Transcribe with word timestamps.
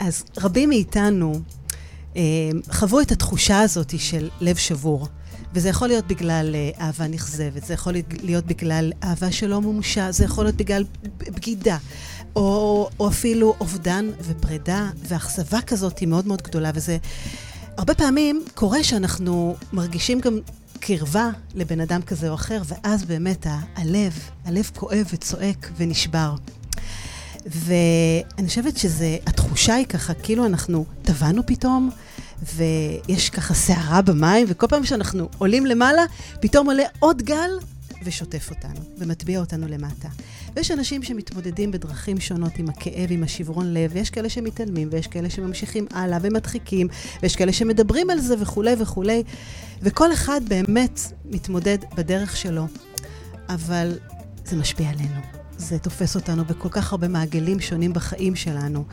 אז 0.00 0.24
רבים 0.38 0.68
מאיתנו 0.68 1.40
אה, 2.16 2.22
חוו 2.70 3.00
את 3.00 3.12
התחושה 3.12 3.60
הזאת 3.60 3.94
של 3.98 4.28
לב 4.40 4.56
שבור. 4.56 5.08
וזה 5.54 5.68
יכול 5.68 5.88
להיות 5.88 6.06
בגלל 6.06 6.54
אה, 6.54 6.86
אהבה 6.86 7.06
נכזבת, 7.06 7.66
זה 7.66 7.74
יכול 7.74 7.94
להיות 8.22 8.46
בגלל 8.46 8.92
אהבה 9.04 9.32
שלא 9.32 9.60
מומשה, 9.60 10.12
זה 10.12 10.24
יכול 10.24 10.44
להיות 10.44 10.56
בגלל 10.56 10.84
בגידה, 11.18 11.78
או, 12.36 12.88
או 13.00 13.08
אפילו 13.08 13.54
אובדן 13.60 14.10
ופרידה, 14.22 14.90
ואכזבה 15.08 15.60
כזאת 15.60 15.98
היא 15.98 16.08
מאוד 16.08 16.26
מאוד 16.26 16.42
גדולה, 16.42 16.70
וזה... 16.74 16.98
הרבה 17.76 17.94
פעמים 17.94 18.44
קורה 18.54 18.84
שאנחנו 18.84 19.56
מרגישים 19.72 20.20
גם 20.20 20.38
קרבה 20.80 21.30
לבן 21.54 21.80
אדם 21.80 22.02
כזה 22.02 22.28
או 22.28 22.34
אחר, 22.34 22.62
ואז 22.64 23.04
באמת 23.04 23.46
הלב, 23.76 24.18
הלב 24.44 24.70
כואב 24.76 25.06
וצועק 25.12 25.70
ונשבר. 25.76 26.34
ואני 27.46 28.48
חושבת 28.48 28.76
שהתחושה 29.60 29.74
היא 29.74 29.86
ככה, 29.86 30.14
כאילו 30.14 30.46
אנחנו 30.46 30.84
טבענו 31.02 31.46
פתאום, 31.46 31.90
ויש 32.42 33.30
ככה 33.30 33.54
סערה 33.54 34.02
במים, 34.02 34.46
וכל 34.48 34.66
פעם 34.66 34.84
שאנחנו 34.84 35.28
עולים 35.38 35.66
למעלה, 35.66 36.02
פתאום 36.40 36.66
עולה 36.66 36.82
עוד 36.98 37.22
גל 37.22 37.50
ושוטף 38.04 38.50
אותנו, 38.50 38.80
ומטביע 38.98 39.40
אותנו 39.40 39.68
למטה. 39.68 40.08
ויש 40.56 40.70
אנשים 40.70 41.02
שמתמודדים 41.02 41.70
בדרכים 41.70 42.20
שונות 42.20 42.58
עם 42.58 42.68
הכאב, 42.68 43.06
עם 43.10 43.22
השברון 43.22 43.74
לב, 43.74 43.90
ויש 43.94 44.10
כאלה 44.10 44.28
שמתעלמים, 44.28 44.88
ויש 44.92 45.06
כאלה 45.06 45.30
שממשיכים 45.30 45.86
הלאה 45.90 46.18
ומדחיקים, 46.22 46.88
ויש 47.22 47.36
כאלה 47.36 47.52
שמדברים 47.52 48.10
על 48.10 48.20
זה 48.20 48.34
וכולי 48.40 48.74
וכולי, 48.78 49.22
וכל 49.82 50.12
אחד 50.12 50.40
באמת 50.48 51.00
מתמודד 51.24 51.78
בדרך 51.94 52.36
שלו, 52.36 52.66
אבל 53.48 53.98
זה 54.44 54.56
משפיע 54.56 54.88
עלינו. 54.88 55.20
זה 55.56 55.78
תופס 55.78 56.16
אותנו 56.16 56.44
בכל 56.44 56.68
כך 56.68 56.92
הרבה 56.92 57.08
מעגלים 57.08 57.60
שונים 57.60 57.92
בחיים 57.92 58.36
שלנו, 58.36 58.84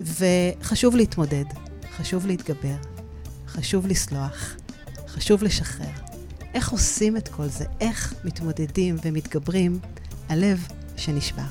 וחשוב 0.00 0.96
להתמודד. 0.96 1.44
חשוב 1.96 2.26
להתגבר, 2.26 2.76
חשוב 3.46 3.86
לסלוח, 3.86 4.56
חשוב 5.08 5.42
לשחרר. 5.42 5.90
איך 6.54 6.70
עושים 6.70 7.16
את 7.16 7.28
כל 7.28 7.48
זה? 7.48 7.64
איך 7.80 8.14
מתמודדים 8.24 8.96
ומתגברים 9.04 9.78
על 10.28 10.38
לב 10.40 10.68
שנשבר? 10.96 11.42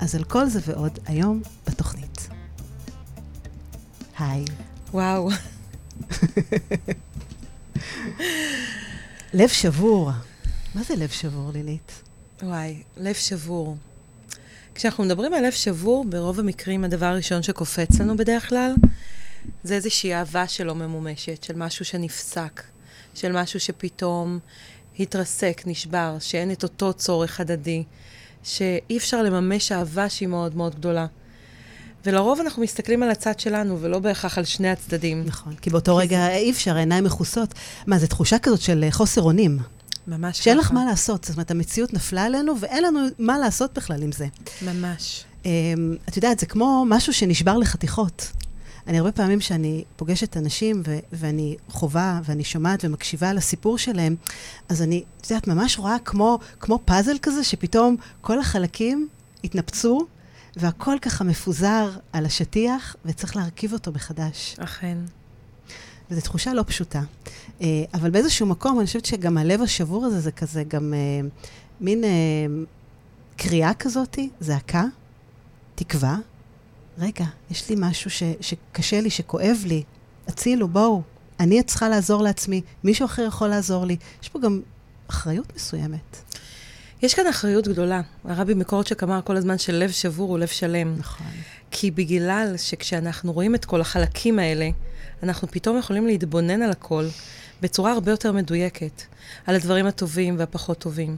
אז 0.00 0.14
על 0.14 0.24
כל 0.24 0.48
זה 0.48 0.60
ועוד 0.66 0.98
היום 1.06 1.42
בתוכנית. 1.66 2.28
היי. 4.18 4.44
וואו. 4.92 5.30
לב 9.34 9.48
שבור. 9.48 10.10
מה 10.74 10.82
זה 10.82 10.96
לב 10.96 11.08
שבור, 11.08 11.50
לילית? 11.52 12.02
וואי, 12.42 12.82
לב 12.96 13.14
שבור. 13.14 13.76
כשאנחנו 14.80 15.04
מדברים 15.04 15.34
על 15.34 15.46
לב 15.46 15.52
שבור, 15.52 16.04
ברוב 16.08 16.40
המקרים 16.40 16.84
הדבר 16.84 17.06
הראשון 17.06 17.42
שקופץ 17.42 18.00
לנו 18.00 18.16
בדרך 18.16 18.48
כלל 18.48 18.74
זה 19.64 19.74
איזושהי 19.74 20.14
אהבה 20.14 20.48
שלא 20.48 20.74
ממומשת, 20.74 21.42
של 21.44 21.56
משהו 21.56 21.84
שנפסק, 21.84 22.62
של 23.14 23.32
משהו 23.32 23.60
שפתאום 23.60 24.38
התרסק, 25.00 25.62
נשבר, 25.66 26.16
שאין 26.20 26.52
את 26.52 26.62
אותו 26.62 26.92
צורך 26.92 27.40
הדדי, 27.40 27.84
שאי 28.42 28.96
אפשר 28.96 29.22
לממש 29.22 29.72
אהבה 29.72 30.08
שהיא 30.08 30.28
מאוד 30.28 30.56
מאוד 30.56 30.74
גדולה. 30.74 31.06
ולרוב 32.06 32.40
אנחנו 32.40 32.62
מסתכלים 32.62 33.02
על 33.02 33.10
הצד 33.10 33.40
שלנו, 33.40 33.80
ולא 33.80 33.98
בהכרח 33.98 34.38
על 34.38 34.44
שני 34.44 34.70
הצדדים. 34.70 35.24
נכון, 35.26 35.54
כי 35.54 35.70
באותו 35.70 35.96
כי 35.96 36.02
רגע 36.02 36.18
זה... 36.18 36.34
אי 36.34 36.50
אפשר, 36.50 36.76
העיניים 36.76 37.04
מכוסות. 37.04 37.54
מה, 37.86 37.98
זו 37.98 38.06
תחושה 38.06 38.38
כזאת 38.38 38.60
של 38.60 38.84
חוסר 38.90 39.22
אונים. 39.22 39.58
ממש 40.10 40.36
ככה. 40.36 40.44
שאין 40.44 40.58
לך 40.58 40.72
מה 40.72 40.84
לעשות. 40.84 41.24
זאת 41.24 41.36
אומרת, 41.36 41.50
המציאות 41.50 41.92
נפלה 41.94 42.24
עלינו, 42.24 42.60
ואין 42.60 42.84
לנו 42.84 43.00
מה 43.18 43.38
לעשות 43.38 43.74
בכלל 43.74 44.02
עם 44.02 44.12
זה. 44.12 44.26
ממש. 44.62 45.24
Um, 45.42 45.46
את 46.08 46.16
יודעת, 46.16 46.38
זה 46.38 46.46
כמו 46.46 46.84
משהו 46.88 47.12
שנשבר 47.12 47.58
לחתיכות. 47.58 48.32
אני 48.86 48.98
הרבה 48.98 49.12
פעמים 49.12 49.40
שאני 49.40 49.84
פוגשת 49.96 50.36
אנשים 50.36 50.82
ו- 50.86 50.98
ואני 51.12 51.56
חווה 51.68 52.20
ואני 52.24 52.44
שומעת 52.44 52.84
ומקשיבה 52.84 53.32
לסיפור 53.32 53.78
שלהם, 53.78 54.16
אז 54.68 54.82
אני, 54.82 55.02
את 55.20 55.30
יודעת, 55.30 55.48
ממש 55.48 55.78
רואה 55.78 55.96
כמו, 56.04 56.38
כמו 56.60 56.78
פאזל 56.84 57.16
כזה, 57.22 57.44
שפתאום 57.44 57.96
כל 58.20 58.38
החלקים 58.40 59.08
התנפצו, 59.44 60.06
והכל 60.56 60.96
ככה 61.02 61.24
מפוזר 61.24 61.90
על 62.12 62.26
השטיח, 62.26 62.96
וצריך 63.04 63.36
להרכיב 63.36 63.72
אותו 63.72 63.92
מחדש. 63.92 64.56
אכן. 64.58 64.98
וזו 66.10 66.20
תחושה 66.20 66.54
לא 66.54 66.64
פשוטה. 66.66 67.02
Uh, 67.60 67.62
אבל 67.94 68.10
באיזשהו 68.10 68.46
מקום, 68.46 68.78
אני 68.78 68.86
חושבת 68.86 69.04
שגם 69.04 69.38
הלב 69.38 69.62
השבור 69.62 70.06
הזה, 70.06 70.20
זה 70.20 70.32
כזה 70.32 70.64
גם 70.68 70.92
uh, 70.92 71.44
מין 71.80 72.04
uh, 72.04 72.06
קריאה 73.36 73.74
כזאתי, 73.74 74.30
זעקה, 74.40 74.84
תקווה, 75.74 76.16
רגע, 76.98 77.24
יש 77.50 77.70
לי 77.70 77.76
משהו 77.78 78.10
ש, 78.10 78.22
שקשה 78.40 79.00
לי, 79.00 79.10
שכואב 79.10 79.56
לי, 79.66 79.82
הצילו, 80.28 80.68
בואו. 80.68 81.02
אני 81.40 81.62
צריכה 81.62 81.88
לעזור 81.88 82.22
לעצמי, 82.22 82.60
מישהו 82.84 83.04
אחר 83.04 83.22
יכול 83.22 83.48
לעזור 83.48 83.84
לי. 83.84 83.96
יש 84.22 84.28
פה 84.28 84.38
גם 84.38 84.60
אחריות 85.10 85.52
מסוימת. 85.56 86.16
יש 87.02 87.14
כאן 87.14 87.26
אחריות 87.26 87.68
גדולה. 87.68 88.00
הרבי 88.24 88.54
מקורצ'ק 88.54 89.02
אמר 89.02 89.20
כל 89.24 89.36
הזמן 89.36 89.58
שלב 89.58 89.90
שבור 89.90 90.30
הוא 90.30 90.38
לב 90.38 90.48
שלם. 90.48 90.94
נכון. 90.98 91.26
כי 91.70 91.90
בגלל 91.90 92.54
שכשאנחנו 92.56 93.32
רואים 93.32 93.54
את 93.54 93.64
כל 93.64 93.80
החלקים 93.80 94.38
האלה, 94.38 94.68
אנחנו 95.22 95.48
פתאום 95.48 95.78
יכולים 95.78 96.06
להתבונן 96.06 96.62
על 96.62 96.70
הכל 96.70 97.06
בצורה 97.62 97.92
הרבה 97.92 98.10
יותר 98.10 98.32
מדויקת, 98.32 99.02
על 99.46 99.54
הדברים 99.54 99.86
הטובים 99.86 100.38
והפחות 100.38 100.78
טובים. 100.78 101.16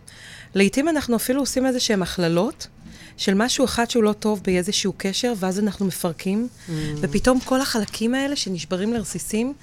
לעתים 0.54 0.88
אנחנו 0.88 1.16
אפילו 1.16 1.40
עושים 1.40 1.66
איזה 1.66 1.80
שהם 1.80 2.02
הכללות, 2.02 2.68
של 3.16 3.34
משהו 3.34 3.64
אחד 3.64 3.90
שהוא 3.90 4.04
לא 4.04 4.12
טוב 4.12 4.40
באיזשהו 4.44 4.92
קשר, 4.96 5.32
ואז 5.36 5.58
אנחנו 5.58 5.86
מפרקים, 5.86 6.48
mm. 6.48 6.70
ופתאום 7.00 7.40
כל 7.40 7.60
החלקים 7.60 8.14
האלה 8.14 8.36
שנשברים 8.36 8.92
לרסיסים, 8.92 9.54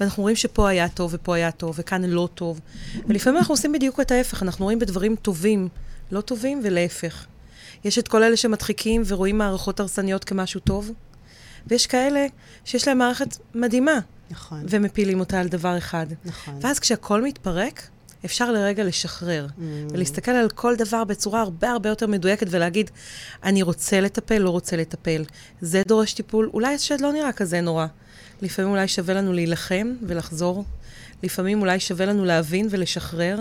ואנחנו 0.00 0.22
רואים 0.22 0.36
שפה 0.36 0.68
היה 0.68 0.88
טוב 0.88 1.10
ופה 1.14 1.36
היה 1.36 1.50
טוב, 1.50 1.74
וכאן 1.78 2.04
לא 2.04 2.28
טוב. 2.34 2.60
ולפעמים 3.06 3.38
אנחנו 3.38 3.52
עושים 3.52 3.72
בדיוק 3.72 4.00
את 4.00 4.10
ההפך, 4.10 4.42
אנחנו 4.42 4.64
רואים 4.64 4.78
בדברים 4.78 5.16
טובים, 5.16 5.68
לא 6.10 6.20
טובים, 6.20 6.60
ולהפך. 6.64 7.26
יש 7.84 7.98
את 7.98 8.08
כל 8.08 8.22
אלה 8.22 8.36
שמדחיקים 8.36 9.02
ורואים 9.06 9.38
מערכות 9.38 9.80
הרסניות 9.80 10.24
כמשהו 10.24 10.60
טוב, 10.60 10.92
ויש 11.66 11.86
כאלה 11.86 12.26
שיש 12.64 12.88
להם 12.88 12.98
מערכת 12.98 13.36
מדהימה. 13.54 13.98
נכון. 14.30 14.64
ומפילים 14.68 15.20
אותה 15.20 15.40
על 15.40 15.48
דבר 15.48 15.78
אחד. 15.78 16.06
נכון. 16.24 16.58
ואז 16.60 16.78
כשהכול 16.78 17.22
מתפרק, 17.22 17.88
אפשר 18.24 18.52
לרגע 18.52 18.84
לשחרר, 18.84 19.46
mm. 19.46 19.62
ולהסתכל 19.92 20.30
על 20.30 20.48
כל 20.50 20.76
דבר 20.76 21.04
בצורה 21.04 21.40
הרבה 21.40 21.70
הרבה 21.70 21.88
יותר 21.88 22.06
מדויקת 22.06 22.46
ולהגיד, 22.50 22.90
אני 23.44 23.62
רוצה 23.62 24.00
לטפל, 24.00 24.38
לא 24.38 24.50
רוצה 24.50 24.76
לטפל. 24.76 25.24
זה 25.60 25.82
דורש 25.86 26.12
טיפול, 26.12 26.50
אולי 26.54 26.74
השד 26.74 27.00
לא 27.00 27.12
נראה 27.12 27.32
כזה 27.32 27.60
נורא. 27.60 27.86
לפעמים 28.42 28.70
אולי 28.70 28.88
שווה 28.88 29.14
לנו 29.14 29.32
להילחם 29.32 29.94
ולחזור, 30.02 30.64
לפעמים 31.22 31.60
אולי 31.60 31.80
שווה 31.80 32.06
לנו 32.06 32.24
להבין 32.24 32.68
ולשחרר. 32.70 33.38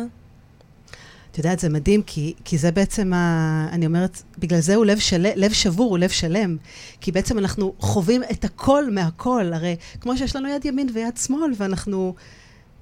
את 1.36 1.40
יודעת, 1.40 1.60
זה 1.60 1.70
מדהים, 1.70 2.02
כי, 2.02 2.34
כי 2.46 2.58
זה 2.58 2.72
בעצם, 2.72 3.14
ה, 3.14 3.68
אני 3.72 3.86
אומרת, 3.86 4.22
בגלל 4.38 4.60
זה 4.60 4.76
הוא 4.76 4.86
לב, 4.86 5.00
של, 5.00 5.28
לב 5.36 5.54
שבור, 5.54 5.90
הוא 5.90 5.98
לב 5.98 6.10
שלם. 6.10 6.58
כי 7.02 7.12
בעצם 7.12 7.38
אנחנו 7.38 7.74
חווים 7.80 8.22
את 8.32 8.46
הכל 8.46 8.92
מהכל. 8.92 9.54
הרי 9.54 9.76
כמו 10.02 10.18
שיש 10.18 10.36
לנו 10.36 10.50
יד 10.50 10.66
ימין 10.66 10.88
ויד 10.94 11.18
שמאל, 11.18 11.52
ואנחנו 11.58 12.16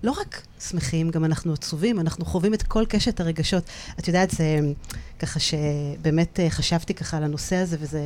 לא 0.04 0.12
רק 0.12 0.42
שמחים, 0.70 1.10
גם 1.10 1.26
אנחנו 1.26 1.54
עצובים, 1.54 2.00
אנחנו 2.00 2.26
חווים 2.26 2.54
את 2.54 2.64
כל 2.64 2.86
קשת 2.90 3.20
הרגשות. 3.20 3.64
את 4.00 4.08
יודעת, 4.08 4.32
זה 4.32 4.60
ככה 5.20 5.40
שבאמת 5.40 6.40
אה, 6.40 6.50
חשבתי 6.50 6.94
ככה 6.94 7.18
על 7.18 7.24
הנושא 7.24 7.56
הזה, 7.56 7.78
וזה 7.80 8.02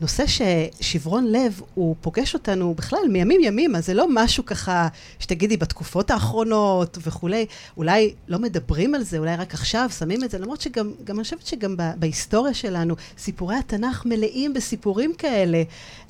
נושא 0.00 0.24
ששברון 0.26 1.32
לב, 1.32 1.60
הוא 1.74 1.96
פוגש 2.00 2.34
אותנו 2.34 2.74
בכלל 2.74 2.98
מימים 3.10 3.40
ימימה, 3.44 3.80
זה 3.80 3.94
לא 3.94 4.06
משהו 4.10 4.44
ככה 4.44 4.88
שתגידי 5.18 5.56
בתקופות 5.56 6.10
האחרונות 6.10 6.98
וכולי, 7.02 7.46
אולי 7.76 8.14
לא 8.28 8.38
מדברים 8.38 8.94
על 8.94 9.02
זה, 9.02 9.18
אולי 9.18 9.36
רק 9.36 9.54
עכשיו 9.54 9.90
שמים 9.98 10.24
את 10.24 10.30
זה, 10.30 10.38
למרות 10.38 10.60
שגם, 10.60 10.92
גם 11.04 11.16
אני 11.16 11.24
חושבת 11.24 11.46
שגם 11.46 11.76
בהיסטוריה 11.98 12.54
שלנו, 12.54 12.94
סיפורי 13.18 13.56
התנ"ך 13.56 14.06
מלאים 14.06 14.54
בסיפורים 14.54 15.12
כאלה, 15.18 15.62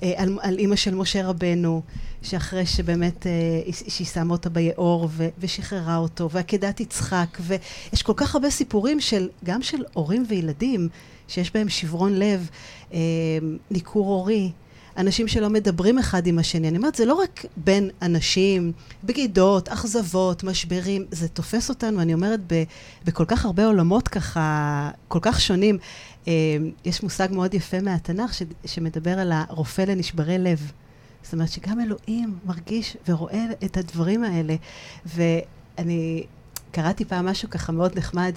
אה, 0.03 0.13
על, 0.17 0.39
על 0.43 0.59
אימא 0.59 0.77
של 0.77 0.95
משה 0.95 1.27
רבנו, 1.27 1.83
שאחרי 2.25 2.67
שבאמת, 2.67 3.27
אה, 3.27 3.73
שהיא 3.89 4.07
שמה 4.07 4.33
אותה 4.33 4.51
ביאור 4.51 5.09
ושחררה 5.39 5.97
אותו, 5.97 6.31
ועקדת 6.31 6.81
יצחק, 6.81 7.39
ויש 7.41 8.03
כל 8.03 8.13
כך 8.17 8.35
הרבה 8.35 8.51
סיפורים 8.51 9.01
של, 9.01 9.29
גם 9.45 9.63
של 9.63 9.85
הורים 9.93 10.25
וילדים, 10.29 10.89
שיש 11.29 11.53
בהם 11.53 11.69
שברון 11.69 12.15
לב, 12.15 12.49
אה, 12.93 12.99
ניכור 13.71 14.07
הורי, 14.07 14.51
אנשים 14.97 15.29
שלא 15.29 15.51
מדברים 15.51 15.99
אחד 15.99 16.27
עם 16.27 16.39
השני. 16.39 16.69
אני 16.69 16.77
אומרת, 16.77 16.95
זה 16.95 17.05
לא 17.05 17.15
רק 17.15 17.45
בין 17.57 17.91
אנשים, 18.03 18.73
בגידות, 19.05 19.69
אכזבות, 19.69 20.45
משברים, 20.45 21.05
זה 21.11 21.29
תופס 21.29 21.71
אותנו, 21.71 22.01
אני 22.01 22.15
אומרת, 22.15 22.41
בכל 23.05 23.25
כך 23.25 23.45
הרבה 23.45 23.67
עולמות 23.67 24.09
ככה, 24.09 24.91
כל 25.09 25.19
כך 25.23 25.41
שונים. 25.41 25.79
אה, 26.29 26.33
יש 26.85 27.03
מושג 27.03 27.29
מאוד 27.33 27.55
יפה 27.55 27.81
מהתנ"ך 27.81 28.35
ש, 28.35 28.43
שמדבר 28.65 29.19
על 29.19 29.33
הרופא 29.33 29.83
לנשברי 29.83 30.39
לב. 30.39 30.73
זאת 31.25 31.33
אומרת 31.33 31.49
שגם 31.49 31.81
אלוהים 31.81 32.39
מרגיש 32.45 32.97
ורואה 33.09 33.45
את 33.65 33.77
הדברים 33.77 34.25
האלה. 34.25 34.55
ואני 35.07 36.25
קראתי 36.71 37.05
פעם 37.05 37.27
משהו 37.27 37.51
ככה 37.51 37.73
מאוד 37.73 37.99
נחמד, 37.99 38.33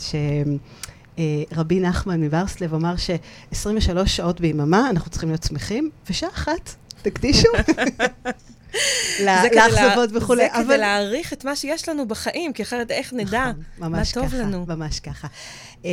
שרבי 1.49 1.79
נחמן 1.79 2.21
מברסלב 2.21 2.73
אמר 2.73 2.97
ש-23 2.97 4.05
שעות 4.05 4.41
ביממה 4.41 4.89
אנחנו 4.89 5.11
צריכים 5.11 5.29
להיות 5.29 5.43
שמחים, 5.43 5.89
ושעה 6.09 6.29
אחת 6.29 6.75
תקדישו. 7.01 7.49
לאכזבות 9.25 10.09
וכולי. 10.13 10.47
זה 10.57 10.63
כדי 10.63 10.77
להעריך 10.77 11.33
את 11.33 11.45
מה 11.45 11.55
שיש 11.55 11.89
לנו 11.89 12.07
בחיים, 12.07 12.53
כי 12.53 12.63
אחרת 12.63 12.91
איך 12.91 13.13
נדע 13.13 13.51
נכון, 13.77 13.91
מה 13.91 14.01
טוב 14.13 14.27
ככה, 14.27 14.37
לנו. 14.37 14.65
ממש 14.67 14.99
ככה. 14.99 15.27
אמ, 15.85 15.89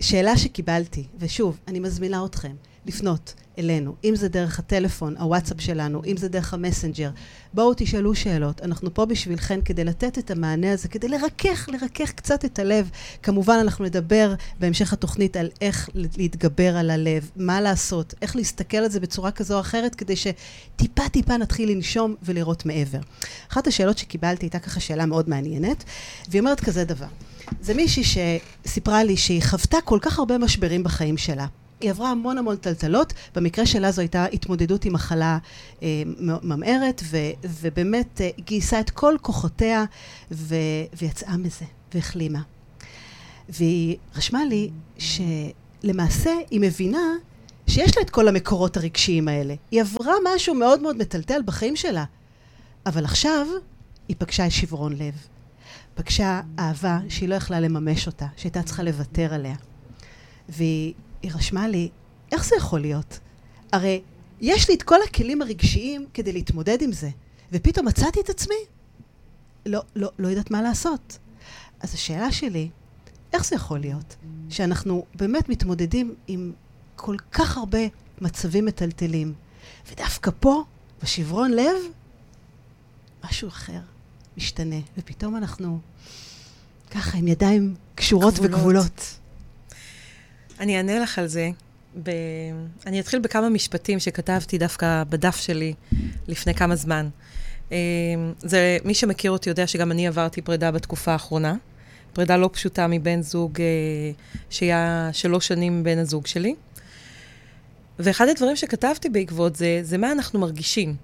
שאלה 0.00 0.36
שקיבלתי, 0.36 1.04
ושוב, 1.18 1.58
אני 1.68 1.80
מזמינה 1.80 2.24
אתכם 2.24 2.52
לפנות 2.86 3.34
אלינו, 3.60 3.94
אם 4.04 4.16
זה 4.16 4.28
דרך 4.28 4.58
הטלפון, 4.58 5.16
הוואטסאפ 5.16 5.60
שלנו, 5.60 6.02
אם 6.06 6.16
זה 6.16 6.28
דרך 6.28 6.54
המסנג'ר. 6.54 7.10
בואו 7.54 7.72
תשאלו 7.76 8.14
שאלות, 8.14 8.62
אנחנו 8.62 8.94
פה 8.94 9.06
בשבילכם 9.06 9.60
כדי 9.64 9.84
לתת 9.84 10.18
את 10.18 10.30
המענה 10.30 10.72
הזה, 10.72 10.88
כדי 10.88 11.08
לרכך, 11.08 11.68
לרכך 11.72 12.12
קצת 12.12 12.44
את 12.44 12.58
הלב. 12.58 12.90
כמובן, 13.22 13.58
אנחנו 13.60 13.84
נדבר 13.84 14.34
בהמשך 14.60 14.92
התוכנית 14.92 15.36
על 15.36 15.48
איך 15.60 15.88
להתגבר 15.94 16.76
על 16.76 16.90
הלב, 16.90 17.30
מה 17.36 17.60
לעשות, 17.60 18.14
איך 18.22 18.36
להסתכל 18.36 18.76
על 18.76 18.90
זה 18.90 19.00
בצורה 19.00 19.30
כזו 19.30 19.54
או 19.54 19.60
אחרת, 19.60 19.94
כדי 19.94 20.14
שטיפה 20.16 21.08
טיפה 21.08 21.36
נתחיל 21.36 21.70
לנשום 21.70 22.14
ולראות 22.22 22.66
מעבר. 22.66 23.00
אחת 23.52 23.66
השאלות 23.66 23.98
שקיבלתי 23.98 24.46
הייתה 24.46 24.58
ככה 24.58 24.80
שאלה 24.80 25.06
מאוד 25.06 25.28
מעניינת, 25.28 25.84
והיא 26.28 26.40
אומרת 26.40 26.60
כזה 26.60 26.84
דבר. 26.84 27.06
זה 27.60 27.74
מישהי 27.74 28.02
שסיפרה 28.04 29.04
לי 29.04 29.16
שהיא 29.16 29.42
חוותה 29.42 29.78
כל 29.84 29.98
כך 30.02 30.18
הרבה 30.18 30.38
משברים 30.38 30.82
בחיים 30.82 31.16
שלה. 31.16 31.46
היא 31.80 31.90
עברה 31.90 32.10
המון 32.10 32.38
המון 32.38 32.56
טלטלות, 32.56 33.12
במקרה 33.34 33.66
שלה 33.66 33.92
זו 33.92 34.00
הייתה 34.00 34.24
התמודדות 34.24 34.84
עם 34.84 34.92
מחלה 34.92 35.38
אה, 35.82 36.02
ממארת, 36.42 37.02
ו, 37.04 37.16
ובאמת 37.44 38.20
אה, 38.20 38.30
גייסה 38.44 38.80
את 38.80 38.90
כל 38.90 39.16
כוחותיה 39.22 39.84
ו, 40.30 40.54
ויצאה 40.92 41.36
מזה, 41.36 41.64
והחלימה. 41.94 42.40
והיא 43.48 43.96
רשמה 44.16 44.44
לי 44.44 44.70
שלמעשה 44.98 46.30
היא 46.50 46.60
מבינה 46.60 47.14
שיש 47.66 47.96
לה 47.96 48.02
את 48.02 48.10
כל 48.10 48.28
המקורות 48.28 48.76
הרגשיים 48.76 49.28
האלה. 49.28 49.54
היא 49.70 49.80
עברה 49.80 50.14
משהו 50.34 50.54
מאוד 50.54 50.82
מאוד 50.82 50.96
מטלטל 50.96 51.42
בחיים 51.44 51.76
שלה, 51.76 52.04
אבל 52.86 53.04
עכשיו 53.04 53.46
היא 54.08 54.16
פגשה 54.18 54.50
שברון 54.50 54.92
לב. 54.92 55.14
פגשה 55.94 56.40
אהבה 56.58 56.98
שהיא 57.08 57.28
לא 57.28 57.34
יכלה 57.34 57.60
לממש 57.60 58.06
אותה, 58.06 58.26
שהייתה 58.36 58.62
צריכה 58.62 58.82
לוותר 58.82 59.34
עליה. 59.34 59.54
והיא 60.48 60.94
רשמה 61.24 61.68
לי, 61.68 61.88
איך 62.32 62.44
זה 62.44 62.56
יכול 62.56 62.80
להיות? 62.80 63.18
הרי 63.72 64.02
יש 64.40 64.68
לי 64.68 64.74
את 64.74 64.82
כל 64.82 64.98
הכלים 65.08 65.42
הרגשיים 65.42 66.06
כדי 66.14 66.32
להתמודד 66.32 66.82
עם 66.82 66.92
זה, 66.92 67.10
ופתאום 67.52 67.86
מצאתי 67.88 68.20
את 68.20 68.30
עצמי, 68.30 68.54
לא, 69.66 69.80
לא, 69.96 70.10
לא 70.18 70.28
יודעת 70.28 70.50
מה 70.50 70.62
לעשות. 70.62 71.18
אז 71.80 71.94
השאלה 71.94 72.32
שלי, 72.32 72.68
איך 73.32 73.44
זה 73.44 73.56
יכול 73.56 73.78
להיות 73.78 74.16
שאנחנו 74.48 75.04
באמת 75.14 75.48
מתמודדים 75.48 76.14
עם 76.26 76.52
כל 76.96 77.16
כך 77.32 77.56
הרבה 77.56 77.78
מצבים 78.20 78.64
מטלטלים, 78.66 79.34
ודווקא 79.92 80.30
פה, 80.40 80.64
בשברון 81.02 81.50
לב, 81.50 81.76
משהו 83.24 83.48
אחר 83.48 83.80
משתנה, 84.36 84.76
ופתאום 84.98 85.36
אנחנו 85.36 85.78
ככה 86.90 87.18
עם 87.18 87.28
ידיים 87.28 87.74
קשורות 87.94 88.34
גבולות. 88.34 88.54
וגבולות. 88.54 89.19
אני 90.60 90.76
אענה 90.76 90.98
לך 90.98 91.18
על 91.18 91.26
זה. 91.26 91.50
ב... 92.02 92.10
אני 92.86 93.00
אתחיל 93.00 93.20
בכמה 93.20 93.48
משפטים 93.48 93.98
שכתבתי 93.98 94.58
דווקא 94.58 95.02
בדף 95.08 95.36
שלי 95.36 95.74
לפני 96.28 96.54
כמה 96.54 96.76
זמן. 96.76 97.08
אמ, 97.72 97.76
זה, 98.38 98.78
מי 98.84 98.94
שמכיר 98.94 99.30
אותי 99.30 99.48
יודע 99.48 99.66
שגם 99.66 99.92
אני 99.92 100.06
עברתי 100.06 100.42
פרידה 100.42 100.70
בתקופה 100.70 101.12
האחרונה. 101.12 101.54
פרידה 102.12 102.36
לא 102.36 102.50
פשוטה 102.52 102.86
מבן 102.86 103.22
זוג 103.22 103.60
אה, 103.60 103.66
שהיה 104.50 105.10
שלוש 105.12 105.46
שנים 105.46 105.84
בן 105.84 105.98
הזוג 105.98 106.26
שלי. 106.26 106.54
ואחד 107.98 108.28
הדברים 108.28 108.56
שכתבתי 108.56 109.08
בעקבות 109.08 109.56
זה, 109.56 109.80
זה 109.82 109.98
מה 109.98 110.12
אנחנו 110.12 110.40
מרגישים. 110.40 110.94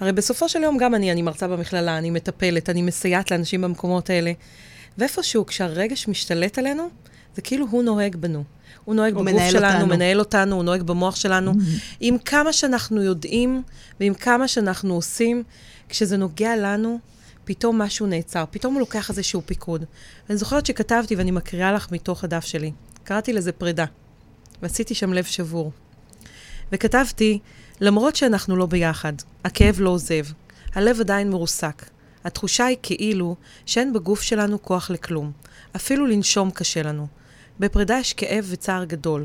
הרי 0.00 0.12
בסופו 0.12 0.48
של 0.48 0.62
יום 0.62 0.78
גם 0.78 0.94
אני, 0.94 1.12
אני 1.12 1.22
מרצה 1.22 1.48
במכללה, 1.48 1.98
אני 1.98 2.10
מטפלת, 2.10 2.70
אני 2.70 2.82
מסייעת 2.82 3.30
לאנשים 3.30 3.60
במקומות 3.60 4.10
האלה. 4.10 4.32
ואיפשהו, 4.98 5.46
כשהרגש 5.46 6.08
משתלט 6.08 6.58
עלינו, 6.58 6.88
זה 7.36 7.42
כאילו 7.42 7.66
הוא 7.70 7.82
נוהג 7.82 8.16
בנו. 8.16 8.44
הוא 8.84 8.94
נוהג 8.94 9.14
הוא 9.14 9.24
בגוף 9.24 9.42
שלנו, 9.50 9.74
אותנו. 9.74 9.86
מנהל 9.86 10.18
אותנו, 10.18 10.56
הוא 10.56 10.64
נוהג 10.64 10.82
במוח 10.82 11.16
שלנו. 11.16 11.52
Mm-hmm. 11.52 11.96
עם 12.00 12.18
כמה 12.18 12.52
שאנחנו 12.52 13.02
יודעים 13.02 13.62
ועם 14.00 14.14
כמה 14.14 14.48
שאנחנו 14.48 14.94
עושים, 14.94 15.42
כשזה 15.88 16.16
נוגע 16.16 16.56
לנו, 16.56 16.98
פתאום 17.44 17.78
משהו 17.82 18.06
נעצר, 18.06 18.44
פתאום 18.50 18.74
הוא 18.74 18.80
לוקח 18.80 19.10
איזשהו 19.10 19.42
פיקוד. 19.46 19.84
ואני 20.28 20.38
זוכרת 20.38 20.66
שכתבתי, 20.66 21.16
ואני 21.16 21.30
מקריאה 21.30 21.72
לך 21.72 21.92
מתוך 21.92 22.24
הדף 22.24 22.44
שלי, 22.44 22.72
קראתי 23.04 23.32
לזה 23.32 23.52
פרידה, 23.52 23.84
ועשיתי 24.62 24.94
שם 24.94 25.12
לב 25.12 25.24
שבור. 25.24 25.72
וכתבתי, 26.72 27.38
למרות 27.80 28.16
שאנחנו 28.16 28.56
לא 28.56 28.66
ביחד, 28.66 29.12
הכאב 29.44 29.80
לא 29.80 29.90
עוזב, 29.90 30.24
הלב 30.74 31.00
עדיין 31.00 31.30
מרוסק. 31.30 31.84
התחושה 32.24 32.64
היא 32.64 32.76
כאילו 32.82 33.36
שאין 33.66 33.92
בגוף 33.92 34.22
שלנו 34.22 34.62
כוח 34.62 34.90
לכלום. 34.90 35.32
אפילו 35.76 36.06
לנשום 36.06 36.50
קשה 36.50 36.82
לנו. 36.82 37.06
בפרידה 37.60 37.98
יש 37.98 38.12
כאב 38.12 38.46
וצער 38.48 38.84
גדול. 38.84 39.24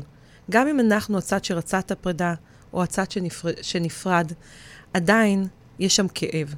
גם 0.50 0.68
אם 0.68 0.80
אנחנו 0.80 1.18
הצד 1.18 1.44
שרצה 1.44 1.78
את 1.78 1.90
הפרידה, 1.90 2.34
או 2.72 2.82
הצד 2.82 3.10
שנפר... 3.10 3.48
שנפרד, 3.62 4.32
עדיין 4.94 5.46
יש 5.78 5.96
שם 5.96 6.06
כאב. 6.14 6.54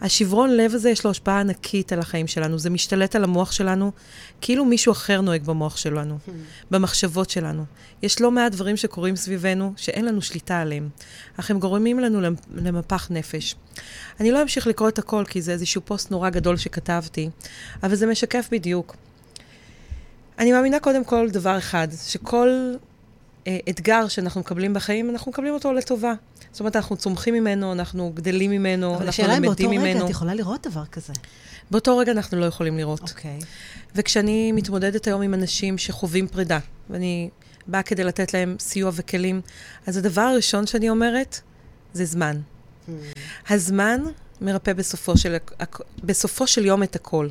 השברון 0.00 0.56
לב 0.56 0.74
הזה 0.74 0.90
יש 0.90 1.04
לו 1.04 1.10
השפעה 1.10 1.40
ענקית 1.40 1.92
על 1.92 2.00
החיים 2.00 2.26
שלנו. 2.26 2.58
זה 2.58 2.70
משתלט 2.70 3.16
על 3.16 3.24
המוח 3.24 3.52
שלנו, 3.52 3.92
כאילו 4.40 4.64
מישהו 4.64 4.92
אחר 4.92 5.20
נוהג 5.20 5.44
במוח 5.44 5.76
שלנו, 5.76 6.18
hmm. 6.26 6.30
במחשבות 6.70 7.30
שלנו. 7.30 7.64
יש 8.02 8.20
לא 8.20 8.30
מעט 8.30 8.52
דברים 8.52 8.76
שקורים 8.76 9.16
סביבנו, 9.16 9.72
שאין 9.76 10.04
לנו 10.04 10.22
שליטה 10.22 10.60
עליהם, 10.60 10.88
אך 11.36 11.50
הם 11.50 11.58
גורמים 11.58 12.00
לנו 12.00 12.20
למפח 12.54 13.08
נפש. 13.10 13.54
אני 14.20 14.30
לא 14.30 14.42
אמשיך 14.42 14.66
לקרוא 14.66 14.88
את 14.88 14.98
הכל, 14.98 15.24
כי 15.28 15.42
זה 15.42 15.52
איזשהו 15.52 15.80
פוסט 15.84 16.10
נורא 16.10 16.30
גדול 16.30 16.56
שכתבתי, 16.56 17.30
אבל 17.82 17.94
זה 17.94 18.06
משקף 18.06 18.48
בדיוק. 18.52 18.96
אני 20.38 20.52
מאמינה 20.52 20.80
קודם 20.80 21.04
כל 21.04 21.30
דבר 21.30 21.58
אחד, 21.58 21.88
שכל 22.06 22.74
אה, 23.46 23.58
אתגר 23.68 24.08
שאנחנו 24.08 24.40
מקבלים 24.40 24.74
בחיים, 24.74 25.10
אנחנו 25.10 25.30
מקבלים 25.30 25.54
אותו 25.54 25.72
לטובה. 25.72 26.14
זאת 26.52 26.60
אומרת, 26.60 26.76
אנחנו 26.76 26.96
צומחים 26.96 27.34
ממנו, 27.34 27.72
אנחנו 27.72 28.12
גדלים 28.14 28.50
ממנו, 28.50 29.00
אנחנו 29.00 29.00
למדים 29.00 29.00
ממנו. 29.00 29.06
אבל 29.06 29.08
השאלה 29.08 29.36
אם 29.36 29.42
באותו 29.42 29.70
רגע 29.70 30.04
את 30.04 30.10
יכולה 30.10 30.34
לראות 30.34 30.66
דבר 30.66 30.84
כזה. 30.84 31.12
באותו 31.70 31.98
רגע 31.98 32.12
אנחנו 32.12 32.40
לא 32.40 32.44
יכולים 32.44 32.78
לראות. 32.78 33.00
אוקיי. 33.00 33.38
Okay. 33.40 33.44
וכשאני 33.94 34.52
מתמודדת 34.52 35.06
היום 35.06 35.22
עם 35.22 35.34
אנשים 35.34 35.78
שחווים 35.78 36.28
פרידה, 36.28 36.58
ואני 36.90 37.30
באה 37.66 37.82
כדי 37.82 38.04
לתת 38.04 38.34
להם 38.34 38.56
סיוע 38.60 38.90
וכלים, 38.94 39.40
אז 39.86 39.96
הדבר 39.96 40.20
הראשון 40.20 40.66
שאני 40.66 40.88
אומרת, 40.88 41.40
זה 41.92 42.04
זמן. 42.04 42.40
Mm. 42.40 42.90
הזמן 43.48 44.00
מרפא 44.40 44.72
בסופו 44.72 45.16
של, 45.16 45.36
בסופו 46.04 46.46
של 46.46 46.64
יום 46.64 46.82
את 46.82 46.96
הכל. 46.96 47.28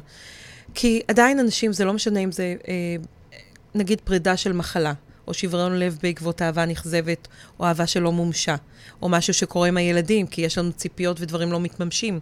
כי 0.75 1.01
עדיין 1.07 1.39
אנשים, 1.39 1.73
זה 1.73 1.85
לא 1.85 1.93
משנה 1.93 2.19
אם 2.19 2.31
זה, 2.31 2.55
אה, 2.67 2.95
נגיד, 3.75 4.01
פרידה 4.01 4.37
של 4.37 4.53
מחלה, 4.53 4.93
או 5.27 5.33
שברון 5.33 5.79
לב 5.79 5.97
בעקבות 6.03 6.41
אהבה 6.41 6.65
נכזבת, 6.65 7.27
או 7.59 7.65
אהבה 7.65 7.87
שלא 7.87 8.11
מומשה, 8.11 8.55
או 9.01 9.09
משהו 9.09 9.33
שקורה 9.33 9.67
עם 9.67 9.77
הילדים, 9.77 10.27
כי 10.27 10.41
יש 10.41 10.57
לנו 10.57 10.73
ציפיות 10.73 11.21
ודברים 11.21 11.51
לא 11.51 11.59
מתממשים. 11.59 12.19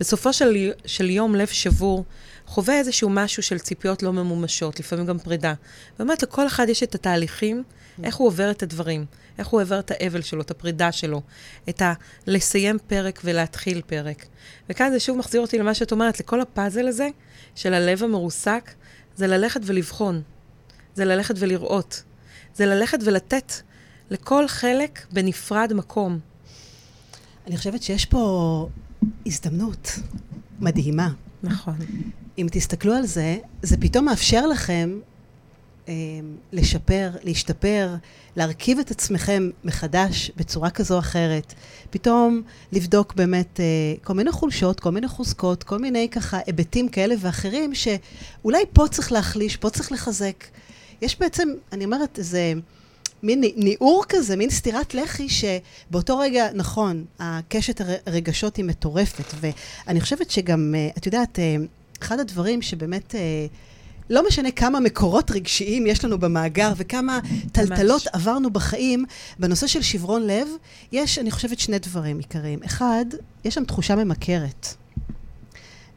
בסופו 0.00 0.32
של, 0.32 0.72
של 0.86 1.10
יום 1.10 1.34
לב 1.34 1.46
שבור 1.46 2.04
חווה 2.46 2.78
איזשהו 2.78 3.10
משהו 3.10 3.42
של 3.42 3.58
ציפיות 3.58 4.02
לא 4.02 4.12
ממומשות, 4.12 4.80
לפעמים 4.80 5.06
גם 5.06 5.18
פרידה. 5.18 5.54
ובאמת, 5.94 6.22
לכל 6.22 6.46
אחד 6.46 6.68
יש 6.68 6.82
את 6.82 6.94
התהליכים, 6.94 7.62
איך 8.04 8.16
הוא 8.16 8.28
עובר 8.28 8.50
את 8.50 8.62
הדברים, 8.62 9.04
איך 9.38 9.46
הוא 9.46 9.62
עובר 9.62 9.78
את 9.78 9.90
האבל 9.90 10.22
שלו, 10.22 10.40
את 10.40 10.50
הפרידה 10.50 10.92
שלו, 10.92 11.22
את 11.68 11.82
ה... 11.82 11.92
לסיים 12.26 12.78
פרק 12.86 13.20
ולהתחיל 13.24 13.82
פרק. 13.86 14.26
וכאן 14.70 14.90
זה 14.90 15.00
שוב 15.00 15.18
מחזיר 15.18 15.40
אותי 15.40 15.58
למה 15.58 15.74
שאת 15.74 15.92
אומרת, 15.92 16.20
לכל 16.20 16.40
הפאזל 16.40 16.88
הזה 16.88 17.08
של 17.58 17.74
הלב 17.74 18.02
המרוסק, 18.02 18.74
זה 19.16 19.26
ללכת 19.26 19.60
ולבחון, 19.64 20.22
זה 20.94 21.04
ללכת 21.04 21.34
ולראות, 21.38 22.02
זה 22.54 22.66
ללכת 22.66 22.98
ולתת 23.04 23.52
לכל 24.10 24.48
חלק 24.48 25.06
בנפרד 25.12 25.72
מקום. 25.74 26.18
אני 27.46 27.56
חושבת 27.56 27.82
שיש 27.82 28.04
פה 28.04 28.68
הזדמנות 29.26 29.98
מדהימה. 30.60 31.08
נכון. 31.42 31.74
אם 32.38 32.46
תסתכלו 32.50 32.94
על 32.94 33.06
זה, 33.06 33.36
זה 33.62 33.76
פתאום 33.76 34.04
מאפשר 34.04 34.46
לכם 34.46 34.98
לשפר, 36.52 37.10
להשתפר, 37.22 37.94
להרכיב 38.36 38.78
את 38.78 38.90
עצמכם 38.90 39.50
מחדש 39.64 40.30
בצורה 40.36 40.70
כזו 40.70 40.94
או 40.94 40.98
אחרת. 40.98 41.54
פתאום 41.90 42.42
לבדוק 42.72 43.14
באמת 43.14 43.60
אה, 43.60 43.64
כל 44.02 44.14
מיני 44.14 44.32
חולשות, 44.32 44.80
כל 44.80 44.90
מיני 44.90 45.08
חוזקות, 45.08 45.62
כל 45.62 45.78
מיני 45.78 46.08
ככה 46.08 46.38
היבטים 46.46 46.88
כאלה 46.88 47.14
ואחרים, 47.20 47.74
שאולי 47.74 48.64
פה 48.72 48.88
צריך 48.90 49.12
להחליש, 49.12 49.56
פה 49.56 49.70
צריך 49.70 49.92
לחזק. 49.92 50.44
יש 51.02 51.18
בעצם, 51.18 51.48
אני 51.72 51.84
אומרת, 51.84 52.18
איזה 52.18 52.52
מין 53.22 53.44
ניעור 53.56 54.04
כזה, 54.08 54.36
מין 54.36 54.50
סטירת 54.50 54.94
לחי, 54.94 55.28
שבאותו 55.28 56.18
רגע, 56.18 56.48
נכון, 56.54 57.04
הקשת 57.18 57.80
הרגשות 58.06 58.56
היא 58.56 58.64
מטורפת, 58.64 59.34
ואני 59.40 60.00
חושבת 60.00 60.30
שגם, 60.30 60.74
אה, 60.76 60.88
את 60.98 61.06
יודעת, 61.06 61.38
אה, 61.38 61.56
אחד 62.02 62.20
הדברים 62.20 62.62
שבאמת... 62.62 63.14
לא 64.10 64.26
משנה 64.28 64.50
כמה 64.50 64.80
מקורות 64.80 65.30
רגשיים 65.30 65.86
יש 65.86 66.04
לנו 66.04 66.18
במאגר 66.18 66.72
וכמה 66.76 67.20
טלטלות 67.52 68.06
עברנו 68.12 68.50
בחיים, 68.50 69.04
בנושא 69.38 69.66
של 69.66 69.82
שברון 69.82 70.26
לב, 70.26 70.48
יש, 70.92 71.18
אני 71.18 71.30
חושבת, 71.30 71.58
שני 71.58 71.78
דברים 71.78 72.18
עיקריים. 72.18 72.58
אחד, 72.66 73.04
יש 73.44 73.54
שם 73.54 73.64
תחושה 73.64 73.96
ממכרת. 73.96 74.74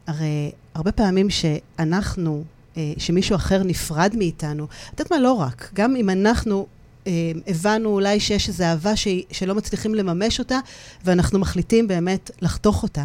הרי 0.06 0.50
הרבה 0.74 0.92
פעמים 0.92 1.30
שאנחנו, 1.30 2.44
אה, 2.76 2.92
שמישהו 2.98 3.36
אחר 3.36 3.62
נפרד 3.62 4.14
מאיתנו, 4.16 4.64
את 4.64 5.00
יודעת 5.00 5.12
מה? 5.12 5.18
לא 5.18 5.32
רק. 5.32 5.70
גם 5.74 5.96
אם 5.96 6.10
אנחנו 6.10 6.66
אה, 7.06 7.12
הבנו 7.46 7.88
אולי 7.88 8.20
שיש 8.20 8.48
איזו 8.48 8.64
אהבה. 8.64 8.92
שלא 9.30 9.54
מצליחים 9.54 9.94
לממש 9.94 10.38
אותה, 10.38 10.58
ואנחנו 11.04 11.38
מחליטים 11.38 11.88
באמת 11.88 12.30
לחתוך 12.42 12.82
אותה. 12.82 13.04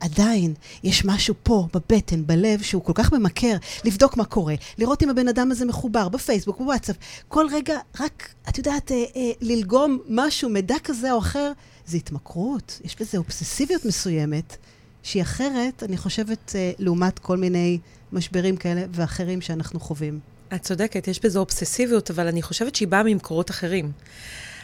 עדיין 0.00 0.54
יש 0.84 1.04
משהו 1.04 1.34
פה, 1.42 1.68
בבטן, 1.74 2.26
בלב, 2.26 2.62
שהוא 2.62 2.82
כל 2.82 2.92
כך 2.94 3.12
ממכר, 3.12 3.56
לבדוק 3.84 4.16
מה 4.16 4.24
קורה, 4.24 4.54
לראות 4.78 5.02
אם 5.02 5.10
הבן 5.10 5.28
אדם 5.28 5.50
הזה 5.50 5.64
מחובר, 5.64 6.08
בפייסבוק, 6.08 6.58
בוואטסאפ. 6.58 6.96
כל 7.28 7.46
רגע, 7.52 7.78
רק, 8.00 8.28
את 8.48 8.58
יודעת, 8.58 8.92
אה, 8.92 9.04
אה, 9.16 9.30
ללגום 9.40 9.98
משהו, 10.08 10.48
מידע 10.48 10.76
כזה 10.84 11.12
או 11.12 11.18
אחר, 11.18 11.52
זה 11.86 11.96
התמכרות. 11.96 12.80
יש 12.84 12.96
בזה 13.00 13.18
אובססיביות 13.18 13.84
מסוימת, 13.84 14.56
שהיא 15.02 15.22
אחרת, 15.22 15.82
אני 15.82 15.96
חושבת, 15.96 16.52
אה, 16.54 16.72
לעומת 16.78 17.18
כל 17.18 17.36
מיני 17.36 17.78
משברים 18.12 18.56
כאלה 18.56 18.84
ואחרים 18.92 19.40
שאנחנו 19.40 19.80
חווים. 19.80 20.20
את 20.54 20.62
צודקת, 20.62 21.08
יש 21.08 21.20
בזה 21.20 21.38
אובססיביות, 21.38 22.10
אבל 22.10 22.26
אני 22.26 22.42
חושבת 22.42 22.74
שהיא 22.74 22.88
באה 22.88 23.02
ממקורות 23.02 23.50
אחרים. 23.50 23.92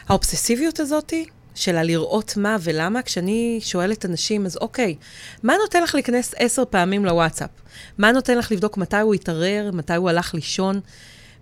האובססיביות 0.09 0.81
הזאתי, 0.81 1.25
של 1.61 1.77
הלראות 1.77 2.37
מה 2.37 2.57
ולמה, 2.61 3.03
כשאני 3.03 3.59
שואלת 3.63 4.07
אנשים, 4.07 4.47
אז 4.47 4.57
אוקיי, 4.57 4.97
מה 5.43 5.55
נותן 5.63 5.83
לך 5.83 5.95
להיכנס 5.95 6.35
עשר 6.37 6.63
פעמים 6.71 7.05
לוואטסאפ? 7.05 7.51
מה 7.99 8.13
נותן 8.13 8.39
לך 8.39 8.53
לבדוק 8.53 8.77
מתי 8.77 8.97
הוא 8.97 9.15
התערער, 9.15 9.71
מתי 9.73 9.95
הוא 9.95 10.11
הלך 10.11 10.35
לישון? 10.35 10.81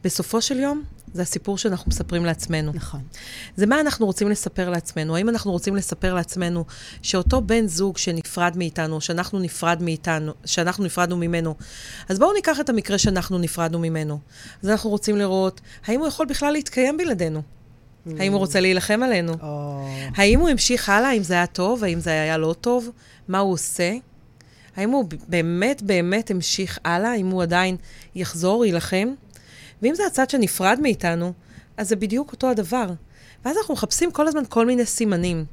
בסופו 0.05 0.41
של 0.43 0.59
יום, 0.59 0.83
זה 1.13 1.23
הסיפור 1.23 1.59
שאנחנו 1.59 1.89
מספרים 1.89 2.25
לעצמנו. 2.25 2.73
נכון. 2.75 3.01
זה 3.57 3.67
מה 3.67 3.81
אנחנו 3.81 4.07
רוצים 4.07 4.31
לספר 4.31 4.71
לעצמנו. 4.71 5.17
האם 5.17 5.29
אנחנו 5.29 5.53
רוצים 5.53 5.77
לספר 5.77 6.15
לעצמנו 6.15 6.65
שאותו 7.03 7.41
בן 7.41 7.67
זוג 7.67 7.99
שנפרד 7.99 8.57
מאיתנו, 8.57 9.01
שאנחנו 9.01 9.39
נפרד 9.39 9.83
מאיתנו, 9.83 10.33
שאנחנו 10.45 10.85
נפרדנו 10.85 11.17
ממנו, 11.17 11.55
אז 12.09 12.19
בואו 12.19 12.33
ניקח 12.33 12.61
את 12.61 12.69
המקרה 12.69 12.99
שאנחנו 12.99 13.39
נפרדנו 13.39 13.79
ממנו. 13.79 14.19
אז 14.63 14.69
אנחנו 14.69 14.91
רוצים 14.91 15.17
לראות, 15.17 15.61
האם 15.87 16.01
הוא 16.01 16.09
יכול 16.09 16.27
בכלל 16.27 16.53
להתקיים 16.53 16.97
בלעדינו? 16.97 17.43
Mm. 18.09 18.21
האם 18.21 18.33
הוא 18.33 18.39
רוצה 18.39 18.61
להילחם 18.61 19.03
עלינו? 19.03 19.33
Oh. 19.33 19.45
האם 20.17 20.41
הוא 20.41 20.49
המשיך 20.49 20.89
הלאה? 20.89 21.09
האם 21.09 21.23
זה 21.23 21.35
היה 21.35 21.47
טוב? 21.47 21.85
האם 21.85 22.01
זה 22.01 22.11
היה 22.11 22.39
לא 22.39 22.55
טוב? 22.61 22.91
מה 23.29 23.39
הוא 23.39 23.53
עושה? 23.53 23.93
האם 24.77 24.91
הוא 24.91 25.05
באמת 25.29 25.83
באמת 25.83 26.31
המשיך 26.31 26.79
הלאה? 26.85 27.11
האם 27.11 27.27
הוא 27.27 27.43
עדיין 27.43 27.77
יחזור, 28.15 28.65
יילחם? 28.65 29.09
ואם 29.83 29.95
זה 29.95 30.07
הצד 30.07 30.31
שנפרד 30.31 30.79
מאיתנו, 30.83 31.33
אז 31.77 31.89
זה 31.89 31.97
בדיוק 31.97 32.33
אותו 32.33 32.51
הדבר. 32.51 32.87
ואז 33.45 33.57
אנחנו 33.57 33.75
מחפשים 33.75 34.11
כל 34.11 34.29
הזמן 34.29 34.43
כל 34.49 34.67
מיני 34.67 34.87
סימנים. 34.87 35.45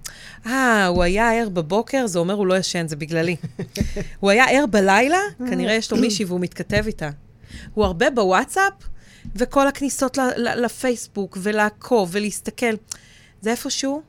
אה, 0.46 0.88
הוא 0.88 1.04
היה 1.04 1.32
ער 1.32 1.50
בבוקר, 1.50 2.08
זה 2.08 2.20
אומר 2.20 2.34
הוא 2.34 2.48
לא 2.48 2.58
ישן, 2.58 2.88
זה 2.88 2.96
בגללי. 2.96 3.36
הוא 4.20 4.30
היה 4.30 4.46
ער 4.50 4.66
בלילה, 4.66 5.20
כנראה 5.50 5.74
יש 5.74 5.92
לו 5.92 5.98
מישהי 5.98 6.26
והוא 6.26 6.40
מתכתב 6.40 6.84
איתה. 6.88 7.10
הוא 7.74 7.86
הרבה 7.86 8.10
בוואטסאפ, 8.10 8.74
וכל 9.36 9.68
הכניסות 9.68 10.18
לפייסבוק, 10.38 11.38
ולעקוב, 11.42 12.10
ולהסתכל. 12.12 12.76
זה 13.42 13.52
איפשהו 13.52 14.02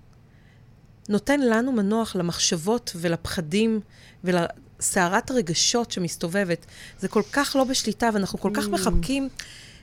נותן 1.08 1.40
לנו 1.40 1.72
מנוח 1.72 2.16
למחשבות 2.16 2.92
ולפחדים 2.96 3.80
ולסערת 4.24 5.30
הרגשות 5.30 5.90
שמסתובבת. 5.90 6.66
זה 7.00 7.08
כל 7.08 7.22
כך 7.32 7.56
לא 7.58 7.64
בשליטה, 7.64 8.10
ואנחנו 8.14 8.38
כל 8.38 8.50
כך 8.54 8.66
mm. 8.66 8.68
מחבקים 8.68 9.28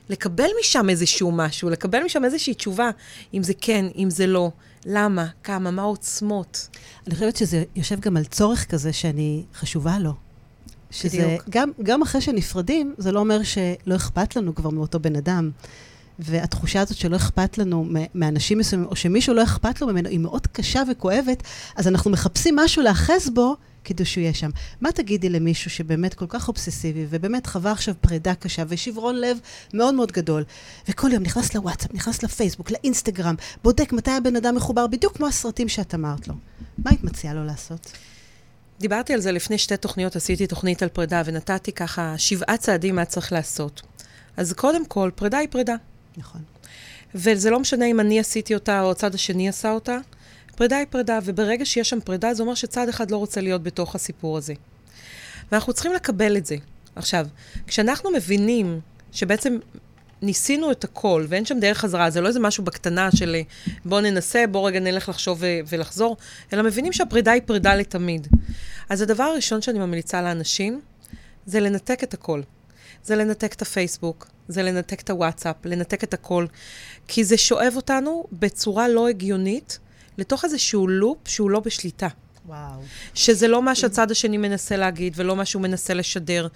לקבל 0.08 0.48
משם 0.60 0.90
איזשהו 0.90 1.32
משהו, 1.32 1.70
לקבל 1.70 2.02
משם 2.04 2.24
איזושהי 2.24 2.54
תשובה, 2.54 2.90
אם 3.34 3.42
זה 3.42 3.52
כן, 3.60 3.86
אם 3.96 4.10
זה 4.10 4.26
לא, 4.26 4.50
למה, 4.86 5.26
כמה, 5.42 5.70
מה 5.70 5.82
העוצמות. 5.82 6.68
אני 7.06 7.14
חושבת 7.14 7.36
שזה 7.36 7.64
יושב 7.76 8.00
גם 8.00 8.16
על 8.16 8.24
צורך 8.24 8.70
כזה 8.70 8.92
שאני 8.92 9.44
חשובה 9.54 9.98
לו. 9.98 10.23
שזה, 10.94 11.36
גם, 11.50 11.70
גם 11.82 12.02
אחרי 12.02 12.20
שנפרדים, 12.20 12.94
זה 12.98 13.12
לא 13.12 13.20
אומר 13.20 13.42
שלא 13.42 13.96
אכפת 13.96 14.36
לנו 14.36 14.54
כבר 14.54 14.70
מאותו 14.70 15.00
בן 15.00 15.16
אדם. 15.16 15.50
והתחושה 16.18 16.80
הזאת 16.80 16.96
שלא 16.96 17.16
אכפת 17.16 17.58
לנו 17.58 17.88
מאנשים 18.14 18.58
מסוימים, 18.58 18.88
או 18.88 18.96
שמישהו 18.96 19.34
לא 19.34 19.42
אכפת 19.42 19.80
לו 19.80 19.86
ממנו, 19.86 20.08
היא 20.08 20.18
מאוד 20.18 20.46
קשה 20.46 20.82
וכואבת, 20.90 21.42
אז 21.76 21.88
אנחנו 21.88 22.10
מחפשים 22.10 22.56
משהו 22.56 22.82
להאחז 22.82 23.30
בו 23.34 23.56
כדי 23.84 24.04
שהוא 24.04 24.22
יהיה 24.22 24.34
שם. 24.34 24.50
מה 24.80 24.92
תגידי 24.92 25.28
למישהו 25.28 25.70
שבאמת 25.70 26.14
כל 26.14 26.26
כך 26.28 26.48
אובססיבי, 26.48 27.06
ובאמת 27.10 27.46
חווה 27.46 27.72
עכשיו 27.72 27.94
פרידה 28.00 28.34
קשה, 28.34 28.62
ושברון 28.68 29.20
לב 29.20 29.38
מאוד 29.74 29.94
מאוד 29.94 30.12
גדול, 30.12 30.44
וכל 30.88 31.12
יום 31.12 31.22
נכנס 31.22 31.54
לוואטסאפ, 31.54 31.94
נכנס 31.94 32.22
לפייסבוק, 32.22 32.70
לאינסטגרם, 32.70 33.34
בודק 33.64 33.92
מתי 33.92 34.10
הבן 34.10 34.36
אדם 34.36 34.54
מחובר, 34.54 34.86
בדיוק 34.86 35.16
כמו 35.16 35.26
הסרטים 35.26 35.68
שאת 35.68 35.94
אמרת 35.94 36.28
לו. 36.28 36.34
מה 36.78 36.90
היית 36.90 37.04
מציעה 37.04 37.34
לו 37.34 37.44
לעשות? 37.44 37.92
דיברתי 38.80 39.14
על 39.14 39.20
זה 39.20 39.32
לפני 39.32 39.58
שתי 39.58 39.76
תוכניות, 39.76 40.16
עשיתי 40.16 40.46
תוכנית 40.46 40.82
על 40.82 40.88
פרידה, 40.88 41.22
ונתתי 41.24 41.72
ככה 41.72 42.14
שבעה 42.18 42.56
צעדים 42.56 42.96
מה 42.96 43.04
צריך 43.04 43.32
לעשות. 43.32 43.82
אז 44.36 44.52
קודם 44.52 44.86
כל, 44.86 45.10
פרידה 45.14 45.38
היא 45.38 45.48
פרידה. 45.50 45.74
נכון. 46.16 46.42
וזה 47.14 47.50
לא 47.50 47.60
משנה 47.60 47.86
אם 47.86 48.00
אני 48.00 48.20
עשיתי 48.20 48.54
אותה 48.54 48.82
או 48.82 48.90
הצד 48.90 49.14
השני 49.14 49.48
עשה 49.48 49.70
אותה, 49.70 49.98
פרידה 50.56 50.76
היא 50.76 50.86
פרידה, 50.90 51.18
וברגע 51.24 51.64
שיש 51.64 51.90
שם 51.90 52.00
פרידה, 52.00 52.34
זה 52.34 52.42
אומר 52.42 52.54
שצד 52.54 52.88
אחד 52.88 53.10
לא 53.10 53.16
רוצה 53.16 53.40
להיות 53.40 53.62
בתוך 53.62 53.94
הסיפור 53.94 54.38
הזה. 54.38 54.54
ואנחנו 55.52 55.72
צריכים 55.72 55.92
לקבל 55.92 56.36
את 56.36 56.46
זה. 56.46 56.56
עכשיו, 56.96 57.26
כשאנחנו 57.66 58.10
מבינים 58.10 58.80
שבעצם 59.12 59.58
ניסינו 60.24 60.70
את 60.70 60.84
הכל, 60.84 61.26
ואין 61.28 61.44
שם 61.44 61.60
דרך 61.60 61.78
חזרה, 61.78 62.10
זה 62.10 62.20
לא 62.20 62.28
איזה 62.28 62.40
משהו 62.40 62.64
בקטנה 62.64 63.08
של 63.16 63.36
בוא 63.84 64.00
ננסה, 64.00 64.44
בוא 64.50 64.68
רגע 64.68 64.80
נלך 64.80 65.08
לחשוב 65.08 65.38
ו- 65.40 65.60
ולחזור, 65.68 66.16
אלא 66.52 66.62
מבינים 66.62 66.92
שהפרידה 66.92 67.32
היא 67.32 67.42
פרידה 67.46 67.74
לתמיד. 67.74 68.28
אז 68.88 69.00
הדבר 69.02 69.24
הראשון 69.24 69.62
שאני 69.62 69.78
ממליצה 69.78 70.22
לאנשים, 70.22 70.80
זה 71.46 71.60
לנתק 71.60 72.02
את 72.02 72.14
הכל. 72.14 72.42
זה 73.04 73.16
לנתק 73.16 73.52
את 73.52 73.62
הפייסבוק, 73.62 74.28
זה 74.48 74.62
לנתק 74.62 75.00
את 75.00 75.10
הוואטסאפ, 75.10 75.56
לנתק 75.64 76.04
את 76.04 76.14
הכל, 76.14 76.46
כי 77.08 77.24
זה 77.24 77.36
שואב 77.36 77.72
אותנו 77.76 78.24
בצורה 78.32 78.88
לא 78.88 79.08
הגיונית 79.08 79.78
לתוך 80.18 80.44
איזשהו 80.44 80.88
loop 80.88 81.28
שהוא 81.28 81.50
לא 81.50 81.60
בשליטה. 81.60 82.08
וואו. 82.46 82.80
שזה 83.14 83.48
לא 83.48 83.62
מה 83.62 83.74
שהצד 83.74 84.10
השני 84.10 84.36
מנסה 84.36 84.76
להגיד 84.76 85.12
ולא 85.16 85.36
מה 85.36 85.44
שהוא 85.44 85.62
מנסה 85.62 85.94
לשדר. 85.94 86.48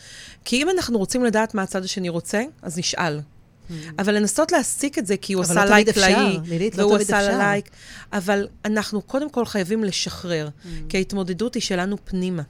כי 0.45 0.63
אם 0.63 0.71
אנחנו 0.71 0.99
רוצים 0.99 1.25
לדעת 1.25 1.55
מה 1.55 1.63
הצד 1.63 1.85
השני 1.85 2.09
רוצה, 2.09 2.43
אז 2.63 2.79
נשאל. 2.79 3.21
Mm. 3.69 3.73
אבל 3.99 4.15
לנסות 4.15 4.53
להסיק 4.53 4.99
את 4.99 5.07
זה, 5.07 5.17
כי 5.17 5.33
הוא 5.33 5.43
עשה 5.43 5.65
לא 5.65 5.71
לייק 5.71 5.97
להיא, 5.97 6.39
לא 6.77 6.83
והוא 6.83 6.97
עשה 6.97 7.39
לייק. 7.39 7.71
אבל 8.13 8.49
אנחנו 8.65 9.03
קודם 9.03 9.31
כל 9.31 9.45
חייבים 9.45 9.85
לשחרר, 9.85 10.49
mm. 10.49 10.69
כי 10.89 10.97
ההתמודדות 10.97 11.55
היא 11.55 11.63
שלנו 11.63 11.97
פנימה. 12.05 12.43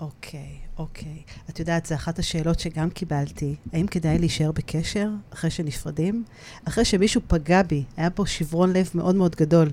אוקיי, 0.00 0.56
אוקיי. 0.78 1.22
את 1.50 1.60
יודעת, 1.60 1.86
זו 1.86 1.94
אחת 1.94 2.18
השאלות 2.18 2.60
שגם 2.60 2.90
קיבלתי. 2.90 3.54
האם 3.72 3.86
כדאי 3.86 4.18
להישאר 4.18 4.52
בקשר 4.52 5.08
אחרי 5.32 5.50
שנפרדים? 5.50 6.24
אחרי 6.64 6.84
שמישהו 6.84 7.20
פגע 7.26 7.62
בי, 7.62 7.84
היה 7.96 8.10
פה 8.10 8.26
שברון 8.26 8.72
לב 8.72 8.90
מאוד 8.94 9.14
מאוד 9.14 9.36
גדול. 9.36 9.70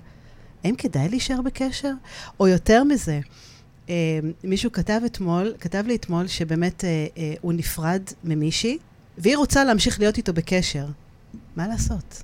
האם 0.64 0.76
כדאי 0.76 1.10
להישאר 1.10 1.42
בקשר? 1.42 1.92
או 2.40 2.48
יותר 2.48 2.84
מזה, 2.84 3.20
אה, 3.90 4.20
מישהו 4.44 4.72
כתב 4.72 5.02
אתמול, 5.06 5.54
כתב 5.60 5.84
לי 5.88 5.96
אתמול 5.96 6.28
שבאמת 6.28 6.84
אה, 6.84 7.08
אה, 7.18 7.34
הוא 7.42 7.54
נפרד 7.54 8.02
ממישהי, 8.24 8.78
והיא 9.20 9.38
רוצה 9.38 9.64
להמשיך 9.64 10.00
להיות 10.00 10.18
איתו 10.18 10.34
בקשר. 10.34 10.86
מה 11.56 11.68
לעשות? 11.68 12.24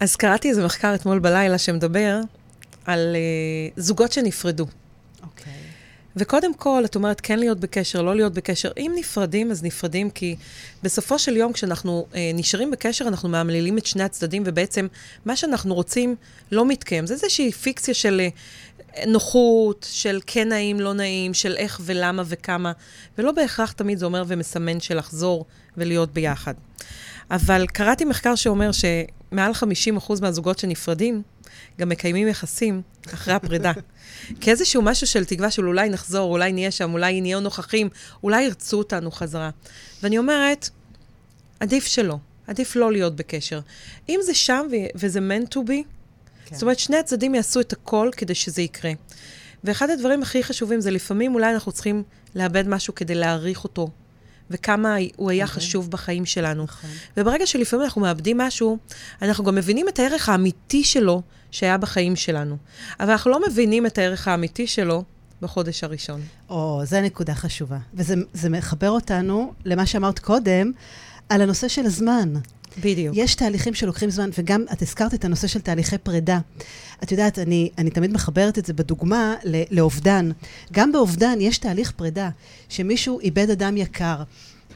אז 0.00 0.16
קראתי 0.16 0.50
איזה 0.50 0.64
מחקר 0.64 0.94
אתמול 0.94 1.18
בלילה 1.18 1.58
שמדבר 1.58 2.20
על 2.84 3.16
uh, 3.16 3.80
זוגות 3.80 4.12
שנפרדו. 4.12 4.66
אוקיי. 5.22 5.52
Okay. 5.52 5.56
וקודם 6.16 6.54
כל, 6.54 6.82
את 6.84 6.94
אומרת 6.94 7.20
כן 7.20 7.38
להיות 7.38 7.60
בקשר, 7.60 8.02
לא 8.02 8.16
להיות 8.16 8.34
בקשר. 8.34 8.70
אם 8.76 8.92
נפרדים, 8.94 9.50
אז 9.50 9.62
נפרדים, 9.62 10.10
כי 10.10 10.36
בסופו 10.82 11.18
של 11.18 11.36
יום, 11.36 11.52
כשאנחנו 11.52 12.06
uh, 12.12 12.16
נשארים 12.34 12.70
בקשר, 12.70 13.08
אנחנו 13.08 13.28
מאמללים 13.28 13.78
את 13.78 13.86
שני 13.86 14.02
הצדדים, 14.02 14.42
ובעצם 14.46 14.86
מה 15.24 15.36
שאנחנו 15.36 15.74
רוצים 15.74 16.16
לא 16.52 16.66
מתקיים. 16.68 17.06
זה 17.06 17.14
איזושהי 17.14 17.52
פיקציה 17.52 17.94
של 17.94 18.20
uh, 18.28 18.38
נוחות, 19.06 19.86
של 19.90 20.20
כן 20.26 20.48
נעים, 20.48 20.80
לא 20.80 20.92
נעים, 20.92 21.34
של 21.34 21.56
איך 21.56 21.80
ולמה 21.84 22.22
וכמה, 22.26 22.72
ולא 23.18 23.32
בהכרח 23.32 23.72
תמיד 23.72 23.98
זה 23.98 24.06
אומר 24.06 24.24
ומסמן 24.26 24.80
של 24.80 24.98
לחזור 24.98 25.44
ולהיות 25.76 26.12
ביחד. 26.12 26.54
אבל 27.30 27.66
קראתי 27.66 28.04
מחקר 28.04 28.34
שאומר 28.34 28.70
שמעל 28.72 29.52
50% 29.98 30.20
מהזוגות 30.20 30.58
שנפרדים, 30.58 31.22
גם 31.80 31.88
מקיימים 31.88 32.28
יחסים 32.28 32.82
אחרי 33.14 33.34
הפרידה. 33.34 33.72
כאיזשהו 34.40 34.82
משהו 34.82 35.06
של 35.06 35.24
תקווה 35.24 35.50
של 35.50 35.66
אולי 35.66 35.88
נחזור, 35.88 36.32
אולי 36.32 36.52
נהיה 36.52 36.70
שם, 36.70 36.92
אולי 36.92 37.20
נהיה 37.20 37.40
נוכחים, 37.40 37.88
אולי 38.22 38.42
ירצו 38.42 38.78
אותנו 38.78 39.10
חזרה. 39.10 39.50
ואני 40.02 40.18
אומרת, 40.18 40.68
עדיף 41.60 41.86
שלא, 41.86 42.16
עדיף 42.46 42.76
לא 42.76 42.92
להיות 42.92 43.16
בקשר. 43.16 43.60
אם 44.08 44.20
זה 44.22 44.34
שם 44.34 44.66
ו- 44.70 44.98
וזה 44.98 45.20
meant 45.20 45.54
to 45.54 45.58
be, 45.58 45.88
כן. 46.44 46.54
זאת 46.54 46.62
אומרת, 46.62 46.78
שני 46.78 46.96
הצדדים 46.96 47.34
יעשו 47.34 47.60
את 47.60 47.72
הכל 47.72 48.10
כדי 48.16 48.34
שזה 48.34 48.62
יקרה. 48.62 48.92
ואחד 49.64 49.90
הדברים 49.90 50.22
הכי 50.22 50.42
חשובים 50.42 50.80
זה 50.80 50.90
לפעמים 50.90 51.34
אולי 51.34 51.54
אנחנו 51.54 51.72
צריכים 51.72 52.02
לאבד 52.34 52.68
משהו 52.68 52.94
כדי 52.94 53.14
להעריך 53.14 53.64
אותו 53.64 53.88
וכמה 54.50 54.96
הוא 55.16 55.30
היה 55.30 55.46
חשוב 55.46 55.90
בחיים 55.90 56.26
שלנו. 56.26 56.64
נכון. 56.64 56.90
וברגע 57.16 57.46
שלפעמים 57.46 57.84
אנחנו 57.84 58.00
מאבדים 58.00 58.38
משהו, 58.38 58.78
אנחנו 59.22 59.44
גם 59.44 59.54
מבינים 59.54 59.88
את 59.88 59.98
הערך 59.98 60.28
האמיתי 60.28 60.84
שלו 60.84 61.22
שהיה 61.50 61.78
בחיים 61.78 62.16
שלנו. 62.16 62.56
אבל 63.00 63.10
אנחנו 63.10 63.30
לא 63.30 63.40
מבינים 63.48 63.86
את 63.86 63.98
הערך 63.98 64.28
האמיתי 64.28 64.66
שלו 64.66 65.04
בחודש 65.42 65.84
הראשון. 65.84 66.20
או, 66.48 66.80
זו 66.84 67.00
נקודה 67.00 67.34
חשובה. 67.34 67.78
וזה 67.94 68.14
זה 68.32 68.50
מחבר 68.50 68.90
אותנו 68.90 69.52
למה 69.64 69.86
שאמרת 69.86 70.18
קודם, 70.18 70.72
על 71.28 71.40
הנושא 71.40 71.68
של 71.68 71.86
הזמן. 71.86 72.34
בדיוק. 72.80 73.16
יש 73.16 73.34
תהליכים 73.34 73.74
שלוקחים 73.74 74.10
זמן, 74.10 74.30
וגם 74.38 74.64
את 74.72 74.82
הזכרת 74.82 75.14
את 75.14 75.24
הנושא 75.24 75.46
של 75.46 75.60
תהליכי 75.60 75.98
פרידה. 75.98 76.38
את 77.02 77.12
יודעת, 77.12 77.38
אני, 77.38 77.70
אני 77.78 77.90
תמיד 77.90 78.12
מחברת 78.12 78.58
את 78.58 78.66
זה 78.66 78.72
בדוגמה 78.72 79.34
לאובדן. 79.70 80.30
גם 80.72 80.92
באובדן 80.92 81.38
יש 81.40 81.58
תהליך 81.58 81.90
פרידה, 81.90 82.30
שמישהו 82.68 83.20
איבד 83.20 83.50
אדם 83.50 83.76
יקר. 83.76 84.22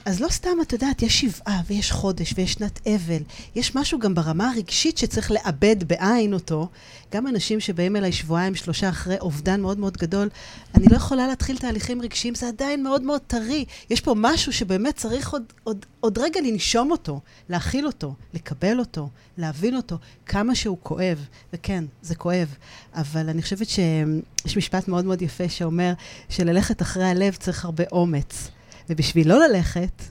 אז 0.04 0.20
לא 0.20 0.28
סתם, 0.28 0.50
את 0.62 0.72
יודעת, 0.72 1.02
יש 1.02 1.20
שבעה 1.20 1.60
ויש 1.66 1.92
חודש 1.92 2.34
ויש 2.36 2.52
שנת 2.52 2.86
אבל. 2.86 3.22
יש 3.54 3.74
משהו 3.74 3.98
גם 3.98 4.14
ברמה 4.14 4.50
הרגשית 4.50 4.98
שצריך 4.98 5.30
לאבד 5.30 5.84
בעין 5.88 6.32
אותו. 6.32 6.68
גם 7.12 7.26
אנשים 7.26 7.60
שבאים 7.60 7.96
אליי 7.96 8.12
שבועיים, 8.12 8.54
שלושה 8.54 8.88
אחרי 8.88 9.18
אובדן 9.18 9.60
מאוד 9.60 9.78
מאוד 9.78 9.96
גדול, 9.96 10.28
אני 10.74 10.86
לא 10.90 10.96
יכולה 10.96 11.26
להתחיל 11.26 11.58
תהליכים 11.58 12.02
רגשיים, 12.02 12.34
זה 12.34 12.48
עדיין 12.48 12.82
מאוד 12.82 13.02
מאוד 13.02 13.20
טרי. 13.26 13.64
יש 13.90 14.00
פה 14.00 14.14
משהו 14.16 14.52
שבאמת 14.52 14.96
צריך 14.96 15.32
עוד, 15.32 15.42
עוד, 15.64 15.86
עוד 16.00 16.18
רגע 16.18 16.40
לנשום 16.40 16.90
אותו, 16.90 17.20
להכיל 17.48 17.86
אותו, 17.86 18.14
לקבל 18.34 18.78
אותו, 18.78 19.08
להבין 19.38 19.76
אותו, 19.76 19.98
כמה 20.26 20.54
שהוא 20.54 20.78
כואב. 20.82 21.26
וכן, 21.52 21.84
זה 22.02 22.14
כואב. 22.14 22.54
אבל 22.94 23.28
אני 23.28 23.42
חושבת 23.42 23.68
שיש 23.68 24.56
משפט 24.56 24.88
מאוד 24.88 25.04
מאוד 25.04 25.22
יפה 25.22 25.48
שאומר 25.48 25.92
שללכת 26.28 26.82
אחרי 26.82 27.04
הלב 27.04 27.34
צריך 27.34 27.64
הרבה 27.64 27.84
אומץ. 27.92 28.50
ובשביל 28.90 29.28
לא 29.28 29.46
ללכת, 29.46 30.02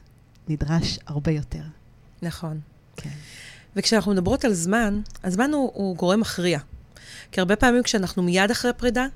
נדרש 0.48 1.00
הרבה 1.08 1.32
יותר. 1.32 1.62
נכון. 2.22 2.60
כן. 2.98 3.10
וכשאנחנו 3.76 4.12
מדברות 4.12 4.46
על 4.46 4.54
זמן, 4.54 5.02
הזמן 5.24 5.52
הוא, 5.54 5.72
הוא 5.74 5.96
גורם 5.96 6.20
מכריע. 6.20 6.60
כי 7.32 7.40
הרבה 7.40 7.56
פעמים 7.56 7.84
כשאנחנו 7.84 8.24
מיד 8.24 8.52
אחרי 8.52 8.72
פרידה, 8.78 9.08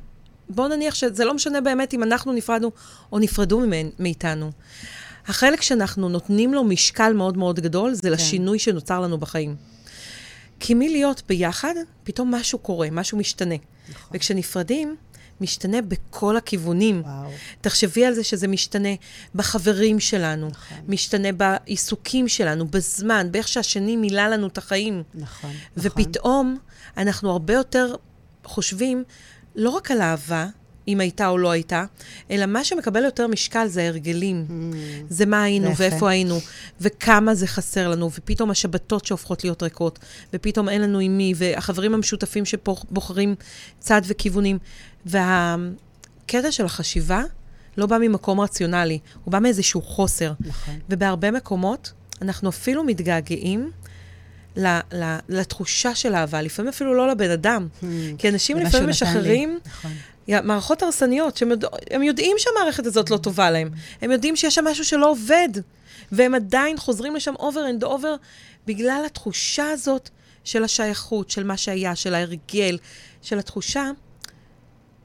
בואו 0.50 0.68
נניח 0.68 0.96
שזה 0.96 1.26
לא 1.26 1.34
משנה 1.34 1.62
באמת 1.62 1.94
אם 1.94 2.04
אנחנו 2.04 2.34
נפרדנו 2.34 2.72
או 3.12 3.20
נפרדו 3.20 3.60
ממנ, 3.60 3.90
מאיתנו. 4.00 4.52
החלק 5.28 5.62
שאנחנו 5.62 6.10
נותנים 6.10 6.54
לו 6.54 6.64
משקל 6.64 7.14
מאוד 7.14 7.38
מאוד 7.38 7.60
גדול, 7.60 7.94
זה 7.94 8.02
כן. 8.02 8.12
לשינוי 8.12 8.60
שנוצר 8.60 9.00
לנו 9.00 9.18
בחיים. 9.18 9.56
כי 10.60 10.74
מלהיות 10.74 11.24
ביחד, 11.28 11.74
פתאום 12.04 12.36
משהו 12.36 12.60
קורה, 12.60 12.88
משהו 12.92 13.18
משתנה. 13.18 13.56
נכון. 13.90 14.10
וכשנפרדים, 14.14 14.96
משתנה 15.42 15.82
בכל 15.82 16.38
הכיוונים. 16.38 17.02
וואו. 17.02 17.30
תחשבי 17.62 18.06
על 18.06 18.14
זה 18.14 18.24
שזה 18.24 18.48
משתנה 18.48 18.90
בחברים 19.36 20.00
שלנו, 20.00 20.48
נכון. 20.48 20.78
משתנה 20.88 21.32
בעיסוקים 21.32 22.28
שלנו, 22.28 22.68
בזמן, 22.68 23.28
באיך 23.32 23.48
שהשני 23.48 23.96
מילא 23.96 24.28
לנו 24.28 24.48
את 24.48 24.58
החיים. 24.58 25.04
נכון, 25.14 25.52
נכון. 25.76 25.92
ופתאום 25.92 26.58
אנחנו 26.98 27.32
הרבה 27.32 27.54
יותר 27.54 27.96
חושבים 28.46 29.04
לא 29.56 29.70
רק 29.70 29.92
על 29.92 30.02
אהבה, 30.02 30.48
אם 30.92 31.00
הייתה 31.00 31.28
או 31.28 31.38
לא 31.38 31.52
הייתה, 31.52 31.86
אלא 32.32 32.46
מה 32.46 32.64
שמקבל 32.64 33.04
יותר 33.04 33.28
משקל 33.28 33.68
זה 33.68 33.82
ההרגלים. 33.82 34.46
Mm, 34.48 34.76
זה 35.10 35.26
מה 35.26 35.44
היינו 35.44 35.66
זה 35.66 35.72
יפה. 35.72 35.84
ואיפה 35.84 36.10
היינו, 36.10 36.40
וכמה 36.82 37.36
זה 37.36 37.48
חסר 37.48 37.90
לנו, 37.90 38.12
ופתאום 38.12 38.52
השבתות 38.52 39.06
שהופכות 39.06 39.44
להיות 39.44 39.64
ריקות, 39.64 40.00
ופתאום 40.34 40.70
אין 40.70 40.82
לנו 40.82 41.00
עם 41.00 41.18
מי, 41.18 41.34
והחברים 41.36 41.94
המשותפים 41.94 42.46
שבוחרים 42.46 43.36
צד 43.80 44.02
וכיוונים. 44.08 44.58
והקטע 45.06 46.52
של 46.52 46.66
החשיבה 46.66 47.24
לא 47.78 47.86
בא 47.86 47.98
ממקום 47.98 48.40
רציונלי, 48.40 49.00
הוא 49.24 49.32
בא 49.32 49.40
מאיזשהו 49.40 49.82
חוסר. 49.82 50.34
נכון. 50.40 50.80
ובהרבה 50.90 51.32
מקומות 51.32 51.92
אנחנו 52.22 52.50
אפילו 52.50 52.84
מתגעגעים 52.84 53.72
לתחושה 55.30 55.96
של 55.96 56.16
אהבה, 56.16 56.42
לפעמים 56.42 56.70
אפילו 56.70 56.94
לא 56.94 57.08
לבן 57.08 57.32
אדם. 57.32 57.68
Hmm. 57.82 57.86
כי 58.18 58.30
אנשים 58.30 58.58
לפעמים. 58.58 58.90
משחררים 58.90 59.60
נכון. 59.66 59.92
מערכות 60.44 60.84
הרסניות, 60.84 61.38
שהם 61.38 61.52
יודע, 61.52 61.68
יודעים 62.04 62.36
שהמערכת 62.40 62.86
הזאת 62.86 63.10
לא 63.10 63.18
טובה 63.18 63.52
להם. 63.52 63.70
הם 64.02 64.12
יודעים 64.12 64.36
שיש 64.36 64.56
שם 64.56 64.66
משהו 64.66 64.86
שלא 64.86 65.10
עובד, 65.12 65.50
והם 66.12 66.36
עדיין 66.36 66.78
חוזרים 66.78 67.16
לשם 67.16 67.34
over 67.36 67.82
and 67.82 67.84
over 67.84 68.18
בגלל 68.68 69.04
התחושה 69.06 69.70
הזאת 69.70 70.10
של 70.44 70.64
השייכות, 70.64 71.30
של 71.30 71.44
מה 71.44 71.58
שהיה, 71.58 71.96
של 71.96 72.14
ההרגל, 72.16 72.78
של 73.22 73.40
התחושה 73.40 73.92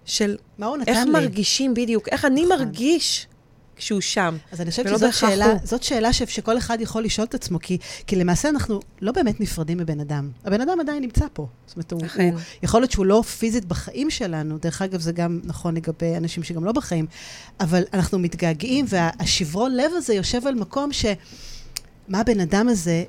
של 0.04 0.36
איך 0.86 0.98
לי? 1.04 1.10
מרגישים 1.10 1.74
בדיוק, 1.74 2.08
איך 2.08 2.24
אני 2.24 2.44
נכון. 2.44 2.58
מרגיש 2.58 3.26
כשהוא 3.76 4.00
שם. 4.00 4.36
אז 4.52 4.60
אני 4.60 4.70
חושבת 4.70 4.88
שזאת 4.88 5.14
שאלה. 5.14 5.54
זאת 5.64 5.82
שאלה 5.82 6.12
ש- 6.12 6.22
שכל 6.22 6.58
אחד 6.58 6.78
יכול 6.80 7.04
לשאול 7.04 7.26
את 7.26 7.34
עצמו, 7.34 7.58
כי, 7.62 7.78
כי 8.06 8.16
למעשה 8.16 8.48
אנחנו 8.48 8.80
לא 9.00 9.12
באמת 9.12 9.40
נפרדים 9.40 9.78
מבן 9.78 10.00
אדם. 10.00 10.30
הבן 10.44 10.60
אדם 10.60 10.80
עדיין 10.80 11.02
נמצא 11.02 11.24
פה. 11.32 11.46
זאת 11.66 11.76
אומרת, 11.76 11.92
הוא. 11.92 12.00
הוא, 12.32 12.40
יכול 12.62 12.80
להיות 12.80 12.90
שהוא 12.90 13.06
לא 13.06 13.22
פיזית 13.38 13.64
בחיים 13.64 14.10
שלנו, 14.10 14.58
דרך 14.58 14.82
אגב, 14.82 15.00
זה 15.00 15.12
גם 15.12 15.40
נכון 15.44 15.74
לגבי 15.76 16.16
אנשים 16.16 16.42
שגם 16.42 16.64
לא 16.64 16.72
בחיים, 16.72 17.06
אבל 17.60 17.82
אנחנו 17.94 18.18
מתגעגעים, 18.18 18.84
והשברון 18.88 19.76
לב 19.76 19.90
הזה 19.96 20.14
יושב 20.14 20.46
על 20.46 20.54
מקום 20.54 20.92
ש... 20.92 21.06
מה 22.08 22.20
הבן 22.20 22.40
אדם 22.40 22.68
הזה 22.68 23.04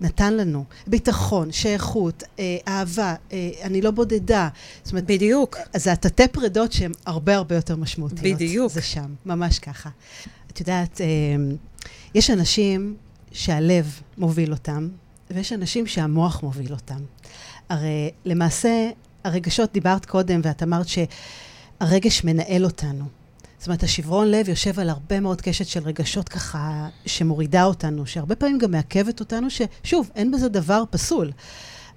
נתן 0.00 0.34
לנו? 0.34 0.64
ביטחון, 0.86 1.52
שייכות, 1.52 2.22
אה, 2.38 2.56
אהבה, 2.68 3.14
אה, 3.32 3.50
אני 3.62 3.82
לא 3.82 3.90
בודדה. 3.90 4.48
זאת 4.82 4.92
אומרת, 4.92 5.04
בדיוק. 5.04 5.56
אז 5.72 5.84
זה 5.84 5.92
התתי 5.92 6.28
פרדות 6.28 6.72
שהן 6.72 6.92
הרבה 7.06 7.36
הרבה 7.36 7.54
יותר 7.54 7.76
משמעותיות. 7.76 8.34
בדיוק. 8.34 8.72
זה 8.72 8.82
שם, 8.82 9.14
ממש 9.26 9.58
ככה. 9.58 9.90
את 10.52 10.60
יודעת, 10.60 11.00
אה, 11.00 11.06
יש 12.14 12.30
אנשים 12.30 12.96
שהלב 13.32 14.00
מוביל 14.18 14.52
אותם, 14.52 14.88
ויש 15.30 15.52
אנשים 15.52 15.86
שהמוח 15.86 16.42
מוביל 16.42 16.72
אותם. 16.72 17.00
הרי 17.68 18.10
למעשה, 18.24 18.90
הרגשות, 19.24 19.72
דיברת 19.72 20.06
קודם, 20.06 20.40
ואת 20.44 20.62
אמרת 20.62 20.86
שהרגש 20.88 22.24
מנהל 22.24 22.64
אותנו. 22.64 23.04
זאת 23.64 23.68
אומרת, 23.68 23.82
השברון 23.82 24.30
לב 24.30 24.48
יושב 24.48 24.80
על 24.80 24.90
הרבה 24.90 25.20
מאוד 25.20 25.40
קשת 25.40 25.66
של 25.66 25.80
רגשות 25.80 26.28
ככה, 26.28 26.88
שמורידה 27.06 27.64
אותנו, 27.64 28.06
שהרבה 28.06 28.34
פעמים 28.34 28.58
גם 28.58 28.70
מעכבת 28.70 29.20
אותנו, 29.20 29.48
ששוב, 29.50 30.10
אין 30.14 30.30
בזה 30.30 30.48
דבר 30.48 30.82
פסול. 30.90 31.30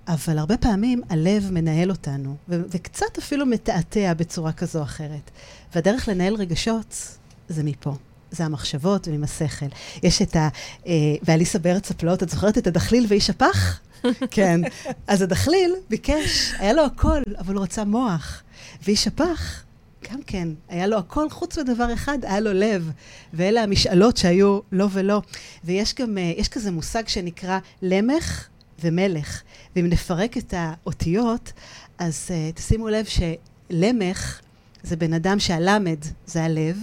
אבל 0.07 0.37
הרבה 0.37 0.57
פעמים 0.57 1.01
הלב 1.09 1.51
מנהל 1.51 1.91
אותנו, 1.91 2.35
ו- 2.49 2.61
וקצת 2.71 3.17
אפילו 3.17 3.45
מתעתע 3.45 4.13
בצורה 4.13 4.51
כזו 4.51 4.79
או 4.79 4.83
אחרת. 4.83 5.31
והדרך 5.75 6.07
לנהל 6.07 6.35
רגשות 6.35 7.17
זה 7.49 7.63
מפה. 7.63 7.95
זה 8.31 8.45
המחשבות 8.45 9.07
ועם 9.07 9.23
השכל. 9.23 9.65
יש 10.03 10.21
את 10.21 10.35
ה... 10.35 10.49
אה, 10.87 10.93
ואליסה 11.23 11.59
בארץ 11.59 11.91
הפלאות, 11.91 12.23
את 12.23 12.29
זוכרת 12.29 12.57
את 12.57 12.67
הדחליל 12.67 13.05
ואיש 13.09 13.29
הפח? 13.29 13.79
כן. 14.31 14.61
אז 15.07 15.21
הדחליל 15.21 15.73
ביקש, 15.89 16.53
היה 16.59 16.73
לו 16.73 16.85
הכל, 16.85 17.21
אבל 17.37 17.55
הוא 17.55 17.63
רצה 17.63 17.85
מוח. 17.85 18.43
ואיש 18.83 19.07
הפח, 19.07 19.63
גם 20.11 20.19
כן, 20.27 20.47
היה 20.69 20.87
לו 20.87 20.97
הכל 20.97 21.29
חוץ 21.29 21.57
מדבר 21.57 21.93
אחד, 21.93 22.17
היה 22.21 22.39
לו 22.39 22.53
לב. 22.53 22.91
ואלה 23.33 23.63
המשאלות 23.63 24.17
שהיו 24.17 24.59
לא 24.71 24.87
ולא. 24.91 25.21
ויש 25.63 25.93
גם, 25.93 26.17
אה, 26.17 26.33
יש 26.37 26.47
כזה 26.47 26.71
מושג 26.71 27.07
שנקרא 27.07 27.59
למך 27.81 28.47
ומלך. 28.83 29.41
ואם 29.75 29.87
נפרק 29.87 30.37
את 30.37 30.53
האותיות, 30.57 31.53
אז 31.97 32.27
uh, 32.27 32.55
תשימו 32.55 32.89
לב 32.89 33.05
שלמך 33.05 34.41
זה 34.83 34.95
בן 34.95 35.13
אדם 35.13 35.39
שהלמד 35.39 35.97
זה 36.25 36.43
הלב, 36.43 36.77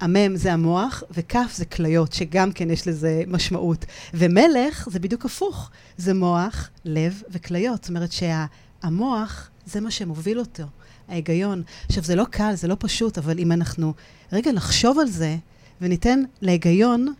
המם 0.00 0.36
זה 0.36 0.52
המוח, 0.52 1.02
וכף 1.10 1.52
זה 1.54 1.64
כליות, 1.64 2.12
שגם 2.12 2.52
כן 2.52 2.70
יש 2.70 2.88
לזה 2.88 3.22
משמעות. 3.26 3.84
ומלך 4.14 4.88
זה 4.90 4.98
בדיוק 4.98 5.24
הפוך, 5.24 5.70
זה 5.96 6.14
מוח, 6.14 6.70
לב 6.84 7.22
וכליות. 7.30 7.84
זאת 7.84 7.88
אומרת 7.88 8.12
שהמוח 8.12 9.50
זה 9.66 9.80
מה 9.80 9.90
שמוביל 9.90 10.38
אותו, 10.38 10.64
ההיגיון. 11.10 11.62
עכשיו, 11.86 12.04
זה 12.04 12.14
לא 12.14 12.24
קל, 12.30 12.54
זה 12.54 12.68
לא 12.68 12.76
פשוט, 12.78 13.18
אבל 13.18 13.38
אם 13.38 13.52
אנחנו 13.52 13.94
רגע 14.32 14.52
נחשוב 14.52 14.98
על 14.98 15.06
זה, 15.06 15.36
וניתן 15.80 16.22
להיגיון 16.42 17.14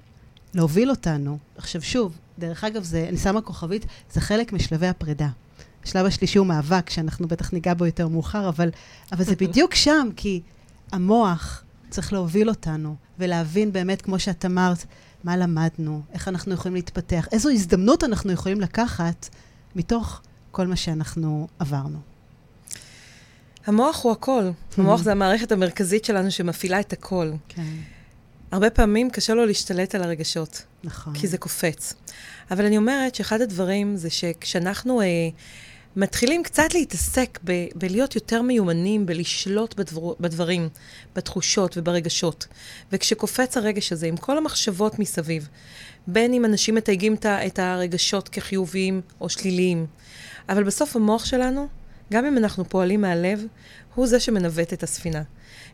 להוביל 0.55 0.90
אותנו. 0.90 1.38
עכשיו, 1.57 1.83
שוב, 1.83 2.18
דרך 2.38 2.64
אגב, 2.64 2.83
זה, 2.83 3.07
אני 3.09 3.16
שמה 3.16 3.40
כוכבית, 3.40 3.87
זה 4.12 4.20
חלק 4.20 4.53
משלבי 4.53 4.87
הפרידה. 4.87 5.29
השלב 5.85 6.07
השלישי 6.07 6.38
הוא 6.38 6.46
מאבק, 6.46 6.90
שאנחנו 6.90 7.29
בטח 7.29 7.53
ניגע 7.53 7.74
בו 7.74 7.87
יותר 7.87 8.09
מאוחר, 8.09 8.48
אבל, 8.48 8.70
אבל 9.12 9.24
זה 9.24 9.37
בדיוק 9.37 9.74
שם, 9.74 10.09
כי 10.16 10.40
המוח 10.92 11.62
צריך 11.90 12.12
להוביל 12.12 12.48
אותנו, 12.48 12.96
ולהבין 13.18 13.72
באמת, 13.72 14.03
כמו 14.03 14.18
שאת 14.18 14.44
אמרת, 14.44 14.85
מה 15.24 15.37
למדנו, 15.37 16.03
איך 16.12 16.29
אנחנו 16.29 16.55
יכולים 16.55 16.74
להתפתח, 16.74 17.29
איזו 17.33 17.50
הזדמנות 17.50 18.05
אנחנו 18.05 18.33
יכולים 18.33 18.61
לקחת 18.61 19.29
מתוך 19.76 20.20
כל 20.50 20.66
מה 20.66 20.76
שאנחנו 20.76 21.48
עברנו. 21.59 22.10
המוח 23.71 24.05
הוא 24.05 24.13
הכל. 24.13 24.51
המוח 24.77 25.03
זה 25.03 25.13
המערכת 25.13 25.53
המרכזית 25.53 26.05
שלנו 26.05 26.31
שמפעילה 26.31 26.81
את 26.81 26.93
הכל. 26.93 27.31
כן, 27.49 27.63
הרבה 28.53 28.71
פעמים 28.71 29.11
קשה 29.11 29.35
לו 29.35 29.47
להשתלט 29.47 29.95
על 29.95 30.03
הרגשות, 30.03 30.63
נכון. 30.85 31.15
כי 31.15 31.27
זה 31.27 31.39
קופץ. 31.39 31.95
אבל 32.51 32.65
אני 32.65 32.77
אומרת 32.77 33.15
שאחד 33.15 33.41
הדברים 33.41 33.97
זה 33.97 34.11
שכשאנחנו 34.11 35.01
אה, 35.01 35.07
מתחילים 35.97 36.43
קצת 36.43 36.75
להתעסק 36.75 37.39
ב- 37.45 37.67
בלהיות 37.75 38.15
יותר 38.15 38.43
מיומנים, 38.43 39.07
בלשלוט 39.07 39.75
בדבר, 39.75 40.13
בדברים, 40.21 40.69
בתחושות 41.17 41.77
וברגשות. 41.77 42.47
וכשקופץ 42.93 43.57
הרגש 43.57 43.93
הזה, 43.93 44.07
עם 44.07 44.17
כל 44.17 44.39
המחשבות 44.39 44.99
מסביב, 44.99 45.49
בין 46.07 46.33
אם 46.33 46.45
אנשים 46.45 46.75
מתייגים 46.75 47.17
את 47.25 47.59
הרגשות 47.59 48.29
כחיוביים 48.29 49.01
או 49.21 49.29
שליליים, 49.29 49.87
אבל 50.49 50.63
בסוף 50.63 50.97
המוח 50.97 51.25
שלנו, 51.25 51.69
גם 52.12 52.25
אם 52.25 52.38
אנחנו 52.38 52.68
פועלים 52.68 53.01
מהלב, 53.01 53.44
הוא 53.94 54.07
זה 54.07 54.20
שמנווט 54.20 54.73
את 54.73 54.83
הספינה. 54.83 55.23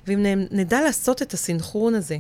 ואם 0.07 0.27
נדע 0.51 0.81
לעשות 0.81 1.23
את 1.23 1.35
הסינכרון 1.35 1.95
הזה, 1.95 2.17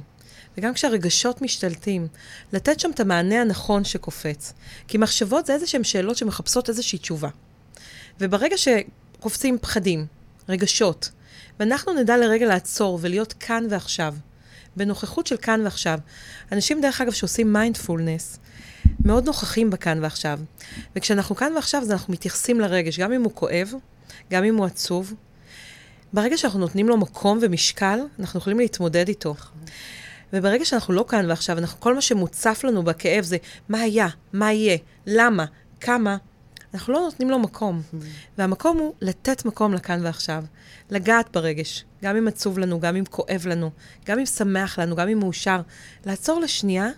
וגם 0.58 0.74
כשהרגשות 0.74 1.42
משתלטים, 1.42 2.08
לתת 2.52 2.80
שם 2.80 2.90
את 2.90 3.00
המענה 3.00 3.40
הנכון 3.40 3.84
שקופץ. 3.84 4.52
כי 4.88 4.98
מחשבות 4.98 5.46
זה 5.46 5.52
איזה 5.54 5.66
שהן 5.66 5.84
שאלות 5.84 6.16
שמחפשות 6.16 6.68
איזושהי 6.68 6.98
תשובה. 6.98 7.28
וברגע 8.20 8.56
שקופצים 8.56 9.58
פחדים, 9.58 10.06
רגשות, 10.48 11.10
ואנחנו 11.60 11.94
נדע 11.94 12.16
לרגע 12.16 12.46
לעצור 12.46 12.98
ולהיות 13.02 13.32
כאן 13.32 13.66
ועכשיו, 13.70 14.14
בנוכחות 14.76 15.26
של 15.26 15.36
כאן 15.36 15.60
ועכשיו. 15.64 15.98
אנשים, 16.52 16.80
דרך 16.80 17.00
אגב, 17.00 17.12
שעושים 17.12 17.52
מיינדפולנס, 17.52 18.38
מאוד 19.04 19.26
נוכחים 19.26 19.70
בכאן 19.70 20.02
ועכשיו. 20.02 20.40
וכשאנחנו 20.96 21.36
כאן 21.36 21.52
ועכשיו, 21.54 21.82
אז 21.82 21.92
אנחנו 21.92 22.12
מתייחסים 22.12 22.60
לרגש, 22.60 22.98
גם 22.98 23.12
אם 23.12 23.22
הוא 23.22 23.32
כואב, 23.34 23.72
גם 24.30 24.44
אם 24.44 24.56
הוא 24.56 24.66
עצוב. 24.66 25.14
ברגע 26.12 26.36
שאנחנו 26.36 26.58
נותנים 26.58 26.88
לו 26.88 26.96
מקום 26.96 27.38
ומשקל, 27.42 27.98
אנחנו 28.20 28.40
יכולים 28.40 28.58
להתמודד 28.58 29.08
איתו. 29.08 29.34
וברגע 30.32 30.64
שאנחנו 30.64 30.94
לא 30.94 31.04
כאן 31.08 31.30
ועכשיו, 31.30 31.58
אנחנו, 31.58 31.80
כל 31.80 31.94
מה 31.94 32.00
שמוצף 32.00 32.60
לנו 32.64 32.82
בכאב 32.82 33.24
זה 33.24 33.36
מה 33.68 33.80
היה, 33.80 34.08
מה 34.32 34.52
יהיה, 34.52 34.76
למה, 35.06 35.44
כמה, 35.80 36.16
אנחנו 36.74 36.92
לא 36.92 37.00
נותנים 37.00 37.30
לו 37.30 37.38
מקום. 37.38 37.82
Mm-hmm. 37.82 37.96
והמקום 38.38 38.78
הוא 38.78 38.94
לתת 39.00 39.44
מקום 39.44 39.74
לכאן 39.74 40.00
ועכשיו. 40.04 40.44
לגעת 40.90 41.32
ברגש, 41.32 41.84
גם 42.02 42.16
אם 42.16 42.28
עצוב 42.28 42.58
לנו, 42.58 42.80
גם 42.80 42.96
אם 42.96 43.04
כואב 43.04 43.46
לנו, 43.46 43.70
גם 44.06 44.18
אם 44.18 44.26
שמח 44.26 44.78
לנו, 44.78 44.96
גם 44.96 45.08
אם 45.08 45.18
מאושר. 45.18 45.60
לעצור 46.06 46.40
לשנייה 46.40 46.88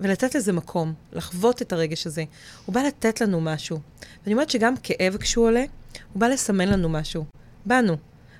ולתת 0.00 0.34
לזה 0.34 0.52
מקום, 0.52 0.94
לחוות 1.12 1.62
את 1.62 1.72
הרגש 1.72 2.06
הזה. 2.06 2.24
הוא 2.66 2.74
בא 2.74 2.80
לתת 2.80 3.20
לנו 3.20 3.40
משהו. 3.40 3.80
ואני 4.22 4.32
אומרת 4.34 4.50
שגם 4.50 4.74
כאב 4.82 5.16
כשהוא 5.16 5.46
עולה, 5.46 5.64
הוא 6.12 6.20
בא 6.20 6.28
לסמן 6.28 6.68
לנו 6.68 6.88
משהו. 6.88 7.24
בנו. 7.66 7.96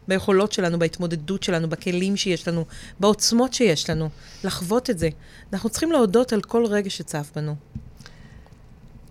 ביכולות 0.08 0.52
שלנו, 0.52 0.78
בהתמודדות 0.78 1.42
שלנו, 1.42 1.68
בכלים 1.68 2.16
שיש 2.16 2.48
לנו, 2.48 2.64
בעוצמות 3.00 3.54
שיש 3.54 3.90
לנו, 3.90 4.08
לחוות 4.44 4.90
את 4.90 4.98
זה. 4.98 5.08
אנחנו 5.52 5.70
צריכים 5.70 5.92
להודות 5.92 6.32
על 6.32 6.40
כל 6.40 6.66
רגע 6.66 6.90
שצף 6.90 7.30
בנו. 7.36 7.54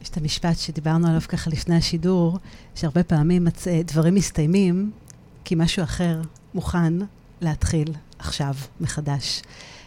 יש 0.02 0.10
את 0.10 0.18
המשפט 0.18 0.58
שדיברנו 0.58 1.08
עליו 1.08 1.22
ככה 1.28 1.50
לפני 1.50 1.76
השידור, 1.76 2.38
שהרבה 2.76 3.04
פעמים 3.04 3.46
מצ... 3.46 3.68
דברים 3.68 4.16
מסתיימים 4.16 4.92
כי 5.46 5.56
משהו 5.56 5.84
אחר 5.84 6.22
מוכן 6.54 6.94
להתחיל 7.42 7.88
עכשיו, 8.20 8.56
מחדש. 8.82 9.42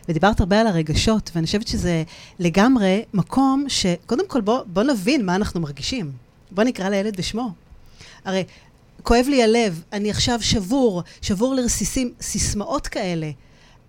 ודיברת 0.08 0.40
הרבה 0.40 0.60
על 0.60 0.66
הרגשות, 0.66 1.30
ואני 1.34 1.46
חושבת 1.46 1.68
שזה 1.68 2.02
לגמרי 2.38 3.04
מקום 3.14 3.64
שקודם 3.68 4.28
כל 4.28 4.40
בוא, 4.40 4.60
בוא 4.66 4.82
נבין 4.82 5.26
מה 5.26 5.36
אנחנו 5.36 5.60
מרגישים. 5.60 6.12
בוא 6.50 6.64
נקרא 6.64 6.88
לילד 6.88 7.16
בשמו. 7.16 7.63
הרי 8.24 8.44
כואב 9.02 9.26
לי 9.28 9.42
הלב, 9.42 9.82
אני 9.92 10.10
עכשיו 10.10 10.42
שבור, 10.42 11.02
שבור 11.22 11.54
לרסיסים, 11.54 12.12
סיסמאות 12.20 12.86
כאלה. 12.86 13.30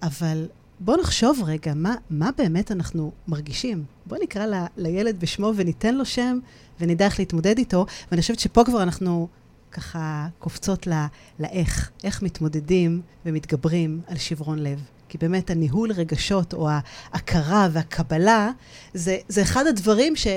אבל 0.04 0.48
בואו 0.80 0.98
נחשוב 1.02 1.42
רגע, 1.46 1.74
מה, 1.76 1.96
מה 2.10 2.30
באמת 2.38 2.72
אנחנו 2.72 3.12
מרגישים? 3.28 3.84
בואו 4.06 4.22
נקרא 4.22 4.46
ל, 4.46 4.54
לילד 4.78 5.20
בשמו 5.20 5.52
וניתן 5.56 5.96
לו 5.96 6.06
שם, 6.06 6.40
ונדע 6.80 7.06
איך 7.06 7.20
להתמודד 7.20 7.58
איתו. 7.58 7.86
ואני 8.12 8.22
חושבת 8.22 8.40
שפה 8.40 8.64
כבר 8.64 8.84
אנחנו 8.84 9.28
ככה 9.72 10.28
קופצות 10.40 10.88
ל, 10.88 10.94
לאיך, 11.40 11.92
איך 12.04 12.22
מתמודדים 12.22 13.02
ומתגברים 13.26 14.02
על 14.08 14.18
שברון 14.18 14.60
לב. 14.60 14.82
כי 15.10 15.18
באמת 15.18 15.50
הניהול 15.50 15.92
רגשות, 15.92 16.54
או 16.54 16.70
ההכרה 16.70 17.68
והקבלה, 17.72 18.52
זה, 18.94 19.18
זה 19.28 19.42
אחד 19.42 19.68
הדברים 19.68 20.16
ש, 20.16 20.28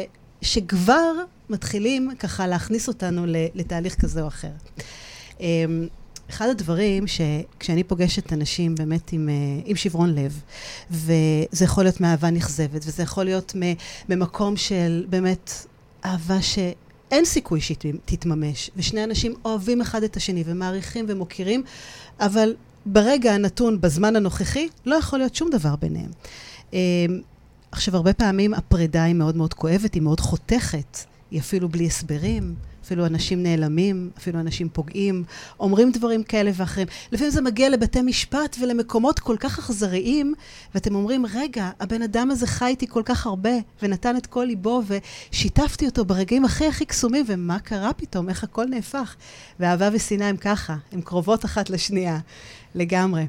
שכבר 0.43 1.13
מתחילים 1.51 2.11
ככה 2.19 2.47
להכניס 2.47 2.89
אותנו 2.89 3.23
לתהליך 3.55 3.95
כזה 3.95 4.23
או 4.23 4.29
אחר. 4.29 4.51
אמ, 5.41 5.89
אחד 6.31 6.49
הדברים 6.49 7.05
שכשאני 7.07 7.85
פוגשת 7.85 8.33
אנשים 8.33 8.75
באמת 8.75 9.13
עם, 9.13 9.29
אה, 9.29 9.35
עם 9.65 9.77
שברון 9.77 10.15
לב, 10.15 10.41
וזה 10.91 11.65
יכול 11.65 11.85
להיות 11.85 12.01
מאהבה 12.01 12.31
נכזבת, 12.31 12.83
וזה 12.87 13.03
יכול 13.03 13.25
להיות 13.25 13.55
ממקום 14.09 14.57
של 14.57 15.07
באמת 15.09 15.53
אהבה 16.05 16.43
שאין 16.43 17.25
סיכוי 17.25 17.61
שהיא 17.61 17.77
תתממש, 18.05 18.71
ושני 18.77 19.05
אנשים 19.05 19.35
אוהבים 19.45 19.81
אחד 19.81 20.03
את 20.03 20.17
השני 20.17 20.43
ומעריכים 20.47 21.07
ומוקירים, 21.09 21.63
אבל 22.21 22.55
ברגע 22.87 23.33
הנתון, 23.35 23.81
בזמן 23.81 24.17
הנוכחי, 24.17 24.69
לא 24.87 24.97
יכול 24.97 25.19
להיות 25.19 25.35
שום 25.35 25.51
דבר 25.51 25.77
ביניהם. 25.77 26.11
אמ, 26.73 26.79
עכשיו, 27.73 27.97
הרבה 27.97 28.13
פעמים 28.13 28.55
הפרידה 28.55 29.03
היא 29.03 29.15
מאוד 29.15 29.37
מאוד 29.37 29.55
כואבת, 29.55 29.95
היא 29.95 30.03
מאוד 30.03 30.21
חותכת, 30.21 30.99
היא 31.31 31.41
אפילו 31.41 31.69
בלי 31.69 31.87
הסברים. 31.87 32.55
אפילו 32.89 33.07
אנשים 33.07 33.43
נעלמים, 33.43 34.11
אפילו 34.19 34.41
אנשים 34.41 34.69
פוגעים, 34.69 35.25
אומרים 35.61 35.93
דברים 35.93 36.23
כאלה 36.23 36.51
ואחרים. 36.55 36.87
לפעמים 37.13 37.31
זה 37.31 37.43
מגיע 37.43 37.69
לבתי 37.69 38.03
משפט 38.03 38.57
ולמקומות 38.61 39.19
כל 39.19 39.37
כך 39.41 39.59
אכזריים, 39.59 40.35
ואתם 40.75 40.95
אומרים, 40.95 41.27
רגע, 41.27 41.71
הבן 41.81 42.03
אדם 42.03 42.31
הזה 42.31 42.47
חי 42.47 42.67
איתי 42.67 42.87
כל 42.87 43.03
כך 43.05 43.27
הרבה, 43.27 43.51
ונתן 43.83 44.17
את 44.17 44.27
כל 44.27 44.45
ליבו, 44.45 44.83
ושיתפתי 44.87 45.87
אותו 45.87 46.05
ברגעים 46.05 46.45
הכי 46.45 46.67
הכי 46.67 46.85
קסומים, 46.85 47.25
ומה 47.29 47.59
קרה 47.59 47.93
פתאום? 47.93 48.29
איך 48.29 48.45
הכל 48.45 48.67
נהפך? 48.67 49.17
ואהבה 49.61 49.89
ושנאה 49.93 50.29
הם 50.29 50.37
ככה, 50.37 50.77
הן 50.93 51.01
קרובות 51.01 51.45
אחת 51.45 51.71
לשנייה, 51.71 52.19
לגמרי. 52.75 53.27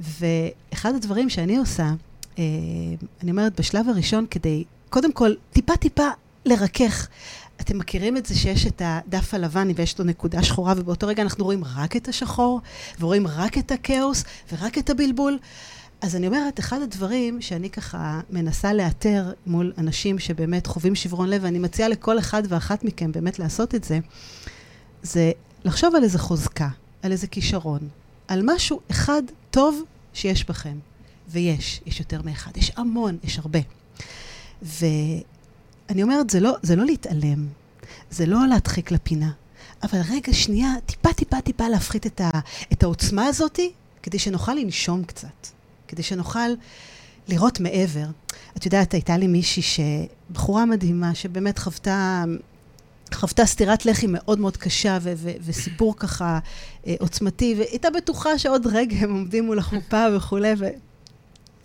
ואחד 0.00 0.94
הדברים 0.94 1.28
שאני 1.28 1.56
עושה, 1.56 1.92
אה, 2.38 2.44
אני 3.22 3.30
אומרת, 3.30 3.60
בשלב 3.60 3.88
הראשון, 3.88 4.26
כדי, 4.30 4.64
קודם 4.90 5.12
כל, 5.12 5.32
טיפה-טיפה 5.52 6.08
לרכך. 6.44 7.08
אתם 7.60 7.78
מכירים 7.78 8.16
את 8.16 8.26
זה 8.26 8.34
שיש 8.34 8.66
את 8.66 8.82
הדף 8.84 9.34
הלבן 9.34 9.68
ויש 9.76 9.98
לו 9.98 10.04
נקודה 10.04 10.42
שחורה, 10.42 10.74
ובאותו 10.76 11.06
רגע 11.06 11.22
אנחנו 11.22 11.44
רואים 11.44 11.64
רק 11.76 11.96
את 11.96 12.08
השחור, 12.08 12.60
ורואים 13.00 13.26
רק 13.26 13.58
את 13.58 13.72
הכאוס 13.72 14.24
ורק 14.52 14.78
את 14.78 14.90
הבלבול. 14.90 15.38
אז 16.00 16.16
אני 16.16 16.26
אומרת, 16.26 16.60
אחד 16.60 16.82
הדברים 16.82 17.40
שאני 17.40 17.70
ככה 17.70 18.20
מנסה 18.30 18.72
לאתר 18.72 19.32
מול 19.46 19.72
אנשים 19.78 20.18
שבאמת 20.18 20.66
חווים 20.66 20.94
שברון 20.94 21.28
לב, 21.28 21.40
ואני 21.44 21.58
מציעה 21.58 21.88
לכל 21.88 22.18
אחד 22.18 22.42
ואחת 22.48 22.84
מכם 22.84 23.12
באמת 23.12 23.38
לעשות 23.38 23.74
את 23.74 23.84
זה, 23.84 23.98
זה 25.02 25.32
לחשוב 25.64 25.94
על 25.94 26.04
איזה 26.04 26.18
חוזקה, 26.18 26.68
על 27.02 27.12
איזה 27.12 27.26
כישרון, 27.26 27.88
על 28.28 28.40
משהו 28.44 28.80
אחד 28.90 29.22
טוב 29.50 29.82
שיש 30.14 30.44
בכם. 30.44 30.78
ויש, 31.28 31.80
יש 31.86 32.00
יותר 32.00 32.22
מאחד, 32.22 32.56
יש 32.56 32.72
המון, 32.76 33.18
יש 33.24 33.38
הרבה. 33.38 33.58
ו... 34.62 34.86
אני 35.90 36.02
אומרת, 36.02 36.30
זה 36.30 36.40
לא, 36.40 36.56
זה 36.62 36.76
לא 36.76 36.84
להתעלם, 36.84 37.46
זה 38.10 38.26
לא 38.26 38.46
להדחיק 38.46 38.90
לפינה, 38.90 39.30
אבל 39.82 39.98
רגע, 40.10 40.32
שנייה, 40.32 40.70
טיפה, 40.86 41.12
טיפה, 41.12 41.40
טיפה 41.40 41.68
להפחית 41.68 42.06
את, 42.06 42.20
ה, 42.20 42.30
את 42.72 42.82
העוצמה 42.82 43.26
הזאת, 43.26 43.58
כדי 44.02 44.18
שנוכל 44.18 44.54
לנשום 44.54 45.04
קצת, 45.04 45.46
כדי 45.88 46.02
שנוכל 46.02 46.48
לראות 47.28 47.60
מעבר. 47.60 48.06
את 48.56 48.64
יודעת, 48.64 48.92
הייתה 48.92 49.16
לי 49.16 49.26
מישהי, 49.26 50.06
בחורה 50.30 50.64
מדהימה, 50.64 51.14
שבאמת 51.14 51.58
חוותה... 51.58 52.24
חוותה 53.14 53.46
סטירת 53.46 53.86
לחי 53.86 54.06
מאוד 54.08 54.38
מאוד 54.38 54.56
קשה 54.56 54.98
ו- 55.00 55.12
ו- 55.16 55.30
וסיפור 55.40 55.96
ככה 55.96 56.38
אה, 56.86 56.94
עוצמתי, 57.00 57.54
והייתה 57.58 57.90
בטוחה 57.90 58.38
שעוד 58.38 58.66
רגע 58.66 58.96
הם 58.96 59.12
עומדים 59.12 59.44
מול 59.46 59.58
החופה 59.58 60.06
וכולי, 60.16 60.52
ו- 60.58 60.68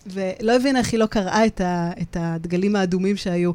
ולא 0.06 0.56
הבינה 0.56 0.78
איך 0.78 0.92
היא 0.92 1.00
לא 1.00 1.06
קראה 1.06 1.46
את, 1.46 1.60
ה- 1.60 1.90
את 2.02 2.16
הדגלים 2.20 2.76
האדומים 2.76 3.16
שהיו. 3.16 3.52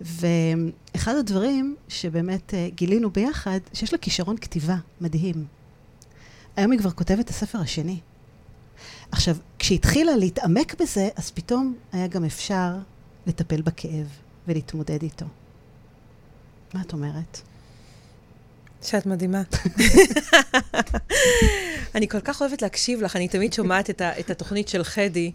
ואחד 0.00 1.14
הדברים 1.16 1.76
שבאמת 1.88 2.54
אה, 2.54 2.68
גילינו 2.74 3.10
ביחד, 3.10 3.60
שיש 3.72 3.92
לה 3.92 3.98
כישרון 3.98 4.36
כתיבה 4.36 4.76
מדהים. 5.00 5.46
היום 6.56 6.72
היא 6.72 6.80
כבר 6.80 6.90
כותבת 6.90 7.24
את 7.24 7.30
הספר 7.30 7.58
השני. 7.58 8.00
עכשיו, 9.12 9.36
כשהתחילה 9.58 10.16
להתעמק 10.16 10.80
בזה, 10.80 11.08
אז 11.16 11.30
פתאום 11.30 11.74
היה 11.92 12.06
גם 12.06 12.24
אפשר 12.24 12.76
לטפל 13.26 13.62
בכאב 13.62 14.06
ולהתמודד 14.48 15.02
איתו. 15.02 15.26
מה 16.74 16.80
את 16.80 16.92
אומרת? 16.92 17.40
שאת 18.82 19.06
מדהימה. 19.06 19.42
אני 21.94 22.08
כל 22.08 22.20
כך 22.20 22.40
אוהבת 22.40 22.62
להקשיב 22.62 23.02
לך, 23.02 23.16
אני 23.16 23.28
תמיד 23.28 23.52
שומעת 23.52 23.90
את, 23.90 24.00
ה, 24.00 24.20
את 24.20 24.30
התוכנית 24.30 24.68
של 24.68 24.84
חדי. 24.84 25.32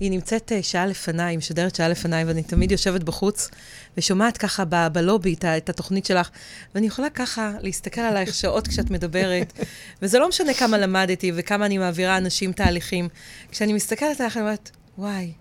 היא 0.00 0.10
נמצאת 0.10 0.52
אה, 0.52 0.62
שעה 0.62 0.86
לפניי, 0.86 1.26
היא 1.26 1.38
משדרת 1.38 1.74
שעה 1.74 1.88
לפניי, 1.88 2.24
ואני 2.24 2.42
תמיד 2.42 2.72
יושבת 2.72 3.02
בחוץ 3.02 3.50
ושומעת 3.96 4.36
ככה 4.36 4.64
ב- 4.68 4.88
בלובי 4.92 5.34
את, 5.34 5.44
את 5.44 5.68
התוכנית 5.68 6.06
שלך, 6.06 6.30
ואני 6.74 6.86
יכולה 6.86 7.10
ככה 7.10 7.52
להסתכל 7.60 8.00
עלייך 8.00 8.34
שעות 8.34 8.68
כשאת 8.68 8.90
מדברת, 8.90 9.52
וזה 10.02 10.18
לא 10.18 10.28
משנה 10.28 10.54
כמה 10.54 10.78
למדתי 10.78 11.32
וכמה 11.34 11.66
אני 11.66 11.78
מעבירה 11.78 12.16
אנשים 12.16 12.52
תהליכים. 12.52 13.08
כשאני 13.50 13.72
מסתכלת 13.72 14.20
עליך, 14.20 14.36
אני 14.36 14.44
אומרת, 14.44 14.70
וואי, 14.98 15.32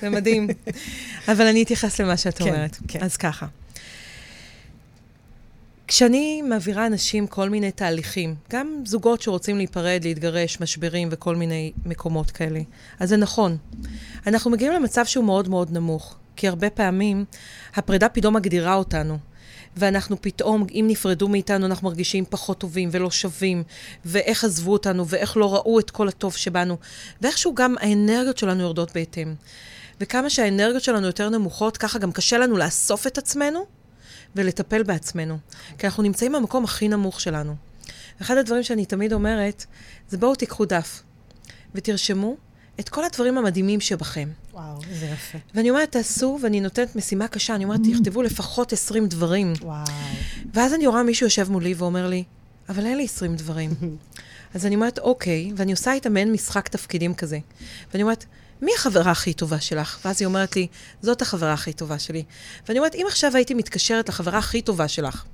זה 0.00 0.10
מדהים. 0.10 0.48
אבל 1.32 1.46
אני 1.46 1.62
אתייחס 1.62 2.00
למה 2.00 2.16
שאת 2.16 2.38
כן, 2.38 2.44
אומרת. 2.44 2.76
כן. 2.88 2.98
אז 3.02 3.16
ככה. 3.16 3.46
כשאני 5.88 6.42
מעבירה 6.42 6.86
אנשים 6.86 7.26
כל 7.26 7.48
מיני 7.48 7.70
תהליכים, 7.70 8.34
גם 8.50 8.82
זוגות 8.84 9.22
שרוצים 9.22 9.56
להיפרד, 9.56 10.00
להתגרש, 10.04 10.60
משברים 10.60 11.08
וכל 11.10 11.36
מיני 11.36 11.72
מקומות 11.86 12.30
כאלה, 12.30 12.60
אז 13.00 13.08
זה 13.08 13.16
נכון. 13.16 13.56
אנחנו 14.26 14.50
מגיעים 14.50 14.72
למצב 14.72 15.04
שהוא 15.06 15.24
מאוד 15.24 15.48
מאוד 15.48 15.72
נמוך, 15.72 16.16
כי 16.36 16.48
הרבה 16.48 16.70
פעמים 16.70 17.24
הפרידה 17.74 18.08
פתאום 18.08 18.36
מגדירה 18.36 18.74
אותנו. 18.74 19.18
ואנחנו 19.76 20.22
פתאום, 20.22 20.66
אם 20.70 20.84
נפרדו 20.88 21.28
מאיתנו, 21.28 21.66
אנחנו 21.66 21.88
מרגישים 21.88 22.24
פחות 22.30 22.58
טובים 22.58 22.88
ולא 22.92 23.10
שווים, 23.10 23.62
ואיך 24.04 24.44
עזבו 24.44 24.72
אותנו, 24.72 25.08
ואיך 25.08 25.36
לא 25.36 25.54
ראו 25.54 25.78
את 25.78 25.90
כל 25.90 26.08
הטוב 26.08 26.36
שבנו, 26.36 26.76
ואיכשהו 27.22 27.54
גם 27.54 27.74
האנרגיות 27.80 28.38
שלנו 28.38 28.62
יורדות 28.62 28.92
בהתאם. 28.94 29.34
וכמה 30.00 30.30
שהאנרגיות 30.30 30.82
שלנו 30.82 31.06
יותר 31.06 31.28
נמוכות, 31.28 31.76
ככה 31.76 31.98
גם 31.98 32.12
קשה 32.12 32.38
לנו 32.38 32.56
לאסוף 32.56 33.06
את 33.06 33.18
עצמנו 33.18 33.66
ולטפל 34.36 34.82
בעצמנו. 34.82 35.38
כי 35.78 35.86
אנחנו 35.86 36.02
נמצאים 36.02 36.32
במקום 36.32 36.64
הכי 36.64 36.88
נמוך 36.88 37.20
שלנו. 37.20 37.54
אחד 38.22 38.36
הדברים 38.36 38.62
שאני 38.62 38.86
תמיד 38.86 39.12
אומרת, 39.12 39.64
זה 40.08 40.18
בואו 40.18 40.34
תיקחו 40.34 40.64
דף 40.64 41.02
ותרשמו 41.74 42.36
את 42.80 42.88
כל 42.88 43.04
הדברים 43.04 43.38
המדהימים 43.38 43.80
שבכם. 43.80 44.28
וואו, 44.52 44.80
איזה 44.90 45.06
יפה. 45.06 45.38
ואני 45.54 45.70
אומרת, 45.70 45.92
תעשו, 45.92 46.38
ואני 46.42 46.60
נותנת 46.60 46.96
משימה 46.96 47.28
קשה, 47.28 47.54
אני 47.54 47.64
אומרת, 47.64 47.80
תכתבו 47.92 48.22
לפחות 48.22 48.72
20 48.72 49.06
דברים. 49.06 49.52
וואו. 49.62 49.84
ואז 50.54 50.74
אני 50.74 50.86
רואה 50.86 51.02
מישהו 51.02 51.26
יושב 51.26 51.50
מולי 51.50 51.74
ואומר 51.74 52.08
לי, 52.08 52.24
אבל 52.68 52.86
אין 52.86 52.96
לי 52.96 53.04
20 53.04 53.36
דברים. 53.36 53.70
אז 54.54 54.66
אני 54.66 54.74
אומרת, 54.74 54.98
אוקיי, 54.98 55.52
ואני 55.56 55.72
עושה 55.72 55.92
איתה 55.92 56.08
מעין 56.08 56.32
משחק 56.32 56.68
תפקידים 56.68 57.14
כזה. 57.14 57.38
ואני 57.92 58.02
אומרת, 58.02 58.24
מי 58.62 58.72
החברה 58.76 59.10
הכי 59.10 59.32
טובה 59.32 59.60
שלך? 59.60 59.98
ואז 60.04 60.22
היא 60.22 60.26
אומרת 60.26 60.56
לי, 60.56 60.66
זאת 61.02 61.22
החברה 61.22 61.52
הכי 61.52 61.72
טובה 61.72 61.98
שלי. 61.98 62.24
ואני 62.68 62.78
אומרת, 62.78 62.94
אם 62.94 63.04
עכשיו 63.08 63.36
הייתי 63.36 63.54
מתקשרת 63.54 64.08
לחברה 64.08 64.38
הכי 64.38 64.62
טובה 64.62 64.88
שלך, 64.88 65.24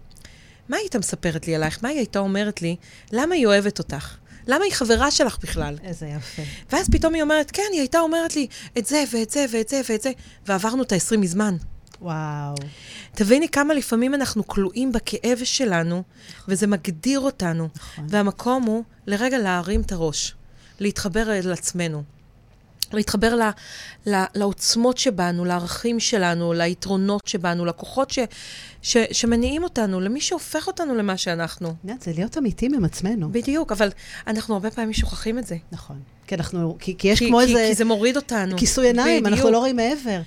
מה 0.69 0.77
היית 0.77 0.97
מספרת 0.97 1.47
לי 1.47 1.55
עלייך? 1.55 1.79
מה 1.83 1.89
היא 1.89 1.99
הייתה 1.99 2.19
אומרת 2.19 2.63
לי? 2.63 2.77
למה 3.13 3.35
היא 3.35 3.47
אוהבת 3.47 3.79
אותך? 3.79 4.17
למה 4.47 4.65
היא 4.65 4.73
חברה 4.73 5.11
שלך 5.11 5.39
בכלל? 5.43 5.77
איזה 5.83 6.07
יפה. 6.07 6.43
ואז 6.73 6.89
פתאום 6.91 7.15
היא 7.15 7.23
אומרת, 7.23 7.51
כן, 7.51 7.63
היא 7.73 7.81
הייתה 7.81 8.01
אומרת 8.01 8.37
לי 8.37 8.47
את 8.79 8.87
זה 8.87 9.05
ואת 9.13 9.31
זה 9.31 9.47
ואת 9.51 9.69
זה 9.69 9.81
ואת 9.89 10.03
זה, 10.03 10.13
ועברנו 10.47 10.83
את 10.83 10.93
ה-20 10.93 11.17
מזמן. 11.17 11.57
וואו. 12.01 12.55
תביני 13.15 13.49
כמה 13.49 13.75
לפעמים 13.75 14.15
אנחנו 14.15 14.47
כלואים 14.47 14.93
בכאב 14.93 15.39
שלנו, 15.45 16.03
וזה 16.49 16.67
מגדיר 16.67 17.21
אותנו. 17.21 17.69
נכון. 17.77 18.07
והמקום 18.09 18.63
הוא 18.63 18.85
לרגע 19.07 19.39
להרים 19.39 19.81
את 19.81 19.93
הראש, 19.93 20.35
להתחבר 20.81 21.39
אל 21.39 21.53
עצמנו. 21.53 22.03
להתחבר 22.93 23.35
ל, 23.35 23.43
ל, 24.07 24.23
לעוצמות 24.35 24.99
שבנו, 24.99 25.45
לערכים 25.45 26.01
שלנו, 26.01 26.53
ליתרונות 26.53 27.27
שבנו, 27.27 27.65
לכוחות 27.65 28.11
ש, 28.11 28.19
ש, 28.83 28.97
שמניעים 29.13 29.63
אותנו, 29.63 30.01
למי 30.01 30.21
שהופך 30.21 30.67
אותנו 30.67 30.95
למה 30.95 31.17
שאנחנו. 31.17 31.75
יודעת, 31.85 32.03
זה 32.03 32.13
להיות 32.15 32.39
אמיתים 32.39 32.75
עם 32.75 32.85
עצמנו. 32.85 33.33
בדיוק, 33.33 33.73
אבל 33.73 33.89
אנחנו 34.27 34.55
הרבה 34.55 34.71
פעמים 34.71 34.93
שוכחים 34.93 35.39
את 35.39 35.47
זה. 35.47 35.57
נכון. 35.73 35.97
כי 36.27 36.35
אנחנו, 36.35 36.77
כי, 36.81 36.95
כי 36.99 37.09
יש 37.09 37.19
כי, 37.19 37.29
כמו 37.29 37.39
כי, 37.39 37.43
איזה... 37.43 37.67
כי 37.69 37.75
זה 37.75 37.85
מוריד 37.85 38.17
אותנו. 38.17 38.57
כיסוי 38.59 38.87
עיניים, 38.87 39.23
בדיוק. 39.23 39.39
אנחנו 39.39 39.51
לא 39.51 39.59
רואים 39.59 39.77
מעבר. 39.77 40.21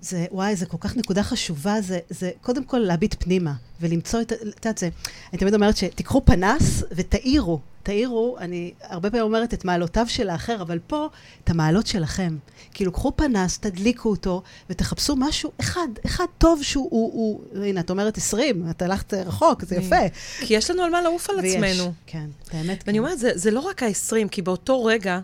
זה, 0.00 0.26
וואי, 0.30 0.56
זה 0.56 0.66
כל 0.66 0.76
כך 0.80 0.96
נקודה 0.96 1.22
חשובה, 1.22 1.80
זה, 1.80 1.98
זה 2.10 2.30
קודם 2.42 2.64
כל 2.64 2.78
להביט 2.78 3.14
פנימה, 3.18 3.52
ולמצוא 3.80 4.20
את, 4.20 4.32
את 4.32 4.38
יודעת, 4.42 4.78
זה, 4.78 4.88
אני 5.32 5.38
תמיד 5.38 5.54
אומרת 5.54 5.76
שתיקחו 5.76 6.24
פנס 6.24 6.82
ותאירו. 6.92 7.60
תאירו, 7.82 8.36
אני 8.38 8.72
הרבה 8.82 9.10
פעמים 9.10 9.24
אומרת 9.24 9.54
את 9.54 9.64
מעלותיו 9.64 10.06
של 10.08 10.28
האחר, 10.28 10.62
אבל 10.62 10.78
פה, 10.86 11.08
את 11.44 11.50
המעלות 11.50 11.86
שלכם. 11.86 12.36
כאילו, 12.74 12.92
קחו 12.92 13.12
פנס, 13.16 13.58
תדליקו 13.58 14.08
אותו, 14.08 14.42
ותחפשו 14.70 15.16
משהו 15.16 15.50
אחד, 15.60 15.88
אחד 16.06 16.24
טוב 16.38 16.62
שהוא, 16.62 16.88
הוא, 16.90 17.12
הוא, 17.52 17.64
הנה, 17.64 17.80
את 17.80 17.90
אומרת 17.90 18.16
20, 18.16 18.70
את 18.70 18.82
הלכת 18.82 19.14
רחוק, 19.14 19.64
זה 19.64 19.76
יפה. 19.76 20.08
כי 20.40 20.54
יש 20.54 20.70
לנו 20.70 20.82
על 20.82 20.90
מה 20.90 21.02
לעוף 21.02 21.30
על 21.30 21.36
ויש, 21.40 21.54
עצמנו. 21.54 21.92
כן, 22.06 22.26
באמת. 22.52 22.84
ואני 22.86 22.98
כן. 22.98 23.04
אומרת, 23.04 23.18
זה, 23.18 23.30
זה 23.34 23.50
לא 23.50 23.60
רק 23.60 23.82
ה-20, 23.82 24.28
כי 24.30 24.42
באותו 24.42 24.84
רגע, 24.84 25.20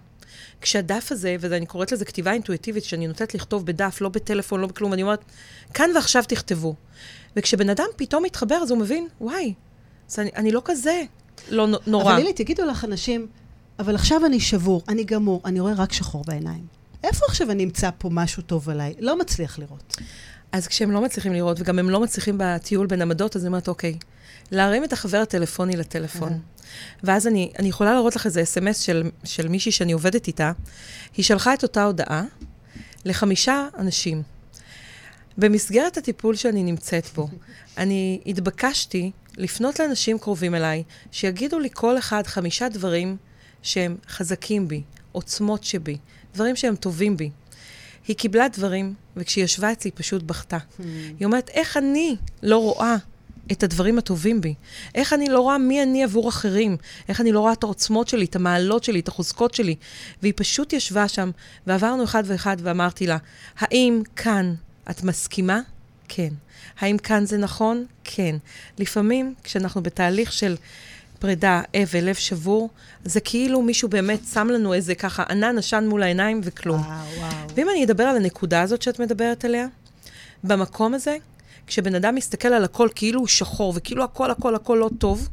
כשהדף 0.60 1.12
הזה, 1.12 1.36
ואני 1.40 1.66
קוראת 1.66 1.92
לזה 1.92 2.04
כתיבה 2.04 2.32
אינטואיטיבית, 2.32 2.84
שאני 2.84 3.06
נותנת 3.06 3.34
לכתוב 3.34 3.66
בדף, 3.66 4.00
לא 4.00 4.08
בטלפון, 4.08 4.60
לא 4.60 4.66
בכלום, 4.66 4.92
אני 4.92 5.02
אומרת, 5.02 5.24
כאן 5.74 5.90
ועכשיו 5.94 6.24
תכתבו. 6.28 6.74
וכשבן 7.36 7.70
אדם 7.70 7.86
פתאום 7.96 8.22
מתחבר, 8.22 8.54
אז 8.54 8.70
הוא 8.70 8.78
מבין, 8.78 9.08
וואי, 9.20 9.54
אז 10.10 10.18
אני, 10.18 10.30
אני 10.36 10.52
לא 10.52 10.62
כזה 10.64 11.02
לא 11.48 11.66
נורא. 11.86 12.04
אבל 12.04 12.16
לילי, 12.16 12.32
תגידו 12.32 12.64
לך 12.64 12.84
אנשים, 12.84 13.26
אבל 13.78 13.94
עכשיו 13.94 14.26
אני 14.26 14.40
שבור, 14.40 14.82
אני 14.88 15.04
גמור, 15.04 15.42
אני 15.44 15.60
רואה 15.60 15.72
רק 15.72 15.92
שחור 15.92 16.24
בעיניים. 16.26 16.66
איפה 17.04 17.26
עכשיו 17.28 17.50
אני 17.50 17.64
אמצא 17.64 17.90
פה 17.98 18.08
משהו 18.12 18.42
טוב 18.42 18.68
עליי? 18.68 18.94
לא 18.98 19.18
מצליח 19.18 19.58
לראות. 19.58 19.96
אז 20.52 20.66
כשהם 20.66 20.90
לא 20.90 21.00
מצליחים 21.00 21.32
לראות, 21.32 21.60
וגם 21.60 21.78
הם 21.78 21.90
לא 21.90 22.00
מצליחים 22.00 22.36
בטיול 22.38 22.86
בין 22.86 23.02
עמדות, 23.02 23.36
אז 23.36 23.42
אני 23.42 23.48
אומרת, 23.48 23.68
אוקיי, 23.68 23.98
להרים 24.50 24.84
את 24.84 24.92
החבר 24.92 25.18
הטלפוני 25.18 25.76
לטלפון. 25.76 26.32
אהה. 26.32 26.38
ואז 27.04 27.26
אני, 27.26 27.52
אני 27.58 27.68
יכולה 27.68 27.92
להראות 27.92 28.16
לך 28.16 28.26
איזה 28.26 28.42
אס.אם.אס 28.42 28.80
של, 28.80 29.10
של 29.24 29.48
מישהי 29.48 29.72
שאני 29.72 29.92
עובדת 29.92 30.26
איתה. 30.26 30.52
היא 31.16 31.24
שלחה 31.24 31.54
את 31.54 31.62
אותה 31.62 31.84
הודעה 31.84 32.24
לחמישה 33.04 33.68
אנשים. 33.78 34.22
במסגרת 35.38 35.96
הטיפול 35.96 36.36
שאני 36.36 36.62
נמצאת 36.62 37.06
בו, 37.14 37.28
אני 37.78 38.20
התבקשתי 38.26 39.10
לפנות 39.36 39.78
לאנשים 39.78 40.18
קרובים 40.18 40.54
אליי, 40.54 40.82
שיגידו 41.10 41.58
לי 41.58 41.68
כל 41.72 41.98
אחד 41.98 42.26
חמישה 42.26 42.68
דברים 42.68 43.16
שהם 43.62 43.96
חזקים 44.08 44.68
בי, 44.68 44.82
עוצמות 45.12 45.64
שבי, 45.64 45.96
דברים 46.34 46.56
שהם 46.56 46.76
טובים 46.76 47.16
בי. 47.16 47.30
היא 48.08 48.16
קיבלה 48.16 48.48
דברים, 48.48 48.94
וכשהיא 49.16 49.44
ישבה 49.44 49.72
אצלי 49.72 49.90
פשוט 49.90 50.22
בכתה. 50.22 50.58
היא 51.18 51.26
אומרת, 51.26 51.48
איך 51.48 51.76
אני 51.76 52.16
לא 52.42 52.58
רואה 52.58 52.96
את 53.52 53.62
הדברים 53.62 53.98
הטובים 53.98 54.40
בי? 54.40 54.54
איך 54.94 55.12
אני 55.12 55.28
לא 55.28 55.40
רואה 55.40 55.58
מי 55.58 55.82
אני 55.82 56.04
עבור 56.04 56.28
אחרים? 56.28 56.76
איך 57.08 57.20
אני 57.20 57.32
לא 57.32 57.40
רואה 57.40 57.52
את 57.52 57.62
העוצמות 57.62 58.08
שלי, 58.08 58.24
את 58.24 58.36
המעלות 58.36 58.84
שלי, 58.84 59.00
את 59.00 59.08
החוזקות 59.08 59.54
שלי? 59.54 59.74
והיא 60.22 60.32
פשוט 60.36 60.72
ישבה 60.72 61.08
שם, 61.08 61.30
ועברנו 61.66 62.04
אחד 62.04 62.22
ואחד, 62.26 62.56
ואמרתי 62.60 63.06
לה, 63.06 63.16
האם 63.58 64.02
כאן 64.16 64.54
את 64.90 65.04
מסכימה? 65.04 65.60
כן. 66.08 66.32
האם 66.80 66.98
כאן 66.98 67.26
זה 67.26 67.36
נכון? 67.36 67.84
כן. 68.04 68.36
לפעמים, 68.78 69.34
כשאנחנו 69.44 69.82
בתהליך 69.82 70.32
של 70.32 70.56
פרידה, 71.18 71.62
אבל, 71.82 72.00
לב 72.04 72.14
שבור, 72.14 72.70
זה 73.04 73.20
כאילו 73.20 73.62
מישהו 73.62 73.88
באמת 73.88 74.20
שם 74.32 74.48
לנו 74.48 74.74
איזה 74.74 74.94
ככה 74.94 75.22
ענן 75.30 75.58
עשן 75.58 75.86
מול 75.88 76.02
העיניים 76.02 76.40
וכלום. 76.44 76.80
וואו, 76.80 77.06
וואו. 77.18 77.48
ואם 77.54 77.70
אני 77.70 77.84
אדבר 77.84 78.04
על 78.04 78.16
הנקודה 78.16 78.62
הזאת 78.62 78.82
שאת 78.82 79.00
מדברת 79.00 79.44
עליה, 79.44 79.66
במקום 80.44 80.94
הזה, 80.94 81.16
כשבן 81.66 81.94
אדם 81.94 82.14
מסתכל 82.14 82.48
על 82.48 82.64
הכל 82.64 82.88
כאילו 82.94 83.20
הוא 83.20 83.28
שחור, 83.28 83.72
וכאילו 83.76 84.04
הכל, 84.04 84.30
הכל, 84.30 84.54
הכל 84.54 84.76
לא 84.80 84.90
טוב, 84.98 85.28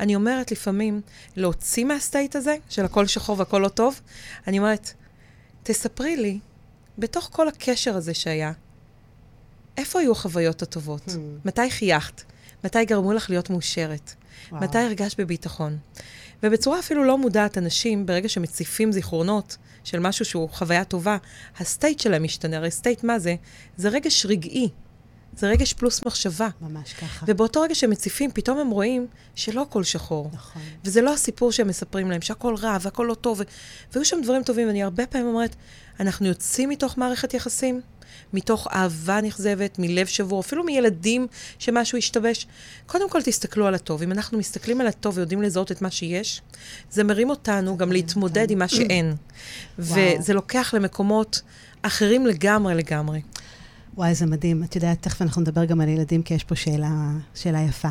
אני 0.00 0.14
אומרת 0.14 0.52
לפעמים, 0.52 1.00
להוציא 1.36 1.84
מהסטייט 1.84 2.36
הזה, 2.36 2.56
של 2.68 2.84
הכל 2.84 3.06
שחור 3.06 3.38
והכל 3.38 3.58
לא 3.58 3.68
טוב, 3.68 4.00
אני 4.46 4.58
אומרת, 4.58 4.92
תספרי 5.62 6.16
לי, 6.16 6.38
בתוך 6.98 7.28
כל 7.32 7.48
הקשר 7.48 7.96
הזה 7.96 8.14
שהיה, 8.14 8.52
איפה 9.78 10.00
היו 10.00 10.12
החוויות 10.12 10.62
הטובות? 10.62 11.08
Hmm. 11.08 11.12
מתי 11.44 11.70
חייכת? 11.70 12.22
מתי 12.64 12.84
גרמו 12.84 13.12
לך 13.12 13.30
להיות 13.30 13.50
מאושרת? 13.50 14.14
וואו. 14.50 14.62
מתי 14.62 14.78
הרגשת 14.78 15.20
בביטחון? 15.20 15.78
ובצורה 16.42 16.78
אפילו 16.78 17.04
לא 17.04 17.18
מודעת, 17.18 17.58
אנשים, 17.58 18.06
ברגע 18.06 18.28
שמציפים 18.28 18.92
זיכרונות 18.92 19.56
של 19.84 19.98
משהו 19.98 20.24
שהוא 20.24 20.48
חוויה 20.50 20.84
טובה, 20.84 21.16
ה 21.58 21.65
state 21.65 22.00
שלהם 22.00 22.22
משתנה. 22.22 22.56
הרי 22.56 22.70
state 22.70 23.04
מה 23.04 23.18
זה? 23.18 23.34
זה 23.76 23.88
רגש 23.88 24.26
רגעי. 24.26 24.68
זה 25.36 25.48
רגש 25.48 25.72
פלוס 25.72 26.06
מחשבה. 26.06 26.48
ממש 26.60 26.92
ככה. 26.92 27.26
ובאותו 27.28 27.60
רגע 27.60 27.74
שהם 27.74 27.90
מציפים, 27.90 28.30
פתאום 28.34 28.58
הם 28.58 28.70
רואים 28.70 29.06
שלא 29.34 29.62
הכל 29.62 29.84
שחור. 29.84 30.30
נכון. 30.32 30.62
וזה 30.84 31.02
לא 31.02 31.12
הסיפור 31.12 31.52
שהם 31.52 31.68
מספרים 31.68 32.10
להם, 32.10 32.20
שהכל 32.20 32.54
רע 32.54 32.76
והכל 32.80 33.06
לא 33.08 33.14
טוב. 33.14 33.40
ו... 33.40 33.42
והיו 33.92 34.04
שם 34.04 34.20
דברים 34.22 34.42
טובים, 34.42 34.66
ואני 34.66 34.82
הרבה 34.82 35.06
פעמים 35.06 35.26
אומרת, 35.26 35.56
אנחנו 36.00 36.26
יוצאים 36.26 36.68
מתוך 36.68 36.98
מערכת 36.98 37.34
יחסים, 37.34 37.80
מתוך 38.32 38.68
אהבה 38.72 39.20
נכזבת, 39.20 39.78
מלב 39.78 40.06
שבור, 40.06 40.40
אפילו 40.40 40.64
מילדים 40.64 41.26
שמשהו 41.58 41.98
השתבש. 41.98 42.46
קודם 42.86 43.10
כל 43.10 43.22
תסתכלו 43.22 43.66
על 43.66 43.74
הטוב. 43.74 44.02
אם 44.02 44.12
אנחנו 44.12 44.38
מסתכלים 44.38 44.80
על 44.80 44.86
הטוב 44.86 45.16
ויודעים 45.16 45.42
לזהות 45.42 45.72
את 45.72 45.82
מה 45.82 45.90
שיש, 45.90 46.42
זה 46.90 47.04
מרים 47.04 47.30
אותנו 47.30 47.76
גם 47.76 47.92
להתמודד 47.92 48.40
אותנו. 48.40 48.52
עם 48.52 48.58
מה 48.58 48.68
שאין. 48.68 49.14
וזה 49.78 50.34
לוקח 50.34 50.74
למקומות 50.74 51.42
אחרים 51.82 52.26
לגמרי 52.26 52.74
לגמרי. 52.74 53.20
וואי, 53.94 54.14
זה 54.14 54.26
מדהים. 54.26 54.64
את 54.64 54.76
יודעת, 54.76 55.02
תכף 55.02 55.22
אנחנו 55.22 55.42
נדבר 55.42 55.64
גם 55.64 55.80
על 55.80 55.88
ילדים, 55.88 56.22
כי 56.22 56.34
יש 56.34 56.44
פה 56.44 56.54
שאלה, 56.54 57.10
שאלה 57.34 57.60
יפה. 57.60 57.88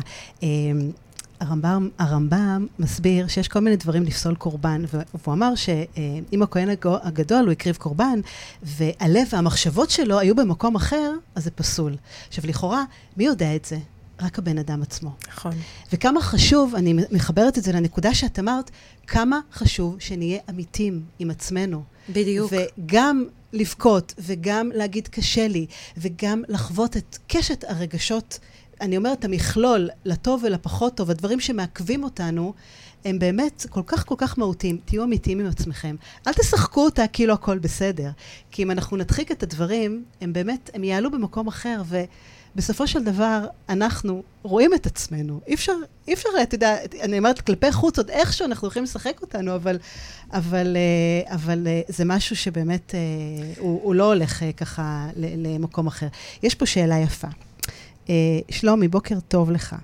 הרמב"ם, 1.40 1.88
הרמב"ם 1.98 2.66
מסביר 2.78 3.28
שיש 3.28 3.48
כל 3.48 3.60
מיני 3.60 3.76
דברים 3.76 4.02
לפסול 4.02 4.34
קורבן, 4.34 4.82
והוא 4.92 5.34
אמר 5.34 5.54
שאם 5.54 6.42
הכהן 6.42 6.68
הגדול 7.02 7.44
הוא 7.44 7.52
הקריב 7.52 7.76
קורבן, 7.76 8.20
והלב 8.62 9.26
והמחשבות 9.32 9.90
שלו 9.90 10.18
היו 10.18 10.36
במקום 10.36 10.74
אחר, 10.74 11.12
אז 11.34 11.44
זה 11.44 11.50
פסול. 11.50 11.96
עכשיו, 12.28 12.46
לכאורה, 12.46 12.84
מי 13.16 13.24
יודע 13.24 13.56
את 13.56 13.64
זה? 13.64 13.78
רק 14.20 14.38
הבן 14.38 14.58
אדם 14.58 14.82
עצמו. 14.82 15.10
נכון. 15.28 15.52
וכמה 15.92 16.22
חשוב, 16.22 16.74
אני 16.74 16.94
מחברת 17.10 17.58
את 17.58 17.64
זה 17.64 17.72
לנקודה 17.72 18.14
שאת 18.14 18.38
אמרת, 18.38 18.70
כמה 19.06 19.40
חשוב 19.52 19.96
שנהיה 19.98 20.38
אמיתים 20.50 21.02
עם 21.18 21.30
עצמנו. 21.30 21.82
בדיוק. 22.08 22.52
וגם 22.78 23.24
לבכות, 23.52 24.14
וגם 24.18 24.70
להגיד 24.74 25.08
קשה 25.08 25.48
לי, 25.48 25.66
וגם 25.96 26.42
לחוות 26.48 26.96
את 26.96 27.18
קשת 27.26 27.64
הרגשות 27.68 28.38
אני 28.80 28.96
אומרת, 28.96 29.24
המכלול, 29.24 29.88
לטוב 30.04 30.44
ולפחות 30.44 30.94
טוב, 30.94 31.10
הדברים 31.10 31.40
שמעכבים 31.40 32.04
אותנו, 32.04 32.54
הם 33.04 33.18
באמת 33.18 33.66
כל 33.70 33.82
כך 33.86 34.06
כל 34.06 34.14
כך 34.18 34.38
מהותיים. 34.38 34.78
תהיו 34.84 35.04
אמיתיים 35.04 35.40
עם 35.40 35.46
עצמכם. 35.46 35.96
אל 36.26 36.32
תשחקו 36.32 36.84
אותה 36.84 37.06
כאילו 37.06 37.34
הכל 37.34 37.58
בסדר. 37.58 38.10
כי 38.50 38.62
אם 38.62 38.70
אנחנו 38.70 38.96
נדחיק 38.96 39.32
את 39.32 39.42
הדברים, 39.42 40.04
הם 40.20 40.32
באמת, 40.32 40.70
הם 40.74 40.84
יעלו 40.84 41.10
במקום 41.10 41.48
אחר, 41.48 41.82
ובסופו 42.54 42.86
של 42.86 43.04
דבר, 43.04 43.46
אנחנו 43.68 44.22
רואים 44.42 44.74
את 44.74 44.86
עצמנו. 44.86 45.40
אי 45.46 45.54
אפשר, 45.54 45.72
אי 46.08 46.14
אפשר, 46.14 46.28
אתה 46.42 46.54
יודע, 46.54 46.76
אני 47.02 47.18
אומרת, 47.18 47.40
כלפי 47.40 47.72
חוץ, 47.72 47.98
עוד 47.98 48.10
איכשהו 48.10 48.46
אנחנו 48.46 48.68
יכולים 48.68 48.84
לשחק 48.84 49.22
אותנו, 49.22 49.54
אבל, 49.54 49.78
אבל, 50.32 50.76
אה, 50.76 51.34
אבל 51.34 51.66
אה, 51.66 51.80
זה 51.88 52.04
משהו 52.04 52.36
שבאמת, 52.36 52.94
אה, 52.94 53.00
הוא, 53.58 53.80
הוא 53.82 53.94
לא 53.94 54.04
הולך 54.04 54.42
ככה 54.56 55.06
למקום 55.16 55.86
אחר. 55.86 56.06
יש 56.42 56.54
פה 56.54 56.66
שאלה 56.66 56.98
יפה. 56.98 57.28
שלומי, 58.50 58.88
בוקר 58.88 59.20
טוב 59.28 59.50
לך. 59.50 59.76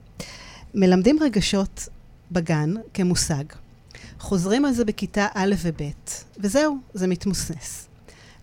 מלמדים 0.74 1.18
רגשות 1.22 1.88
בגן 2.32 2.74
כמושג. 2.94 3.44
חוזרים 4.20 4.64
על 4.64 4.72
זה 4.72 4.84
בכיתה 4.84 5.26
א' 5.34 5.54
וב', 5.62 5.82
וזהו, 6.38 6.76
זה 6.94 7.06
מתמוסס. 7.06 7.88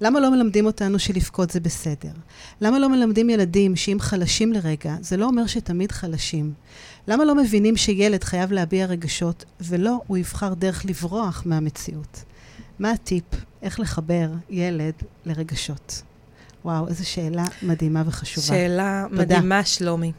למה 0.01 0.19
לא 0.19 0.31
מלמדים 0.31 0.65
אותנו 0.65 0.99
שלבכות 0.99 1.49
זה 1.49 1.59
בסדר? 1.59 2.11
למה 2.61 2.79
לא 2.79 2.89
מלמדים 2.89 3.29
ילדים 3.29 3.75
שאם 3.75 3.97
חלשים 3.99 4.53
לרגע, 4.53 4.95
זה 5.01 5.17
לא 5.17 5.25
אומר 5.25 5.47
שתמיד 5.47 5.91
חלשים? 5.91 6.53
למה 7.07 7.25
לא 7.25 7.35
מבינים 7.35 7.77
שילד 7.77 8.23
חייב 8.23 8.51
להביע 8.51 8.85
רגשות, 8.85 9.45
ולא 9.61 10.01
הוא 10.07 10.17
יבחר 10.17 10.53
דרך 10.53 10.85
לברוח 10.85 11.43
מהמציאות? 11.45 12.23
מה 12.79 12.91
הטיפ 12.91 13.23
איך 13.61 13.79
לחבר 13.79 14.29
ילד 14.49 14.93
לרגשות? 15.25 16.01
וואו, 16.65 16.87
איזו 16.87 17.09
שאלה 17.09 17.45
מדהימה 17.61 18.03
וחשובה. 18.05 18.47
שאלה 18.47 19.05
תודה. 19.09 19.21
מדהימה, 19.21 19.65
שלומי. 19.65 20.11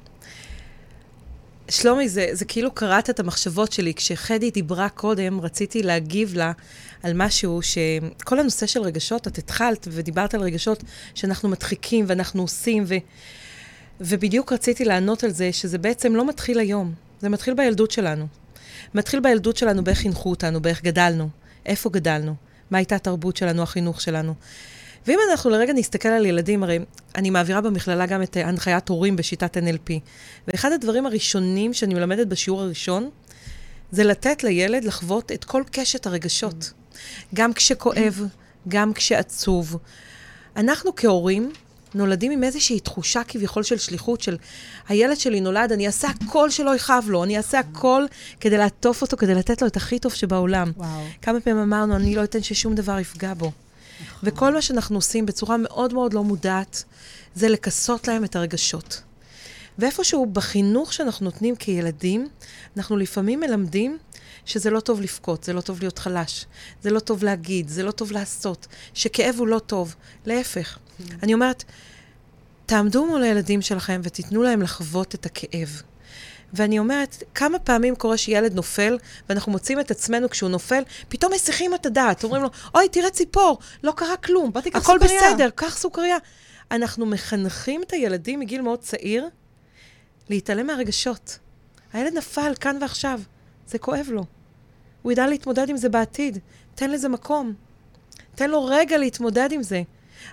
שלומי, 1.68 2.08
זה, 2.08 2.28
זה 2.32 2.44
כאילו 2.44 2.70
קראת 2.74 3.10
את 3.10 3.20
המחשבות 3.20 3.72
שלי. 3.72 3.94
כשחדי 3.94 4.50
דיברה 4.50 4.88
קודם, 4.88 5.40
רציתי 5.40 5.82
להגיב 5.82 6.34
לה 6.34 6.52
על 7.02 7.12
משהו, 7.14 7.60
שכל 7.62 8.40
הנושא 8.40 8.66
של 8.66 8.82
רגשות, 8.82 9.26
את 9.28 9.38
התחלת 9.38 9.88
ודיברת 9.90 10.34
על 10.34 10.40
רגשות 10.40 10.84
שאנחנו 11.14 11.48
מדחיקים 11.48 12.04
ואנחנו 12.08 12.42
עושים, 12.42 12.84
ו, 12.86 12.94
ובדיוק 14.00 14.52
רציתי 14.52 14.84
לענות 14.84 15.24
על 15.24 15.30
זה, 15.30 15.52
שזה 15.52 15.78
בעצם 15.78 16.16
לא 16.16 16.28
מתחיל 16.28 16.58
היום, 16.58 16.94
זה 17.20 17.28
מתחיל 17.28 17.54
בילדות 17.54 17.90
שלנו. 17.90 18.26
מתחיל 18.94 19.20
בילדות 19.20 19.56
שלנו 19.56 19.84
באיך 19.84 19.98
חינכו 19.98 20.30
אותנו, 20.30 20.62
באיך 20.62 20.82
גדלנו, 20.82 21.28
איפה 21.66 21.90
גדלנו, 21.90 22.34
מה 22.70 22.78
הייתה 22.78 22.94
התרבות 22.94 23.36
שלנו, 23.36 23.62
החינוך 23.62 24.00
שלנו. 24.00 24.34
ואם 25.06 25.18
אנחנו 25.30 25.50
לרגע 25.50 25.72
נסתכל 25.72 26.08
על 26.08 26.26
ילדים, 26.26 26.62
הרי 26.62 26.78
אני 27.14 27.30
מעבירה 27.30 27.60
במכללה 27.60 28.06
גם 28.06 28.22
את 28.22 28.36
הנחיית 28.36 28.88
הורים 28.88 29.16
בשיטת 29.16 29.56
NLP. 29.56 29.90
ואחד 30.48 30.72
הדברים 30.72 31.06
הראשונים 31.06 31.74
שאני 31.74 31.94
מלמדת 31.94 32.26
בשיעור 32.26 32.62
הראשון, 32.62 33.10
זה 33.90 34.04
לתת 34.04 34.44
לילד 34.44 34.84
לחוות 34.84 35.32
את 35.32 35.44
כל 35.44 35.62
קשת 35.70 36.06
הרגשות. 36.06 36.72
גם 37.34 37.52
כשכואב, 37.52 38.26
גם 38.68 38.92
כשעצוב. 38.92 39.76
אנחנו 40.56 40.96
כהורים 40.96 41.52
נולדים 41.94 42.32
עם 42.32 42.44
איזושהי 42.44 42.80
תחושה 42.80 43.24
כביכול 43.28 43.62
של 43.62 43.78
שליחות, 43.78 44.20
של 44.20 44.36
הילד 44.88 45.16
שלי 45.16 45.40
נולד, 45.40 45.72
אני 45.72 45.86
אעשה 45.86 46.08
הכל 46.08 46.50
שלא 46.50 46.76
יכאב 46.76 47.04
לו, 47.08 47.24
אני 47.24 47.36
אעשה 47.36 47.58
הכל 47.58 48.04
כדי 48.40 48.58
לעטוף 48.58 49.02
אותו, 49.02 49.16
כדי 49.16 49.34
לתת 49.34 49.62
לו 49.62 49.68
את 49.68 49.76
הכי 49.76 49.98
טוב 49.98 50.12
שבעולם. 50.12 50.72
וואו. 50.76 51.00
כמה 51.22 51.40
פעמים 51.40 51.62
אמרנו, 51.62 51.96
אני 51.96 52.14
לא 52.14 52.24
אתן 52.24 52.42
ששום 52.42 52.74
דבר 52.74 52.98
יפגע 52.98 53.34
בו. 53.34 53.52
נכון. 54.06 54.28
וכל 54.28 54.54
מה 54.54 54.62
שאנחנו 54.62 54.96
עושים 54.96 55.26
בצורה 55.26 55.56
מאוד 55.56 55.94
מאוד 55.94 56.14
לא 56.14 56.24
מודעת, 56.24 56.84
זה 57.34 57.48
לכסות 57.48 58.08
להם 58.08 58.24
את 58.24 58.36
הרגשות. 58.36 59.02
ואיפשהו 59.78 60.26
בחינוך 60.26 60.92
שאנחנו 60.92 61.24
נותנים 61.24 61.56
כילדים, 61.56 62.28
אנחנו 62.76 62.96
לפעמים 62.96 63.40
מלמדים 63.40 63.98
שזה 64.44 64.70
לא 64.70 64.80
טוב 64.80 65.00
לבכות, 65.00 65.44
זה 65.44 65.52
לא 65.52 65.60
טוב 65.60 65.80
להיות 65.80 65.98
חלש, 65.98 66.46
זה 66.82 66.90
לא 66.90 67.00
טוב 67.00 67.24
להגיד, 67.24 67.68
זה 67.68 67.82
לא 67.82 67.90
טוב 67.90 68.12
לעשות, 68.12 68.66
שכאב 68.94 69.34
הוא 69.38 69.46
לא 69.46 69.58
טוב. 69.58 69.94
להפך. 70.26 70.78
Mm. 70.78 71.02
אני 71.22 71.34
אומרת, 71.34 71.64
תעמדו 72.66 73.06
מול 73.06 73.22
הילדים 73.22 73.62
שלכם 73.62 74.00
ותיתנו 74.04 74.42
להם 74.42 74.62
לחוות 74.62 75.14
את 75.14 75.26
הכאב. 75.26 75.82
ואני 76.52 76.78
אומרת, 76.78 77.22
כמה 77.34 77.58
פעמים 77.58 77.96
קורה 77.96 78.16
שילד 78.16 78.54
נופל, 78.54 78.98
ואנחנו 79.28 79.52
מוצאים 79.52 79.80
את 79.80 79.90
עצמנו 79.90 80.30
כשהוא 80.30 80.50
נופל, 80.50 80.82
פתאום 81.08 81.32
מסיחים 81.32 81.74
את 81.74 81.86
הדעת, 81.86 82.24
אומרים 82.24 82.42
לו, 82.42 82.48
אוי, 82.74 82.88
תראה 82.88 83.10
ציפור, 83.10 83.58
לא 83.82 83.92
קרה 83.96 84.16
כלום, 84.16 84.50
הכל 84.74 84.98
סוכריה. 85.00 85.32
בסדר, 85.32 85.50
קח 85.54 85.76
סוכריה. 85.76 86.16
אנחנו 86.70 87.06
מחנכים 87.06 87.82
את 87.82 87.92
הילדים 87.92 88.40
מגיל 88.40 88.62
מאוד 88.62 88.78
צעיר 88.78 89.28
להתעלם 90.30 90.66
מהרגשות. 90.66 91.38
הילד 91.92 92.14
נפל 92.14 92.52
כאן 92.60 92.78
ועכשיו, 92.80 93.20
זה 93.66 93.78
כואב 93.78 94.06
לו. 94.10 94.24
הוא 95.02 95.12
ידע 95.12 95.26
להתמודד 95.26 95.68
עם 95.68 95.76
זה 95.76 95.88
בעתיד. 95.88 96.38
תן 96.74 96.90
לזה 96.90 97.08
מקום. 97.08 97.54
תן 98.34 98.50
לו 98.50 98.64
רגע 98.64 98.98
להתמודד 98.98 99.52
עם 99.52 99.62
זה. 99.62 99.82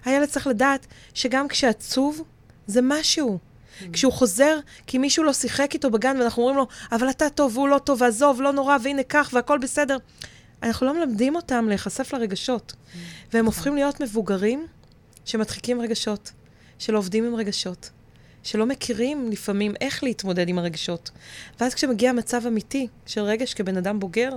הילד 0.05 0.29
צריך 0.29 0.47
לדעת 0.47 0.88
שגם 1.13 1.47
כשעצוב, 1.47 2.23
זה 2.67 2.79
משהו. 2.84 3.39
Mm. 3.79 3.93
כשהוא 3.93 4.13
חוזר, 4.13 4.59
כי 4.87 4.97
מישהו 4.97 5.23
לא 5.23 5.33
שיחק 5.33 5.73
איתו 5.73 5.89
בגן, 5.89 6.17
ואנחנו 6.19 6.43
אומרים 6.43 6.57
לו, 6.57 6.67
אבל 6.91 7.09
אתה 7.09 7.29
טוב 7.29 7.57
והוא 7.57 7.69
לא 7.69 7.77
טוב, 7.77 8.01
ועזוב, 8.01 8.41
לא 8.41 8.51
נורא, 8.51 8.77
והנה 8.83 9.03
כך, 9.03 9.29
והכל 9.33 9.57
בסדר. 9.57 9.97
אנחנו 10.63 10.85
לא 10.85 10.93
מלמדים 10.93 11.35
אותם 11.35 11.65
להיחשף 11.69 12.13
לרגשות. 12.13 12.71
Mm. 12.71 12.97
והם 13.33 13.45
הופכים 13.45 13.75
להיות 13.75 13.99
מבוגרים 13.99 14.67
שמדחיקים 15.25 15.81
רגשות, 15.81 16.31
שלא 16.79 16.97
עובדים 16.97 17.25
עם 17.25 17.35
רגשות, 17.35 17.89
שלא 18.43 18.65
מכירים 18.65 19.31
לפעמים 19.31 19.73
איך 19.81 20.03
להתמודד 20.03 20.49
עם 20.49 20.59
הרגשות. 20.59 21.11
ואז 21.59 21.73
כשמגיע 21.73 22.11
מצב 22.11 22.47
אמיתי 22.47 22.87
של 23.05 23.21
רגש 23.21 23.53
כבן 23.53 23.77
אדם 23.77 23.99
בוגר, 23.99 24.31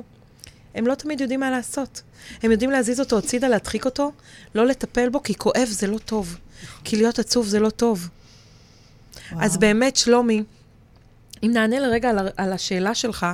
הם 0.75 0.87
לא 0.87 0.95
תמיד 0.95 1.21
יודעים 1.21 1.41
מה 1.41 1.51
לעשות. 1.51 2.03
הם 2.43 2.51
יודעים 2.51 2.71
להזיז 2.71 3.01
אותו 3.01 3.19
הצידה, 3.19 3.49
להדחיק 3.49 3.85
אותו, 3.85 4.13
לא 4.55 4.67
לטפל 4.67 5.09
בו, 5.09 5.23
כי 5.23 5.35
כואב 5.35 5.69
זה 5.71 5.87
לא 5.87 5.99
טוב. 5.99 6.39
כי 6.85 6.97
להיות 6.97 7.19
עצוב 7.19 7.47
זה 7.47 7.61
לא 7.61 7.71
טוב. 7.71 8.09
וואו. 9.33 9.45
אז 9.45 9.57
באמת, 9.57 9.97
שלומי, 9.97 10.43
אם 11.43 11.51
נענה 11.53 11.81
לרגע 11.81 12.11
על, 12.11 12.29
על 12.37 12.53
השאלה 12.53 12.95
שלך, 12.95 13.27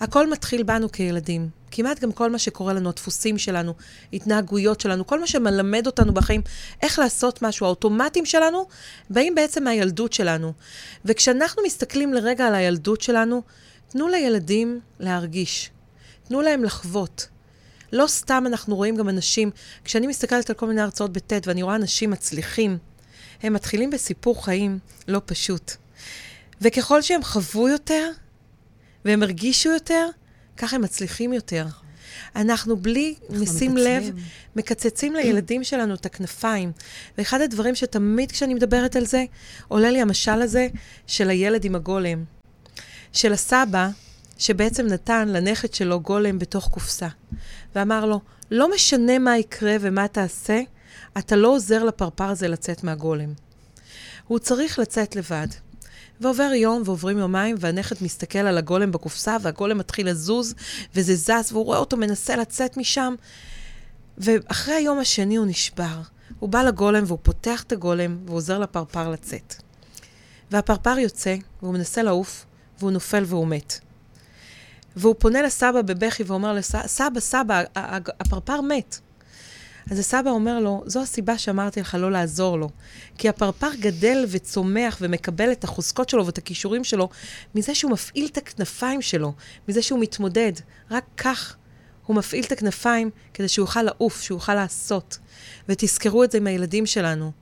הכל 0.00 0.30
מתחיל 0.30 0.62
בנו 0.62 0.92
כילדים. 0.92 1.48
כמעט 1.70 2.00
גם 2.00 2.12
כל 2.12 2.30
מה 2.30 2.38
שקורה 2.38 2.72
לנו, 2.72 2.88
הדפוסים 2.88 3.38
שלנו, 3.38 3.74
התנהגויות 4.12 4.80
שלנו, 4.80 5.06
כל 5.06 5.20
מה 5.20 5.26
שמלמד 5.26 5.86
אותנו 5.86 6.14
בחיים, 6.14 6.40
איך 6.82 6.98
לעשות 6.98 7.42
משהו, 7.42 7.66
האוטומטים 7.66 8.26
שלנו, 8.26 8.66
באים 9.10 9.34
בעצם 9.34 9.64
מהילדות 9.64 10.12
שלנו. 10.12 10.52
וכשאנחנו 11.04 11.62
מסתכלים 11.66 12.14
לרגע 12.14 12.46
על 12.46 12.54
הילדות 12.54 13.00
שלנו, 13.00 13.42
תנו 13.88 14.08
לילדים 14.08 14.80
להרגיש. 15.00 15.70
תנו 16.28 16.40
להם 16.40 16.64
לחוות. 16.64 17.28
לא 17.92 18.06
סתם 18.06 18.44
אנחנו 18.46 18.76
רואים 18.76 18.96
גם 18.96 19.08
אנשים, 19.08 19.50
כשאני 19.84 20.06
מסתכלת 20.06 20.50
על 20.50 20.56
כל 20.56 20.66
מיני 20.66 20.80
הרצאות 20.80 21.12
בט' 21.12 21.46
ואני 21.46 21.62
רואה 21.62 21.76
אנשים 21.76 22.10
מצליחים, 22.10 22.78
הם 23.42 23.52
מתחילים 23.52 23.90
בסיפור 23.90 24.44
חיים 24.44 24.78
לא 25.08 25.20
פשוט. 25.24 25.72
וככל 26.60 27.02
שהם 27.02 27.22
חוו 27.22 27.68
יותר, 27.68 28.10
והם 29.04 29.22
הרגישו 29.22 29.70
יותר, 29.70 30.08
ככה 30.56 30.76
הם 30.76 30.82
מצליחים 30.82 31.32
יותר. 31.32 31.66
אנחנו 32.36 32.76
בלי 32.76 33.14
נשים 33.30 33.76
לב, 33.76 34.10
מקצצים 34.56 35.14
לילדים 35.14 35.64
שלנו 35.64 35.94
את 35.94 36.06
הכנפיים. 36.06 36.72
ואחד 37.18 37.40
הדברים 37.40 37.74
שתמיד 37.74 38.32
כשאני 38.32 38.54
מדברת 38.54 38.96
על 38.96 39.06
זה, 39.06 39.24
עולה 39.68 39.90
לי 39.90 40.00
המשל 40.00 40.42
הזה 40.42 40.68
של 41.06 41.30
הילד 41.30 41.64
עם 41.64 41.74
הגולם. 41.74 42.24
של 43.12 43.32
הסבא, 43.32 43.88
שבעצם 44.38 44.86
נתן 44.86 45.28
לנכד 45.28 45.74
שלו 45.74 46.00
גולם 46.00 46.38
בתוך 46.38 46.68
קופסה. 46.68 47.08
ואמר 47.74 48.06
לו, 48.06 48.20
לא 48.50 48.74
משנה 48.74 49.18
מה 49.18 49.38
יקרה 49.38 49.76
ומה 49.80 50.08
תעשה, 50.08 50.60
אתה 51.18 51.36
לא 51.36 51.48
עוזר 51.48 51.84
לפרפר 51.84 52.24
הזה 52.24 52.48
לצאת 52.48 52.84
מהגולם. 52.84 53.32
הוא 54.26 54.38
צריך 54.38 54.78
לצאת 54.78 55.16
לבד. 55.16 55.46
ועובר 56.20 56.50
יום 56.54 56.82
ועוברים 56.84 57.18
יומיים, 57.18 57.56
והנכד 57.60 57.96
מסתכל 58.00 58.38
על 58.38 58.58
הגולם 58.58 58.92
בקופסה, 58.92 59.36
והגולם 59.42 59.78
מתחיל 59.78 60.10
לזוז, 60.10 60.54
וזה 60.94 61.14
זז, 61.14 61.52
והוא 61.52 61.64
רואה 61.64 61.78
אותו 61.78 61.96
מנסה 61.96 62.36
לצאת 62.36 62.76
משם. 62.76 63.14
ואחרי 64.18 64.74
היום 64.74 64.98
השני 64.98 65.36
הוא 65.36 65.46
נשבר. 65.46 66.00
הוא 66.38 66.48
בא 66.48 66.62
לגולם 66.62 67.02
והוא 67.06 67.18
פותח 67.22 67.62
את 67.62 67.72
הגולם, 67.72 68.18
והוא 68.24 68.36
עוזר 68.36 68.58
לפרפר 68.58 69.10
לצאת. 69.10 69.54
והפרפר 70.50 70.98
יוצא, 70.98 71.36
והוא 71.62 71.74
מנסה 71.74 72.02
לעוף, 72.02 72.46
והוא 72.78 72.90
נופל 72.90 73.24
והוא 73.26 73.46
מת. 73.46 73.80
והוא 74.96 75.14
פונה 75.18 75.42
לסבא 75.42 75.82
בבכי 75.82 76.22
ואומר 76.22 76.52
לסבא, 76.52 77.20
סבא, 77.20 77.62
הפרפר 78.20 78.60
מת. 78.60 79.00
אז 79.90 79.98
הסבא 79.98 80.30
אומר 80.30 80.60
לו, 80.60 80.82
זו 80.86 81.02
הסיבה 81.02 81.38
שאמרתי 81.38 81.80
לך 81.80 81.96
לא 82.00 82.10
לעזור 82.10 82.58
לו. 82.58 82.68
כי 83.18 83.28
הפרפר 83.28 83.74
גדל 83.80 84.24
וצומח 84.28 84.98
ומקבל 85.00 85.52
את 85.52 85.64
החוזקות 85.64 86.08
שלו 86.08 86.26
ואת 86.26 86.38
הכישורים 86.38 86.84
שלו 86.84 87.08
מזה 87.54 87.74
שהוא 87.74 87.92
מפעיל 87.92 88.26
את 88.26 88.36
הכנפיים 88.36 89.02
שלו, 89.02 89.32
מזה 89.68 89.82
שהוא 89.82 90.00
מתמודד. 90.00 90.52
רק 90.90 91.04
כך 91.16 91.56
הוא 92.06 92.16
מפעיל 92.16 92.44
את 92.44 92.52
הכנפיים 92.52 93.10
כדי 93.34 93.48
שהוא 93.48 93.62
יוכל 93.62 93.82
לעוף, 93.82 94.22
שהוא 94.22 94.36
יוכל 94.36 94.54
לעשות. 94.54 95.18
ותזכרו 95.68 96.24
את 96.24 96.30
זה 96.30 96.38
עם 96.38 96.46
הילדים 96.46 96.86
שלנו. 96.86 97.32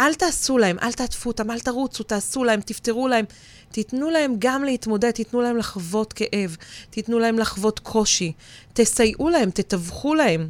אל 0.00 0.14
תעשו 0.14 0.58
להם, 0.58 0.78
אל 0.82 0.92
תעטפו 0.92 1.30
אותם, 1.30 1.50
אל 1.50 1.60
תרוצו, 1.60 2.04
תעשו 2.04 2.44
להם, 2.44 2.60
תפתרו 2.60 3.08
להם. 3.08 3.24
תיתנו 3.70 4.10
להם 4.10 4.34
גם 4.38 4.64
להתמודד, 4.64 5.10
תיתנו 5.10 5.42
להם 5.42 5.56
לחוות 5.56 6.12
כאב, 6.12 6.56
תיתנו 6.90 7.18
להם 7.18 7.38
לחוות 7.38 7.78
קושי, 7.78 8.32
תסייעו 8.72 9.28
להם, 9.28 9.50
תתווכו 9.50 10.14
להם. 10.14 10.48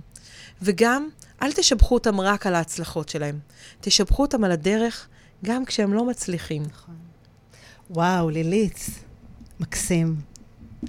וגם, 0.62 1.08
אל 1.42 1.52
תשבחו 1.52 1.94
אותם 1.94 2.20
רק 2.20 2.46
על 2.46 2.54
ההצלחות 2.54 3.08
שלהם. 3.08 3.38
תשבחו 3.80 4.22
אותם 4.22 4.44
על 4.44 4.52
הדרך, 4.52 5.08
גם 5.44 5.64
כשהם 5.64 5.94
לא 5.94 6.06
מצליחים. 6.06 6.62
נכון. 6.62 6.94
וואו, 7.90 8.30
לילית, 8.30 8.90
מקסים. 9.60 10.16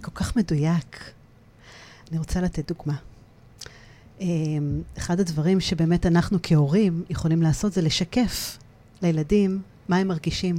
כל 0.02 0.12
כך 0.12 0.36
מדויק. 0.36 1.12
אני 2.12 2.20
רוצה 2.20 2.42
לתת 2.42 2.72
דוגמה. 2.72 2.96
אמ, 4.22 4.82
אחד 4.98 5.20
הדברים 5.20 5.60
שבאמת 5.60 6.06
אנחנו 6.06 6.38
כהורים 6.44 7.04
יכולים 7.10 7.42
לעשות 7.42 7.74
זה 7.74 7.82
לשקף 7.82 8.58
לילדים 9.02 9.62
מה 9.90 9.98
הם 9.98 10.08
מרגישים. 10.08 10.56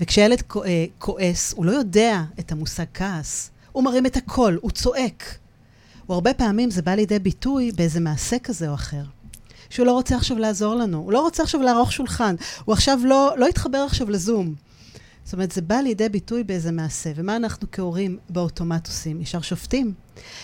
וכשילד 0.00 0.42
אה, 0.64 0.84
כועס, 0.98 1.52
הוא 1.56 1.64
לא 1.64 1.70
יודע 1.70 2.22
את 2.38 2.52
המושג 2.52 2.84
כעס, 2.94 3.50
הוא 3.72 3.84
מרים 3.84 4.06
את 4.06 4.16
הקול, 4.16 4.58
הוא 4.62 4.70
צועק. 4.70 5.38
והרבה 6.08 6.34
פעמים 6.34 6.70
זה 6.70 6.82
בא 6.82 6.94
לידי 6.94 7.18
ביטוי 7.18 7.72
באיזה 7.72 8.00
מעשה 8.00 8.38
כזה 8.38 8.68
או 8.68 8.74
אחר. 8.74 9.02
שהוא 9.70 9.86
לא 9.86 9.92
רוצה 9.92 10.16
עכשיו 10.16 10.38
לעזור 10.38 10.74
לנו, 10.74 10.98
הוא 10.98 11.12
לא 11.12 11.20
רוצה 11.20 11.42
עכשיו 11.42 11.62
לערוך 11.62 11.92
שולחן, 11.92 12.34
הוא 12.64 12.72
עכשיו 12.72 12.98
לא, 13.04 13.34
לא 13.36 13.48
יתחבר 13.48 13.78
עכשיו 13.78 14.10
לזום. 14.10 14.54
זאת 15.24 15.32
אומרת, 15.32 15.52
זה 15.52 15.62
בא 15.62 15.74
לידי 15.74 16.08
ביטוי 16.08 16.44
באיזה 16.44 16.72
מעשה. 16.72 17.12
ומה 17.16 17.36
אנחנו 17.36 17.68
כהורים 17.72 18.18
באוטומט 18.30 18.86
עושים? 18.86 19.20
ישר 19.20 19.40
שופטים. 19.40 19.94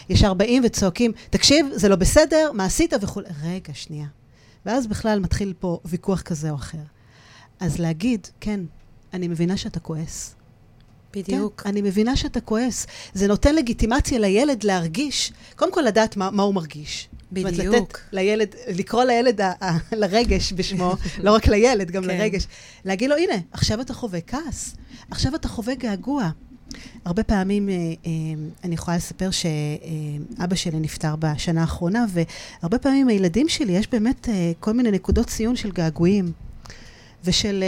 ישר 0.09 0.35
באים 0.35 0.63
וצועקים, 0.67 1.13
תקשיב, 1.31 1.67
זה 1.75 1.89
לא 1.89 1.97
בסדר, 1.97 2.51
מה 2.55 2.65
עשית 2.65 2.93
וכולי. 3.01 3.29
רגע, 3.45 3.75
שנייה. 3.75 4.07
ואז 4.67 4.87
בכלל 4.87 5.19
מתחיל 5.19 5.55
פה 5.59 5.79
ויכוח 5.85 6.23
כזה 6.23 6.51
או 6.51 6.55
אחר. 6.55 6.79
אז 7.61 7.79
להגיד, 7.79 8.27
כן, 8.41 8.61
אני 9.13 9.29
מבינה 9.29 9.57
שאתה 9.57 9.81
כועס. 9.81 10.35
בדיוק. 11.15 11.61
כן, 11.61 11.69
אני 11.69 11.83
מבינה 11.83 12.17
שאתה 12.17 12.41
כועס. 12.41 12.87
זה 13.15 13.29
נותן 13.29 13.55
לגיטימציה 13.55 14.19
לילד 14.19 14.65
להרגיש, 14.65 15.33
קודם 15.57 15.73
כל 15.73 15.81
לדעת 15.81 16.17
מה, 16.17 16.31
מה 16.31 16.43
הוא 16.43 16.55
מרגיש. 16.55 17.09
בדיוק. 17.33 17.55
זאת 17.55 17.67
אומרת, 17.67 17.83
לתת 17.83 17.99
לילד, 18.13 18.55
לקרוא 18.69 19.05
לילד 19.05 19.41
ה, 19.41 19.53
ה, 19.65 19.79
לרגש 19.93 20.53
בשמו, 20.53 20.95
לא 21.25 21.35
רק 21.35 21.47
לילד, 21.47 21.91
גם 21.91 22.03
כן. 22.03 22.09
לרגש. 22.09 22.47
להגיד 22.85 23.11
לו, 23.11 23.17
הנה, 23.17 23.35
עכשיו 23.53 23.81
אתה 23.81 23.95
חווה 23.95 24.21
כעס, 24.21 24.77
עכשיו 25.11 25.35
אתה 25.35 25.49
חווה 25.49 25.75
געגוע. 25.75 26.31
הרבה 27.05 27.23
פעמים 27.23 27.69
אה, 27.69 27.75
אה, 27.75 28.11
אני 28.65 28.75
יכולה 28.75 28.97
לספר 28.97 29.31
שאבא 29.31 30.55
שלי 30.55 30.81
נפטר 30.81 31.17
בשנה 31.19 31.61
האחרונה, 31.61 32.07
והרבה 32.09 32.79
פעמים 32.79 33.09
הילדים 33.09 33.49
שלי 33.49 33.73
יש 33.73 33.89
באמת 33.91 34.29
אה, 34.29 34.53
כל 34.61 34.73
מיני 34.73 34.91
נקודות 34.91 35.27
ציון 35.27 35.57
של 35.57 35.71
געגועים. 35.71 36.33
ושל 37.25 37.65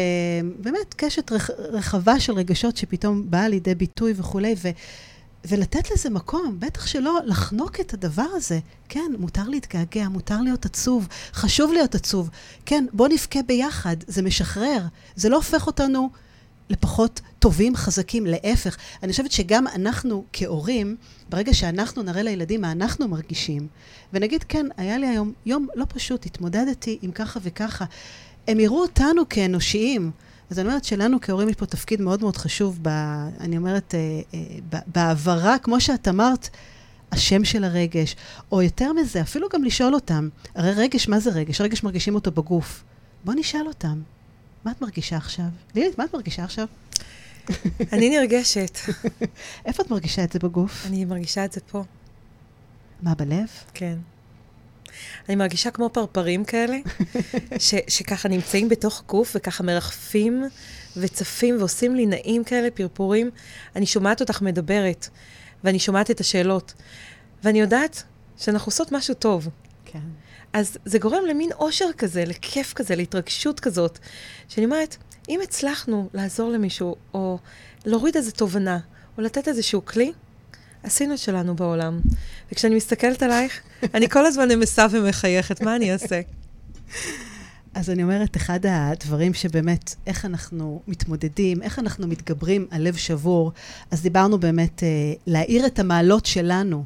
באמת 0.59 0.95
קשת 0.97 1.33
רחבה 1.59 2.21
של 2.21 2.33
רגשות 2.33 2.77
שפתאום 2.77 3.31
באה 3.31 3.49
לידי 3.49 3.75
ביטוי 3.75 4.13
וכולי, 4.17 4.55
ו, 4.63 4.69
ולתת 5.45 5.91
לזה 5.91 6.11
מקום, 6.11 6.57
בטח 6.59 6.87
שלא 6.87 7.19
לחנוק 7.27 7.81
את 7.81 7.95
הדבר 7.95 8.27
הזה. 8.35 8.59
כן, 8.89 9.13
מותר 9.19 9.49
להתגעגע, 9.49 10.09
מותר 10.09 10.41
להיות 10.41 10.65
עצוב, 10.65 11.09
חשוב 11.33 11.73
להיות 11.73 11.95
עצוב. 11.95 12.31
כן, 12.67 12.87
בוא 12.93 13.09
נבכה 13.09 13.43
ביחד, 13.43 13.97
זה 14.07 14.23
משחרר, 14.23 14.87
זה 15.17 15.29
לא 15.29 15.37
הופך 15.37 15.67
אותנו 15.67 16.11
לפחות 16.71 17.21
טובים, 17.39 17.77
חזקים, 17.77 18.27
להפך. 18.27 18.77
אני 19.03 19.13
חושבת 19.13 19.33
שגם 19.33 19.67
אנחנו 19.67 20.25
כהורים, 20.33 20.97
ברגע 21.29 21.55
שאנחנו 21.55 22.03
נראה 22.03 22.23
לילדים 22.23 22.61
מה 22.61 22.73
אנחנו 22.73 23.09
מרגישים, 23.09 23.67
ונגיד, 24.13 24.45
כן, 24.49 24.67
היה 24.77 24.99
לי 24.99 25.07
היום 25.07 25.33
יום 25.47 25.67
לא 25.75 25.85
פשוט, 25.89 26.27
התמודדתי 26.27 26.99
עם 27.03 27.13
ככה 27.13 27.41
וככה, 27.43 27.85
הם 28.51 28.61
יראו 28.61 28.83
אותנו 28.83 29.23
כאנושיים. 29.29 30.11
אז 30.51 30.59
אני 30.59 30.69
אומרת 30.69 30.85
שלנו 30.85 31.19
כהורים 31.21 31.49
יש 31.49 31.57
פה 31.57 31.67
תפקיד 31.67 32.01
מאוד 32.01 32.21
מאוד 32.21 32.37
חשוב, 32.37 32.79
ב, 32.83 32.89
אני 33.41 33.57
אומרת, 33.57 33.95
אה, 33.95 34.21
אה, 34.35 34.81
בהעברה, 34.87 35.59
כמו 35.59 35.81
שאת 35.81 36.09
אמרת, 36.09 36.49
השם 37.13 37.45
של 37.45 37.65
הרגש, 37.65 38.17
או 38.53 38.63
יותר 38.63 38.93
מזה, 38.93 39.21
אפילו 39.21 39.49
גם 39.53 39.65
לשאול 39.65 39.95
אותם, 39.95 40.29
הרי 40.55 40.73
רגש, 40.73 41.09
מה 41.09 41.21
זה 41.21 41.31
רגש? 41.31 41.61
רגש 41.61 41.83
מרגישים 41.83 42.15
אותו 42.15 42.31
בגוף. 42.31 42.85
בוא 43.25 43.35
נשאל 43.35 43.67
אותם, 43.67 44.03
מה 44.65 44.71
את 44.71 44.83
מרגישה 44.83 45.17
עכשיו? 45.17 45.45
לילית, 45.75 45.99
מה 45.99 46.05
את 46.05 46.15
מרגישה 46.15 46.45
עכשיו? 46.45 46.67
אני 47.93 48.11
נרגשת. 48.19 48.79
איפה 49.67 49.83
את 49.83 49.91
מרגישה 49.91 50.25
את 50.25 50.33
זה 50.33 50.39
בגוף? 50.39 50.87
אני 50.87 51.05
מרגישה 51.05 51.45
את 51.45 51.53
זה 51.53 51.61
פה. 51.61 51.85
מה, 53.03 53.15
בלב? 53.15 53.49
כן. 53.75 53.97
אני 55.29 55.37
מרגישה 55.37 55.71
כמו 55.71 55.91
פרפרים 55.93 56.45
כאלה, 56.45 56.77
ש, 57.59 57.75
שככה 57.89 58.29
נמצאים 58.29 58.69
בתוך 58.69 59.03
גוף 59.09 59.33
וככה 59.35 59.63
מרחפים 59.65 60.45
וצפים 60.97 61.57
ועושים 61.59 61.95
לי 61.95 62.07
נעים 62.07 62.45
כאלה, 62.45 62.71
פרפורים. 62.71 63.31
אני 63.77 63.87
שומעת 63.87 64.21
אותך 64.21 64.43
מדברת, 64.43 65.09
ואני 65.65 65.79
שומעת 65.79 66.11
את 66.11 66.21
השאלות, 66.21 66.75
ואני 67.45 67.61
יודעת 67.61 68.03
שאנחנו 68.37 68.69
עושות 68.69 68.93
משהו 68.93 69.15
טוב. 69.15 69.49
כן. 69.85 69.99
אז 70.53 70.77
זה 70.85 70.99
גורם 70.99 71.27
למין 71.27 71.53
אושר 71.53 71.93
כזה, 71.99 72.25
לכיף 72.25 72.73
כזה, 72.73 72.97
להתרגשות 72.97 73.61
כזאת, 73.61 73.99
שאני 74.49 74.65
אומרת, 74.65 74.97
אם 75.29 75.41
הצלחנו 75.43 76.09
לעזור 76.15 76.51
למישהו, 76.51 76.97
או 77.15 77.39
להוריד 77.85 78.17
איזו 78.17 78.31
תובנה, 78.31 78.79
או 79.19 79.23
לתת 79.23 79.49
איזשהו 79.49 79.85
כלי, 79.85 80.13
עשינו 80.83 81.15
את 81.15 81.19
שלנו 81.19 81.57
בעולם. 81.57 82.01
וכשאני 82.53 82.75
מסתכלת 82.75 83.23
עלייך, 83.23 83.61
אני 83.95 84.09
כל 84.09 84.27
הזמן 84.27 84.49
נמסה 84.49 84.87
ומחייכת, 84.91 85.63
מה 85.63 85.77
אני 85.77 85.93
אעשה? 85.93 86.21
אז 87.75 87.91
אני 87.91 88.03
אומרת, 88.03 88.37
אחד 88.37 88.61
הדברים 88.69 89.35
שבאמת, 89.35 89.95
איך 90.07 90.25
אנחנו 90.25 90.83
מתמודדים, 90.89 91.63
איך 91.63 91.79
אנחנו 91.79 92.07
מתגברים 92.09 92.67
על 92.71 92.83
לב 92.83 92.97
שבור, 92.97 93.53
אז 93.91 94.03
דיברנו 94.03 94.39
באמת 94.39 94.83
אה, 94.83 94.89
להאיר 95.27 95.67
את 95.67 95.79
המעלות 95.79 96.27
שלנו. 96.27 96.85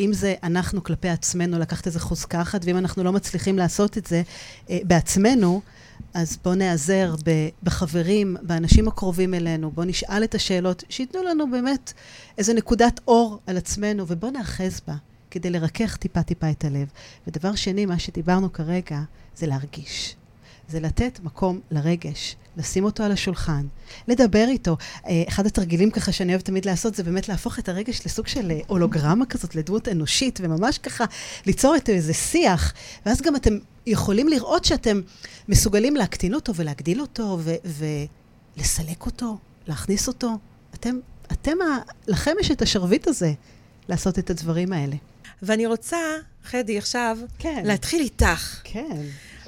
אם 0.00 0.12
זה 0.12 0.34
אנחנו 0.42 0.84
כלפי 0.84 1.08
עצמנו, 1.08 1.58
לקחת 1.58 1.86
איזה 1.86 2.00
חוזקה 2.00 2.42
אחת, 2.42 2.60
ואם 2.64 2.76
אנחנו 2.76 3.04
לא 3.04 3.12
מצליחים 3.12 3.58
לעשות 3.58 3.98
את 3.98 4.06
זה 4.06 4.22
אה, 4.70 4.78
בעצמנו, 4.84 5.60
אז 6.14 6.38
בואו 6.44 6.54
נעזר 6.54 7.14
בחברים, 7.62 8.36
באנשים 8.42 8.88
הקרובים 8.88 9.34
אלינו, 9.34 9.70
בואו 9.70 9.86
נשאל 9.86 10.24
את 10.24 10.34
השאלות, 10.34 10.84
שייתנו 10.88 11.22
לנו 11.22 11.50
באמת 11.50 11.92
איזו 12.38 12.52
נקודת 12.52 13.00
אור 13.08 13.38
על 13.46 13.56
עצמנו, 13.56 14.04
ובואו 14.08 14.32
נאחז 14.32 14.80
בה, 14.86 14.94
כדי 15.30 15.50
לרכך 15.50 15.96
טיפה-טיפה 15.96 16.50
את 16.50 16.64
הלב. 16.64 16.88
ודבר 17.26 17.54
שני, 17.54 17.86
מה 17.86 17.98
שדיברנו 17.98 18.52
כרגע, 18.52 19.00
זה 19.36 19.46
להרגיש. 19.46 20.16
זה 20.70 20.80
לתת 20.80 21.20
מקום 21.22 21.60
לרגש, 21.70 22.36
לשים 22.56 22.84
אותו 22.84 23.02
על 23.02 23.12
השולחן, 23.12 23.66
לדבר 24.08 24.44
איתו. 24.48 24.76
אה, 25.06 25.22
אחד 25.28 25.46
התרגילים 25.46 25.90
ככה 25.90 26.12
שאני 26.12 26.32
אוהבת 26.32 26.44
תמיד 26.44 26.64
לעשות, 26.64 26.94
זה 26.94 27.02
באמת 27.02 27.28
להפוך 27.28 27.58
את 27.58 27.68
הרגש 27.68 28.00
לסוג 28.06 28.26
של 28.26 28.50
אה, 28.50 28.58
הולוגרמה 28.66 29.26
כזאת, 29.26 29.54
לדמות 29.54 29.88
אנושית, 29.88 30.38
וממש 30.42 30.78
ככה 30.78 31.04
ליצור 31.46 31.76
את 31.76 31.88
איזה 31.88 32.14
שיח, 32.14 32.72
ואז 33.06 33.22
גם 33.22 33.36
אתם 33.36 33.58
יכולים 33.86 34.28
לראות 34.28 34.64
שאתם 34.64 35.00
מסוגלים 35.48 35.96
להקטין 35.96 36.34
אותו 36.34 36.54
ולהגדיל 36.54 37.00
אותו 37.00 37.38
ו- 37.40 37.54
ולסלק 38.56 39.06
אותו, 39.06 39.38
להכניס 39.66 40.08
אותו. 40.08 40.38
אתם, 40.74 40.98
אתם, 41.32 41.56
ה- 41.62 41.78
לכם 42.06 42.32
יש 42.40 42.50
את 42.50 42.62
השרביט 42.62 43.08
הזה 43.08 43.32
לעשות 43.88 44.18
את 44.18 44.30
הדברים 44.30 44.72
האלה. 44.72 44.96
ואני 45.42 45.66
רוצה, 45.66 45.96
חדי, 46.44 46.78
עכשיו, 46.78 47.18
כן. 47.38 47.62
להתחיל 47.66 48.00
איתך. 48.00 48.60
כן. 48.64 49.02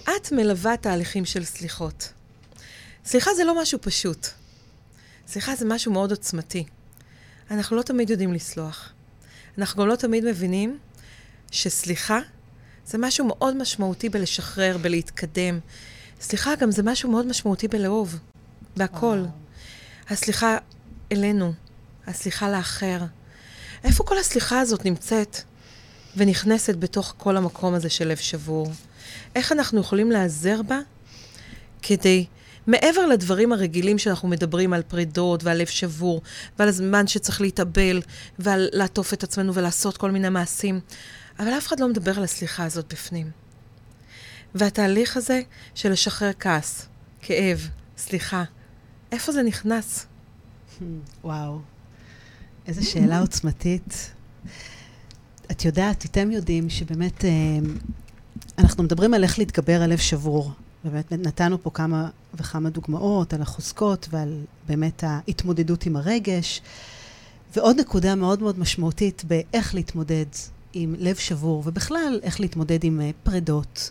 את 0.05 0.33
מלווה 0.33 0.77
תהליכים 0.77 1.25
של 1.25 1.45
סליחות. 1.45 2.13
סליחה 3.05 3.35
זה 3.35 3.45
לא 3.45 3.63
משהו 3.63 3.79
פשוט. 3.83 4.27
סליחה 5.27 5.57
זה 5.57 5.65
משהו 5.65 5.93
מאוד 5.93 6.11
עוצמתי. 6.11 6.65
אנחנו 7.51 7.77
לא 7.77 7.83
תמיד 7.83 8.11
יודעים 8.11 8.33
לסלוח. 8.33 8.93
אנחנו 9.59 9.83
גם 9.83 9.89
לא 9.89 9.97
תמיד 9.97 10.25
מבינים 10.25 10.79
שסליחה 11.51 12.19
זה 12.87 12.99
משהו 12.99 13.27
מאוד 13.27 13.57
משמעותי 13.57 14.09
בלשחרר, 14.09 14.79
בלהתקדם. 14.79 15.59
סליחה 16.21 16.55
גם 16.55 16.71
זה 16.71 16.83
משהו 16.83 17.11
מאוד 17.11 17.27
משמעותי 17.27 17.69
בלאהוב, 17.69 18.19
בהכל. 18.77 19.25
הסליחה 20.11 20.57
אלינו, 21.13 21.53
הסליחה 22.07 22.51
לאחר. 22.51 23.01
איפה 23.85 24.05
כל 24.05 24.19
הסליחה 24.19 24.61
הזאת 24.61 24.85
נמצאת 24.85 25.37
ונכנסת 26.17 26.77
בתוך 26.77 27.15
כל 27.19 27.37
המקום 27.37 27.75
הזה 27.75 27.91
של 27.91 28.09
לב 28.09 28.17
שבור? 28.17 28.73
איך 29.35 29.53
אנחנו 29.53 29.81
יכולים 29.81 30.11
להיעזר 30.11 30.63
בה 30.63 30.79
כדי, 31.83 32.27
מעבר 32.67 33.07
לדברים 33.07 33.53
הרגילים 33.53 33.99
שאנחנו 33.99 34.29
מדברים 34.29 34.73
על 34.73 34.83
פרידות 34.83 35.45
ועל 35.45 35.59
לב 35.59 35.67
שבור 35.67 36.23
ועל 36.59 36.69
הזמן 36.69 37.07
שצריך 37.07 37.41
להתאבל 37.41 38.03
ועל 38.39 38.69
לעטוף 38.73 39.13
את 39.13 39.23
עצמנו 39.23 39.55
ולעשות 39.55 39.97
כל 39.97 40.11
מיני 40.11 40.29
מעשים, 40.29 40.81
אבל 41.39 41.49
אף 41.49 41.67
אחד 41.67 41.81
לא 41.81 41.89
מדבר 41.89 42.17
על 42.17 42.25
הסליחה 42.25 42.65
הזאת 42.65 42.93
בפנים. 42.93 43.31
והתהליך 44.55 45.17
הזה 45.17 45.41
של 45.75 45.93
לשחרר 45.93 46.31
כעס, 46.41 46.87
כאב, 47.23 47.69
סליחה, 47.99 48.45
איפה 49.13 49.33
זה 49.33 49.43
נכנס? 49.43 50.07
וואו, 51.25 51.59
איזו 52.67 52.91
שאלה 52.91 53.21
עוצמתית. 53.21 54.11
את 55.51 55.65
יודעת, 55.65 56.05
אתם 56.05 56.31
יודעים 56.31 56.71
שבאמת 56.71 57.25
אה, 57.25 57.31
אנחנו 58.73 58.85
מדברים 58.85 59.15
על 59.15 59.23
איך 59.23 59.39
להתגבר 59.39 59.83
על 59.83 59.91
לב 59.91 59.99
שבור. 59.99 60.51
באמת 60.85 61.13
נתנו 61.13 61.63
פה 61.63 61.71
כמה 61.71 62.09
וכמה 62.35 62.71
דוגמאות 62.71 63.33
על 63.35 63.43
החוזקות 63.43 64.09
ועל 64.11 64.41
באמת 64.69 65.05
ההתמודדות 65.07 65.87
עם 65.87 65.97
הרגש. 65.97 66.61
ועוד 67.57 67.81
נקודה 67.81 68.15
מאוד 68.15 68.43
מאוד 68.43 68.59
משמעותית 68.59 69.25
באיך 69.25 69.75
להתמודד 69.75 70.25
עם 70.73 70.95
לב 70.99 71.17
שבור, 71.17 71.63
ובכלל 71.67 72.21
איך 72.23 72.41
להתמודד 72.41 72.85
עם 72.85 73.01
uh, 73.01 73.31
פרדות, 73.31 73.91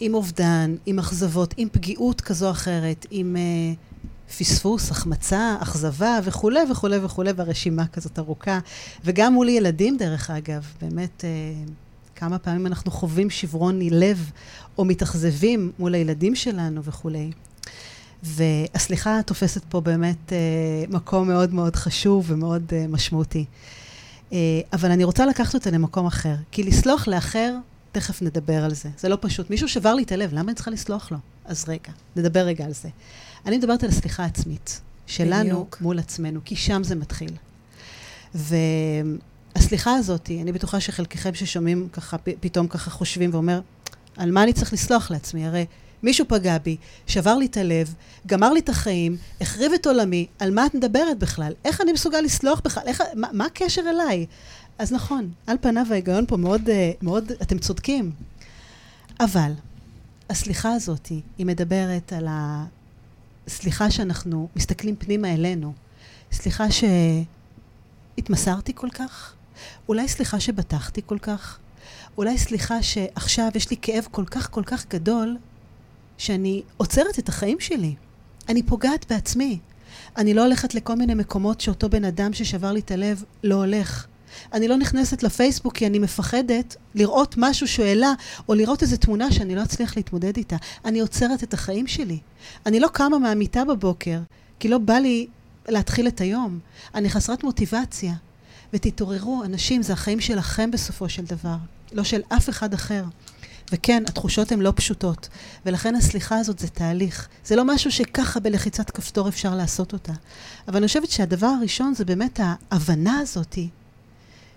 עם 0.00 0.14
אובדן, 0.14 0.74
עם 0.86 0.98
אכזבות, 0.98 1.54
עם 1.56 1.68
פגיעות 1.72 2.20
כזו 2.20 2.46
או 2.46 2.50
אחרת, 2.50 3.06
עם 3.10 3.36
uh, 3.36 4.32
פספוס, 4.38 4.90
החמצה, 4.90 5.56
אכזבה 5.60 6.18
וכולי 6.24 6.60
וכולי 6.70 6.98
וכולי, 6.98 7.32
והרשימה 7.32 7.86
כזאת 7.86 8.18
ארוכה. 8.18 8.58
וגם 9.04 9.32
מול 9.32 9.48
ילדים, 9.48 9.96
דרך 9.96 10.30
אגב, 10.30 10.66
באמת, 10.80 11.24
uh, 11.24 11.70
כמה 12.16 12.38
פעמים 12.38 12.66
אנחנו 12.66 12.90
חווים 12.90 13.30
שברון 13.30 13.78
לב 13.82 14.30
או 14.78 14.84
מתאכזבים 14.84 15.72
מול 15.78 15.94
הילדים 15.94 16.34
שלנו 16.34 16.84
וכולי. 16.84 17.30
והסליחה 18.22 19.20
תופסת 19.26 19.64
פה 19.68 19.80
באמת 19.80 20.32
אה, 20.32 20.38
מקום 20.88 21.28
מאוד 21.28 21.54
מאוד 21.54 21.76
חשוב 21.76 22.24
ומאוד 22.28 22.72
אה, 22.72 22.86
משמעותי. 22.88 23.44
אה, 24.32 24.38
אבל 24.72 24.90
אני 24.90 25.04
רוצה 25.04 25.26
לקחת 25.26 25.54
אותה 25.54 25.70
למקום 25.70 26.06
אחר, 26.06 26.34
כי 26.50 26.62
לסלוח 26.62 27.08
לאחר, 27.08 27.54
תכף 27.92 28.22
נדבר 28.22 28.64
על 28.64 28.74
זה. 28.74 28.88
זה 28.98 29.08
לא 29.08 29.18
פשוט. 29.20 29.50
מישהו 29.50 29.68
שבר 29.68 29.94
לי 29.94 30.02
את 30.02 30.12
הלב, 30.12 30.32
למה 30.32 30.42
אני 30.48 30.54
צריכה 30.54 30.70
לסלוח 30.70 31.12
לו? 31.12 31.18
אז 31.44 31.64
רגע, 31.68 31.92
נדבר 32.16 32.40
רגע 32.40 32.64
על 32.64 32.72
זה. 32.72 32.88
אני 33.46 33.58
מדברת 33.58 33.82
על 33.82 33.88
הסליחה 33.88 34.22
העצמית, 34.22 34.80
שלנו 35.06 35.44
בדיוק. 35.44 35.78
מול 35.80 35.98
עצמנו, 35.98 36.40
כי 36.44 36.56
שם 36.56 36.82
זה 36.84 36.94
מתחיל. 36.94 37.30
והסליחה 39.54 39.94
הזאת, 39.94 40.30
אני 40.42 40.52
בטוחה 40.52 40.80
שחלקכם 40.80 41.34
ששומעים 41.34 41.88
ככה, 41.92 42.18
פתאום 42.18 42.68
ככה 42.68 42.90
חושבים 42.90 43.30
ואומר, 43.32 43.60
על 44.16 44.30
מה 44.30 44.42
אני 44.42 44.52
צריך 44.52 44.72
לסלוח 44.72 45.10
לעצמי? 45.10 45.46
הרי 45.46 45.66
מישהו 46.02 46.24
פגע 46.28 46.58
בי, 46.58 46.76
שבר 47.06 47.36
לי 47.36 47.46
את 47.46 47.56
הלב, 47.56 47.94
גמר 48.26 48.52
לי 48.52 48.60
את 48.60 48.68
החיים, 48.68 49.16
החריב 49.40 49.72
את 49.72 49.86
עולמי, 49.86 50.26
על 50.38 50.50
מה 50.50 50.66
את 50.66 50.74
מדברת 50.74 51.18
בכלל? 51.18 51.52
איך 51.64 51.80
אני 51.80 51.92
מסוגל 51.92 52.20
לסלוח 52.20 52.60
בכלל? 52.64 52.82
איך, 52.86 53.02
מה, 53.14 53.28
מה 53.32 53.46
הקשר 53.46 53.82
אליי? 53.90 54.26
אז 54.78 54.92
נכון, 54.92 55.30
על 55.46 55.56
פניו 55.60 55.86
ההיגיון 55.90 56.26
פה 56.26 56.36
מאוד, 56.36 56.68
אה, 56.68 56.92
מאוד, 57.02 57.32
אתם 57.42 57.58
צודקים. 57.58 58.12
אבל 59.20 59.52
הסליחה 60.30 60.72
הזאת, 60.72 61.06
היא 61.38 61.46
מדברת 61.46 62.12
על 62.12 62.28
הסליחה 63.46 63.90
שאנחנו 63.90 64.48
מסתכלים 64.56 64.96
פנימה 64.96 65.34
אלינו. 65.34 65.72
סליחה 66.32 66.64
שהתמסרתי 68.16 68.72
כל 68.74 68.88
כך? 68.90 69.34
אולי 69.88 70.08
סליחה 70.08 70.40
שבטחתי 70.40 71.00
כל 71.06 71.18
כך? 71.18 71.58
אולי 72.18 72.38
סליחה 72.38 72.82
שעכשיו 72.82 73.48
יש 73.54 73.70
לי 73.70 73.76
כאב 73.82 74.06
כל 74.10 74.24
כך 74.24 74.50
כל 74.50 74.62
כך 74.66 74.88
גדול, 74.88 75.36
שאני 76.18 76.62
עוצרת 76.76 77.18
את 77.18 77.28
החיים 77.28 77.60
שלי. 77.60 77.94
אני 78.48 78.62
פוגעת 78.62 79.12
בעצמי. 79.12 79.58
אני 80.16 80.34
לא 80.34 80.42
הולכת 80.42 80.74
לכל 80.74 80.94
מיני 80.94 81.14
מקומות 81.14 81.60
שאותו 81.60 81.88
בן 81.88 82.04
אדם 82.04 82.32
ששבר 82.32 82.72
לי 82.72 82.80
את 82.80 82.90
הלב 82.90 83.24
לא 83.44 83.54
הולך. 83.54 84.06
אני 84.52 84.68
לא 84.68 84.76
נכנסת 84.76 85.22
לפייסבוק 85.22 85.76
כי 85.76 85.86
אני 85.86 85.98
מפחדת 85.98 86.76
לראות 86.94 87.34
משהו 87.38 87.68
שהוא 87.68 87.86
העלה, 87.86 88.12
או 88.48 88.54
לראות 88.54 88.82
איזו 88.82 88.96
תמונה 88.96 89.32
שאני 89.32 89.54
לא 89.54 89.62
אצליח 89.62 89.96
להתמודד 89.96 90.36
איתה. 90.36 90.56
אני 90.84 91.00
עוצרת 91.00 91.42
את 91.42 91.54
החיים 91.54 91.86
שלי. 91.86 92.18
אני 92.66 92.80
לא 92.80 92.88
קמה 92.88 93.18
מהמיטה 93.18 93.64
בבוקר, 93.64 94.18
כי 94.58 94.68
לא 94.68 94.78
בא 94.78 94.94
לי 94.94 95.26
להתחיל 95.68 96.08
את 96.08 96.20
היום. 96.20 96.58
אני 96.94 97.10
חסרת 97.10 97.44
מוטיבציה. 97.44 98.14
ותתעוררו, 98.74 99.44
אנשים, 99.44 99.82
זה 99.82 99.92
החיים 99.92 100.20
שלכם 100.20 100.70
בסופו 100.70 101.08
של 101.08 101.24
דבר, 101.24 101.56
לא 101.92 102.04
של 102.04 102.20
אף 102.28 102.48
אחד 102.48 102.74
אחר. 102.74 103.04
וכן, 103.72 104.02
התחושות 104.08 104.52
הן 104.52 104.60
לא 104.60 104.72
פשוטות, 104.76 105.28
ולכן 105.66 105.94
הסליחה 105.94 106.38
הזאת 106.38 106.58
זה 106.58 106.68
תהליך. 106.68 107.28
זה 107.44 107.56
לא 107.56 107.64
משהו 107.64 107.92
שככה 107.92 108.40
בלחיצת 108.40 108.90
כפתור 108.90 109.28
אפשר 109.28 109.54
לעשות 109.54 109.92
אותה. 109.92 110.12
אבל 110.68 110.76
אני 110.76 110.86
חושבת 110.86 111.10
שהדבר 111.10 111.46
הראשון 111.46 111.94
זה 111.94 112.04
באמת 112.04 112.40
ההבנה 112.70 113.18
הזאתי, 113.18 113.68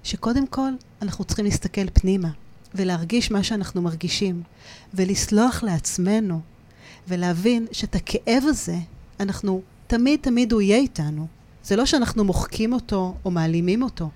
שקודם 0.03 0.47
כל 0.47 0.71
אנחנו 1.01 1.23
צריכים 1.23 1.45
להסתכל 1.45 1.89
פנימה, 1.93 2.29
ולהרגיש 2.75 3.31
מה 3.31 3.43
שאנחנו 3.43 3.81
מרגישים, 3.81 4.43
ולסלוח 4.93 5.63
לעצמנו, 5.63 6.41
ולהבין 7.07 7.67
שאת 7.71 7.95
הכאב 7.95 8.43
הזה, 8.47 8.77
אנחנו, 9.19 9.61
תמיד 9.87 10.19
תמיד 10.21 10.51
הוא 10.51 10.61
יהיה 10.61 10.77
איתנו. 10.77 11.27
זה 11.67 11.75
לא 11.75 11.85
שאנחנו 11.85 12.23
מוחקים 12.23 12.73
אותו 12.73 13.15
או 13.25 13.31
מעלימים 13.31 13.83
אותו, 13.83 14.09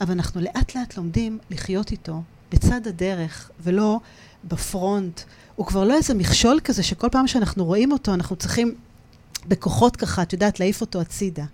אבל 0.00 0.12
אנחנו 0.12 0.40
לאט 0.40 0.74
לאט 0.74 0.96
לומדים 0.96 1.38
לחיות 1.50 1.90
איתו 1.90 2.22
בצד 2.52 2.86
הדרך, 2.86 3.50
ולא 3.60 4.00
בפרונט. 4.44 5.20
הוא 5.56 5.66
כבר 5.66 5.84
לא 5.84 5.94
איזה 5.94 6.14
מכשול 6.14 6.60
כזה 6.64 6.82
שכל 6.82 7.08
פעם 7.12 7.26
שאנחנו 7.26 7.64
רואים 7.64 7.92
אותו, 7.92 8.14
אנחנו 8.14 8.36
צריכים 8.36 8.74
בכוחות 9.48 9.96
ככה, 9.96 10.22
את 10.22 10.32
יודעת, 10.32 10.60
להעיף 10.60 10.80
אותו 10.80 11.00
הצידה. 11.00 11.44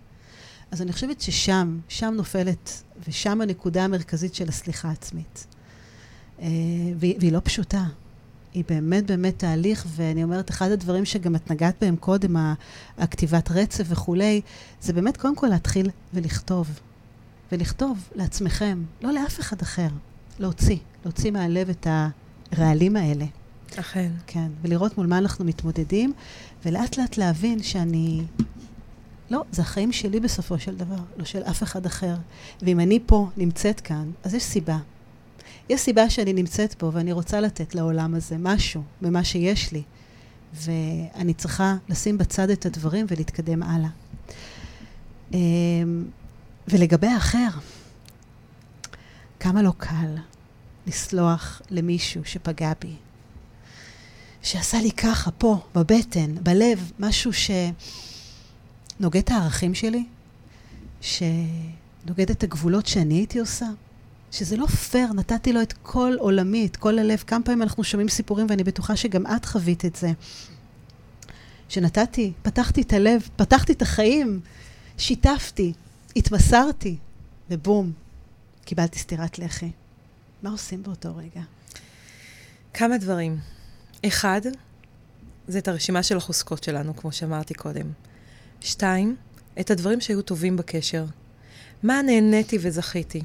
אז 0.71 0.83
אני 0.83 0.93
חושבת 0.93 1.21
ששם, 1.21 1.79
שם 1.89 2.15
נופלת, 2.17 2.83
ושם 3.09 3.41
הנקודה 3.41 3.85
המרכזית 3.85 4.35
של 4.35 4.49
הסליחה 4.49 4.89
העצמית. 4.89 5.47
אה, 6.41 6.47
והיא, 6.99 7.33
לא 7.33 7.41
פשוטה. 7.45 7.85
היא 8.55 8.65
באמת 8.69 9.07
באמת 9.07 9.39
תהליך, 9.39 9.87
ואני 9.89 10.25
אומרת, 10.25 10.51
אחד 10.51 10.71
הדברים 10.71 11.05
שגם 11.05 11.37
את 11.37 11.51
נגעת 11.51 11.75
בהם 11.81 11.97
קודם, 11.97 12.37
הכתיבת 12.99 13.51
רצף 13.51 13.85
וכולי, 13.89 14.41
זה 14.81 14.93
באמת 14.93 15.17
קודם 15.17 15.37
כל 15.37 15.47
להתחיל 15.47 15.91
ולכתוב. 16.15 16.81
ולכתוב 17.53 18.09
לעצמכם, 18.15 18.83
לא 19.03 19.13
לאף 19.13 19.41
אחד 19.41 19.61
אחר. 19.63 19.89
להוציא, 20.39 20.77
להוציא 21.05 21.31
מהלב 21.31 21.69
את 21.69 21.87
הרעלים 22.53 22.97
האלה. 22.97 23.25
אכן. 23.77 24.11
כן, 24.27 24.49
ולראות 24.63 24.99
מול 24.99 25.07
מה 25.07 25.19
אנחנו 25.19 25.45
מתמודדים, 25.45 26.13
ולאט 26.65 26.99
לאט 26.99 27.17
להבין 27.17 27.63
שאני... 27.63 28.23
לא, 29.31 29.45
זה 29.53 29.63
החיים 29.63 29.93
שלי 29.93 30.21
בסופו 30.21 30.59
של 30.59 30.77
דבר, 30.77 30.97
לא 31.17 31.25
של 31.25 31.43
אף 31.43 31.63
אחד 31.63 31.87
אחר. 31.87 32.15
ואם 32.63 32.81
אני 32.81 32.99
פה 33.07 33.29
נמצאת 33.37 33.81
כאן, 33.81 34.11
אז 34.25 34.35
יש 34.35 34.43
סיבה. 34.43 34.79
יש 35.69 35.81
סיבה 35.81 36.11
שאני 36.11 36.33
נמצאת 36.33 36.75
פה 36.75 36.91
ואני 36.95 37.13
רוצה 37.13 37.41
לתת 37.41 37.75
לעולם 37.75 38.15
הזה 38.15 38.37
משהו 38.39 38.83
ממה 39.03 39.25
שיש 39.25 39.73
לי, 39.73 39.83
ואני 40.55 41.35
צריכה 41.35 41.77
לשים 41.89 42.19
בצד 42.19 42.51
את 42.51 42.67
הדברים 42.67 43.07
ולהתקדם 43.09 43.63
הלאה. 43.63 43.89
אמ, 45.33 46.05
ולגבי 46.69 47.07
האחר, 47.07 47.49
כמה 49.41 49.63
לא 49.63 49.73
קל 49.79 50.17
לסלוח 50.87 51.63
למישהו 51.71 52.25
שפגע 52.25 52.73
בי, 52.81 52.95
שעשה 54.43 54.81
לי 54.81 54.91
ככה, 54.91 55.31
פה, 55.31 55.59
בבטן, 55.75 56.35
בלב, 56.35 56.93
משהו 56.99 57.31
שנוגד 57.33 59.21
את 59.21 59.31
הערכים 59.31 59.75
שלי, 59.75 60.05
שנוגד 61.01 62.31
את 62.31 62.43
הגבולות 62.43 62.87
שאני 62.87 63.15
הייתי 63.15 63.39
עושה, 63.39 63.67
שזה 64.33 64.57
לא 64.57 64.67
פייר, 64.67 65.13
נתתי 65.13 65.53
לו 65.53 65.63
את 65.63 65.73
כל 65.83 66.15
עולמי, 66.19 66.67
את 66.67 66.77
כל 66.77 66.99
הלב. 66.99 67.25
כמה 67.27 67.45
פעמים 67.45 67.63
אנחנו 67.63 67.85
שומעים 67.85 68.09
סיפורים, 68.09 68.47
ואני 68.51 68.65
בטוחה 68.65 68.97
שגם 68.97 69.27
את 69.27 69.45
חווית 69.45 69.85
את 69.85 69.97
זה. 69.97 70.13
שנתתי, 71.69 72.33
פתחתי 72.43 72.83
את 72.83 72.93
הלב, 72.93 73.29
פתחתי 73.37 73.73
את 73.73 73.83
החיים, 73.83 74.41
שיתפתי, 74.99 75.73
התמסרתי, 76.17 76.97
ובום, 77.51 77.93
קיבלתי 78.65 78.99
סטירת 78.99 79.39
לחי. 79.39 79.71
מה 80.43 80.51
עושים 80.51 80.83
באותו 80.83 81.17
רגע? 81.17 81.43
כמה 82.75 82.99
דברים. 82.99 83.39
אחד, 84.07 84.41
זה 85.49 85.59
את 85.59 85.69
הרשימה 85.69 86.03
של 86.03 86.17
החוזקות 86.17 86.65
שלנו, 86.65 86.97
כמו 86.97 87.13
שאמרתי 87.13 87.55
קודם. 87.55 87.87
שתיים, 88.61 89.17
את 89.61 89.71
הדברים 89.71 90.01
שהיו 90.01 90.23
טובים 90.23 90.57
בקשר. 90.57 91.05
מה 91.83 92.03
נהניתי 92.03 92.59
וזכיתי. 92.61 93.23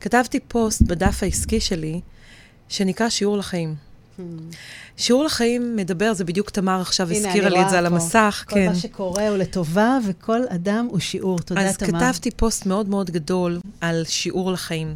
כתבתי 0.00 0.40
פוסט 0.40 0.82
בדף 0.82 1.22
העסקי 1.22 1.60
שלי, 1.60 2.00
שנקרא 2.68 3.08
שיעור 3.08 3.38
לחיים. 3.38 3.74
Hmm. 4.18 4.22
שיעור 4.96 5.24
לחיים 5.24 5.76
מדבר, 5.76 6.12
זה 6.12 6.24
בדיוק 6.24 6.50
תמר 6.50 6.80
עכשיו 6.80 7.10
הזכירה 7.10 7.48
לי 7.48 7.62
את 7.62 7.70
זה 7.70 7.78
על 7.78 7.86
המסך. 7.86 8.44
כל 8.48 8.54
כן. 8.54 8.66
מה 8.66 8.74
שקורה 8.74 9.28
הוא 9.28 9.36
לטובה, 9.36 9.98
וכל 10.06 10.40
אדם 10.48 10.86
הוא 10.90 10.98
שיעור. 10.98 11.38
תודה, 11.38 11.60
אז 11.60 11.76
תמר. 11.76 11.88
אז 11.88 11.94
כתבתי 11.94 12.30
פוסט 12.30 12.66
מאוד 12.66 12.88
מאוד 12.88 13.10
גדול 13.10 13.60
על 13.80 14.04
שיעור 14.04 14.52
לחיים. 14.52 14.94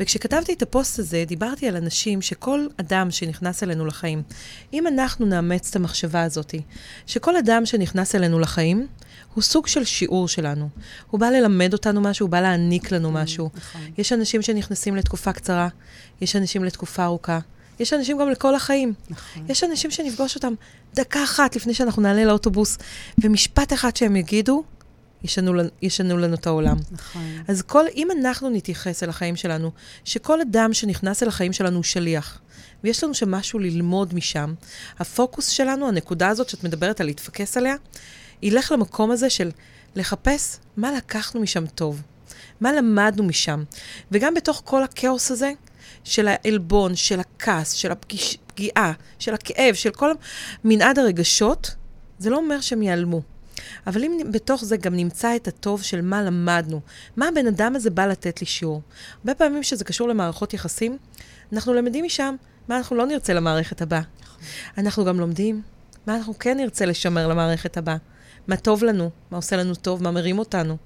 וכשכתבתי 0.00 0.52
את 0.52 0.62
הפוסט 0.62 0.98
הזה, 0.98 1.24
דיברתי 1.26 1.68
על 1.68 1.76
אנשים 1.76 2.22
שכל 2.22 2.66
אדם 2.76 3.10
שנכנס 3.10 3.62
אלינו 3.62 3.86
לחיים, 3.86 4.22
אם 4.72 4.86
אנחנו 4.86 5.26
נאמץ 5.26 5.70
את 5.70 5.76
המחשבה 5.76 6.22
הזאת, 6.22 6.54
שכל 7.06 7.36
אדם 7.36 7.66
שנכנס 7.66 8.14
אלינו 8.14 8.40
לחיים, 8.40 8.86
הוא 9.34 9.42
סוג 9.42 9.66
של 9.66 9.84
שיעור 9.84 10.28
שלנו. 10.28 10.68
הוא 11.10 11.20
בא 11.20 11.30
ללמד 11.30 11.72
אותנו 11.72 12.00
משהו, 12.00 12.26
הוא 12.26 12.30
בא 12.30 12.40
להעניק 12.40 12.92
לנו 12.92 13.08
mm, 13.08 13.12
משהו. 13.22 13.50
נכון. 13.54 13.80
יש 13.98 14.12
אנשים 14.12 14.42
שנכנסים 14.42 14.96
לתקופה 14.96 15.32
קצרה, 15.32 15.68
יש 16.20 16.36
אנשים 16.36 16.64
לתקופה 16.64 17.04
ארוכה. 17.04 17.38
יש 17.80 17.92
אנשים 17.92 18.18
גם 18.18 18.30
לכל 18.30 18.54
החיים. 18.54 18.92
נכון. 19.10 19.46
יש 19.48 19.64
אנשים 19.64 19.90
שנפגוש 19.90 20.34
אותם 20.34 20.52
דקה 20.94 21.24
אחת 21.24 21.56
לפני 21.56 21.74
שאנחנו 21.74 22.02
נעלה 22.02 22.24
לאוטובוס, 22.24 22.78
ומשפט 23.18 23.72
אחד 23.72 23.96
שהם 23.96 24.16
יגידו, 24.16 24.64
ישנו, 25.24 25.52
ישנו 25.82 26.18
לנו 26.18 26.34
את 26.34 26.46
העולם. 26.46 26.76
נכון. 26.90 27.22
אז 27.48 27.62
כל, 27.62 27.84
אם 27.94 28.08
אנחנו 28.20 28.50
נתייחס 28.50 29.02
אל 29.02 29.08
החיים 29.08 29.36
שלנו, 29.36 29.70
שכל 30.04 30.40
אדם 30.40 30.74
שנכנס 30.74 31.22
אל 31.22 31.28
החיים 31.28 31.52
שלנו 31.52 31.76
הוא 31.76 31.84
שליח, 31.84 32.40
ויש 32.84 33.04
לנו 33.04 33.14
שם 33.14 33.30
משהו 33.30 33.58
ללמוד 33.58 34.14
משם, 34.14 34.54
הפוקוס 34.98 35.48
שלנו, 35.48 35.88
הנקודה 35.88 36.28
הזאת 36.28 36.48
שאת 36.48 36.64
מדברת 36.64 37.00
על 37.00 37.06
להתפקס 37.06 37.56
עליה, 37.56 37.74
ילך 38.42 38.72
למקום 38.72 39.10
הזה 39.10 39.30
של 39.30 39.50
לחפש 39.96 40.58
מה 40.76 40.92
לקחנו 40.92 41.40
משם 41.40 41.66
טוב, 41.66 42.02
מה 42.60 42.72
למדנו 42.72 43.24
משם. 43.24 43.62
וגם 44.10 44.34
בתוך 44.34 44.62
כל 44.64 44.82
הכאוס 44.82 45.30
הזה, 45.30 45.52
של 46.04 46.28
העלבון, 46.28 46.96
של 46.96 47.20
הכעס, 47.20 47.72
של 47.72 47.92
הפגיעה, 47.92 48.92
של 49.18 49.34
הכאב, 49.34 49.74
של 49.74 49.90
כל 49.90 50.10
מנעד 50.64 50.98
הרגשות, 50.98 51.74
זה 52.18 52.30
לא 52.30 52.36
אומר 52.36 52.60
שהם 52.60 52.82
ייעלמו. 52.82 53.22
אבל 53.86 54.04
אם 54.04 54.18
בתוך 54.30 54.64
זה 54.64 54.76
גם 54.76 54.96
נמצא 54.96 55.36
את 55.36 55.48
הטוב 55.48 55.82
של 55.82 56.00
מה 56.00 56.22
למדנו, 56.22 56.80
מה 57.16 57.28
הבן 57.28 57.46
אדם 57.46 57.76
הזה 57.76 57.90
בא 57.90 58.06
לתת 58.06 58.40
לי 58.40 58.46
שיעור. 58.46 58.82
הרבה 59.18 59.34
פעמים 59.34 59.62
שזה 59.62 59.84
קשור 59.84 60.08
למערכות 60.08 60.54
יחסים, 60.54 60.98
אנחנו 61.52 61.74
למדים 61.74 62.04
משם 62.04 62.34
מה 62.68 62.76
אנחנו 62.76 62.96
לא 62.96 63.06
נרצה 63.06 63.34
למערכת 63.34 63.82
הבאה. 63.82 64.00
אנחנו 64.78 65.04
גם 65.04 65.20
לומדים 65.20 65.62
מה 66.06 66.16
אנחנו 66.16 66.38
כן 66.38 66.56
נרצה 66.56 66.86
לשמר 66.86 67.28
למערכת 67.28 67.76
הבאה. 67.76 67.96
מה 68.48 68.56
טוב 68.56 68.84
לנו, 68.84 69.10
מה 69.30 69.36
עושה 69.36 69.56
לנו 69.56 69.74
טוב, 69.74 70.02
מה 70.02 70.10
מרים 70.10 70.38
אותנו, 70.38 70.76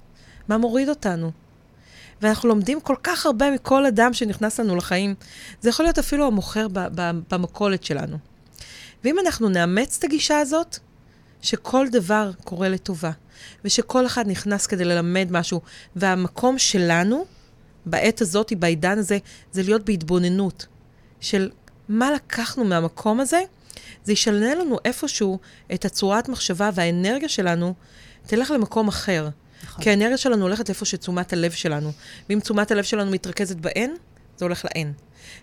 מה 0.47 0.57
מוריד 0.57 0.89
אותנו. 0.89 1.31
ואנחנו 2.21 2.49
לומדים 2.49 2.81
כל 2.81 2.95
כך 3.03 3.25
הרבה 3.25 3.51
מכל 3.51 3.85
אדם 3.85 4.13
שנכנס 4.13 4.59
לנו 4.59 4.75
לחיים. 4.75 5.15
זה 5.61 5.69
יכול 5.69 5.85
להיות 5.85 5.99
אפילו 5.99 6.27
המוכר 6.27 6.67
במכולת 7.29 7.83
שלנו. 7.83 8.17
ואם 9.03 9.19
אנחנו 9.19 9.49
נאמץ 9.49 9.97
את 9.97 10.03
הגישה 10.03 10.39
הזאת, 10.39 10.77
שכל 11.41 11.87
דבר 11.91 12.31
קורה 12.43 12.69
לטובה, 12.69 13.11
ושכל 13.65 14.05
אחד 14.05 14.27
נכנס 14.27 14.67
כדי 14.67 14.85
ללמד 14.85 15.27
משהו, 15.31 15.61
והמקום 15.95 16.57
שלנו, 16.57 17.25
בעת 17.85 18.21
הזאת, 18.21 18.53
בעידן 18.59 18.97
הזה, 18.97 19.17
זה 19.51 19.63
להיות 19.63 19.85
בהתבוננות 19.85 20.65
של 21.19 21.49
מה 21.89 22.11
לקחנו 22.11 22.63
מהמקום 22.63 23.19
הזה, 23.19 23.41
זה 24.03 24.13
ישנה 24.13 24.55
לנו 24.55 24.77
איפשהו 24.85 25.39
את 25.73 25.85
הצורת 25.85 26.29
מחשבה 26.29 26.69
והאנרגיה 26.73 27.29
שלנו 27.29 27.73
תלך 28.27 28.51
למקום 28.51 28.87
אחר. 28.87 29.29
נכון. 29.63 29.83
כי 29.83 29.89
האנרגיה 29.89 30.17
שלנו 30.17 30.41
הולכת 30.41 30.69
לאיפה 30.69 30.85
שתשומת 30.85 31.33
הלב 31.33 31.51
שלנו. 31.51 31.91
ואם 32.29 32.39
תשומת 32.39 32.71
הלב 32.71 32.83
שלנו 32.83 33.11
מתרכזת 33.11 33.55
באין, 33.55 33.95
זה 34.37 34.45
הולך 34.45 34.65
לאין. 34.65 34.93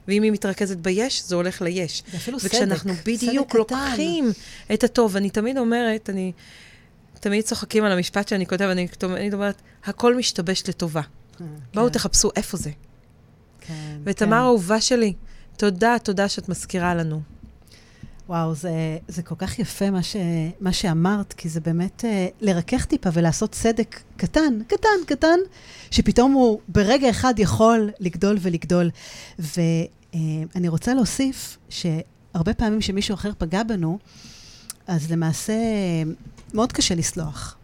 ואם 0.09 0.22
היא 0.22 0.32
מתרכזת 0.32 0.76
ביש, 0.76 1.24
זה 1.26 1.34
הולך 1.34 1.62
ליש. 1.62 2.02
זה 2.11 2.16
אפילו 2.16 2.40
סדק, 2.40 2.50
וכשאנחנו 2.50 2.92
בדיוק 3.07 3.54
לוקחים 3.54 4.32
את 4.74 4.84
הטוב, 4.84 5.16
אני 5.16 5.30
תמיד 5.30 5.59
אומרת, 5.59 6.11
אני... 6.11 6.32
תמיד 7.20 7.44
צוחקים 7.44 7.84
על 7.84 7.92
המשפט 7.92 8.28
שאני 8.28 8.46
כותב, 8.46 8.64
אני, 8.64 8.88
אני 9.02 9.32
אומרת, 9.32 9.62
הכל 9.84 10.16
משתבש 10.16 10.62
לטובה. 10.68 11.02
כן. 11.38 11.44
בואו 11.74 11.88
תחפשו 11.88 12.30
איפה 12.36 12.57
זה. 12.57 12.70
כן, 13.61 13.98
ותמר, 14.04 14.36
כן. 14.36 14.42
אהובה 14.42 14.80
שלי, 14.80 15.12
תודה, 15.57 15.96
תודה 16.02 16.28
שאת 16.28 16.48
מזכירה 16.48 16.94
לנו. 16.94 17.20
וואו, 18.29 18.55
זה, 18.55 18.99
זה 19.09 19.22
כל 19.22 19.35
כך 19.39 19.59
יפה 19.59 19.91
מה, 19.91 20.03
ש, 20.03 20.16
מה 20.61 20.72
שאמרת, 20.72 21.33
כי 21.33 21.49
זה 21.49 21.61
באמת 21.61 22.05
uh, 22.05 22.35
לרכך 22.41 22.85
טיפה 22.85 23.11
ולעשות 23.12 23.53
צדק 23.53 24.01
קטן, 24.16 24.62
קטן, 24.66 24.89
קטן, 25.07 25.39
שפתאום 25.91 26.33
הוא 26.33 26.61
ברגע 26.68 27.11
אחד 27.11 27.35
יכול 27.39 27.91
לגדול 28.01 28.37
ולגדול. 28.41 28.91
ואני 29.39 30.68
uh, 30.68 30.70
רוצה 30.70 30.95
להוסיף 30.95 31.59
שהרבה 31.68 32.55
פעמים 32.55 32.81
שמישהו 32.81 33.14
אחר 33.14 33.31
פגע 33.39 33.62
בנו, 33.62 33.99
אז 34.87 35.12
למעשה 35.12 35.55
מאוד 36.55 36.72
קשה 36.72 36.95
לסלוח. 36.95 37.57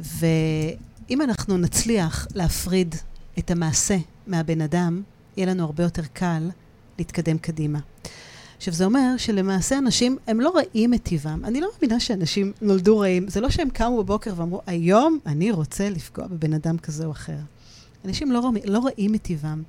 ואם 0.00 1.22
אנחנו 1.22 1.58
נצליח 1.58 2.28
להפריד 2.34 2.94
את 3.38 3.50
המעשה 3.50 3.96
מהבן 4.26 4.60
אדם, 4.60 5.02
יהיה 5.36 5.46
לנו 5.46 5.64
הרבה 5.64 5.82
יותר 5.82 6.02
קל 6.12 6.50
להתקדם 6.98 7.38
קדימה. 7.38 7.78
עכשיו, 8.56 8.74
זה 8.74 8.84
אומר 8.84 9.16
שלמעשה 9.16 9.78
אנשים, 9.78 10.18
הם 10.26 10.40
לא 10.40 10.52
רעים 10.54 10.94
את 10.94 11.02
טיבם. 11.02 11.40
אני 11.44 11.60
לא 11.60 11.68
מאמינה 11.74 12.00
שאנשים 12.00 12.52
נולדו 12.62 12.98
רעים. 12.98 13.28
זה 13.28 13.40
לא 13.40 13.50
שהם 13.50 13.70
קמו 13.70 13.98
בבוקר 14.02 14.32
ואמרו, 14.36 14.60
היום 14.66 15.18
אני 15.26 15.50
רוצה 15.50 15.90
לפגוע 15.90 16.26
בבן 16.26 16.52
אדם 16.52 16.78
כזה 16.78 17.06
או 17.06 17.10
אחר. 17.10 17.36
אנשים 18.04 18.32
לא, 18.32 18.38
רמי, 18.38 18.60
לא 18.64 18.78
רעים 18.78 19.14
את 19.14 19.22
טיבם. 19.22 19.62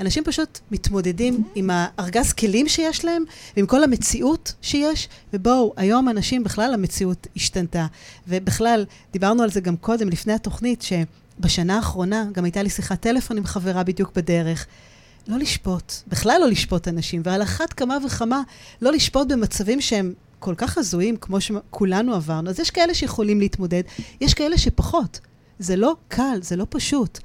אנשים 0.00 0.24
פשוט 0.24 0.58
מתמודדים 0.70 1.44
עם 1.54 1.70
הארגז 1.72 2.32
כלים 2.32 2.68
שיש 2.68 3.04
להם, 3.04 3.24
ועם 3.56 3.66
כל 3.66 3.84
המציאות 3.84 4.54
שיש, 4.62 5.08
ובואו, 5.32 5.72
היום 5.76 6.08
אנשים, 6.08 6.44
בכלל 6.44 6.74
המציאות 6.74 7.26
השתנתה. 7.36 7.86
ובכלל, 8.28 8.84
דיברנו 9.12 9.42
על 9.42 9.50
זה 9.50 9.60
גם 9.60 9.76
קודם, 9.76 10.08
לפני 10.08 10.32
התוכנית, 10.32 10.82
שבשנה 10.82 11.76
האחרונה 11.76 12.24
גם 12.32 12.44
הייתה 12.44 12.62
לי 12.62 12.70
שיחת 12.70 13.00
טלפון 13.00 13.36
עם 13.36 13.44
חברה 13.44 13.82
בדיוק 13.82 14.12
בדרך. 14.16 14.66
לא 15.28 15.38
לשפוט, 15.38 15.92
בכלל 16.08 16.36
לא 16.40 16.48
לשפוט 16.48 16.88
אנשים, 16.88 17.22
ועל 17.24 17.42
אחת 17.42 17.72
כמה 17.72 17.98
וכמה 18.06 18.42
לא 18.82 18.92
לשפוט 18.92 19.28
במצבים 19.28 19.80
שהם 19.80 20.14
כל 20.38 20.54
כך 20.54 20.78
הזויים, 20.78 21.16
כמו 21.16 21.40
שכולנו 21.40 22.14
עברנו. 22.14 22.50
אז 22.50 22.60
יש 22.60 22.70
כאלה 22.70 22.94
שיכולים 22.94 23.40
להתמודד, 23.40 23.82
יש 24.20 24.34
כאלה 24.34 24.58
שפחות. 24.58 25.20
זה 25.58 25.76
לא 25.76 25.96
קל, 26.08 26.38
זה 26.42 26.56
לא 26.56 26.66
פשוט. 26.70 27.18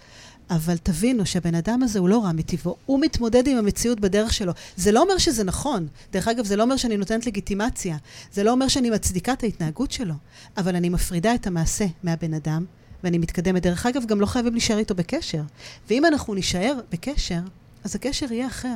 אבל 0.50 0.78
תבינו 0.78 1.26
שהבן 1.26 1.56
אדם 1.56 1.84
הזה 1.84 2.00
הוא 2.00 2.10
לא 2.10 2.24
רע 2.24 2.32
מטבעו, 2.32 2.76
הוא 2.86 3.00
מתמודד 3.00 3.48
עם 3.48 3.58
המציאות 3.58 4.00
בדרך 4.00 4.34
שלו. 4.34 4.54
זה 4.76 4.92
לא 4.92 5.02
אומר 5.02 5.18
שזה 5.18 5.44
נכון. 5.44 5.88
דרך 6.12 6.28
אגב, 6.28 6.46
זה 6.46 6.56
לא 6.56 6.64
אומר 6.64 6.78
שאני 6.78 6.98
נותנת 6.98 7.26
לגיטימציה. 7.26 7.98
זה 8.34 8.44
לא 8.44 8.52
אומר 8.52 8.68
שאני 8.68 8.90
מצדיקה 8.90 9.34
את 9.34 9.44
ההתנהגות 9.44 9.92
שלו. 9.92 10.14
אבל 10.58 10.76
אני 10.76 10.90
מפרידה 10.90 11.36
את 11.36 11.48
המעשה 11.48 11.86
מהבן 12.04 12.34
אדם, 12.34 12.66
ואני 13.04 13.18
מתקדמת. 13.18 13.64
דרך 13.64 13.86
אגב, 13.86 14.06
גם 14.06 14.22
לא 14.22 14.26
חייבים 14.26 14.54
להישאר 14.54 14.78
איתו 14.78 14.96
בקשר. 14.96 15.42
ואם 15.90 16.06
אנחנו 16.06 16.34
נישאר 16.34 16.80
בקשר, 16.92 17.40
אז 17.84 17.96
הקשר 17.96 18.34
יהיה 18.34 18.48
אחר. 18.48 18.76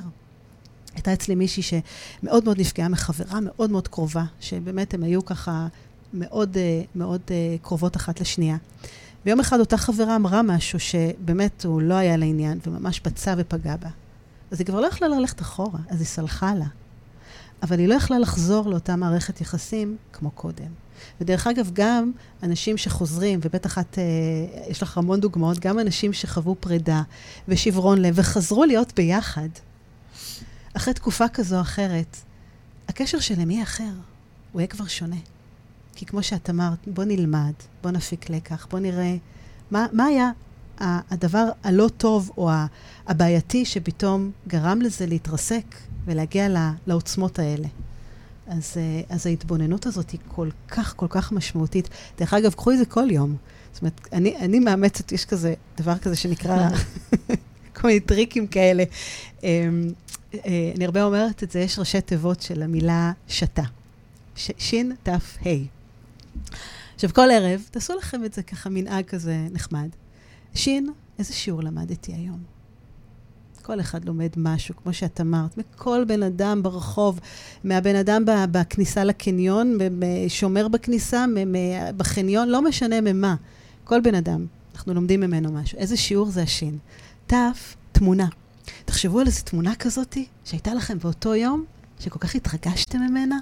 הייתה 0.96 1.14
אצלי 1.14 1.36
מישהי 1.36 1.64
שמאוד 1.64 2.46
מאוד 2.46 2.60
נפגעה 2.60 2.90
מחברה 2.90 3.40
מאוד 3.42 3.72
מאוד 3.72 3.88
קרובה, 3.88 4.24
שבאמת 4.40 4.94
הם 4.94 5.04
היו 5.04 5.26
ככה 5.26 5.68
מאוד 6.14 6.58
אה, 6.58 6.82
מאוד 6.96 7.22
אה, 7.32 7.56
קרובות 7.62 7.96
אחת 7.96 8.22
לשנייה. 8.22 8.58
ויום 9.26 9.40
אחד 9.40 9.60
אותה 9.60 9.78
חברה 9.78 10.16
אמרה 10.16 10.42
משהו 10.42 10.80
שבאמת 10.80 11.66
הוא 11.66 11.82
לא 11.82 11.94
היה 11.94 12.18
לעניין, 12.18 12.60
וממש 12.68 13.00
פצע 13.00 13.36
ופגע 13.38 13.76
בה. 13.76 13.90
אז 14.52 14.60
היא 14.60 14.68
כבר 14.68 14.80
לא 14.80 14.88
יכלה 14.88 15.08
ללכת 15.08 15.42
אחורה, 15.42 15.80
אז 15.90 16.00
היא 16.00 16.08
סלחה 16.08 16.54
לה. 16.56 16.66
אבל 17.64 17.80
היא 17.80 17.88
לא 17.88 17.94
יכלה 17.94 18.20
לחזור 18.20 18.70
לאותה 18.70 18.96
מערכת 18.96 19.42
יחסים 19.42 19.98
כמו 20.14 20.32
קודם. 20.32 20.83
ודרך 21.22 21.48
אגב, 21.48 21.70
גם 21.74 22.12
אנשים 22.44 22.78
שחוזרים, 22.78 23.40
ובטח 23.44 23.80
את, 23.80 24.00
אה, 24.00 24.04
יש 24.70 24.82
לך 24.82 24.98
המון 24.98 25.20
דוגמאות, 25.20 25.60
גם 25.60 25.80
אנשים 25.80 26.14
שחוו 26.14 26.56
פרידה 26.60 27.02
ושברון 27.48 28.02
לב 28.02 28.14
וחזרו 28.18 28.66
להיות 28.66 28.94
ביחד, 28.96 29.50
אחרי 30.74 30.94
תקופה 30.94 31.28
כזו 31.28 31.56
או 31.56 31.62
אחרת, 31.62 32.18
הקשר 32.88 33.20
שלהם 33.20 33.52
יהיה 33.52 33.64
אחר, 33.64 33.94
הוא 34.52 34.62
יהיה 34.62 34.68
כבר 34.68 34.88
שונה. 34.88 35.16
כי 35.96 36.06
כמו 36.06 36.24
שאת 36.24 36.50
אמרת, 36.50 36.88
בוא 36.88 37.04
נלמד, 37.04 37.54
בוא 37.84 37.92
נפיק 37.92 38.30
לקח, 38.30 38.68
בוא 38.72 38.80
נראה 38.80 39.16
מה, 39.72 39.86
מה 39.92 40.06
היה 40.06 40.32
הדבר 40.80 41.50
הלא 41.64 41.90
טוב 41.98 42.32
או 42.38 42.52
הבעייתי 43.08 43.66
שפתאום 43.66 44.32
גרם 44.48 44.82
לזה 44.82 45.06
להתרסק 45.06 45.66
ולהגיע 46.06 46.48
לעוצמות 46.88 47.40
האלה. 47.40 47.68
אז, 48.48 48.74
אה, 48.78 49.02
אז 49.10 49.28
ההתבוננות 49.28 49.86
הזאת 49.86 50.10
היא 50.10 50.20
כל 50.28 50.50
כך, 50.68 50.94
כל 50.96 51.08
כך 51.10 51.32
משמעותית. 51.32 51.90
דרך 52.18 52.34
אגב, 52.34 52.54
קחו 52.54 52.72
את 52.72 52.78
זה 52.78 52.86
כל 52.86 53.12
יום. 53.12 53.36
זאת 53.74 53.82
אומרת, 53.82 54.08
אני, 54.14 54.38
אני 54.38 54.60
מאמצת, 54.60 55.12
יש 55.12 55.26
כזה, 55.26 55.54
דבר 55.78 55.98
כזה 55.98 56.16
שנקרא, 56.16 56.70
כל 57.76 57.88
מיני 57.88 58.00
טריקים 58.00 58.48
כאלה. 58.48 58.84
אמ, 59.44 59.48
אה, 60.34 60.72
אני 60.76 60.86
הרבה 60.86 61.04
אומרת 61.04 61.44
את 61.44 61.52
זה, 61.52 61.60
יש 61.60 61.80
ראשי 61.80 62.02
תיבות 62.02 62.42
של 62.42 62.64
המילה 62.64 63.12
שתה. 63.28 63.64
שין, 64.36 64.96
תף, 65.04 65.38
ה'. 65.46 65.50
עכשיו, 66.96 67.14
כל 67.14 67.32
ערב, 67.32 67.62
תעשו 67.72 67.94
לכם 67.98 68.26
את 68.26 68.34
זה 68.34 68.44
ככה 68.44 68.70
מנהג 68.70 69.06
כזה 69.06 69.48
נחמד. 69.52 69.90
שין, 70.56 70.90
איזה 71.20 71.34
שיעור 71.34 71.64
למדתי 71.64 72.14
היום? 72.14 72.53
כל 73.64 73.80
אחד 73.80 74.06
לומד 74.06 74.30
משהו, 74.38 74.76
כמו 74.84 74.94
שאת 74.94 75.22
אמרת, 75.22 75.58
מכל 75.58 76.04
בן 76.08 76.24
אדם 76.24 76.64
ברחוב, 76.64 77.20
מהבן 77.64 77.96
אדם 77.96 78.24
בכניסה 78.26 79.04
לקניון, 79.04 79.78
שומר 80.28 80.68
בכניסה, 80.68 81.26
בחניון, 81.98 82.50
לא 82.50 82.62
משנה 82.62 83.02
ממה. 83.02 83.36
כל 83.84 84.02
בן 84.02 84.16
אדם, 84.16 84.46
אנחנו 84.76 84.94
לומדים 84.94 85.20
ממנו 85.20 85.52
משהו. 85.52 85.78
איזה 85.78 85.98
שיעור 85.98 86.30
זה 86.30 86.42
השין? 86.42 86.78
ת', 87.28 87.34
תמונה. 87.92 88.28
תחשבו 88.86 89.20
על 89.20 89.28
איזו 89.28 89.42
תמונה 89.44 89.76
כזאתי 89.76 90.26
שהייתה 90.46 90.74
לכם 90.74 91.00
באותו 91.00 91.36
יום, 91.36 91.64
שכל 92.00 92.20
כך 92.20 92.36
התרגשתם 92.36 93.00
ממנה. 93.00 93.38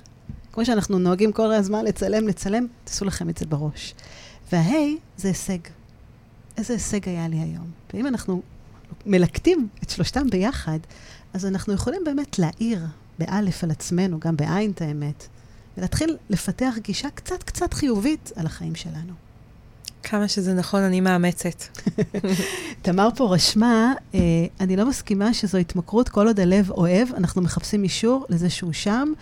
כמו 0.51 0.65
שאנחנו 0.65 0.99
נוהגים 0.99 1.31
כל 1.31 1.51
הזמן 1.51 1.85
לצלם, 1.85 2.27
לצלם, 2.27 2.67
תעשו 2.83 3.05
לכם 3.05 3.29
את 3.29 3.37
זה 3.37 3.45
בראש. 3.45 3.93
והה' 4.51 4.95
זה 5.17 5.27
הישג. 5.27 5.59
איזה 6.57 6.73
הישג 6.73 7.09
היה 7.09 7.27
לי 7.27 7.37
היום. 7.37 7.67
ואם 7.93 8.07
אנחנו 8.07 8.41
מלקטים 9.05 9.67
את 9.83 9.89
שלושתם 9.89 10.29
ביחד, 10.29 10.79
אז 11.33 11.45
אנחנו 11.45 11.73
יכולים 11.73 12.01
באמת 12.05 12.39
להעיר 12.39 12.85
באלף 13.19 13.63
על 13.63 13.71
עצמנו, 13.71 14.19
גם 14.19 14.37
בעין 14.37 14.71
את 14.71 14.81
האמת, 14.81 15.27
ולהתחיל 15.77 16.17
לפתח 16.29 16.73
גישה 16.81 17.09
קצת 17.09 17.43
קצת 17.43 17.73
חיובית 17.73 18.31
על 18.35 18.45
החיים 18.45 18.75
שלנו. 18.75 19.13
כמה 20.03 20.27
שזה 20.27 20.53
נכון, 20.53 20.81
אני 20.81 21.01
מאמצת. 21.01 21.63
תמר 22.81 23.09
פה 23.15 23.33
רשמה, 23.33 23.93
אה, 24.13 24.19
אני 24.59 24.75
לא 24.75 24.89
מסכימה 24.89 25.33
שזו 25.33 25.57
התמכרות 25.57 26.09
כל 26.09 26.27
עוד 26.27 26.39
הלב 26.39 26.71
אוהב, 26.71 27.13
אנחנו 27.13 27.41
מחפשים 27.41 27.83
אישור 27.83 28.25
לזה 28.29 28.49
שהוא 28.49 28.73
שם, 28.73 29.13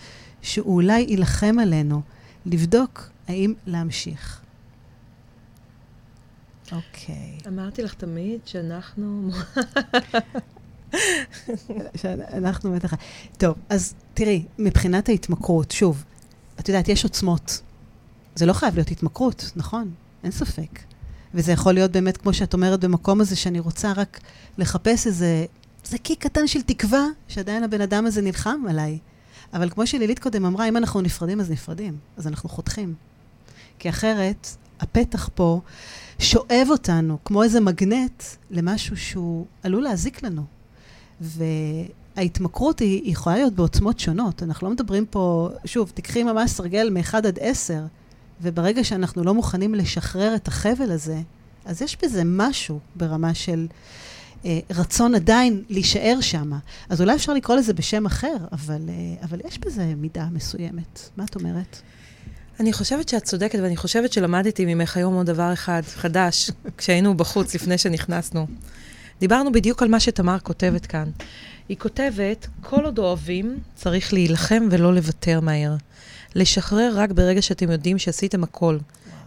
שהוא 0.42 0.74
אולי 0.74 1.00
יילחם 1.00 1.56
עלינו. 1.58 2.00
לבדוק 2.46 3.10
האם 3.28 3.54
להמשיך. 3.66 4.39
אוקיי. 6.72 7.38
אמרתי 7.48 7.82
לך 7.82 7.94
תמיד 7.94 8.40
שאנחנו... 8.44 9.30
שאנחנו 11.96 12.72
בטח... 12.72 12.94
טוב, 13.38 13.54
אז 13.68 13.94
תראי, 14.14 14.44
מבחינת 14.58 15.08
ההתמכרות, 15.08 15.70
שוב, 15.70 16.04
את 16.60 16.68
יודעת, 16.68 16.88
יש 16.88 17.04
עוצמות. 17.04 17.60
זה 18.34 18.46
לא 18.46 18.52
חייב 18.52 18.74
להיות 18.74 18.90
התמכרות, 18.90 19.50
נכון? 19.56 19.90
אין 20.24 20.32
ספק. 20.32 20.78
וזה 21.34 21.52
יכול 21.52 21.74
להיות 21.74 21.92
באמת, 21.92 22.16
כמו 22.16 22.34
שאת 22.34 22.54
אומרת, 22.54 22.80
במקום 22.80 23.20
הזה 23.20 23.36
שאני 23.36 23.60
רוצה 23.60 23.92
רק 23.96 24.20
לחפש 24.58 25.06
איזה... 25.06 25.44
זה 25.84 25.98
קיק 25.98 26.22
קטן 26.22 26.46
של 26.46 26.62
תקווה, 26.62 27.04
שעדיין 27.28 27.64
הבן 27.64 27.80
אדם 27.80 28.06
הזה 28.06 28.22
נלחם 28.22 28.60
עליי. 28.68 28.98
אבל 29.52 29.70
כמו 29.70 29.86
שלילית 29.86 30.18
קודם 30.18 30.44
אמרה, 30.44 30.68
אם 30.68 30.76
אנחנו 30.76 31.00
נפרדים, 31.00 31.40
אז 31.40 31.50
נפרדים. 31.50 31.98
אז 32.16 32.26
אנחנו 32.26 32.48
חותכים. 32.48 32.94
כי 33.78 33.88
אחרת, 33.88 34.56
הפתח 34.80 35.30
פה 35.34 35.60
שואב 36.18 36.66
אותנו, 36.70 37.18
כמו 37.24 37.42
איזה 37.42 37.60
מגנט, 37.60 38.22
למשהו 38.50 38.96
שהוא 38.96 39.46
עלול 39.62 39.82
להזיק 39.82 40.22
לנו. 40.22 40.44
וההתמכרות 41.20 42.78
היא, 42.78 43.02
היא 43.02 43.12
יכולה 43.12 43.36
להיות 43.36 43.52
בעוצמות 43.52 44.00
שונות. 44.00 44.42
אנחנו 44.42 44.66
לא 44.66 44.72
מדברים 44.72 45.06
פה, 45.06 45.48
שוב, 45.64 45.92
תקחי 45.94 46.22
ממש 46.22 46.50
סרגל 46.50 46.90
מ-1 46.90 47.16
עד 47.16 47.38
10, 47.40 47.82
וברגע 48.42 48.84
שאנחנו 48.84 49.24
לא 49.24 49.34
מוכנים 49.34 49.74
לשחרר 49.74 50.34
את 50.34 50.48
החבל 50.48 50.90
הזה, 50.90 51.20
אז 51.64 51.82
יש 51.82 51.96
בזה 52.02 52.22
משהו 52.24 52.78
ברמה 52.96 53.34
של 53.34 53.66
אה, 54.44 54.58
רצון 54.70 55.14
עדיין 55.14 55.62
להישאר 55.68 56.18
שם. 56.20 56.52
אז 56.88 57.00
אולי 57.00 57.14
אפשר 57.14 57.34
לקרוא 57.34 57.56
לזה 57.56 57.72
בשם 57.72 58.06
אחר, 58.06 58.36
אבל, 58.52 58.82
אה, 58.88 59.24
אבל 59.24 59.40
יש 59.44 59.58
בזה 59.58 59.94
מידה 59.96 60.26
מסוימת. 60.32 61.10
מה 61.16 61.24
את 61.24 61.34
אומרת? 61.34 61.82
אני 62.60 62.72
חושבת 62.72 63.08
שאת 63.08 63.24
צודקת, 63.24 63.58
ואני 63.62 63.76
חושבת 63.76 64.12
שלמדתי 64.12 64.74
ממך 64.74 64.96
היום 64.96 65.14
עוד 65.14 65.26
דבר 65.26 65.52
אחד 65.52 65.82
חדש, 65.86 66.50
כשהיינו 66.76 67.16
בחוץ 67.16 67.54
לפני 67.54 67.78
שנכנסנו. 67.78 68.46
דיברנו 69.20 69.52
בדיוק 69.52 69.82
על 69.82 69.88
מה 69.88 70.00
שתמר 70.00 70.38
כותבת 70.38 70.86
כאן. 70.86 71.10
היא 71.68 71.76
כותבת, 71.76 72.46
כל 72.62 72.84
עוד 72.84 72.98
אוהבים, 72.98 73.58
צריך 73.74 74.12
להילחם 74.12 74.68
ולא 74.70 74.94
לוותר 74.94 75.40
מהר. 75.40 75.76
לשחרר 76.34 76.92
רק 76.94 77.10
ברגע 77.10 77.42
שאתם 77.42 77.70
יודעים 77.70 77.98
שעשיתם 77.98 78.44
הכל. 78.44 78.78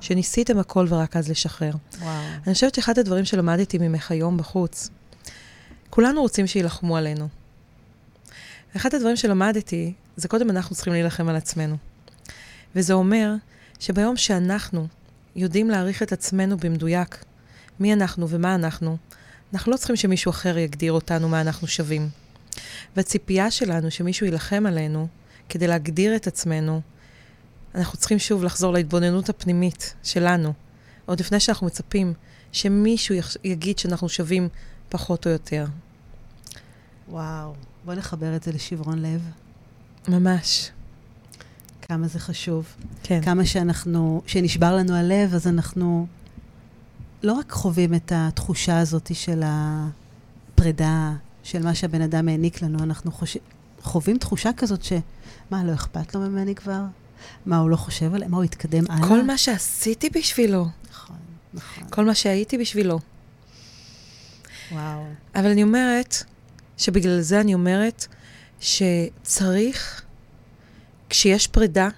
שניסיתם 0.01 0.59
הכל 0.59 0.85
ורק 0.89 1.15
אז 1.15 1.29
לשחרר. 1.29 1.73
וואו. 1.99 2.11
אני 2.47 2.53
חושבת 2.53 2.75
שאחד 2.75 2.99
הדברים 2.99 3.25
שלמדתי 3.25 3.77
ממך 3.77 4.11
היום 4.11 4.37
בחוץ, 4.37 4.89
כולנו 5.89 6.21
רוצים 6.21 6.47
שיילחמו 6.47 6.97
עלינו. 6.97 7.27
אחד 8.75 8.95
הדברים 8.95 9.15
שלמדתי, 9.15 9.93
זה 10.15 10.27
קודם 10.27 10.49
אנחנו 10.49 10.75
צריכים 10.75 10.93
להילחם 10.93 11.29
על 11.29 11.35
עצמנו. 11.35 11.92
וזה 12.75 12.93
אומר 12.93 13.33
שביום 13.79 14.17
שאנחנו 14.17 14.87
יודעים 15.35 15.69
להעריך 15.69 16.03
את 16.03 16.11
עצמנו 16.11 16.57
במדויק, 16.57 17.25
מי 17.79 17.93
אנחנו 17.93 18.29
ומה 18.29 18.55
אנחנו, 18.55 18.97
אנחנו 19.53 19.71
לא 19.71 19.77
צריכים 19.77 19.95
שמישהו 19.95 20.29
אחר 20.29 20.57
יגדיר 20.57 20.91
אותנו 20.91 21.29
מה 21.29 21.41
אנחנו 21.41 21.67
שווים. 21.67 22.09
והציפייה 22.95 23.51
שלנו 23.51 23.91
שמישהו 23.91 24.25
יילחם 24.25 24.65
עלינו 24.67 25.07
כדי 25.49 25.67
להגדיר 25.67 26.15
את 26.15 26.27
עצמנו, 26.27 26.81
אנחנו 27.75 27.97
צריכים 27.97 28.19
שוב 28.19 28.43
לחזור 28.43 28.73
להתבוננות 28.73 29.29
הפנימית 29.29 29.93
שלנו, 30.03 30.53
עוד 31.05 31.19
לפני 31.19 31.39
שאנחנו 31.39 31.67
מצפים 31.67 32.13
שמישהו 32.51 33.15
יגיד 33.43 33.79
שאנחנו 33.79 34.09
שווים 34.09 34.49
פחות 34.89 35.27
או 35.27 35.31
יותר. 35.31 35.65
וואו, 37.09 37.53
בוא 37.85 37.93
נחבר 37.93 38.35
את 38.35 38.43
זה 38.43 38.51
לשברון 38.51 39.01
לב. 39.01 39.21
ממש. 40.07 40.71
כמה 41.93 42.07
זה 42.07 42.19
חשוב. 42.19 42.65
כן. 43.03 43.21
כמה 43.21 43.45
שאנחנו, 43.45 44.21
שנשבר 44.25 44.75
לנו 44.75 44.95
הלב, 44.95 45.33
אז 45.33 45.47
אנחנו 45.47 46.07
לא 47.23 47.33
רק 47.33 47.51
חווים 47.51 47.93
את 47.93 48.11
התחושה 48.15 48.79
הזאת 48.79 49.11
של 49.15 49.43
הפרידה, 49.45 51.13
של 51.43 51.63
מה 51.63 51.75
שהבן 51.75 52.01
אדם 52.01 52.29
העניק 52.29 52.61
לנו, 52.61 52.83
אנחנו 52.83 53.11
חוש... 53.11 53.37
חווים 53.81 54.17
תחושה 54.17 54.49
כזאת 54.57 54.83
ש... 54.83 54.93
מה, 55.51 55.63
לא 55.63 55.73
אכפת 55.73 56.15
לו 56.15 56.21
ממני 56.21 56.55
כבר? 56.55 56.81
מה, 57.45 57.57
הוא 57.57 57.69
לא 57.69 57.75
חושב 57.75 58.13
עליהם? 58.13 58.31
מה, 58.31 58.37
הוא 58.37 58.43
התקדם 58.43 58.83
הלאה? 58.89 59.07
כל 59.07 59.23
מה 59.23 59.37
שעשיתי 59.37 60.09
בשבילו. 60.09 60.67
נכון, 60.91 61.17
נכון. 61.53 61.83
כל 61.89 62.05
מה 62.05 62.15
שהייתי 62.15 62.57
בשבילו. 62.57 62.99
וואו. 64.71 65.03
אבל 65.35 65.51
אני 65.51 65.63
אומרת, 65.63 66.15
שבגלל 66.77 67.21
זה 67.21 67.41
אני 67.41 67.53
אומרת, 67.53 68.07
שצריך, 68.59 70.02
כשיש 71.13 71.47
פרידה, 71.47 71.89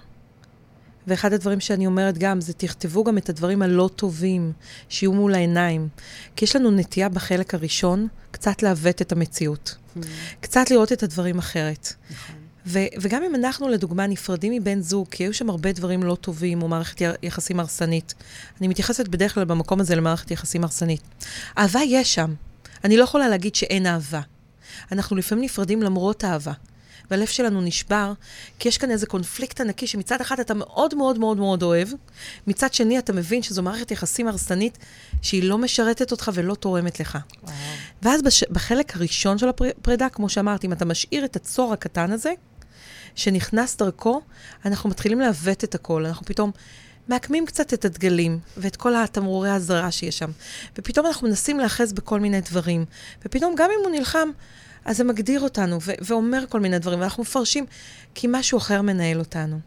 ואחד 1.06 1.32
הדברים 1.32 1.60
שאני 1.60 1.86
אומרת 1.86 2.18
גם, 2.18 2.40
זה 2.40 2.52
תכתבו 2.52 3.04
גם 3.04 3.18
את 3.18 3.28
הדברים 3.28 3.62
הלא 3.62 3.90
טובים, 3.96 4.52
שיהיו 4.88 5.12
מול 5.12 5.34
העיניים. 5.34 5.88
כי 6.36 6.44
יש 6.44 6.56
לנו 6.56 6.70
נטייה 6.70 7.08
בחלק 7.08 7.54
הראשון 7.54 8.08
קצת 8.30 8.62
לעוות 8.62 9.02
את 9.02 9.12
המציאות. 9.12 9.76
Mm. 9.76 10.00
קצת 10.40 10.70
לראות 10.70 10.92
את 10.92 11.02
הדברים 11.02 11.38
אחרת. 11.38 11.92
נכון. 12.10 12.36
ו- 12.66 12.86
וגם 13.00 13.22
אם 13.22 13.34
אנחנו, 13.34 13.68
לדוגמה, 13.68 14.06
נפרדים 14.06 14.52
מבן 14.52 14.80
זוג, 14.80 15.08
כי 15.10 15.24
היו 15.24 15.34
שם 15.34 15.50
הרבה 15.50 15.72
דברים 15.72 16.02
לא 16.02 16.14
טובים, 16.14 16.62
או 16.62 16.68
מערכת 16.68 17.00
יחסים 17.22 17.60
הרסנית. 17.60 18.14
אני 18.60 18.68
מתייחסת 18.68 19.08
בדרך 19.08 19.34
כלל 19.34 19.44
במקום 19.44 19.80
הזה 19.80 19.96
למערכת 19.96 20.30
יחסים 20.30 20.64
הרסנית. 20.64 21.02
אהבה 21.58 21.80
יש 21.86 22.14
שם. 22.14 22.34
אני 22.84 22.96
לא 22.96 23.04
יכולה 23.04 23.28
להגיד 23.28 23.54
שאין 23.54 23.86
אהבה. 23.86 24.20
אנחנו 24.92 25.16
לפעמים 25.16 25.44
נפרדים 25.44 25.82
למרות 25.82 26.24
אהבה. 26.24 26.52
והלב 27.10 27.26
שלנו 27.26 27.60
נשבר, 27.60 28.12
כי 28.58 28.68
יש 28.68 28.78
כאן 28.78 28.90
איזה 28.90 29.06
קונפליקט 29.06 29.60
ענקי 29.60 29.86
שמצד 29.86 30.20
אחד 30.20 30.40
אתה 30.40 30.54
מאוד 30.54 30.94
מאוד 30.94 31.18
מאוד 31.18 31.36
מאוד 31.36 31.62
אוהב, 31.62 31.88
מצד 32.46 32.74
שני 32.74 32.98
אתה 32.98 33.12
מבין 33.12 33.42
שזו 33.42 33.62
מערכת 33.62 33.90
יחסים 33.90 34.28
הרסנית 34.28 34.78
שהיא 35.22 35.42
לא 35.42 35.58
משרתת 35.58 36.12
אותך 36.12 36.30
ולא 36.34 36.54
תורמת 36.54 37.00
לך. 37.00 37.18
וואו. 37.42 37.54
ואז 38.02 38.22
בש... 38.22 38.44
בחלק 38.50 38.96
הראשון 38.96 39.38
של 39.38 39.48
הפרידה, 39.48 40.08
כמו 40.08 40.28
שאמרתי, 40.28 40.66
אם 40.66 40.72
אתה 40.72 40.84
משאיר 40.84 41.24
את 41.24 41.36
הצור 41.36 41.72
הקטן 41.72 42.12
הזה, 42.12 42.32
שנכנס 43.14 43.76
דרכו, 43.76 44.20
אנחנו 44.64 44.90
מתחילים 44.90 45.20
לעוות 45.20 45.64
את 45.64 45.74
הכל. 45.74 46.06
אנחנו 46.06 46.26
פתאום 46.26 46.50
מעקמים 47.08 47.46
קצת 47.46 47.74
את 47.74 47.84
הדגלים 47.84 48.38
ואת 48.56 48.76
כל 48.76 48.94
התמרורי 48.94 49.50
האזהרה 49.50 49.90
שיש 49.90 50.18
שם. 50.18 50.30
ופתאום 50.78 51.06
אנחנו 51.06 51.28
מנסים 51.28 51.58
להאחז 51.58 51.92
בכל 51.92 52.20
מיני 52.20 52.40
דברים. 52.40 52.84
ופתאום, 53.24 53.54
גם 53.56 53.70
אם 53.70 53.84
הוא 53.84 53.96
נלחם, 53.96 54.28
אז 54.86 54.96
זה 54.96 55.04
מגדיר 55.04 55.40
אותנו 55.40 55.78
ו- 55.82 55.92
ואומר 56.00 56.44
כל 56.48 56.60
מיני 56.60 56.78
דברים, 56.78 57.00
ואנחנו 57.00 57.22
מפרשים 57.22 57.66
כי 58.14 58.26
משהו 58.30 58.58
אחר 58.58 58.82
מנהל 58.82 59.18
אותנו. 59.18 59.58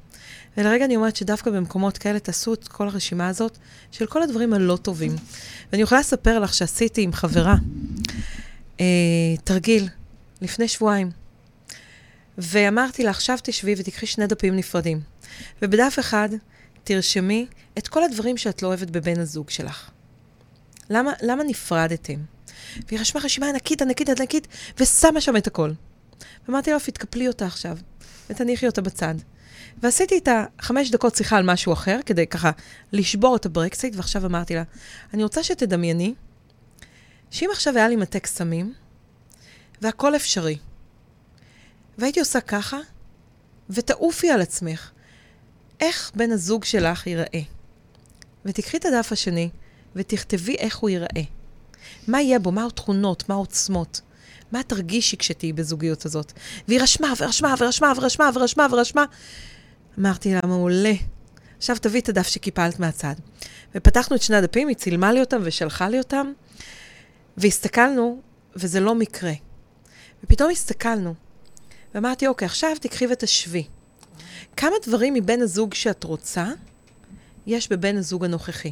ולרגע 0.58 0.86
אני 0.86 0.96
אומרת 0.96 1.16
שדווקא 1.16 1.52
במקומות 1.52 1.98
כאלה 1.98 2.20
תעשו 2.20 2.54
את 2.54 2.68
כל 2.68 2.88
הרשימה 2.88 3.28
הזאת 3.28 3.58
של 3.92 4.06
כל 4.06 4.24
הדברים 4.24 4.54
הלא 4.54 4.78
טובים. 4.82 5.16
ואני 5.72 5.84
יכולה 5.84 6.02
לספר 6.02 6.40
לך 6.40 6.54
שעשיתי 6.54 7.02
עם 7.02 7.14
חברה 7.14 7.56
אה, 8.80 8.86
תרגיל 9.44 9.88
לפני 10.42 10.68
שבועיים. 10.68 11.12
ואמרתי 12.38 13.04
לה, 13.04 13.10
עכשיו 13.10 13.38
תשבי 13.44 13.76
ותקחי 13.78 14.06
שני 14.06 14.28
דפים 14.28 14.56
נפרדים. 14.56 15.02
ובדף 15.62 15.96
אחד 16.00 16.30
תרשמי 16.84 17.46
את 17.78 17.88
כל 17.88 18.04
הדברים 18.04 18.38
שאת 18.38 18.64
לא 18.64 18.68
אוהבת 18.68 18.90
בבן 18.90 19.20
הזוג 19.20 19.50
שלך. 19.50 19.90
למה, 20.90 21.12
למה 21.22 21.44
נפרדתם? 21.44 22.20
והיא 22.88 23.00
רשמה 23.00 23.22
רשימה 23.22 23.50
ענקית, 23.50 23.82
ענקית, 23.82 24.10
ענקית, 24.10 24.48
ושמה 24.80 25.22
שם 25.22 25.38
את 25.38 25.48
הכל. 25.48 25.72
ואמרתי 26.48 26.72
לה, 26.72 26.80
תתקפלי 26.80 27.28
אותה 27.28 27.46
עכשיו, 27.46 27.78
ותניחי 28.30 28.68
אותה 28.68 28.82
בצד. 28.82 29.16
ועשיתי 29.84 30.16
איתה 30.16 30.46
חמש 30.62 30.92
דקות 30.92 31.16
שיחה 31.16 31.38
על 31.38 31.46
משהו 31.46 31.74
אחר, 31.74 32.00
כדי 32.06 32.28
ככה 32.28 32.52
לשבור 32.92 33.36
את 33.36 33.46
ה 33.46 33.50
break 33.50 33.71
state, 33.71 33.96
ועכשיו 33.96 34.26
אמרתי 34.26 34.56
לה, 34.56 34.64
אני 35.14 35.24
רוצה 35.24 35.44
שתדמייני 35.44 36.14
שאם 37.32 37.50
עכשיו 37.52 37.78
היה 37.78 37.88
לי 37.88 37.96
מטה 37.96 38.20
קסמים, 38.20 38.74
והכל 39.82 40.16
אפשרי, 40.16 40.58
והייתי 41.98 42.20
עושה 42.20 42.42
ככה, 42.42 42.78
ותעופי 43.70 44.30
על 44.30 44.42
עצמך. 44.42 44.92
איך 45.80 46.12
בן 46.16 46.32
הזוג 46.32 46.64
שלך 46.64 47.08
ייראה? 47.08 47.42
ותקחי 48.46 48.78
את 48.78 48.86
הדף 48.86 49.12
השני, 49.12 49.50
ותכתבי 49.96 50.56
איך 50.56 50.78
הוא 50.78 50.90
ייראה. 50.90 51.24
מה 52.08 52.22
יהיה 52.22 52.40
בו? 52.40 52.52
מה 52.52 52.66
התכונות? 52.66 53.30
מה 53.30 53.36
העוצמות? 53.36 54.02
מה 54.52 54.64
תרגישי 54.64 55.18
כשתהיי 55.18 55.54
בזוגיות 55.54 56.06
הזאת? 56.06 56.32
והיא 56.68 56.82
רשמה, 56.82 57.14
ורשמה, 57.18 57.56
ורשמה, 57.60 57.94
ורשמה, 57.98 58.30
ורשמה, 58.36 58.68
ורשמה. 58.72 59.06
אמרתי 60.00 60.34
לה, 60.34 60.40
מעולה. 60.44 60.94
עכשיו 61.58 61.76
תביאי 61.82 62.02
את 62.02 62.10
הדף 62.10 62.28
שקיפלת 62.28 62.80
מהצד. 62.80 63.14
ופתחנו 63.76 64.16
את 64.16 64.22
שני 64.22 64.36
הדפים, 64.36 64.68
היא 64.68 64.76
צילמה 64.76 65.12
לי 65.12 65.20
אותם 65.20 65.42
ושלחה 65.44 65.90
לי 65.90 65.98
אותם, 65.98 66.32
והסתכלנו, 67.38 68.22
וזה 68.56 68.80
לא 68.80 68.96
מקרה. 68.96 69.34
ופתאום 70.24 70.50
הסתכלנו, 70.50 71.14
ואמרתי, 71.96 72.28
אוקיי, 72.28 72.46
עכשיו 72.46 72.72
תקחי 72.82 73.08
ותשווי. 73.08 73.64
כמה 74.58 74.76
דברים 74.86 75.14
מבן 75.14 75.42
הזוג 75.42 75.74
שאת 75.74 76.04
רוצה, 76.04 76.48
יש 77.48 77.72
בבן 77.72 77.98
הזוג 77.98 78.26
הנוכחי? 78.26 78.72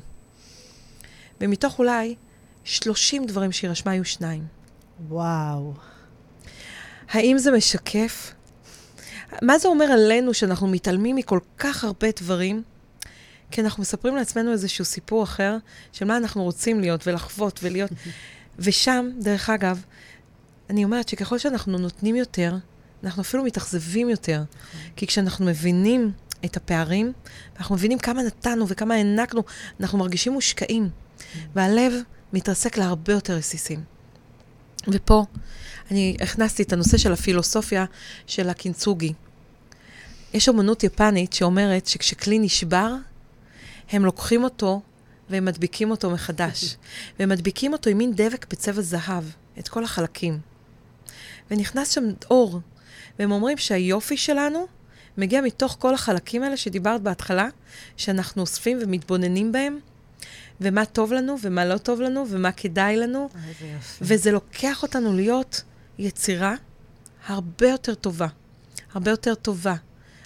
ומתוך 1.41 1.79
אולי 1.79 2.15
30 2.67 3.25
דברים 3.25 3.51
שהיא 3.51 3.69
רשמה 3.69 3.91
היו 3.91 4.05
שניים. 4.05 4.43
וואו. 5.09 5.73
האם 7.09 7.37
זה 7.37 7.51
משקף? 7.51 8.33
מה 9.41 9.59
זה 9.59 9.67
אומר 9.67 9.85
עלינו 9.85 10.33
שאנחנו 10.33 10.67
מתעלמים 10.67 11.15
מכל 11.15 11.39
כך 11.57 11.83
הרבה 11.83 12.07
דברים? 12.19 12.63
כי 13.51 13.61
אנחנו 13.61 13.81
מספרים 13.81 14.15
לעצמנו 14.15 14.51
איזשהו 14.51 14.85
סיפור 14.85 15.23
אחר, 15.23 15.57
של 15.91 16.05
מה 16.05 16.17
אנחנו 16.17 16.43
רוצים 16.43 16.79
להיות 16.79 17.07
ולחוות 17.07 17.59
ולהיות. 17.63 17.91
ושם, 18.59 19.09
דרך 19.19 19.49
אגב, 19.49 19.83
אני 20.69 20.83
אומרת 20.83 21.09
שככל 21.09 21.37
שאנחנו 21.37 21.77
נותנים 21.77 22.15
יותר, 22.15 22.55
אנחנו 23.03 23.21
אפילו 23.21 23.43
מתאכזבים 23.43 24.09
יותר. 24.09 24.43
כי 24.95 25.07
כשאנחנו 25.07 25.45
מבינים 25.45 26.11
את 26.45 26.57
הפערים, 26.57 27.13
אנחנו 27.57 27.75
מבינים 27.75 27.99
כמה 27.99 28.23
נתנו 28.23 28.67
וכמה 28.67 28.93
הענקנו, 28.93 29.43
אנחנו 29.79 29.97
מרגישים 29.97 30.33
מושקעים. 30.33 30.89
והלב 31.53 31.93
מתרסק 32.33 32.77
להרבה 32.77 33.13
יותר 33.13 33.33
רסיסים. 33.33 33.83
ופה 34.87 35.25
אני 35.91 36.17
הכנסתי 36.21 36.63
את 36.63 36.73
הנושא 36.73 36.97
של 36.97 37.13
הפילוסופיה 37.13 37.85
של 38.27 38.49
הקינצוגי. 38.49 39.13
יש 40.33 40.49
אומנות 40.49 40.83
יפנית 40.83 41.33
שאומרת 41.33 41.87
שכשכלי 41.87 42.39
נשבר, 42.39 42.93
הם 43.89 44.05
לוקחים 44.05 44.43
אותו 44.43 44.81
והם 45.29 45.45
מדביקים 45.45 45.91
אותו 45.91 46.09
מחדש. 46.09 46.75
והם 47.19 47.29
מדביקים 47.29 47.73
אותו 47.73 47.89
עם 47.89 47.97
מין 47.97 48.13
דבק 48.15 48.45
בצבע 48.49 48.81
זהב, 48.81 49.23
את 49.59 49.67
כל 49.67 49.83
החלקים. 49.83 50.39
ונכנס 51.51 51.91
שם 51.91 52.03
אור. 52.29 52.59
והם 53.19 53.31
אומרים 53.31 53.57
שהיופי 53.57 54.17
שלנו 54.17 54.67
מגיע 55.17 55.41
מתוך 55.41 55.75
כל 55.79 55.93
החלקים 55.93 56.43
האלה 56.43 56.57
שדיברת 56.57 57.01
בהתחלה, 57.01 57.47
שאנחנו 57.97 58.41
אוספים 58.41 58.79
ומתבוננים 58.81 59.51
בהם, 59.51 59.79
ומה 60.61 60.85
טוב 60.85 61.13
לנו 61.13 61.35
ומה 61.41 61.65
לא 61.65 61.77
טוב 61.77 62.01
לנו 62.01 62.25
ומה 62.29 62.51
כדאי 62.51 62.97
לנו. 62.97 63.29
וזה 64.01 64.31
לוקח 64.31 64.83
אותנו 64.83 65.13
להיות 65.13 65.61
יצירה 65.99 66.55
הרבה 67.27 67.67
יותר 67.69 67.95
טובה, 67.95 68.27
הרבה 68.93 69.11
יותר 69.11 69.35
טובה, 69.35 69.75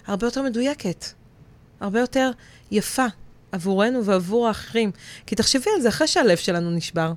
הרבה 0.07 0.27
יותר 0.27 0.41
מדויקת, 0.41 1.05
הרבה 1.79 1.99
יותר 1.99 2.31
יפה 2.71 3.05
עבורנו 3.51 4.05
ועבור 4.05 4.47
האחרים. 4.47 4.91
כי 5.25 5.35
תחשבי 5.35 5.69
על 5.75 5.81
זה 5.81 5.89
אחרי 5.89 6.07
שהלב 6.07 6.37
שלנו 6.37 6.71
נשבר. 6.71 7.13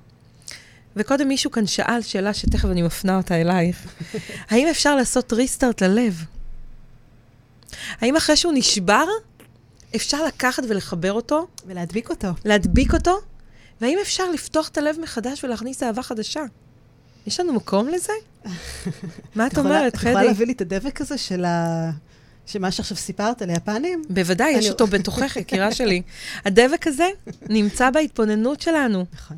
וקודם 0.96 1.28
מישהו 1.28 1.50
כאן 1.50 1.66
שאל 1.66 2.02
שאלה 2.02 2.34
שתכף 2.34 2.64
אני 2.64 2.82
מפנה 2.82 3.16
אותה 3.16 3.40
אלייך. 3.40 3.86
האם 4.50 4.68
אפשר 4.68 4.96
לעשות 4.96 5.32
ריסטארט 5.32 5.82
ללב? 5.82 6.24
האם 8.00 8.16
אחרי 8.16 8.36
שהוא 8.36 8.52
נשבר, 8.56 9.04
אפשר 9.96 10.24
לקחת 10.24 10.62
ולחבר 10.68 11.12
אותו? 11.12 11.46
ולהדביק 11.66 12.10
אותו. 12.10 12.28
להדביק 12.44 12.94
אותו? 12.94 13.20
והאם 13.80 13.98
אפשר 14.02 14.30
לפתוח 14.30 14.68
את 14.68 14.78
הלב 14.78 14.96
מחדש 15.02 15.44
ולהכניס 15.44 15.82
אהבה 15.82 16.02
חדשה? 16.02 16.42
יש 17.26 17.40
לנו 17.40 17.52
מקום 17.52 17.88
לזה? 17.88 18.12
מה 19.36 19.46
את 19.46 19.58
אומרת, 19.58 19.96
חדי? 19.96 20.10
את 20.10 20.14
יכולה 20.14 20.24
להביא 20.24 20.46
לי 20.46 20.52
את 20.52 20.60
הדבק 20.60 21.00
הזה 21.00 21.18
של 21.18 21.44
ה... 21.44 21.90
שמה 22.46 22.70
שעכשיו 22.70 22.96
סיפרת 22.96 23.42
על 23.42 23.50
היפנים? 23.50 24.02
בוודאי, 24.10 24.50
יש 24.50 24.70
אותו 24.70 24.86
בתוכך, 24.86 25.36
יקירה 25.36 25.72
שלי. 25.72 26.02
הדבק 26.44 26.86
הזה 26.86 27.08
נמצא 27.48 27.90
בהתבוננות 27.90 28.60
שלנו. 28.60 29.04
נכון. 29.12 29.36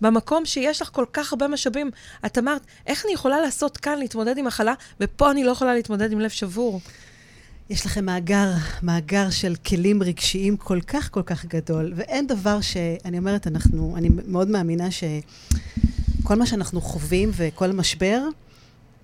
במקום 0.00 0.44
שיש 0.44 0.82
לך 0.82 0.90
כל 0.92 1.04
כך 1.12 1.32
הרבה 1.32 1.48
משאבים. 1.48 1.90
את 2.26 2.38
אמרת, 2.38 2.62
איך 2.86 3.04
אני 3.04 3.12
יכולה 3.12 3.40
לעשות 3.40 3.76
כאן, 3.76 3.98
להתמודד 3.98 4.38
עם 4.38 4.44
מחלה, 4.44 4.74
ופה 5.00 5.30
אני 5.30 5.44
לא 5.44 5.50
יכולה 5.50 5.74
להתמודד 5.74 6.12
עם 6.12 6.20
לב 6.20 6.30
שבור? 6.30 6.80
יש 7.70 7.86
לכם 7.86 8.04
מאגר, 8.04 8.50
מאגר 8.82 9.30
של 9.30 9.54
כלים 9.66 10.02
רגשיים 10.02 10.56
כל 10.56 10.80
כך 10.80 11.10
כל 11.12 11.22
כך 11.22 11.44
גדול, 11.44 11.92
ואין 11.96 12.26
דבר 12.26 12.60
שאני 12.60 13.18
אומרת, 13.18 13.46
אנחנו, 13.46 13.94
אני 13.96 14.08
מאוד 14.26 14.48
מאמינה 14.48 14.88
שכל 14.90 16.34
מה 16.36 16.46
שאנחנו 16.46 16.80
חווים 16.80 17.30
וכל 17.36 17.72
משבר, 17.72 18.22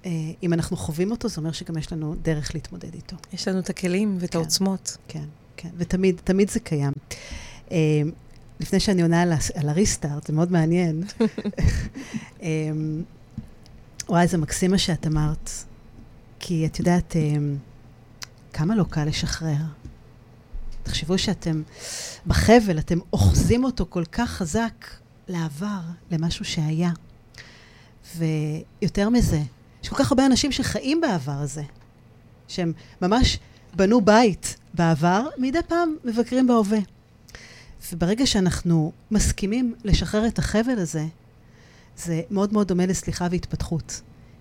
אה, 0.07 0.11
אם 0.43 0.53
אנחנו 0.53 0.77
חווים 0.77 1.11
אותו, 1.11 1.29
זה 1.29 1.37
אומר 1.37 1.53
שגם 1.53 1.79
יש 1.79 1.93
לנו 1.93 2.15
דרך 2.23 2.55
להתמודד 2.55 2.95
איתו. 2.95 3.17
יש 3.33 3.49
לנו 3.49 3.59
את 3.59 3.71
הכלים 3.71 4.17
ואת 4.21 4.31
כן, 4.31 4.39
העוצמות. 4.39 4.97
כן, 5.09 5.25
כן, 5.57 5.71
ותמיד, 5.77 6.21
תמיד 6.25 6.51
זה 6.51 6.61
קיים. 6.61 6.93
אה, 7.73 8.03
לפני 8.61 8.81
שאני 8.81 9.03
עונה 9.03 9.23
על, 9.23 9.33
על 9.55 9.69
הריסטארט, 9.69 10.27
זה 10.27 10.33
מאוד 10.33 10.53
מעניין. 10.53 11.03
אה, 12.43 12.49
וואי, 14.09 14.27
זה 14.27 14.39
מקסים 14.39 14.71
מה 14.71 14.79
שאת 14.79 15.07
אמרת. 15.07 15.51
כי 16.41 16.67
את 16.67 16.79
יודעת, 16.79 17.17
כמה 18.55 18.75
לא 18.75 18.85
קל 18.91 19.05
לשחרר. 19.05 19.63
תחשבו 20.83 21.19
שאתם 21.19 21.63
בחבל, 22.27 22.79
אתם 22.79 22.99
אוחזים 23.13 23.65
אותו 23.65 23.87
כל 23.89 24.05
כך 24.13 24.31
חזק 24.31 24.87
לעבר, 25.29 25.81
למשהו 26.11 26.45
שהיה. 26.45 26.91
ויותר 28.17 29.09
מזה, 29.09 29.41
יש 29.83 29.89
כל 29.89 29.97
כך 29.97 30.13
הרבה 30.13 30.27
אנשים 30.27 30.53
שחיים 30.53 31.01
בעבר 31.01 31.33
הזה, 31.33 31.63
שהם 32.49 32.73
ממש 33.03 33.39
בנו 33.77 34.01
בית 34.01 34.57
בעבר, 34.75 35.27
מדי 35.39 35.59
פעם 35.69 35.97
מבקרים 36.05 36.47
בהווה. 36.47 36.79
וברגע 37.93 38.27
שאנחנו 38.27 38.93
מסכימים 39.11 39.75
לשחרר 39.85 40.27
את 40.27 40.39
החבל 40.39 40.79
הזה, 40.79 41.07
זה 41.97 42.23
מאוד 42.31 42.53
מאוד 42.53 42.69
דומה 42.69 42.87
לסליחה 42.87 43.29
והתפתחות. 43.31 44.01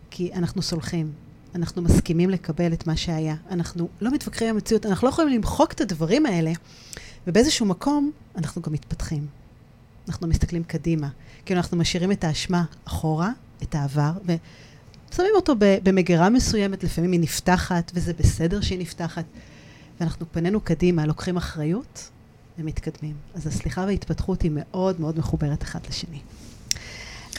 כי 0.09 0.33
אנחנו 0.33 0.61
סולחים, 0.61 1.11
אנחנו 1.55 1.81
מסכימים 1.81 2.29
לקבל 2.29 2.73
את 2.73 2.87
מה 2.87 2.97
שהיה. 2.97 3.35
אנחנו 3.51 3.87
לא 4.01 4.11
מתווכחים 4.11 4.47
עם 4.47 4.55
המציאות, 4.55 4.85
אנחנו 4.85 5.07
לא 5.07 5.11
יכולים 5.11 5.33
למחוק 5.33 5.71
את 5.71 5.81
הדברים 5.81 6.25
האלה, 6.25 6.51
ובאיזשהו 7.27 7.65
מקום 7.65 8.11
אנחנו 8.35 8.61
גם 8.61 8.73
מתפתחים. 8.73 9.27
אנחנו 10.07 10.27
מסתכלים 10.27 10.63
קדימה. 10.63 11.09
כאילו 11.45 11.59
אנחנו 11.59 11.77
משאירים 11.77 12.11
את 12.11 12.23
האשמה 12.23 12.63
אחורה, 12.85 13.31
את 13.63 13.75
העבר, 13.75 14.11
ושמים 14.23 15.31
אותו 15.35 15.55
במגירה 15.59 16.29
מסוימת, 16.29 16.83
לפעמים 16.83 17.11
היא 17.11 17.19
נפתחת, 17.19 17.91
וזה 17.95 18.13
בסדר 18.13 18.61
שהיא 18.61 18.79
נפתחת. 18.79 19.25
ואנחנו 19.99 20.25
פנינו 20.31 20.61
קדימה, 20.61 21.05
לוקחים 21.05 21.37
אחריות 21.37 22.09
ומתקדמים. 22.59 23.15
אז 23.35 23.47
הסליחה 23.47 23.81
וההתפתחות 23.81 24.41
היא 24.41 24.51
מאוד 24.53 25.01
מאוד 25.01 25.19
מחוברת 25.19 25.63
אחת 25.63 25.89
לשני. 25.89 26.19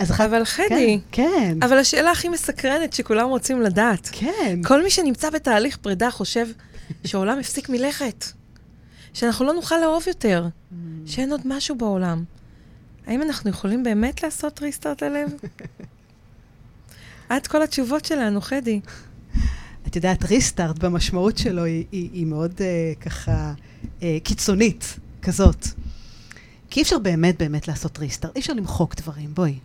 אז 0.00 0.10
אחת... 0.10 0.24
אבל 0.24 0.44
חדי, 0.44 1.00
כן, 1.12 1.22
כן. 1.22 1.58
אבל 1.62 1.78
השאלה 1.78 2.10
הכי 2.10 2.28
מסקרנת 2.28 2.92
שכולם 2.92 3.28
רוצים 3.28 3.62
לדעת. 3.62 4.08
כן. 4.12 4.60
כל 4.64 4.82
מי 4.82 4.90
שנמצא 4.90 5.30
בתהליך 5.30 5.76
פרידה 5.76 6.10
חושב 6.10 6.46
שהעולם 7.04 7.38
הפסיק 7.38 7.68
מלכת, 7.68 8.24
שאנחנו 9.12 9.44
לא 9.44 9.52
נוכל 9.52 9.74
לאהוב 9.78 10.04
יותר, 10.06 10.46
mm. 10.46 10.74
שאין 11.06 11.30
עוד 11.30 11.40
משהו 11.44 11.76
בעולם. 11.76 12.24
האם 13.06 13.22
אנחנו 13.22 13.50
יכולים 13.50 13.82
באמת 13.82 14.22
לעשות 14.22 14.62
ריסטארט 14.62 15.02
ללב? 15.02 15.30
עד 17.28 17.46
כל 17.46 17.62
התשובות 17.62 18.04
שלנו, 18.04 18.40
חדי. 18.40 18.80
את 19.86 19.96
יודעת, 19.96 20.24
ריסטארט 20.24 20.78
במשמעות 20.78 21.38
שלו 21.38 21.64
היא, 21.64 21.84
היא, 21.92 22.10
היא 22.12 22.26
מאוד 22.26 22.52
uh, 22.52 23.02
ככה 23.02 23.52
uh, 24.00 24.02
קיצונית, 24.24 24.98
כזאת. 25.22 25.66
כי 26.70 26.80
אי 26.80 26.82
אפשר 26.82 26.98
באמת 26.98 27.38
באמת 27.38 27.68
לעשות 27.68 27.98
ריסטארט, 27.98 28.36
אי 28.36 28.40
אפשר 28.40 28.52
למחוק 28.52 28.94
דברים, 28.94 29.34
בואי. 29.34 29.58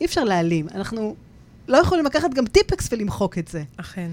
אי 0.00 0.06
אפשר 0.06 0.24
להעלים. 0.24 0.68
אנחנו 0.74 1.16
לא 1.68 1.78
יכולים 1.78 2.04
לקחת 2.04 2.34
גם 2.34 2.46
טיפקס 2.46 2.88
ולמחוק 2.92 3.38
את 3.38 3.48
זה. 3.48 3.62
אכן. 3.76 4.10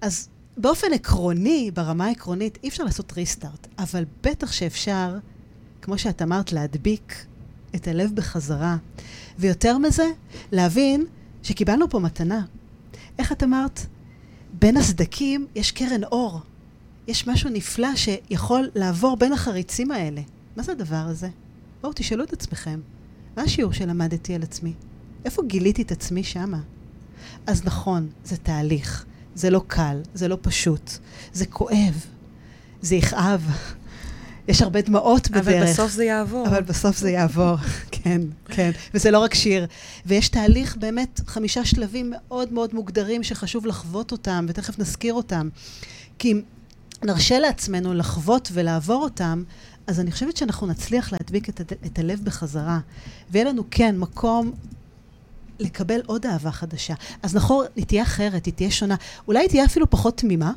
אז 0.00 0.28
באופן 0.56 0.92
עקרוני, 0.92 1.70
ברמה 1.74 2.04
העקרונית, 2.06 2.58
אי 2.62 2.68
אפשר 2.68 2.84
לעשות 2.84 3.12
ריסטארט, 3.12 3.66
אבל 3.78 4.04
בטח 4.22 4.52
שאפשר, 4.52 5.18
כמו 5.82 5.98
שאת 5.98 6.22
אמרת, 6.22 6.52
להדביק 6.52 7.24
את 7.74 7.88
הלב 7.88 8.10
בחזרה. 8.14 8.76
ויותר 9.38 9.78
מזה, 9.78 10.06
להבין 10.52 11.04
שקיבלנו 11.42 11.90
פה 11.90 11.98
מתנה. 11.98 12.44
איך 13.18 13.32
את 13.32 13.42
אמרת? 13.42 13.80
בין 14.52 14.76
הסדקים 14.76 15.46
יש 15.54 15.70
קרן 15.70 16.04
אור. 16.04 16.40
יש 17.08 17.26
משהו 17.26 17.50
נפלא 17.50 17.96
שיכול 17.96 18.70
לעבור 18.74 19.16
בין 19.16 19.32
החריצים 19.32 19.90
האלה. 19.90 20.20
מה 20.56 20.62
זה 20.62 20.72
הדבר 20.72 20.96
הזה? 20.96 21.28
בואו 21.80 21.92
תשאלו 21.92 22.24
את 22.24 22.32
עצמכם, 22.32 22.80
מה 23.36 23.42
השיעור 23.42 23.72
שלמדתי 23.72 24.34
על 24.34 24.42
עצמי? 24.42 24.72
איפה 25.24 25.42
גיליתי 25.46 25.82
את 25.82 25.92
עצמי 25.92 26.24
שמה? 26.24 26.58
אז 27.46 27.64
נכון, 27.64 28.08
זה 28.24 28.36
תהליך. 28.36 29.04
זה 29.34 29.50
לא 29.50 29.62
קל, 29.66 30.00
זה 30.14 30.28
לא 30.28 30.38
פשוט, 30.42 30.90
זה 31.32 31.46
כואב, 31.46 32.06
זה 32.82 32.94
יכאב. 32.96 33.50
יש 34.48 34.62
הרבה 34.62 34.80
דמעות 34.80 35.30
בדרך. 35.30 35.48
אבל 35.48 35.66
בסוף 35.72 35.92
זה 35.92 36.04
יעבור. 36.04 36.46
אבל 36.46 36.62
בסוף 36.62 36.98
זה 36.98 37.10
יעבור, 37.10 37.56
כן, 38.02 38.20
כן. 38.44 38.70
וזה 38.94 39.10
לא 39.10 39.18
רק 39.18 39.34
שיר. 39.34 39.66
ויש 40.06 40.28
תהליך, 40.28 40.76
באמת, 40.76 41.20
חמישה 41.26 41.64
שלבים 41.64 42.12
מאוד 42.16 42.52
מאוד 42.52 42.74
מוגדרים 42.74 43.22
שחשוב 43.22 43.66
לחוות 43.66 44.12
אותם, 44.12 44.46
ותכף 44.48 44.78
נזכיר 44.78 45.14
אותם. 45.14 45.48
כי 46.18 46.32
אם 46.32 46.40
נרשה 47.04 47.38
לעצמנו 47.38 47.94
לחוות 47.94 48.48
ולעבור 48.52 49.02
אותם, 49.02 49.42
אז 49.86 50.00
אני 50.00 50.12
חושבת 50.12 50.36
שאנחנו 50.36 50.66
נצליח 50.66 51.12
להדביק 51.12 51.48
את, 51.48 51.60
את 51.86 51.98
הלב 51.98 52.20
בחזרה. 52.24 52.78
ויהיה 53.30 53.44
לנו, 53.44 53.62
כן, 53.70 53.98
מקום 53.98 54.52
לקבל 55.58 56.00
עוד 56.06 56.26
אהבה 56.26 56.50
חדשה. 56.50 56.94
אז 57.22 57.36
נכון, 57.36 57.66
היא 57.76 57.84
תהיה 57.84 58.02
אחרת, 58.02 58.46
היא 58.46 58.54
תהיה 58.54 58.70
שונה. 58.70 58.94
אולי 59.28 59.40
היא 59.40 59.48
תהיה 59.48 59.64
אפילו 59.64 59.90
פחות 59.90 60.16
תמימה? 60.16 60.52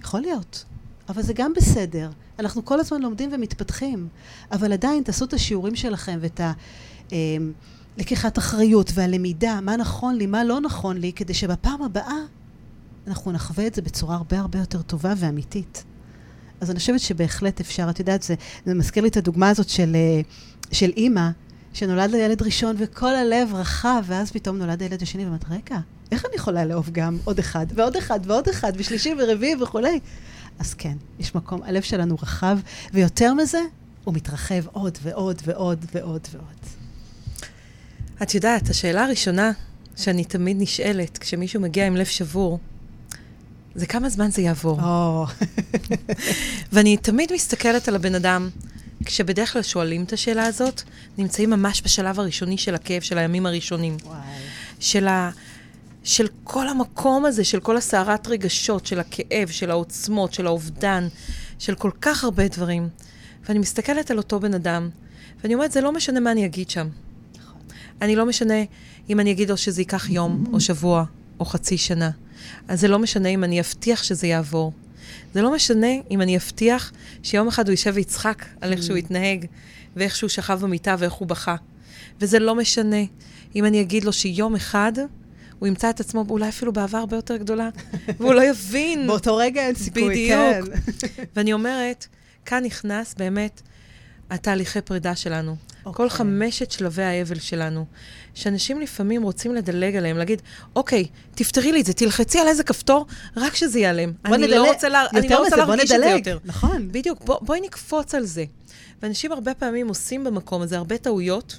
יכול 0.00 0.20
להיות. 0.20 0.64
אבל 1.08 1.22
זה 1.22 1.32
גם 1.32 1.52
בסדר. 1.56 2.10
אנחנו 2.38 2.64
כל 2.64 2.80
הזמן 2.80 3.02
לומדים 3.02 3.30
ומתפתחים, 3.32 4.08
אבל 4.52 4.72
עדיין 4.72 5.02
תעשו 5.02 5.24
את 5.24 5.32
השיעורים 5.32 5.76
שלכם 5.76 6.18
ואת 6.20 6.40
ה... 6.40 6.52
אה, 7.12 7.18
לקיחת 7.98 8.38
אחריות 8.38 8.90
והלמידה, 8.94 9.60
מה 9.60 9.76
נכון 9.76 10.16
לי, 10.16 10.26
מה 10.26 10.44
לא 10.44 10.60
נכון 10.60 10.96
לי, 10.96 11.12
כדי 11.12 11.34
שבפעם 11.34 11.82
הבאה 11.82 12.18
אנחנו 13.06 13.32
נחווה 13.32 13.66
את 13.66 13.74
זה 13.74 13.82
בצורה 13.82 14.16
הרבה 14.16 14.38
הרבה 14.38 14.58
יותר 14.58 14.82
טובה 14.82 15.14
ואמיתית. 15.16 15.84
אז 16.60 16.70
אני 16.70 16.78
חושבת 16.78 17.00
שבהחלט 17.00 17.60
אפשר, 17.60 17.90
את 17.90 17.98
יודעת, 17.98 18.22
זה, 18.22 18.34
זה 18.66 18.74
מזכיר 18.74 19.02
לי 19.02 19.08
את 19.08 19.16
הדוגמה 19.16 19.48
הזאת 19.48 19.68
של, 19.68 19.92
אה, 19.96 20.20
של 20.72 20.90
אימא, 20.96 21.30
שנולד 21.76 22.10
לה 22.10 22.18
ילד 22.18 22.42
ראשון 22.42 22.76
וכל 22.78 23.14
הלב 23.14 23.54
רחב, 23.54 24.04
ואז 24.06 24.30
פתאום 24.30 24.56
נולד 24.58 24.82
הילד 24.82 25.02
השני, 25.02 25.24
ואומרת, 25.24 25.44
רגע, 25.50 25.78
איך 26.12 26.24
אני 26.26 26.34
יכולה 26.34 26.64
לאהוב 26.64 26.90
גם 26.92 27.18
עוד 27.24 27.38
אחד, 27.38 27.66
ועוד 27.74 27.96
אחד, 27.96 28.20
ועוד 28.24 28.48
אחד, 28.48 28.72
ושלישי 28.76 29.14
ורביעי 29.18 29.54
וכולי? 29.62 30.00
אז 30.58 30.74
כן, 30.74 30.96
יש 31.18 31.34
מקום, 31.34 31.62
הלב 31.62 31.82
שלנו 31.82 32.14
רחב, 32.22 32.58
ויותר 32.92 33.34
מזה, 33.34 33.60
הוא 34.04 34.14
מתרחב 34.14 34.66
עוד 34.72 34.98
ועוד 35.02 35.42
ועוד 35.44 35.84
ועוד 35.94 36.28
ועוד. 36.32 36.66
את 38.22 38.34
יודעת, 38.34 38.70
השאלה 38.70 39.04
הראשונה 39.04 39.52
שאני 39.96 40.24
תמיד 40.24 40.56
נשאלת 40.60 41.18
כשמישהו 41.18 41.60
מגיע 41.60 41.86
עם 41.86 41.96
לב 41.96 42.06
שבור, 42.06 42.58
זה 43.74 43.86
כמה 43.86 44.08
זמן 44.08 44.30
זה 44.30 44.42
יעבור. 44.42 44.80
Oh. 44.80 45.44
ואני 46.72 46.96
תמיד 46.96 47.32
מסתכלת 47.32 47.88
על 47.88 47.96
הבן 47.96 48.14
אדם, 48.14 48.48
כשבדרך 49.04 49.52
כלל 49.52 49.62
שואלים 49.62 50.04
את 50.04 50.12
השאלה 50.12 50.46
הזאת, 50.46 50.82
נמצאים 51.18 51.50
ממש 51.50 51.82
בשלב 51.84 52.20
הראשוני 52.20 52.58
של 52.58 52.74
הכאב, 52.74 53.02
של 53.02 53.18
הימים 53.18 53.46
הראשונים. 53.46 53.96
וואי. 54.04 54.18
של, 54.80 55.08
ה, 55.08 55.30
של 56.04 56.26
כל 56.44 56.68
המקום 56.68 57.24
הזה, 57.24 57.44
של 57.44 57.60
כל 57.60 57.76
הסערת 57.76 58.28
רגשות, 58.28 58.86
של 58.86 59.00
הכאב, 59.00 59.48
של 59.48 59.70
העוצמות, 59.70 60.32
של 60.34 60.46
האובדן, 60.46 61.08
של 61.58 61.74
כל 61.74 61.90
כך 62.00 62.24
הרבה 62.24 62.48
דברים. 62.48 62.88
ואני 63.48 63.58
מסתכלת 63.58 64.10
על 64.10 64.18
אותו 64.18 64.40
בן 64.40 64.54
אדם, 64.54 64.90
ואני 65.42 65.54
אומרת, 65.54 65.72
זה 65.72 65.80
לא 65.80 65.92
משנה 65.92 66.20
מה 66.20 66.32
אני 66.32 66.46
אגיד 66.46 66.70
שם. 66.70 66.88
נכון. 67.38 67.60
אני 68.02 68.16
לא 68.16 68.26
משנה 68.26 68.54
אם 69.10 69.20
אני 69.20 69.30
אגיד 69.30 69.50
לו 69.50 69.56
שזה 69.56 69.80
ייקח 69.80 70.10
יום, 70.10 70.44
או 70.52 70.60
שבוע, 70.60 71.04
או 71.40 71.44
חצי 71.44 71.78
שנה. 71.78 72.10
אז 72.68 72.80
זה 72.80 72.88
לא 72.88 72.98
משנה 72.98 73.28
אם 73.28 73.44
אני 73.44 73.60
אבטיח 73.60 74.02
שזה 74.02 74.26
יעבור. 74.26 74.72
זה 75.36 75.42
לא 75.42 75.52
משנה 75.52 75.86
אם 76.10 76.22
אני 76.22 76.36
אבטיח 76.36 76.92
שיום 77.22 77.48
אחד 77.48 77.66
הוא 77.66 77.70
יישב 77.70 77.92
ויצחק 77.94 78.44
על 78.60 78.72
איך 78.72 78.82
שהוא 78.82 78.96
התנהג, 78.96 79.46
ואיך 79.96 80.16
שהוא 80.16 80.30
שכב 80.30 80.58
במיטה 80.62 80.96
ואיך 80.98 81.12
הוא 81.12 81.28
בכה. 81.28 81.56
וזה 82.20 82.38
לא 82.38 82.54
משנה 82.54 83.02
אם 83.56 83.64
אני 83.64 83.80
אגיד 83.80 84.04
לו 84.04 84.12
שיום 84.12 84.54
אחד 84.54 84.92
הוא 85.58 85.68
ימצא 85.68 85.90
את 85.90 86.00
עצמו 86.00 86.24
אולי 86.28 86.48
אפילו 86.48 86.72
באהבה 86.72 86.98
הרבה 86.98 87.16
יותר 87.16 87.36
גדולה, 87.36 87.68
והוא 88.18 88.34
לא 88.34 88.44
יבין. 88.44 89.06
באותו 89.06 89.36
רגע 89.36 89.66
אין 89.66 89.74
סיכוי, 89.74 90.08
בדיוק. 90.08 90.74
כן. 90.98 91.24
ואני 91.36 91.52
אומרת, 91.52 92.06
כאן 92.44 92.64
נכנס 92.64 93.14
באמת 93.14 93.62
התהליכי 94.30 94.80
פרידה 94.80 95.16
שלנו. 95.16 95.56
Okay. 95.86 95.92
כל 95.92 96.04
אוקיי. 96.04 96.18
חמשת 96.18 96.70
שלבי 96.70 97.02
האבל 97.02 97.38
שלנו, 97.38 97.86
שאנשים 98.34 98.80
לפעמים 98.80 99.22
רוצים 99.22 99.54
לדלג 99.54 99.96
עליהם, 99.96 100.18
להגיד, 100.18 100.42
אוקיי, 100.76 101.06
תפתרי 101.34 101.72
לי 101.72 101.80
את 101.80 101.86
זה, 101.86 101.92
תלחצי 101.92 102.38
על 102.38 102.48
איזה 102.48 102.64
כפתור, 102.64 103.06
רק 103.36 103.54
שזה 103.54 103.78
ייעלם. 103.78 104.12
בוא 104.24 104.34
אני 104.34 104.46
נדלג. 104.46 104.56
לא 104.56 104.72
רוצה, 104.72 104.88
לה, 104.88 105.06
אני 105.14 105.28
לא 105.28 105.38
רוצה 105.38 105.56
להרגיש 105.56 105.90
את 105.90 106.00
זה. 106.00 106.06
יותר. 106.06 106.38
נכון. 106.44 106.88
בדיוק, 106.92 107.24
בוא, 107.24 107.38
בואי 107.40 107.60
נקפוץ 107.60 108.14
על 108.14 108.24
זה. 108.24 108.44
ואנשים 109.02 109.32
הרבה 109.32 109.54
פעמים 109.54 109.88
עושים 109.88 110.24
במקום 110.24 110.62
הזה 110.62 110.76
הרבה 110.76 110.98
טעויות 110.98 111.58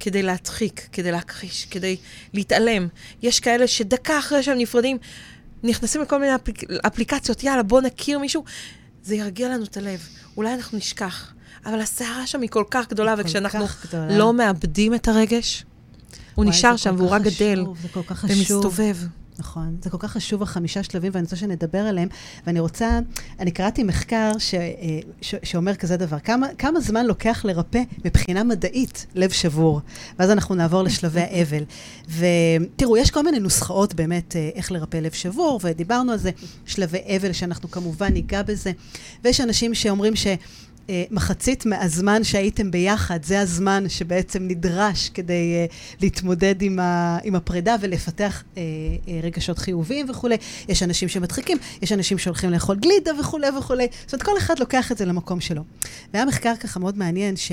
כדי 0.00 0.22
להדחיק, 0.22 0.88
כדי 0.92 1.12
להכחיש, 1.12 1.64
כדי 1.64 1.96
להתעלם. 2.34 2.88
יש 3.22 3.40
כאלה 3.40 3.66
שדקה 3.66 4.18
אחרי 4.18 4.42
שהם 4.42 4.58
נפרדים, 4.58 4.98
נכנסים 5.62 6.02
לכל 6.02 6.20
מיני 6.20 6.34
אפליק... 6.34 6.62
אפליקציות, 6.86 7.44
יאללה, 7.44 7.62
בוא 7.62 7.80
נכיר 7.80 8.18
מישהו. 8.18 8.44
זה 9.02 9.14
ירגיע 9.14 9.48
לנו 9.48 9.64
את 9.64 9.76
הלב. 9.76 10.08
אולי 10.36 10.54
אנחנו 10.54 10.78
נשכח. 10.78 11.32
אבל 11.66 11.80
הסערה 11.80 12.26
שם 12.26 12.40
היא 12.40 12.50
כל 12.50 12.64
כך 12.70 12.88
גדולה, 12.88 13.14
וכשאנחנו 13.18 13.66
גדולה. 13.84 14.18
לא 14.18 14.32
מאבדים 14.32 14.94
את 14.94 15.08
הרגש, 15.08 15.64
הוא 16.34 16.44
וואי, 16.44 16.56
נשאר 16.56 16.76
שם 16.76 16.94
והוא 16.98 17.08
רק 17.10 17.22
גדל 17.22 17.62
חשוב, 17.62 17.78
זה 17.82 17.88
כל 17.88 18.02
כך 18.02 18.18
חשוב. 18.18 18.56
ומסתובב. 18.56 18.96
נכון. 19.38 19.76
זה 19.82 19.90
כל 19.90 19.96
כך 20.00 20.12
חשוב, 20.12 20.42
החמישה 20.42 20.82
שלבים, 20.82 21.12
ואני 21.14 21.22
רוצה 21.22 21.36
שנדבר 21.36 21.78
עליהם. 21.78 22.08
ואני 22.46 22.60
רוצה, 22.60 22.98
אני 23.38 23.50
קראתי 23.50 23.82
מחקר 23.82 24.32
ש, 24.38 24.54
אה, 24.54 24.60
ש, 25.20 25.34
שאומר 25.42 25.74
כזה 25.74 25.96
דבר, 25.96 26.18
כמה, 26.18 26.46
כמה 26.58 26.80
זמן 26.80 27.06
לוקח 27.06 27.44
לרפא 27.44 27.82
מבחינה 28.04 28.44
מדעית 28.44 29.06
לב 29.14 29.30
שבור? 29.30 29.80
ואז 30.18 30.30
אנחנו 30.30 30.54
נעבור 30.54 30.82
לשלבי 30.82 31.20
האבל. 31.30 31.64
ותראו, 32.08 32.96
יש 32.96 33.10
כל 33.10 33.22
מיני 33.22 33.38
נוסחאות 33.38 33.94
באמת 33.94 34.36
אה, 34.36 34.50
איך 34.54 34.72
לרפא 34.72 34.96
לב 34.96 35.12
שבור, 35.12 35.60
ודיברנו 35.62 36.12
על 36.12 36.18
זה, 36.18 36.30
שלבי 36.66 37.16
אבל, 37.16 37.32
שאנחנו 37.32 37.70
כמובן 37.70 38.12
ניגע 38.12 38.42
בזה. 38.42 38.72
ויש 39.24 39.40
אנשים 39.40 39.74
שאומרים 39.74 40.16
ש... 40.16 40.26
אה, 40.92 41.04
מחצית 41.10 41.66
מהזמן 41.66 42.24
שהייתם 42.24 42.70
ביחד, 42.70 43.24
זה 43.24 43.40
הזמן 43.40 43.88
שבעצם 43.88 44.42
נדרש 44.48 45.08
כדי 45.08 45.66
uh, 45.68 45.96
להתמודד 46.00 46.62
עם, 46.62 46.78
ה, 46.78 47.18
עם 47.24 47.34
הפרידה 47.34 47.76
ולפתח 47.80 48.42
uh, 48.54 48.58
רגשות 49.22 49.58
חיוביים 49.58 50.10
וכולי. 50.10 50.36
יש 50.68 50.82
אנשים 50.82 51.08
שמדחיקים, 51.08 51.58
יש 51.82 51.92
אנשים 51.92 52.18
שהולכים 52.18 52.50
לאכול 52.50 52.76
גלידה 52.76 53.10
וכולי 53.20 53.48
וכולי. 53.58 53.86
זאת 54.06 54.12
אומרת, 54.12 54.26
כל 54.26 54.38
אחד 54.38 54.58
לוקח 54.58 54.92
את 54.92 54.98
זה 54.98 55.04
למקום 55.04 55.40
שלו. 55.40 55.62
והיה 56.14 56.24
מחקר 56.26 56.52
ככה 56.60 56.80
מאוד 56.80 56.98
מעניין 56.98 57.36
ש... 57.36 57.52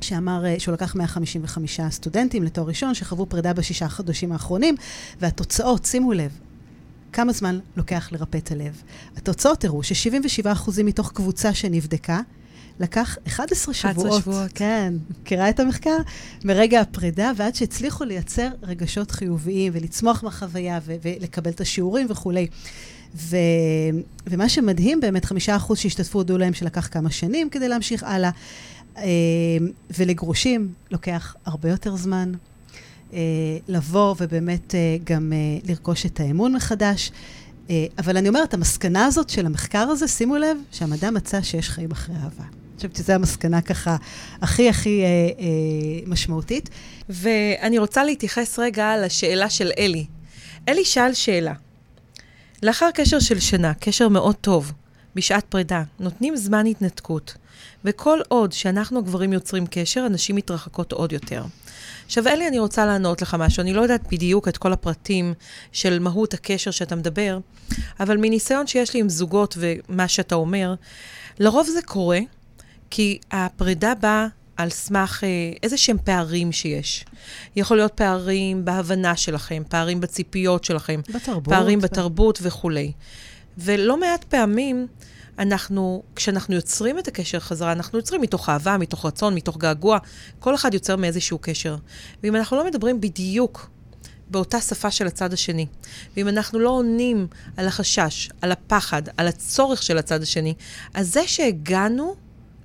שאמר 0.00 0.46
אה, 0.46 0.54
שהוא 0.58 0.72
לקח 0.72 0.94
155 0.94 1.80
סטודנטים 1.90 2.42
לתואר 2.42 2.66
ראשון 2.66 2.94
שחוו 2.94 3.26
פרידה 3.26 3.52
בשישה 3.52 3.88
חודשים 3.88 4.32
האחרונים, 4.32 4.74
והתוצאות, 5.20 5.84
שימו 5.84 6.12
לב, 6.12 6.30
כמה 7.12 7.32
זמן 7.32 7.58
לוקח 7.76 8.08
לרפא 8.12 8.38
את 8.38 8.50
הלב. 8.52 8.82
התוצאות 9.16 9.64
הראו 9.64 9.82
ש-77% 9.82 10.82
מתוך 10.84 11.12
קבוצה 11.12 11.54
שנבדקה, 11.54 12.20
לקח 12.80 13.16
11 13.26 13.74
שבועות. 13.74 14.22
שבועות. 14.22 14.50
כן, 14.54 14.94
מכירה 15.10 15.48
את 15.48 15.60
המחקר? 15.60 15.96
מרגע 16.44 16.80
הפרידה 16.80 17.32
ועד 17.36 17.54
שהצליחו 17.54 18.04
לייצר 18.04 18.48
רגשות 18.62 19.10
חיוביים 19.10 19.72
ולצמוח 19.74 20.22
מהחוויה 20.22 20.80
ו- 20.82 20.94
ולקבל 21.02 21.50
את 21.50 21.60
השיעורים 21.60 22.06
וכולי. 22.10 22.46
ו- 23.14 23.36
ומה 24.26 24.48
שמדהים 24.48 25.00
באמת, 25.00 25.24
חמישה 25.24 25.56
אחוז 25.56 25.78
שהשתתפו 25.78 26.18
הודו 26.18 26.38
להם 26.38 26.52
שלקח 26.52 26.88
כמה 26.90 27.10
שנים 27.10 27.50
כדי 27.50 27.68
להמשיך 27.68 28.02
הלאה. 28.02 28.30
אה, 28.96 29.04
ולגרושים 29.98 30.72
לוקח 30.90 31.36
הרבה 31.44 31.70
יותר 31.70 31.96
זמן. 31.96 32.32
אה, 33.12 33.18
לבוא 33.68 34.14
ובאמת 34.20 34.74
אה, 34.74 34.96
גם 35.04 35.32
אה, 35.32 35.38
לרכוש 35.68 36.06
את 36.06 36.20
האמון 36.20 36.52
מחדש. 36.54 37.12
אבל 37.98 38.16
אני 38.16 38.28
אומרת, 38.28 38.54
המסקנה 38.54 39.06
הזאת 39.06 39.30
של 39.30 39.46
המחקר 39.46 39.78
הזה, 39.78 40.08
שימו 40.08 40.36
לב 40.36 40.56
שהמדע 40.72 41.10
מצא 41.10 41.42
שיש 41.42 41.70
חיים 41.70 41.90
אחרי 41.90 42.14
אהבה. 42.14 42.44
אני 42.44 42.76
חושבת 42.76 42.96
שזו 42.96 43.12
המסקנה 43.12 43.60
ככה 43.60 43.96
הכי 44.42 44.68
הכי 44.68 45.02
אה, 45.02 45.06
אה, 45.06 46.06
משמעותית. 46.06 46.70
ואני 47.08 47.78
רוצה 47.78 48.04
להתייחס 48.04 48.58
רגע 48.58 48.96
לשאלה 49.04 49.50
של 49.50 49.70
אלי. 49.78 50.06
אלי 50.68 50.84
שאל 50.84 51.14
שאלה. 51.14 51.52
לאחר 52.62 52.90
קשר 52.94 53.18
של 53.18 53.40
שנה, 53.40 53.74
קשר 53.74 54.08
מאוד 54.08 54.34
טוב, 54.34 54.72
בשעת 55.14 55.44
פרידה, 55.44 55.82
נותנים 56.00 56.36
זמן 56.36 56.66
התנתקות, 56.66 57.34
וכל 57.84 58.18
עוד 58.28 58.52
שאנחנו 58.52 58.98
הגברים 58.98 59.32
יוצרים 59.32 59.64
קשר, 59.70 60.00
הנשים 60.00 60.36
מתרחקות 60.36 60.92
עוד 60.92 61.12
יותר. 61.12 61.44
עכשיו, 62.10 62.28
אלי, 62.28 62.48
אני 62.48 62.58
רוצה 62.58 62.86
לענות 62.86 63.22
לך 63.22 63.36
משהו. 63.38 63.60
אני 63.60 63.72
לא 63.72 63.80
יודעת 63.80 64.12
בדיוק 64.12 64.48
את 64.48 64.58
כל 64.58 64.72
הפרטים 64.72 65.34
של 65.72 65.98
מהות 65.98 66.34
הקשר 66.34 66.70
שאתה 66.70 66.96
מדבר, 66.96 67.38
אבל 68.00 68.16
מניסיון 68.16 68.66
שיש 68.66 68.94
לי 68.94 69.00
עם 69.00 69.08
זוגות 69.08 69.58
ומה 69.58 70.08
שאתה 70.08 70.34
אומר, 70.34 70.74
לרוב 71.38 71.66
זה 71.66 71.82
קורה 71.82 72.18
כי 72.90 73.18
הפרידה 73.30 73.94
באה 73.94 74.26
על 74.56 74.70
סמך 74.70 75.24
אה, 75.24 75.28
איזה 75.62 75.76
שהם 75.76 75.96
פערים 76.04 76.52
שיש. 76.52 77.04
יכול 77.56 77.76
להיות 77.76 77.92
פערים 77.92 78.64
בהבנה 78.64 79.16
שלכם, 79.16 79.62
פערים 79.68 80.00
בציפיות 80.00 80.64
שלכם, 80.64 81.00
בתרבות. 81.14 81.54
פערים 81.54 81.80
בתרבות 81.80 82.38
וכולי. 82.42 82.92
ולא 83.58 84.00
מעט 84.00 84.24
פעמים, 84.24 84.86
אנחנו, 85.40 86.02
כשאנחנו 86.16 86.54
יוצרים 86.54 86.98
את 86.98 87.08
הקשר 87.08 87.40
חזרה, 87.40 87.72
אנחנו 87.72 87.98
יוצרים 87.98 88.20
מתוך 88.20 88.48
אהבה, 88.48 88.78
מתוך 88.78 89.06
רצון, 89.06 89.34
מתוך 89.34 89.56
געגוע, 89.56 89.98
כל 90.38 90.54
אחד 90.54 90.74
יוצר 90.74 90.96
מאיזשהו 90.96 91.38
קשר. 91.40 91.76
ואם 92.22 92.36
אנחנו 92.36 92.56
לא 92.56 92.66
מדברים 92.66 93.00
בדיוק 93.00 93.70
באותה 94.30 94.60
שפה 94.60 94.90
של 94.90 95.06
הצד 95.06 95.32
השני, 95.32 95.66
ואם 96.16 96.28
אנחנו 96.28 96.58
לא 96.58 96.70
עונים 96.70 97.26
על 97.56 97.66
החשש, 97.66 98.30
על 98.40 98.52
הפחד, 98.52 99.02
על 99.16 99.28
הצורך 99.28 99.82
של 99.82 99.98
הצד 99.98 100.22
השני, 100.22 100.54
אז 100.94 101.12
זה 101.12 101.22
שהגענו 101.26 102.14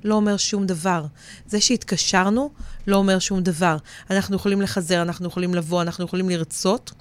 לא 0.04 0.16
אומר 0.16 0.38
שום 0.38 0.66
דבר. 0.66 1.06
זה 1.48 1.62
שהתקשרנו 1.62 2.50
לא 2.88 2.96
אומר 2.96 3.20
שום 3.20 3.42
דבר. 3.42 3.78
אנחנו 4.10 4.36
יכולים 4.36 4.62
לחזר, 4.62 5.02
אנחנו 5.02 5.28
יכולים 5.28 5.54
לבוא, 5.54 5.82
אנחנו 5.82 6.06
יכולים 6.06 6.30
לרצות, 6.30 6.92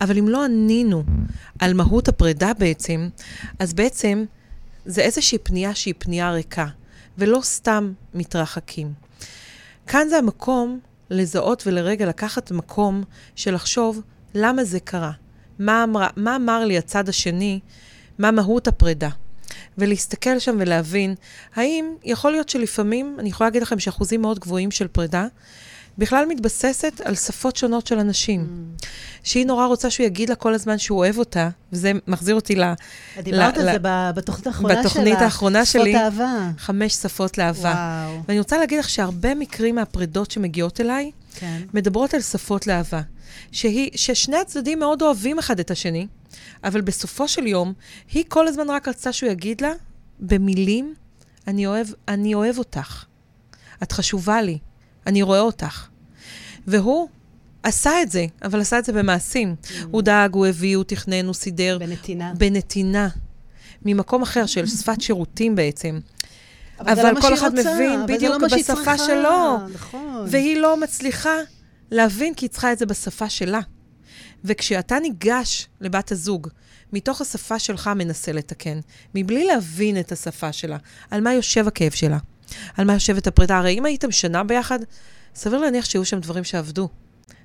אבל 0.00 0.18
אם 0.18 0.28
לא 0.28 0.44
ענינו 0.44 1.04
על 1.58 1.74
מהות 1.74 2.08
הפרידה 2.08 2.52
בעצם, 2.58 3.08
אז 3.58 3.72
בעצם 3.72 4.24
זה 4.90 5.00
איזושהי 5.00 5.38
פנייה 5.38 5.74
שהיא 5.74 5.94
פנייה 5.98 6.32
ריקה, 6.32 6.66
ולא 7.18 7.40
סתם 7.42 7.92
מתרחקים. 8.14 8.92
כאן 9.86 10.08
זה 10.08 10.18
המקום 10.18 10.80
לזהות 11.10 11.62
ולרגע 11.66 12.06
לקחת 12.06 12.50
מקום 12.50 13.04
של 13.34 13.54
לחשוב 13.54 14.02
למה 14.34 14.64
זה 14.64 14.80
קרה. 14.80 15.12
מה, 15.58 15.84
אמר, 15.84 16.06
מה 16.16 16.36
אמר 16.36 16.64
לי 16.64 16.78
הצד 16.78 17.08
השני, 17.08 17.60
מה 18.18 18.30
מהות 18.30 18.68
הפרידה. 18.68 19.08
ולהסתכל 19.78 20.38
שם 20.38 20.56
ולהבין, 20.60 21.14
האם 21.54 21.94
יכול 22.04 22.30
להיות 22.30 22.48
שלפעמים, 22.48 23.16
אני 23.18 23.28
יכולה 23.28 23.48
להגיד 23.48 23.62
לכם 23.62 23.78
שאחוזים 23.78 24.22
מאוד 24.22 24.38
גבוהים 24.38 24.70
של 24.70 24.88
פרידה, 24.88 25.26
בכלל 25.98 26.24
מתבססת 26.28 27.00
על 27.04 27.14
שפות 27.14 27.56
שונות 27.56 27.86
של 27.86 27.98
אנשים. 27.98 28.46
Mm. 28.80 28.86
שהיא 29.22 29.46
נורא 29.46 29.66
רוצה 29.66 29.90
שהוא 29.90 30.06
יגיד 30.06 30.28
לה 30.28 30.34
כל 30.34 30.54
הזמן 30.54 30.78
שהוא 30.78 30.98
אוהב 30.98 31.18
אותה, 31.18 31.48
וזה 31.72 31.92
מחזיר 32.06 32.34
אותי 32.34 32.54
ל... 32.56 32.64
דיברת 33.22 33.58
על 33.58 33.64
זה 33.64 33.78
בתוכנית 34.14 34.46
האחרונה 34.46 34.74
שלך. 34.74 34.86
בתוכנית 34.86 35.18
האחרונה 35.18 35.64
שלי. 35.64 35.92
שפות 35.92 36.02
אהבה. 36.02 36.50
חמש 36.58 36.92
שפות 36.92 37.38
לאהבה. 37.38 38.04
וואו. 38.06 38.22
ואני 38.28 38.38
רוצה 38.38 38.58
להגיד 38.58 38.78
לך 38.78 38.88
שהרבה 38.88 39.34
מקרים 39.34 39.74
מהפרידות 39.74 40.30
שמגיעות 40.30 40.80
אליי, 40.80 41.10
כן. 41.34 41.60
מדברות 41.74 42.14
על 42.14 42.20
שפות 42.20 42.66
לאהבה. 42.66 43.00
שהיא, 43.52 43.90
ששני 43.94 44.36
הצדדים 44.36 44.78
מאוד 44.78 45.02
אוהבים 45.02 45.38
אחד 45.38 45.60
את 45.60 45.70
השני, 45.70 46.06
אבל 46.64 46.80
בסופו 46.80 47.28
של 47.28 47.46
יום, 47.46 47.72
היא 48.12 48.24
כל 48.28 48.48
הזמן 48.48 48.70
רק 48.70 48.88
רצתה 48.88 49.12
שהוא 49.12 49.30
יגיד 49.30 49.60
לה, 49.60 49.72
במילים, 50.20 50.94
אני 51.46 51.66
אוהב, 51.66 51.86
אני 52.08 52.34
אוהב 52.34 52.58
אותך. 52.58 53.04
את 53.82 53.92
חשובה 53.92 54.42
לי. 54.42 54.58
אני 55.06 55.22
רואה 55.22 55.40
אותך. 55.40 55.86
והוא 56.66 57.08
עשה 57.62 58.02
את 58.02 58.10
זה, 58.10 58.26
אבל 58.42 58.60
עשה 58.60 58.78
את 58.78 58.84
זה 58.84 58.92
במעשים. 58.92 59.54
Mm. 59.62 59.68
הוא 59.90 60.02
דאג, 60.02 60.34
הוא 60.34 60.46
הביא, 60.46 60.76
הוא 60.76 60.84
תכנן, 60.84 61.26
הוא 61.26 61.34
סידר. 61.34 61.78
בנתינה. 61.80 62.32
בנתינה. 62.36 63.08
ממקום 63.84 64.22
אחר 64.22 64.46
של 64.46 64.66
שפת 64.76 65.00
שירותים 65.00 65.54
בעצם. 65.54 66.00
אבל, 66.80 66.90
אבל 66.92 67.14
לא 67.14 67.20
כל 67.20 67.34
אחד 67.34 67.58
רוצה, 67.58 67.74
מבין 67.74 68.06
בדיוק 68.06 68.42
לא 68.42 68.48
בשפה 68.48 68.98
שלו. 68.98 69.58
נכון. 69.74 70.24
והיא 70.26 70.56
לא 70.56 70.80
מצליחה 70.80 71.36
להבין 71.90 72.34
כי 72.34 72.44
היא 72.44 72.50
צריכה 72.50 72.72
את 72.72 72.78
זה 72.78 72.86
בשפה 72.86 73.28
שלה. 73.28 73.60
וכשאתה 74.44 74.98
ניגש 74.98 75.68
לבת 75.80 76.12
הזוג, 76.12 76.48
מתוך 76.92 77.20
השפה 77.20 77.58
שלך 77.58 77.90
מנסה 77.96 78.32
לתקן, 78.32 78.80
מבלי 79.14 79.44
להבין 79.44 80.00
את 80.00 80.12
השפה 80.12 80.52
שלה, 80.52 80.76
על 81.10 81.20
מה 81.20 81.34
יושב 81.34 81.68
הכאב 81.68 81.90
שלה, 81.90 82.18
על 82.76 82.84
מה 82.84 82.92
יושבת 82.92 83.26
הפרידה. 83.26 83.58
הרי 83.58 83.78
אם 83.78 83.84
הייתם 83.84 84.10
שנה 84.10 84.44
ביחד, 84.44 84.78
סביר 85.34 85.58
להניח 85.58 85.84
שהיו 85.84 86.04
שם 86.04 86.20
דברים 86.20 86.44
שעבדו, 86.44 86.88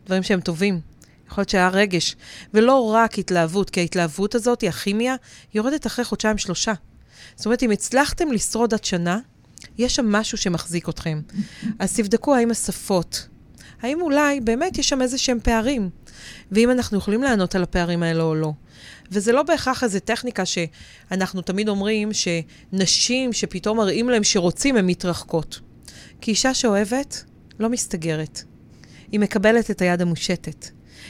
דברים 0.06 0.24
שהם 0.24 0.42
טובים. 0.42 0.80
יכול 1.28 1.42
להיות 1.42 1.50
שהיה 1.50 1.70
רגש, 1.70 2.16
ולא 2.54 2.92
רק 2.94 3.20
התלהבות, 3.20 3.70
כי 3.70 3.80
ההתלהבות 3.80 4.36
הזאת, 4.36 4.64
הכימיה, 4.64 5.16
יורדת 5.54 5.88
אחרי 5.88 6.06
חודשיים-שלושה. 6.06 6.74
זאת 7.36 7.46
אומרת, 7.46 7.64
אם 7.64 7.72
הצלחתם 7.72 8.32
לשרוד 8.32 8.74
עד 8.74 8.84
שנה, 8.84 9.20
יש 9.78 9.96
שם 9.96 10.12
משהו 10.12 10.38
שמחזיק 10.38 10.90
אתכם. 10.90 11.22
אז 11.80 11.96
תבדקו 11.96 12.36
האם 12.36 12.52
השפות, 12.52 13.28
האם 13.82 14.02
אולי 14.02 14.40
באמת 14.40 14.78
יש 14.78 14.90
שם 14.90 15.02
איזה 15.02 15.18
שהם 15.18 15.40
פערים, 15.44 15.90
ואם 16.52 16.72
אנחנו 16.72 16.98
יכולים 16.98 17.24
לענות 17.24 17.56
על 17.56 17.64
הפערים 17.64 18.04
האלה 18.04 18.24
או 18.24 18.36
לא. 18.36 18.54
וזה 19.12 19.32
לא 19.32 19.44
בהכרח 19.44 19.84
איזו 19.84 20.00
טכניקה 20.00 20.44
שאנחנו 20.46 21.42
תמיד 21.42 21.70
אומרים 21.70 22.10
שנשים 22.14 23.34
שפתאום 23.34 23.78
מראים 23.78 24.10
להם 24.10 24.24
שרוצים, 24.24 24.78
הן 24.78 24.86
מתרחקות. 24.86 25.60
כי 26.22 26.32
אישה 26.32 26.54
שאוהבת 26.54 27.24
לא 27.60 27.70
מסתגרת. 27.70 28.42
היא 29.12 29.20
מקבלת 29.20 29.72
את 29.72 29.82
היד 29.82 30.02
המושטת. 30.02 30.70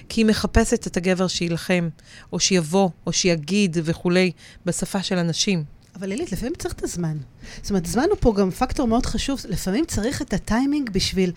כי 0.09 0.21
היא 0.21 0.25
מחפשת 0.25 0.87
את 0.87 0.97
הגבר 0.97 1.27
שיילחם, 1.27 1.89
או 2.33 2.39
שיבוא, 2.39 2.89
או 3.07 3.13
שיגיד 3.13 3.77
וכולי, 3.83 4.31
בשפה 4.65 5.03
של 5.03 5.17
אנשים. 5.17 5.63
אבל 5.95 6.09
לילית, 6.09 6.31
לפעמים 6.31 6.53
צריך 6.59 6.73
את 6.73 6.83
הזמן. 6.83 7.17
זאת 7.61 7.69
אומרת, 7.69 7.85
זמן 7.85 8.05
הוא 8.09 8.17
פה 8.19 8.33
גם 8.37 8.51
פקטור 8.51 8.87
מאוד 8.87 9.05
חשוב. 9.05 9.41
לפעמים 9.49 9.85
צריך 9.85 10.21
את 10.21 10.33
הטיימינג 10.33 10.89
בשביל, 10.89 11.31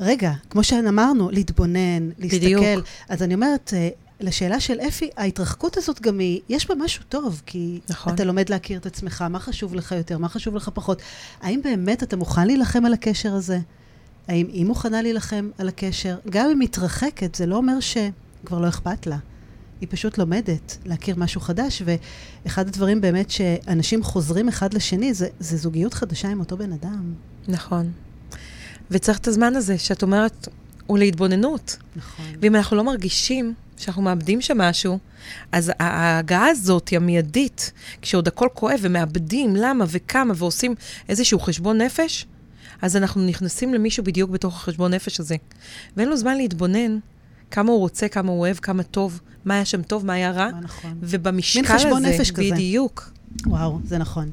רגע, 0.00 0.32
כמו 0.50 0.64
שאמרנו, 0.64 1.30
להתבונן, 1.30 2.10
להסתכל. 2.18 2.36
בדיוק. 2.36 2.86
אז 3.08 3.22
אני 3.22 3.34
אומרת, 3.34 3.72
אה, 3.76 3.88
לשאלה 4.22 4.60
של 4.60 4.80
אפי, 4.80 5.10
ההתרחקות 5.16 5.76
הזאת 5.76 6.00
גם 6.00 6.18
היא, 6.18 6.40
יש 6.48 6.68
בה 6.68 6.74
משהו 6.74 7.04
טוב, 7.08 7.42
כי 7.46 7.80
נכון. 7.90 8.14
אתה 8.14 8.24
לומד 8.24 8.48
להכיר 8.48 8.78
את 8.78 8.86
עצמך, 8.86 9.24
מה 9.30 9.38
חשוב 9.38 9.74
לך 9.74 9.92
יותר, 9.92 10.18
מה 10.18 10.28
חשוב 10.28 10.56
לך 10.56 10.70
פחות. 10.74 11.02
האם 11.40 11.60
באמת 11.64 12.02
אתה 12.02 12.16
מוכן 12.16 12.46
להילחם 12.46 12.84
על 12.84 12.92
הקשר 12.92 13.34
הזה? 13.34 13.58
האם 14.28 14.46
היא 14.52 14.66
מוכנה 14.66 15.02
להילחם 15.02 15.50
על 15.58 15.68
הקשר? 15.68 16.16
גם 16.30 16.44
אם 16.44 16.60
היא 16.60 16.68
מתרחקת, 16.68 17.34
זה 17.34 17.46
לא 17.46 17.56
אומר 17.56 17.80
שכבר 17.80 18.58
לא 18.58 18.68
אכפת 18.68 19.06
לה. 19.06 19.18
היא 19.80 19.88
פשוט 19.90 20.18
לומדת 20.18 20.78
להכיר 20.84 21.16
משהו 21.16 21.40
חדש, 21.40 21.82
ואחד 22.44 22.68
הדברים 22.68 23.00
באמת 23.00 23.30
שאנשים 23.30 24.02
חוזרים 24.02 24.48
אחד 24.48 24.74
לשני, 24.74 25.14
זה, 25.14 25.28
זה 25.40 25.56
זוגיות 25.56 25.94
חדשה 25.94 26.28
עם 26.28 26.40
אותו 26.40 26.56
בן 26.56 26.72
אדם. 26.72 27.14
נכון. 27.48 27.92
וצריך 28.90 29.18
את 29.18 29.28
הזמן 29.28 29.56
הזה, 29.56 29.78
שאת 29.78 30.02
אומרת, 30.02 30.48
הוא 30.86 30.98
להתבוננות. 30.98 31.76
נכון. 31.96 32.24
ואם 32.40 32.56
אנחנו 32.56 32.76
לא 32.76 32.84
מרגישים 32.84 33.54
שאנחנו 33.78 34.02
מאבדים 34.02 34.40
שם 34.40 34.58
משהו, 34.58 34.98
אז 35.52 35.72
ההגעה 35.78 36.46
הזאת 36.46 36.88
היא 36.88 36.96
המיידית, 36.96 37.72
כשעוד 38.02 38.28
הכל 38.28 38.48
כואב 38.54 38.78
ומאבדים 38.82 39.56
למה 39.56 39.84
וכמה 39.88 40.34
ועושים 40.36 40.74
איזשהו 41.08 41.40
חשבון 41.40 41.80
נפש, 41.80 42.26
אז 42.82 42.96
אנחנו 42.96 43.26
נכנסים 43.26 43.74
למישהו 43.74 44.04
בדיוק 44.04 44.30
בתוך 44.30 44.54
החשבון 44.54 44.94
נפש 44.94 45.20
הזה. 45.20 45.36
ואין 45.96 46.08
לו 46.08 46.16
זמן 46.16 46.36
להתבונן 46.36 46.98
כמה 47.50 47.72
הוא 47.72 47.78
רוצה, 47.78 48.08
כמה 48.08 48.30
הוא 48.32 48.40
אוהב, 48.40 48.56
כמה 48.56 48.82
טוב, 48.82 49.20
מה 49.44 49.54
היה 49.54 49.64
שם 49.64 49.82
טוב, 49.82 50.06
מה 50.06 50.12
היה 50.12 50.30
רע. 50.30 50.50
מה 50.52 50.60
נכון. 50.60 50.98
ובמשקל 51.00 51.76
הזה. 51.76 52.52
בדיוק. 52.54 53.12
וואו, 53.46 53.78
זה 53.84 53.98
נכון. 53.98 54.30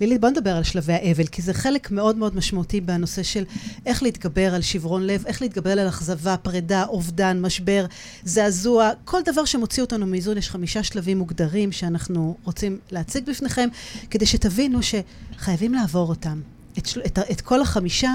לילי, 0.00 0.18
בוא 0.18 0.28
נדבר 0.28 0.50
על 0.56 0.62
שלבי 0.62 0.92
האבל, 0.92 1.26
כי 1.26 1.42
זה 1.42 1.54
חלק 1.54 1.90
מאוד 1.90 2.16
מאוד 2.16 2.36
משמעותי 2.36 2.80
בנושא 2.80 3.22
של 3.22 3.44
איך 3.86 4.02
להתגבר 4.02 4.54
על 4.54 4.62
שברון 4.62 5.06
לב, 5.06 5.24
איך 5.26 5.42
להתגבר 5.42 5.70
על 5.70 5.88
אכזבה, 5.88 6.36
פרידה, 6.36 6.84
אובדן, 6.84 7.40
משבר, 7.40 7.86
זעזוע, 8.24 8.90
כל 9.04 9.20
דבר 9.24 9.44
שמוציא 9.44 9.82
אותנו 9.82 10.06
מאיזון. 10.06 10.38
יש 10.38 10.50
חמישה 10.50 10.82
שלבים 10.82 11.18
מוגדרים 11.18 11.72
שאנחנו 11.72 12.36
רוצים 12.44 12.78
להציג 12.90 13.30
בפניכם, 13.30 13.68
כדי 14.10 14.26
שתבינו 14.26 14.78
שחייבים 14.82 15.74
לעבור 15.74 16.08
אותם. 16.08 16.40
את, 16.78 16.88
את, 17.06 17.18
את 17.30 17.40
כל 17.40 17.60
החמישה, 17.60 18.12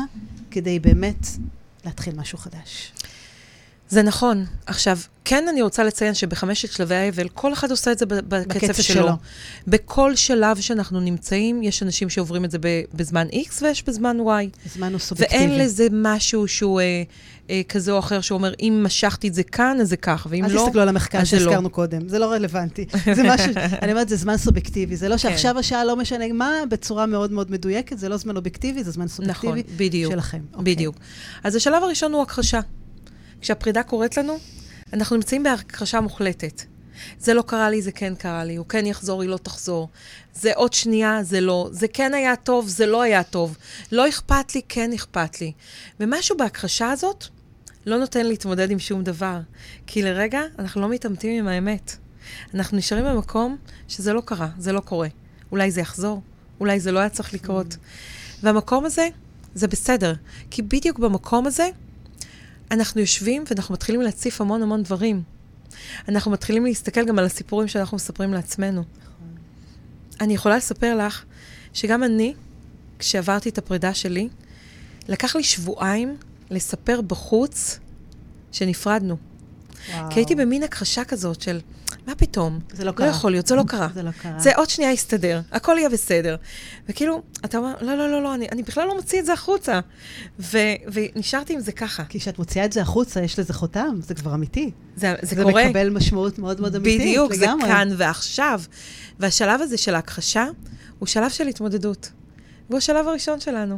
כדי 0.51 0.79
באמת 0.79 1.27
להתחיל 1.85 2.15
משהו 2.15 2.37
חדש. 2.37 2.91
זה 3.89 4.01
נכון. 4.01 4.45
עכשיו, 4.65 4.97
כן 5.25 5.47
אני 5.47 5.61
רוצה 5.61 5.83
לציין 5.83 6.13
שבחמשת 6.13 6.71
שלבי 6.71 6.95
האבל, 6.95 7.27
כל 7.27 7.53
אחד 7.53 7.71
עושה 7.71 7.91
את 7.91 7.99
זה 7.99 8.05
בקצב, 8.05 8.47
בקצב 8.47 8.81
שלו. 8.81 9.03
שלו. 9.03 9.11
בכל 9.67 10.15
שלב 10.15 10.59
שאנחנו 10.59 10.99
נמצאים, 10.99 11.63
יש 11.63 11.83
אנשים 11.83 12.09
שעוברים 12.09 12.45
את 12.45 12.51
זה 12.51 12.57
בזמן 12.93 13.27
X 13.27 13.63
ויש 13.63 13.83
בזמן 13.83 14.17
Y. 14.19 14.69
זמן 14.75 14.91
הוא 14.91 14.99
סובייקטיבי. 14.99 15.45
ואין 15.45 15.59
לזה 15.59 15.87
משהו 15.91 16.47
שהוא 16.47 16.81
אה, 16.81 17.03
אה, 17.49 17.61
כזה 17.69 17.91
או 17.91 17.99
אחר 17.99 18.21
שאומר, 18.21 18.53
אם 18.59 18.81
משכתי 18.85 19.27
את 19.27 19.33
זה 19.33 19.43
כאן, 19.43 19.77
אז 19.81 19.89
זה 19.89 19.97
כך, 19.97 20.27
ואם 20.29 20.41
לא, 20.41 20.47
אז 20.47 20.53
לא... 20.53 20.59
אל 20.59 20.65
תסתכלו 20.65 20.81
על 20.81 20.89
המחקר 20.89 21.23
שהזכרנו 21.23 21.63
לא. 21.63 21.73
קודם, 21.73 22.09
זה 22.09 22.19
לא 22.19 22.31
רלוונטי. 22.31 22.85
זה 23.15 23.23
משהו, 23.23 23.51
אני 23.81 23.91
אומרת, 23.91 24.09
זה 24.09 24.15
זמן 24.15 24.37
סובייקטיבי. 24.37 24.95
זה 24.95 25.09
לא 25.09 25.13
כן. 25.13 25.17
שעכשיו 25.17 25.53
כן. 25.53 25.59
השעה 25.59 25.85
לא 25.85 25.95
משנה 25.95 26.25
מה, 26.33 26.51
בצורה 26.69 27.05
מאוד 27.05 27.31
מאוד 27.31 27.51
מדויקת, 27.51 27.97
זה 27.97 28.09
לא 28.09 28.17
זמן 28.17 28.35
אובייקטיבי, 28.37 28.83
זה 28.83 28.91
זמן 28.91 29.07
סובייקטיבי 29.07 29.63
נכון, 29.63 29.77
בדיוק, 29.77 30.13
שלכם. 30.13 30.41
אוקיי. 30.53 30.75
בדיוק. 30.75 30.95
אז 31.43 31.55
השלב 31.55 31.83
הראשון 31.83 32.13
הוא 32.13 32.21
הכחשה. 32.21 32.59
כשהפרידה 33.41 33.83
קורית 33.83 34.17
לנו, 34.17 34.37
אנחנו 34.93 35.15
נמצאים 35.15 35.43
בהכחשה 35.43 36.01
מוחלטת. 36.01 36.61
זה 37.19 37.33
לא 37.33 37.41
קרה 37.41 37.69
לי, 37.69 37.81
זה 37.81 37.91
כן 37.91 38.15
קרה 38.15 38.43
לי, 38.43 38.55
הוא 38.55 38.65
כן 38.65 38.85
יחזור, 38.85 39.21
היא 39.21 39.29
לא 39.29 39.37
תחזור. 39.37 39.89
זה 40.33 40.51
עוד 40.55 40.73
שנייה, 40.73 41.23
זה 41.23 41.41
לא. 41.41 41.69
זה 41.71 41.87
כן 41.87 42.13
היה 42.13 42.35
טוב, 42.35 42.67
זה 42.67 42.85
לא 42.85 43.01
היה 43.01 43.23
טוב. 43.23 43.57
לא 43.91 44.09
אכפת 44.09 44.55
לי, 44.55 44.61
כן 44.69 44.93
אכפת 44.93 45.41
לי. 45.41 45.51
ומשהו 45.99 46.37
בהכחשה 46.37 46.91
הזאת 46.91 47.25
לא 47.85 47.97
נותן 47.97 48.25
להתמודד 48.25 48.71
עם 48.71 48.79
שום 48.79 49.03
דבר. 49.03 49.39
כי 49.87 50.01
לרגע 50.01 50.41
אנחנו 50.59 50.81
לא 50.81 50.89
מתעמתים 50.89 51.39
עם 51.39 51.47
האמת. 51.47 51.95
אנחנו 52.53 52.77
נשארים 52.77 53.05
במקום 53.05 53.57
שזה 53.87 54.13
לא 54.13 54.21
קרה, 54.25 54.49
זה 54.57 54.71
לא 54.71 54.79
קורה. 54.79 55.07
אולי 55.51 55.71
זה 55.71 55.81
יחזור, 55.81 56.21
אולי 56.59 56.79
זה 56.79 56.91
לא 56.91 56.99
היה 56.99 57.09
צריך 57.09 57.33
לקרות. 57.33 57.77
והמקום 58.43 58.85
הזה, 58.85 59.07
זה 59.55 59.67
בסדר. 59.67 60.13
כי 60.51 60.61
בדיוק 60.61 60.99
במקום 60.99 61.47
הזה, 61.47 61.69
אנחנו 62.71 63.01
יושבים 63.01 63.43
ואנחנו 63.49 63.73
מתחילים 63.73 64.01
להציף 64.01 64.41
המון 64.41 64.61
המון 64.61 64.83
דברים. 64.83 65.23
אנחנו 66.07 66.31
מתחילים 66.31 66.65
להסתכל 66.65 67.05
גם 67.05 67.19
על 67.19 67.25
הסיפורים 67.25 67.67
שאנחנו 67.67 67.95
מספרים 67.97 68.33
לעצמנו. 68.33 68.83
אני 70.21 70.33
יכולה 70.33 70.57
לספר 70.57 70.95
לך 70.95 71.23
שגם 71.73 72.03
אני, 72.03 72.33
כשעברתי 72.99 73.49
את 73.49 73.57
הפרידה 73.57 73.93
שלי, 73.93 74.29
לקח 75.07 75.35
לי 75.35 75.43
שבועיים 75.43 76.17
לספר 76.51 77.01
בחוץ 77.01 77.79
שנפרדנו. 78.51 79.17
וואו. 79.89 80.11
כי 80.11 80.19
הייתי 80.19 80.35
במין 80.35 80.63
הכחשה 80.63 81.05
כזאת 81.05 81.41
של, 81.41 81.59
מה 82.09 82.15
פתאום? 82.15 82.59
זה 82.73 82.83
לא 82.83 82.91
קרה. 82.91 83.07
לא 83.07 83.11
יכול 83.11 83.31
להיות, 83.31 83.47
זה 83.47 83.55
לא 83.55 83.63
קרה. 83.67 83.87
זה 83.93 84.03
לא 84.03 84.11
קרה. 84.11 84.39
זה 84.39 84.55
עוד 84.55 84.69
שנייה 84.69 84.91
יסתדר, 84.91 85.41
הכל 85.51 85.75
יהיה 85.77 85.89
בסדר. 85.89 86.35
וכאילו, 86.89 87.21
אתה 87.45 87.57
אומר, 87.57 87.73
לא, 87.81 87.95
לא, 87.95 88.11
לא, 88.11 88.23
לא, 88.23 88.33
אני, 88.33 88.47
אני 88.51 88.63
בכלל 88.63 88.87
לא 88.87 88.95
מוציא 88.95 89.19
את 89.19 89.25
זה 89.25 89.33
החוצה. 89.33 89.79
ו, 90.39 90.57
ונשארתי 90.93 91.53
עם 91.53 91.59
זה 91.59 91.71
ככה. 91.71 92.03
כי 92.03 92.19
כשאת 92.19 92.39
מוציאה 92.39 92.65
את 92.65 92.71
זה 92.71 92.81
החוצה, 92.81 93.21
יש 93.21 93.39
לזה 93.39 93.53
חותם, 93.53 93.99
זה 94.01 94.15
כבר 94.15 94.33
אמיתי. 94.33 94.71
זה, 94.95 95.15
זה, 95.21 95.35
זה 95.35 95.43
קורה. 95.43 95.63
זה 95.63 95.69
מקבל 95.69 95.89
משמעות 95.89 96.39
מאוד 96.39 96.61
מאוד 96.61 96.75
אמיתית, 96.75 97.01
בדיוק, 97.01 97.31
לגמרי. 97.31 97.67
זה 97.67 97.67
כאן 97.67 97.89
ועכשיו. 97.97 98.61
והשלב 99.19 99.61
הזה 99.61 99.77
של 99.77 99.95
ההכחשה, 99.95 100.45
הוא 100.99 101.07
שלב 101.07 101.29
של 101.29 101.47
התמודדות. 101.47 102.11
והוא 102.69 102.77
השלב 102.77 103.07
הראשון 103.07 103.39
שלנו. 103.39 103.77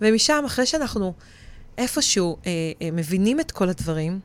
ומשם, 0.00 0.42
אחרי 0.46 0.66
שאנחנו 0.66 1.12
איפשהו 1.78 2.36
אה, 2.46 2.50
אה, 2.82 2.88
מבינים 2.92 3.40
את 3.40 3.50
כל 3.50 3.68
הדברים, 3.68 4.20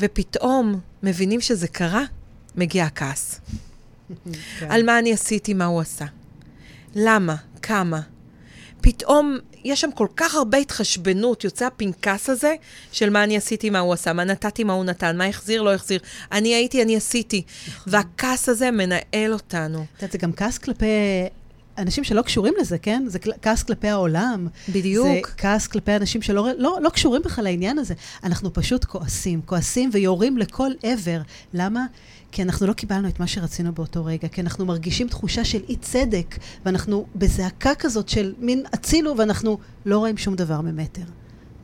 ופתאום 0.00 0.80
מבינים 1.02 1.40
שזה 1.40 1.68
קרה, 1.68 2.04
מגיע 2.56 2.84
הכעס. 2.84 3.40
כן. 4.58 4.70
על 4.70 4.82
מה 4.82 4.98
אני 4.98 5.12
עשיתי, 5.12 5.54
מה 5.54 5.64
הוא 5.64 5.80
עשה. 5.80 6.04
למה? 6.94 7.36
כמה? 7.62 8.00
פתאום 8.80 9.38
יש 9.64 9.80
שם 9.80 9.90
כל 9.94 10.06
כך 10.16 10.34
הרבה 10.34 10.58
התחשבנות, 10.58 11.44
יוצא 11.44 11.66
הפנקס 11.66 12.30
הזה 12.30 12.54
של 12.92 13.10
מה 13.10 13.24
אני 13.24 13.36
עשיתי, 13.36 13.70
מה 13.70 13.78
הוא 13.78 13.92
עשה, 13.92 14.12
מה 14.12 14.24
נתתי, 14.24 14.64
מה 14.64 14.72
הוא 14.72 14.84
נתן, 14.84 15.16
מה 15.16 15.26
החזיר, 15.26 15.62
לא 15.62 15.74
החזיר. 15.74 16.00
אני 16.32 16.54
הייתי, 16.54 16.82
אני 16.82 16.96
עשיתי. 16.96 17.42
נכון. 17.68 17.92
והכעס 17.92 18.48
הזה 18.48 18.70
מנהל 18.70 19.32
אותנו. 19.32 19.78
את 19.78 20.02
יודעת, 20.02 20.12
זה 20.12 20.18
גם 20.18 20.32
כעס 20.32 20.58
כלפי 20.58 20.86
אנשים 21.78 22.04
שלא 22.04 22.22
קשורים 22.22 22.54
לזה, 22.60 22.78
כן? 22.78 23.04
זה 23.06 23.18
כעס 23.42 23.62
כלפי 23.62 23.88
העולם. 23.88 24.46
בדיוק. 24.68 25.06
זה 25.06 25.20
כעס 25.36 25.66
כלפי 25.66 25.96
אנשים 25.96 26.22
שלא 26.22 26.48
לא, 26.58 26.78
לא 26.82 26.90
קשורים 26.90 27.22
בכלל 27.22 27.44
לעניין 27.44 27.78
הזה. 27.78 27.94
אנחנו 28.24 28.52
פשוט 28.52 28.84
כועסים, 28.84 29.40
כועסים 29.46 29.90
ויורים 29.92 30.38
לכל 30.38 30.70
עבר. 30.82 31.20
למה? 31.54 31.86
כי 32.32 32.42
אנחנו 32.42 32.66
לא 32.66 32.72
קיבלנו 32.72 33.08
את 33.08 33.20
מה 33.20 33.26
שרצינו 33.26 33.72
באותו 33.72 34.04
רגע, 34.04 34.28
כי 34.28 34.40
אנחנו 34.40 34.66
מרגישים 34.66 35.08
תחושה 35.08 35.44
של 35.44 35.60
אי 35.68 35.76
צדק, 35.76 36.36
ואנחנו 36.64 37.06
בזעקה 37.14 37.74
כזאת 37.74 38.08
של 38.08 38.34
מין 38.38 38.64
הצילו, 38.72 39.16
ואנחנו 39.18 39.58
לא 39.86 39.98
רואים 39.98 40.18
שום 40.18 40.34
דבר 40.34 40.60
ממטר. 40.60 41.02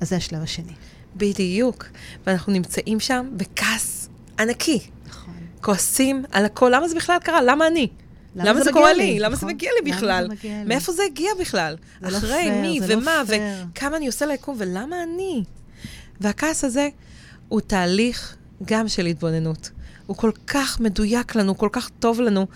אז 0.00 0.08
זה 0.08 0.16
השלב 0.16 0.42
השני. 0.42 0.72
בדיוק. 1.16 1.86
ואנחנו 2.26 2.52
נמצאים 2.52 3.00
שם 3.00 3.28
בכעס 3.36 4.08
ענקי. 4.38 4.80
נכון. 5.08 5.34
כועסים 5.60 6.24
על 6.30 6.44
הכל. 6.44 6.72
למה 6.74 6.88
זה 6.88 6.94
בכלל 6.94 7.18
קרה? 7.22 7.42
למה 7.42 7.66
אני? 7.66 7.88
למה, 8.36 8.48
למה 8.48 8.58
זה, 8.58 8.64
זה 8.64 8.72
קורה 8.72 8.92
לי? 8.92 9.12
לי? 9.12 9.18
למה 9.18 9.34
נכון? 9.34 9.48
זה 9.48 9.54
מגיע 9.54 9.70
לי 9.82 9.92
בכלל? 9.92 10.28
מאיפה 10.66 10.92
זה 10.92 11.02
הגיע 11.06 11.30
בכלל? 11.40 11.76
זה 12.00 12.10
לא 12.10 12.18
אחרי 12.18 12.48
לא 12.50 12.60
מי 12.60 12.80
זה 12.80 12.98
ומה, 12.98 13.22
לא 13.28 13.36
וכמה 13.72 13.96
אני 13.96 14.06
עושה 14.06 14.26
ליקום, 14.26 14.56
ולמה 14.58 14.96
אני? 15.02 15.44
והכעס 16.20 16.64
הזה 16.64 16.88
הוא 17.48 17.60
תהליך 17.60 18.36
גם 18.64 18.88
של 18.88 19.06
התבוננות. 19.06 19.70
הוא 20.06 20.16
כל 20.16 20.30
כך 20.46 20.80
מדויק 20.80 21.34
לנו, 21.34 21.58
כל 21.58 21.68
כך 21.72 21.90
טוב 21.98 22.20
לנו 22.20 22.46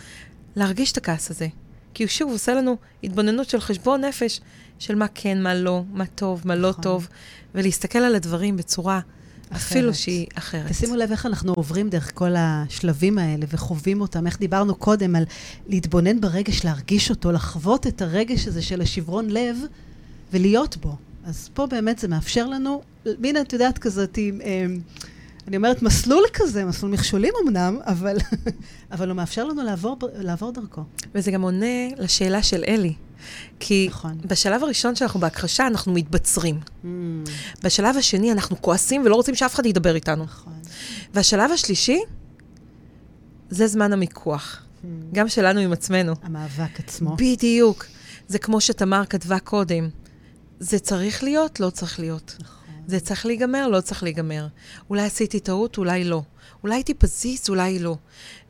להרגיש 0.56 0.92
את 0.92 0.96
הכעס 0.96 1.30
הזה. 1.30 1.48
כי 1.94 2.02
הוא 2.02 2.08
שוב 2.08 2.32
עושה 2.32 2.54
לנו 2.54 2.76
התבוננות 3.04 3.48
של 3.48 3.60
חשבון 3.60 4.04
נפש, 4.04 4.40
של 4.78 4.94
מה 4.94 5.06
כן, 5.14 5.42
מה 5.42 5.54
לא, 5.54 5.82
מה 5.92 6.06
טוב, 6.06 6.42
מה 6.44 6.54
לא 6.54 6.68
נכון. 6.68 6.82
טוב, 6.82 7.08
ולהסתכל 7.54 7.98
על 7.98 8.14
הדברים 8.14 8.56
בצורה 8.56 9.00
אחרת. 9.50 9.72
אפילו 9.72 9.94
שהיא 9.94 10.26
אחרת. 10.34 10.70
תשימו 10.70 10.96
לב 10.96 11.10
איך 11.10 11.26
אנחנו 11.26 11.52
עוברים 11.52 11.88
דרך 11.88 12.10
כל 12.14 12.34
השלבים 12.38 13.18
האלה 13.18 13.46
וחווים 13.48 14.00
אותם, 14.00 14.26
איך 14.26 14.38
דיברנו 14.38 14.74
קודם 14.74 15.16
על 15.16 15.24
להתבונן 15.68 16.20
ברגש, 16.20 16.64
להרגיש 16.64 17.10
אותו, 17.10 17.32
לחוות 17.32 17.86
את 17.86 18.02
הרגש 18.02 18.46
הזה 18.46 18.62
של 18.62 18.80
השברון 18.80 19.30
לב 19.30 19.56
ולהיות 20.32 20.76
בו. 20.76 20.96
אז 21.24 21.50
פה 21.54 21.66
באמת 21.66 21.98
זה 21.98 22.08
מאפשר 22.08 22.46
לנו, 22.46 22.82
מין, 23.18 23.40
את 23.40 23.52
יודעת, 23.52 23.78
כזאת 23.78 24.16
עם... 24.16 24.40
אמ, 24.40 24.80
אני 25.48 25.56
אומרת, 25.56 25.82
מסלול 25.82 26.22
כזה, 26.34 26.64
מסלול 26.64 26.92
מכשולים 26.92 27.32
אמנם, 27.44 27.78
אבל, 27.84 28.16
אבל 28.92 29.08
הוא 29.08 29.16
מאפשר 29.16 29.44
לנו 29.44 29.62
לעבור, 29.62 29.98
לעבור 30.18 30.52
דרכו. 30.52 30.82
וזה 31.14 31.30
גם 31.30 31.42
עונה 31.42 31.88
לשאלה 31.96 32.42
של 32.42 32.64
אלי. 32.68 32.94
כי 33.60 33.86
נכון. 33.90 34.18
בשלב 34.24 34.64
הראשון 34.64 34.96
שאנחנו 34.96 35.20
בהכחשה, 35.20 35.66
אנחנו 35.66 35.92
מתבצרים. 35.92 36.60
Mm. 36.60 36.86
בשלב 37.62 37.96
השני, 37.96 38.32
אנחנו 38.32 38.62
כועסים 38.62 39.02
ולא 39.04 39.14
רוצים 39.14 39.34
שאף 39.34 39.54
אחד 39.54 39.66
ידבר 39.66 39.94
איתנו. 39.94 40.24
נכון. 40.24 40.52
והשלב 41.14 41.50
השלישי, 41.50 42.00
זה 43.50 43.66
זמן 43.66 43.92
המיקוח. 43.92 44.62
Mm. 44.62 44.86
גם 45.12 45.28
שלנו 45.28 45.60
עם 45.60 45.72
עצמנו. 45.72 46.14
המאבק 46.22 46.80
עצמו. 46.80 47.16
בדיוק. 47.16 47.86
זה 48.28 48.38
כמו 48.38 48.60
שתמר 48.60 49.04
כתבה 49.04 49.38
קודם. 49.38 49.88
זה 50.60 50.78
צריך 50.78 51.22
להיות, 51.22 51.60
לא 51.60 51.70
צריך 51.70 52.00
להיות. 52.00 52.36
נכון. 52.40 52.65
זה 52.86 53.00
צריך 53.00 53.26
להיגמר, 53.26 53.68
לא 53.68 53.80
צריך 53.80 54.02
להיגמר. 54.02 54.46
אולי 54.90 55.02
עשיתי 55.02 55.40
טעות, 55.40 55.78
אולי 55.78 56.04
לא. 56.04 56.22
אולי 56.62 56.74
הייתי 56.74 56.94
פזיז, 56.94 57.40
אולי 57.48 57.78
לא. 57.78 57.96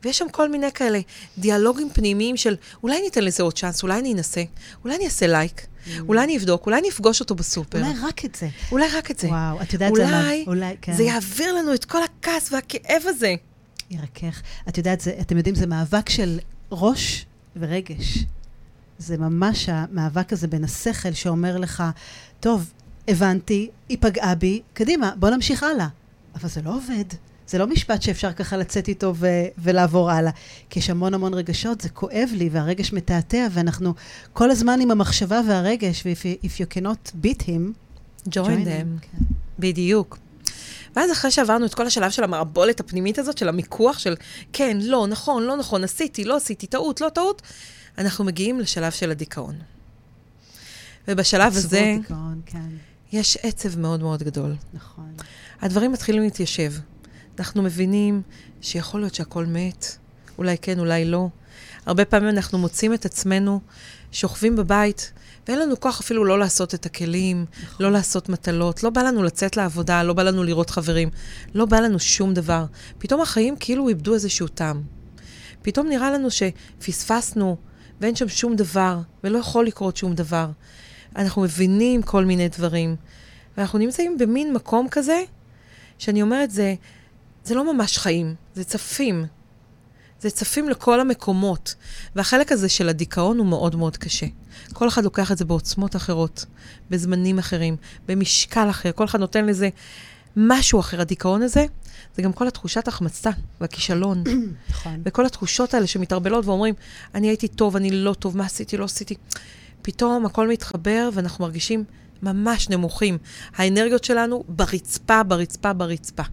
ויש 0.03 0.17
שם 0.17 0.25
כל 0.31 0.49
מיני 0.49 0.71
כאלה 0.71 0.99
דיאלוגים 1.37 1.89
פנימיים 1.93 2.37
של 2.37 2.55
אולי 2.83 3.01
ניתן 3.01 3.23
לזה 3.23 3.43
עוד 3.43 3.53
צ'אנס, 3.57 3.83
אולי 3.83 3.99
אני 3.99 4.13
אנסה, 4.13 4.43
אולי 4.83 4.95
אני 4.95 5.05
אעשה 5.05 5.27
לייק, 5.27 5.61
mm. 5.61 5.89
אולי 6.07 6.23
אני 6.23 6.37
אבדוק, 6.37 6.65
אולי 6.65 6.79
אני 6.79 6.89
אפגוש 6.89 7.19
אותו 7.19 7.35
בסופר. 7.35 7.79
אולי 7.79 7.93
רק 8.03 8.25
את 8.25 8.35
זה. 8.35 8.49
אולי 8.71 8.85
רק 8.93 9.11
את 9.11 9.19
זה. 9.19 9.27
וואו, 9.27 9.61
את 9.61 9.73
יודעת, 9.73 9.91
אולי 9.91 10.05
זה 10.05 10.11
מה... 10.11 10.31
אולי, 10.47 10.75
כן. 10.81 10.93
זה 10.93 11.03
יעביר 11.03 11.53
לנו 11.53 11.73
את 11.73 11.85
כל 11.85 12.03
הכעס 12.03 12.53
והכאב 12.53 13.03
הזה. 13.05 13.35
ירקך. 13.89 14.41
את 14.69 14.77
יודעת, 14.77 15.01
זה, 15.01 15.17
אתם 15.21 15.37
יודעים, 15.37 15.55
זה 15.55 15.67
מאבק 15.67 16.09
של 16.09 16.39
ראש 16.71 17.25
ורגש. 17.55 18.25
זה 18.97 19.17
ממש 19.17 19.69
המאבק 19.69 20.33
הזה 20.33 20.47
בין 20.47 20.63
השכל 20.63 21.13
שאומר 21.13 21.57
לך, 21.57 21.83
טוב, 22.39 22.71
הבנתי, 23.07 23.69
היא 23.89 23.97
פגעה 24.01 24.35
בי, 24.35 24.61
קדימה, 24.73 25.11
בוא 25.15 25.29
נמשיך 25.29 25.63
הלאה. 25.63 25.87
אבל 26.35 26.49
זה 26.49 26.61
לא 26.61 26.75
עובד. 26.75 27.05
זה 27.47 27.57
לא 27.57 27.67
משפט 27.67 28.01
שאפשר 28.01 28.33
ככה 28.33 28.57
לצאת 28.57 28.87
איתו 28.87 29.13
ו- 29.15 29.27
ולעבור 29.57 30.11
הלאה. 30.11 30.31
כי 30.69 30.79
יש 30.79 30.89
המון 30.89 31.13
המון 31.13 31.33
רגשות, 31.33 31.81
זה 31.81 31.89
כואב 31.89 32.29
לי, 32.33 32.49
והרגש 32.51 32.93
מתעתע, 32.93 33.47
ואנחנו 33.51 33.93
כל 34.33 34.51
הזמן 34.51 34.81
עם 34.81 34.91
המחשבה 34.91 35.41
והרגש, 35.47 36.03
ו-if 36.05 36.61
you 36.61 36.77
cannot 36.77 37.25
beat 37.25 37.41
him, 37.41 37.73
join, 38.29 38.31
join 38.31 38.35
them. 38.35 38.67
them. 38.67 39.01
כן. 39.01 39.17
בדיוק. 39.59 40.17
ואז 40.95 41.11
אחרי 41.11 41.31
שעברנו 41.31 41.65
את 41.65 41.73
כל 41.73 41.87
השלב 41.87 42.11
של 42.11 42.23
המערבולת 42.23 42.79
הפנימית 42.79 43.19
הזאת, 43.19 43.37
של 43.37 43.49
המיקוח, 43.49 43.99
של 43.99 44.15
כן, 44.53 44.77
לא, 44.81 45.07
נכון, 45.07 45.43
לא 45.43 45.57
נכון, 45.57 45.83
עשיתי, 45.83 46.25
לא 46.25 46.35
עשיתי, 46.35 46.67
טעות, 46.67 47.01
לא 47.01 47.09
טעות, 47.09 47.41
אנחנו 47.97 48.25
מגיעים 48.25 48.59
לשלב 48.59 48.91
של 48.91 49.11
הדיכאון. 49.11 49.55
ובשלב 51.07 51.55
הזה... 51.55 51.95
דיכאון, 52.01 52.41
כן. 52.45 52.69
יש 53.11 53.37
עצב 53.43 53.79
מאוד 53.79 53.99
מאוד 53.99 54.23
גדול. 54.23 54.55
נכון. 54.73 55.13
הדברים 55.61 55.91
מתחילים 55.91 56.21
להתיישב. 56.21 56.73
אנחנו 57.39 57.63
מבינים 57.63 58.21
שיכול 58.61 59.01
להיות 59.01 59.15
שהכל 59.15 59.45
מת, 59.45 59.97
אולי 60.37 60.57
כן, 60.57 60.79
אולי 60.79 61.05
לא. 61.05 61.29
הרבה 61.85 62.05
פעמים 62.05 62.29
אנחנו 62.29 62.57
מוצאים 62.57 62.93
את 62.93 63.05
עצמנו 63.05 63.59
שוכבים 64.11 64.55
בבית, 64.55 65.11
ואין 65.47 65.59
לנו 65.59 65.79
כוח 65.79 65.99
אפילו 65.99 66.25
לא 66.25 66.39
לעשות 66.39 66.73
את 66.73 66.85
הכלים, 66.85 67.45
נכון. 67.63 67.85
לא 67.85 67.91
לעשות 67.91 68.29
מטלות, 68.29 68.83
לא 68.83 68.89
בא 68.89 69.01
לנו 69.01 69.23
לצאת 69.23 69.57
לעבודה, 69.57 70.03
לא 70.03 70.13
בא 70.13 70.23
לנו 70.23 70.43
לראות 70.43 70.69
חברים, 70.69 71.09
לא 71.53 71.65
בא 71.65 71.79
לנו 71.79 71.99
שום 71.99 72.33
דבר. 72.33 72.65
פתאום 72.97 73.21
החיים 73.21 73.55
כאילו 73.59 73.89
איבדו 73.89 74.13
איזשהו 74.13 74.47
טעם. 74.47 74.83
פתאום 75.61 75.87
נראה 75.89 76.11
לנו 76.11 76.27
שפספסנו 76.31 77.57
ואין 78.01 78.15
שם 78.15 78.29
שום 78.29 78.55
דבר, 78.55 78.99
ולא 79.23 79.37
יכול 79.37 79.65
לקרות 79.65 79.97
שום 79.97 80.15
דבר. 80.15 80.49
אנחנו 81.15 81.41
מבינים 81.41 82.01
כל 82.01 82.25
מיני 82.25 82.49
דברים. 82.49 82.95
ואנחנו 83.57 83.79
נמצאים 83.79 84.17
במין 84.17 84.53
מקום 84.53 84.87
כזה, 84.91 85.23
שאני 85.97 86.21
אומרת, 86.21 86.51
זה, 86.51 86.75
זה 87.43 87.55
לא 87.55 87.73
ממש 87.73 87.97
חיים, 87.97 88.35
זה 88.55 88.63
צפים. 88.63 89.25
זה 90.21 90.29
צפים 90.29 90.69
לכל 90.69 90.99
המקומות. 90.99 91.75
והחלק 92.15 92.51
הזה 92.51 92.69
של 92.69 92.89
הדיכאון 92.89 93.37
הוא 93.37 93.45
מאוד 93.45 93.75
מאוד 93.75 93.97
קשה. 93.97 94.25
כל 94.73 94.87
אחד 94.87 95.03
לוקח 95.03 95.31
את 95.31 95.37
זה 95.37 95.45
בעוצמות 95.45 95.95
אחרות, 95.95 96.45
בזמנים 96.89 97.39
אחרים, 97.39 97.75
במשקל 98.07 98.69
אחר, 98.69 98.91
כל 98.91 99.05
אחד 99.05 99.19
נותן 99.19 99.45
לזה 99.45 99.69
משהו 100.37 100.79
אחר. 100.79 101.01
הדיכאון 101.01 101.41
הזה, 101.41 101.65
זה 102.15 102.21
גם 102.21 102.33
כל 102.33 102.47
התחושת 102.47 102.87
החמצה 102.87 103.29
והכישלון. 103.61 104.23
נכון. 104.69 105.01
וכל 105.05 105.25
התחושות 105.25 105.73
האלה 105.73 105.87
שמתערבלות 105.87 106.45
ואומרים, 106.45 106.75
אני 107.15 107.27
הייתי 107.27 107.47
טוב, 107.47 107.75
אני 107.75 107.91
לא 107.91 108.13
טוב, 108.13 108.37
מה 108.37 108.45
עשיתי, 108.45 108.77
לא 108.77 108.85
עשיתי. 108.85 109.15
פתאום 109.87 110.25
הכל 110.25 110.47
מתחבר 110.47 111.09
ואנחנו 111.13 111.45
מרגישים 111.45 111.83
ממש 112.23 112.69
נמוכים. 112.69 113.17
האנרגיות 113.55 114.03
שלנו 114.03 114.43
ברצפה, 114.47 115.23
ברצפה, 115.23 115.73
ברצפה. 115.73 116.23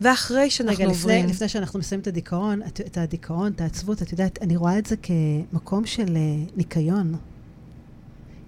ואחרי 0.00 0.50
שאנחנו 0.50 0.84
רגע, 0.84 0.86
עוברים... 0.86 1.24
רגע, 1.24 1.32
לפני 1.32 1.48
שאנחנו 1.48 1.78
מסיימים 1.78 2.02
את 2.02 2.06
הדיכאון, 2.06 2.62
את, 2.62 2.80
את 2.80 2.98
הדיכאון, 2.98 3.52
את 3.52 3.60
העצבות, 3.60 4.02
את 4.02 4.12
יודעת, 4.12 4.38
אני 4.42 4.56
רואה 4.56 4.78
את 4.78 4.86
זה 4.86 4.96
כמקום 4.96 5.86
של 5.86 6.06
uh, 6.06 6.52
ניקיון. 6.56 7.14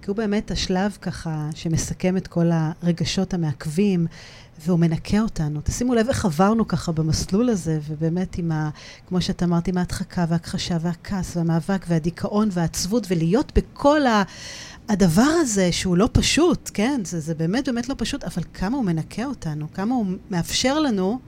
כי 0.02 0.10
הוא 0.10 0.16
באמת 0.16 0.50
השלב 0.50 0.98
ככה 1.00 1.50
שמסכם 1.54 2.16
את 2.16 2.26
כל 2.26 2.50
הרגשות 2.52 3.34
המעכבים, 3.34 4.06
והוא 4.60 4.78
מנקה 4.78 5.20
אותנו. 5.20 5.60
תשימו 5.64 5.94
לב 5.94 6.08
איך 6.08 6.24
עברנו 6.24 6.68
ככה 6.68 6.92
במסלול 6.92 7.48
הזה, 7.48 7.78
ובאמת 7.88 8.38
עם 8.38 8.52
ה... 8.52 8.70
כמו 9.06 9.20
שאת 9.20 9.42
אמרת, 9.42 9.68
עם 9.68 9.78
ההדחקה 9.78 10.24
וההכחשה 10.28 10.76
והכעס 10.80 11.36
והמאבק 11.36 11.86
והדיכאון 11.88 12.48
והעצבות, 12.52 13.06
ולהיות 13.10 13.52
בכל 13.54 14.06
ה... 14.06 14.22
הדבר 14.88 15.22
הזה 15.40 15.72
שהוא 15.72 15.96
לא 15.96 16.08
פשוט, 16.12 16.70
כן? 16.74 17.00
זה, 17.04 17.20
זה 17.20 17.34
באמת 17.34 17.68
באמת 17.68 17.88
לא 17.88 17.94
פשוט, 17.98 18.24
אבל 18.24 18.42
כמה 18.54 18.76
הוא 18.76 18.84
מנקה 18.84 19.24
אותנו, 19.24 19.66
כמה 19.72 19.94
הוא 19.94 20.06
מאפשר 20.30 20.80
לנו 20.80 21.18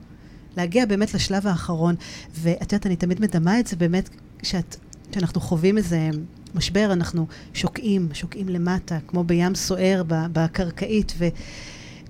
להגיע 0.57 0.85
באמת 0.85 1.13
לשלב 1.13 1.47
האחרון. 1.47 1.95
ואת 2.33 2.61
יודעת, 2.61 2.85
אני 2.85 2.95
תמיד 2.95 3.21
מדמה 3.21 3.59
את 3.59 3.67
זה 3.67 3.75
באמת, 3.75 4.09
שאת, 4.43 4.75
כשאנחנו 5.11 5.41
חווים 5.41 5.77
איזה 5.77 6.09
משבר, 6.55 6.93
אנחנו 6.93 7.27
שוקעים, 7.53 8.09
שוקעים 8.13 8.49
למטה, 8.49 8.97
כמו 9.07 9.23
בים 9.23 9.55
סוער 9.55 10.03
בקרקעית, 10.07 11.13
ו... 11.17 11.27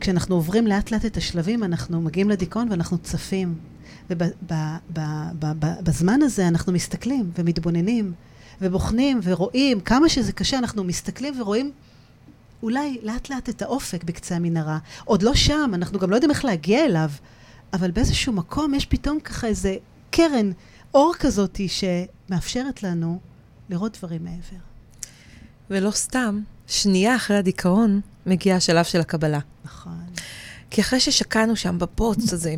כשאנחנו 0.01 0.35
עוברים 0.35 0.67
לאט 0.67 0.91
לאט 0.91 1.05
את 1.05 1.17
השלבים, 1.17 1.63
אנחנו 1.63 2.01
מגיעים 2.01 2.29
לדיכאון 2.29 2.67
ואנחנו 2.71 2.97
צפים. 2.97 3.55
ובזמן 4.89 6.21
הזה 6.21 6.47
אנחנו 6.47 6.73
מסתכלים 6.73 7.31
ומתבוננים 7.37 8.13
ובוחנים 8.61 9.19
ורואים 9.23 9.79
כמה 9.79 10.09
שזה 10.09 10.31
קשה, 10.31 10.57
אנחנו 10.57 10.83
מסתכלים 10.83 11.41
ורואים 11.41 11.71
אולי 12.63 12.99
לאט 13.03 13.29
לאט 13.29 13.49
את 13.49 13.61
האופק 13.61 14.03
בקצה 14.03 14.35
המנהרה. 14.35 14.79
עוד 15.05 15.21
לא 15.21 15.35
שם, 15.35 15.71
אנחנו 15.73 15.99
גם 15.99 16.09
לא 16.09 16.15
יודעים 16.15 16.31
איך 16.31 16.45
להגיע 16.45 16.85
אליו, 16.85 17.09
אבל 17.73 17.91
באיזשהו 17.91 18.33
מקום 18.33 18.73
יש 18.73 18.85
פתאום 18.85 19.19
ככה 19.19 19.47
איזה 19.47 19.75
קרן 20.11 20.51
אור 20.93 21.13
כזאת 21.19 21.59
שמאפשרת 21.67 22.83
לנו 22.83 23.19
לראות 23.69 23.97
דברים 23.97 24.23
מעבר. 24.23 24.63
ולא 25.69 25.91
סתם, 25.91 26.41
שנייה 26.67 27.15
אחרי 27.15 27.37
הדיכאון 27.37 28.01
מגיע 28.25 28.55
השלב 28.55 28.85
של 28.85 28.99
הקבלה. 28.99 29.39
נכון. 29.65 29.99
כי 30.69 30.81
אחרי 30.81 30.99
ששקענו 30.99 31.55
שם 31.55 31.79
בבוץ 31.79 32.33
הזה, 32.33 32.55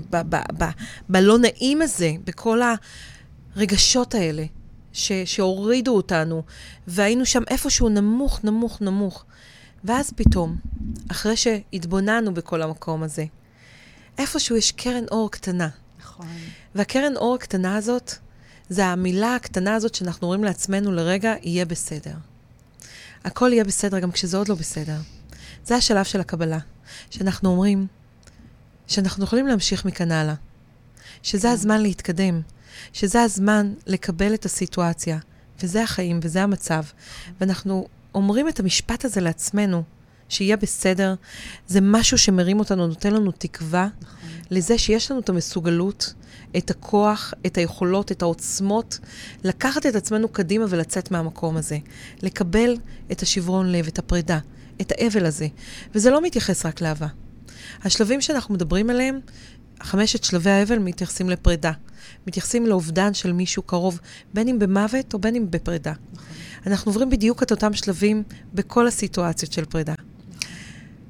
בלא 1.10 1.38
נעים 1.38 1.82
הזה, 1.82 2.12
בכל 2.24 2.60
הרגשות 3.56 4.16
האלה, 4.16 4.46
ש, 4.94 5.12
שהורידו 5.26 5.96
אותנו, 5.96 6.44
והיינו 6.88 7.26
שם 7.26 7.44
איפשהו 7.50 7.90
נמוך, 7.90 8.44
נמוך, 8.44 8.82
נמוך. 8.82 9.26
ואז 9.84 10.12
פתאום, 10.16 10.58
אחרי 11.12 11.36
שהתבוננו 11.38 12.34
בכל 12.34 12.62
המקום 12.62 13.04
הזה, 13.04 13.26
איפשהו 14.18 14.58
יש 14.58 14.72
קרן 14.72 15.04
אור 15.12 15.32
קטנה. 15.32 15.70
נכון. 16.00 16.28
והקרן 16.76 17.16
אור 17.16 17.36
הקטנה 17.36 17.76
הזאת, 17.76 18.14
זה 18.70 18.86
המילה 18.86 19.36
הקטנה 19.36 19.76
הזאת 19.76 19.96
שאנחנו 19.96 20.28
אומרים 20.28 20.44
לעצמנו 20.44 20.92
לרגע, 20.92 21.34
יהיה 21.42 21.66
בסדר. 21.66 22.16
הכל 23.24 23.50
יהיה 23.54 23.64
בסדר 23.64 24.00
גם 24.00 24.12
כשזה 24.12 24.38
עוד 24.38 24.50
לא 24.50 24.56
בסדר. 24.56 24.98
זה 25.66 25.76
השלב 25.76 26.04
של 26.04 26.20
הקבלה, 26.22 26.60
שאנחנו 27.10 27.50
אומרים 27.50 27.88
שאנחנו 28.88 29.24
יכולים 29.24 29.48
להמשיך 29.48 29.86
מכאן 29.86 30.12
הלאה, 30.12 30.34
שזה 31.24 31.48
כן. 31.48 31.54
הזמן 31.54 31.82
להתקדם, 31.82 32.42
שזה 32.94 33.22
הזמן 33.22 33.74
לקבל 33.88 34.34
את 34.34 34.46
הסיטואציה, 34.46 35.18
וזה 35.64 35.84
החיים 35.84 36.20
וזה 36.24 36.44
המצב. 36.44 36.84
ואנחנו 37.42 37.88
אומרים 38.16 38.50
את 38.50 38.60
המשפט 38.60 39.06
הזה 39.06 39.22
לעצמנו, 39.22 39.84
שיהיה 40.30 40.58
בסדר, 40.58 41.16
זה 41.68 41.80
משהו 41.82 42.18
שמרים 42.18 42.60
אותנו, 42.60 42.88
נותן 42.88 43.14
לנו 43.14 43.32
תקווה 43.32 43.88
נכון. 44.02 44.30
לזה 44.52 44.78
שיש 44.78 45.12
לנו 45.12 45.20
את 45.20 45.30
המסוגלות, 45.30 46.14
את 46.58 46.70
הכוח, 46.70 47.34
את 47.46 47.58
היכולות, 47.58 48.12
את 48.12 48.22
העוצמות, 48.22 49.00
לקחת 49.44 49.86
את 49.86 49.96
עצמנו 49.96 50.28
קדימה 50.30 50.66
ולצאת 50.70 51.12
מהמקום 51.12 51.58
הזה. 51.58 51.78
לקבל 52.22 52.76
את 53.12 53.22
השברון 53.22 53.72
לב, 53.72 53.88
את 53.88 54.00
הפרידה, 54.00 54.40
את 54.82 54.92
האבל 54.98 55.26
הזה. 55.26 55.48
וזה 55.96 56.12
לא 56.12 56.22
מתייחס 56.22 56.66
רק 56.66 56.82
לאהבה. 56.82 57.08
השלבים 57.84 58.22
שאנחנו 58.22 58.54
מדברים 58.54 58.90
עליהם, 58.90 59.20
חמשת 59.84 60.24
שלבי 60.24 60.50
האבל 60.50 60.80
מתייחסים 60.80 61.30
לפרידה. 61.30 61.72
מתייחסים 62.28 62.66
לאובדן 62.66 63.14
של 63.14 63.32
מישהו 63.32 63.64
קרוב, 63.64 64.00
בין 64.34 64.48
אם 64.48 64.60
במוות 64.60 65.14
או 65.14 65.20
בין 65.20 65.36
אם 65.36 65.52
בפרידה. 65.52 65.94
נכון. 66.14 66.28
אנחנו 66.68 66.90
עוברים 66.90 67.10
בדיוק 67.10 67.44
את 67.44 67.52
אותם 67.52 67.74
שלבים 67.74 68.24
בכל 68.54 68.88
הסיטואציות 68.88 69.52
של 69.52 69.66
פרידה. 69.66 69.94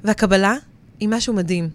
והקבלה 0.03 0.55
היא 0.99 1.09
משהו 1.09 1.33
מדהים, 1.33 1.69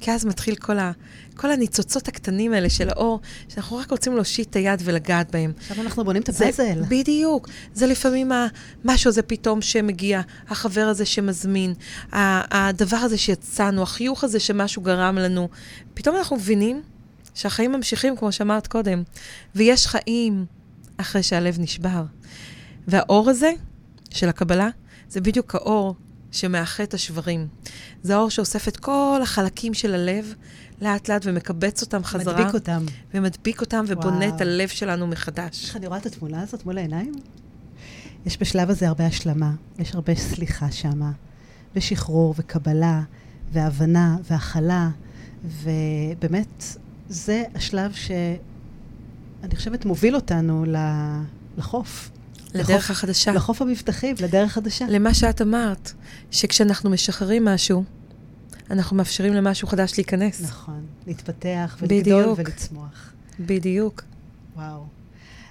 כי 0.00 0.10
אז 0.12 0.24
מתחיל 0.24 0.54
כל, 0.54 0.78
ה, 0.78 0.92
כל 1.36 1.50
הניצוצות 1.50 2.08
הקטנים 2.08 2.52
האלה 2.52 2.70
של 2.70 2.88
האור, 2.88 3.20
שאנחנו 3.48 3.76
רק 3.76 3.90
רוצים 3.90 4.14
להושיט 4.14 4.50
את 4.50 4.56
היד 4.56 4.82
ולגעת 4.84 5.30
בהם. 5.30 5.52
עכשיו 5.58 5.84
אנחנו 5.84 6.04
בונים 6.04 6.22
את 6.22 6.28
הפאזל. 6.28 6.82
בדיוק. 6.88 7.48
זה 7.74 7.86
לפעמים 7.86 8.32
המשהו 8.84 9.08
הזה 9.08 9.22
פתאום 9.22 9.62
שמגיע, 9.62 10.20
החבר 10.48 10.80
הזה 10.80 11.04
שמזמין, 11.06 11.74
הדבר 12.12 12.96
הזה 12.96 13.18
שיצאנו, 13.18 13.82
החיוך 13.82 14.24
הזה 14.24 14.40
שמשהו 14.40 14.82
גרם 14.82 15.18
לנו. 15.18 15.48
פתאום 15.94 16.16
אנחנו 16.16 16.36
מבינים 16.36 16.82
שהחיים 17.34 17.72
ממשיכים, 17.72 18.16
כמו 18.16 18.32
שאמרת 18.32 18.66
קודם, 18.66 19.02
ויש 19.54 19.86
חיים 19.86 20.46
אחרי 20.96 21.22
שהלב 21.22 21.60
נשבר. 21.60 22.04
והאור 22.88 23.30
הזה 23.30 23.52
של 24.10 24.28
הקבלה, 24.28 24.68
זה 25.08 25.20
בדיוק 25.20 25.54
האור 25.54 25.94
שמאחה 26.32 26.82
את 26.82 26.94
השברים. 26.94 27.48
זה 28.02 28.14
האור 28.14 28.30
שאוסף 28.30 28.68
את 28.68 28.76
כל 28.76 29.18
החלקים 29.22 29.74
של 29.74 29.94
הלב 29.94 30.34
לאט 30.80 31.08
לאט 31.08 31.22
ומקבץ 31.26 31.82
אותם 31.82 32.04
חזרה. 32.04 32.34
מדביק 32.34 32.54
אותם. 32.54 32.84
ומדביק 33.14 33.60
אותם 33.60 33.84
ובונה 33.88 34.16
וואו. 34.16 34.36
את 34.36 34.40
הלב 34.40 34.68
שלנו 34.68 35.06
מחדש. 35.06 35.64
איך 35.64 35.76
אני 35.76 35.86
רואה 35.86 35.98
את 35.98 36.06
התמונה 36.06 36.42
הזאת 36.42 36.66
מול 36.66 36.78
העיניים? 36.78 37.12
יש 38.26 38.38
בשלב 38.40 38.70
הזה 38.70 38.88
הרבה 38.88 39.06
השלמה, 39.06 39.52
יש 39.78 39.94
הרבה 39.94 40.14
סליחה 40.14 40.70
שמה, 40.70 41.10
ושחרור 41.76 42.34
וקבלה, 42.38 43.02
והבנה 43.52 44.16
והכלה, 44.30 44.90
ובאמת, 45.44 46.64
זה 47.08 47.42
השלב 47.54 47.92
שאני 47.92 49.56
חושבת 49.56 49.84
מוביל 49.84 50.14
אותנו 50.14 50.64
לחוף. 51.58 52.10
לדרך 52.54 52.70
לחוף, 52.70 52.90
החדשה. 52.90 53.32
לחוף 53.32 53.62
המבטחים, 53.62 54.16
לדרך 54.20 54.52
חדשה. 54.52 54.86
למה 54.88 55.14
שאת 55.14 55.42
אמרת, 55.42 55.92
שכשאנחנו 56.30 56.90
משחררים 56.90 57.44
משהו, 57.44 57.84
אנחנו 58.70 58.96
מאפשרים 58.96 59.34
למשהו 59.34 59.68
חדש 59.68 59.92
להיכנס. 59.96 60.42
נכון, 60.42 60.86
להתפתח 61.06 61.76
ולגדול 61.80 62.22
בדיוק. 62.22 62.38
ולצמוח. 62.38 63.12
בדיוק. 63.40 64.02
וואו. 64.56 64.86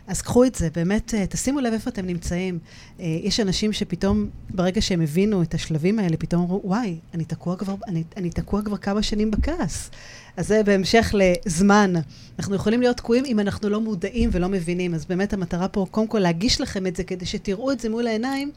אז 0.07 0.21
קחו 0.21 0.43
את 0.43 0.55
זה, 0.55 0.69
באמת, 0.75 1.13
אה, 1.13 1.27
תשימו 1.27 1.59
לב 1.59 1.73
איפה 1.73 1.89
אתם 1.89 2.05
נמצאים. 2.05 2.59
אה, 2.99 3.05
יש 3.23 3.39
אנשים 3.39 3.73
שפתאום, 3.73 4.29
ברגע 4.49 4.81
שהם 4.81 5.01
הבינו 5.01 5.41
את 5.41 5.53
השלבים 5.53 5.99
האלה, 5.99 6.17
פתאום 6.17 6.41
אמרו, 6.41 6.61
וואי, 6.63 6.97
אני 7.13 7.25
תקוע 7.25 7.55
כבר, 7.55 7.75
אני, 7.87 8.03
אני 8.17 8.29
תקוע 8.29 8.61
כבר 8.61 8.77
כמה 8.77 9.03
שנים 9.03 9.31
בכעס. 9.31 9.91
אז 10.37 10.47
זה 10.47 10.63
בהמשך 10.63 11.15
לזמן. 11.17 11.93
אנחנו 12.39 12.55
יכולים 12.55 12.81
להיות 12.81 12.97
תקועים 12.97 13.25
אם 13.25 13.39
אנחנו 13.39 13.69
לא 13.69 13.81
מודעים 13.81 14.29
ולא 14.33 14.49
מבינים. 14.49 14.93
אז 14.93 15.05
באמת 15.05 15.33
המטרה 15.33 15.67
פה, 15.67 15.85
קודם 15.91 16.07
כל 16.07 16.19
להגיש 16.19 16.61
לכם 16.61 16.87
את 16.87 16.95
זה, 16.95 17.03
כדי 17.03 17.25
שתראו 17.25 17.71
את 17.71 17.79
זה 17.79 17.89
מול 17.89 18.07
העיניים. 18.07 18.51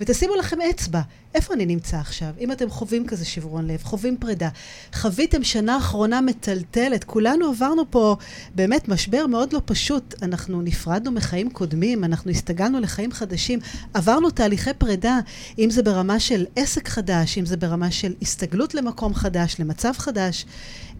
ותשימו 0.00 0.34
לכם 0.34 0.56
אצבע, 0.70 1.00
איפה 1.34 1.54
אני 1.54 1.66
נמצא 1.66 1.96
עכשיו? 1.96 2.28
אם 2.40 2.52
אתם 2.52 2.70
חווים 2.70 3.06
כזה 3.06 3.24
שברון 3.24 3.66
לב, 3.66 3.82
חווים 3.82 4.16
פרידה, 4.16 4.48
חוויתם 4.94 5.44
שנה 5.44 5.78
אחרונה 5.78 6.20
מטלטלת, 6.20 7.04
כולנו 7.04 7.46
עברנו 7.50 7.90
פה 7.90 8.16
באמת 8.54 8.88
משבר 8.88 9.26
מאוד 9.26 9.52
לא 9.52 9.60
פשוט. 9.64 10.14
אנחנו 10.22 10.62
נפרדנו 10.62 11.10
מחיים 11.10 11.50
קודמים, 11.50 12.04
אנחנו 12.04 12.30
הסתגלנו 12.30 12.80
לחיים 12.80 13.12
חדשים, 13.12 13.58
עברנו 13.94 14.30
תהליכי 14.30 14.70
פרידה, 14.78 15.18
אם 15.58 15.70
זה 15.70 15.82
ברמה 15.82 16.20
של 16.20 16.46
עסק 16.56 16.88
חדש, 16.88 17.38
אם 17.38 17.46
זה 17.46 17.56
ברמה 17.56 17.90
של 17.90 18.14
הסתגלות 18.22 18.74
למקום 18.74 19.14
חדש, 19.14 19.56
למצב 19.58 19.92
חדש. 19.96 20.46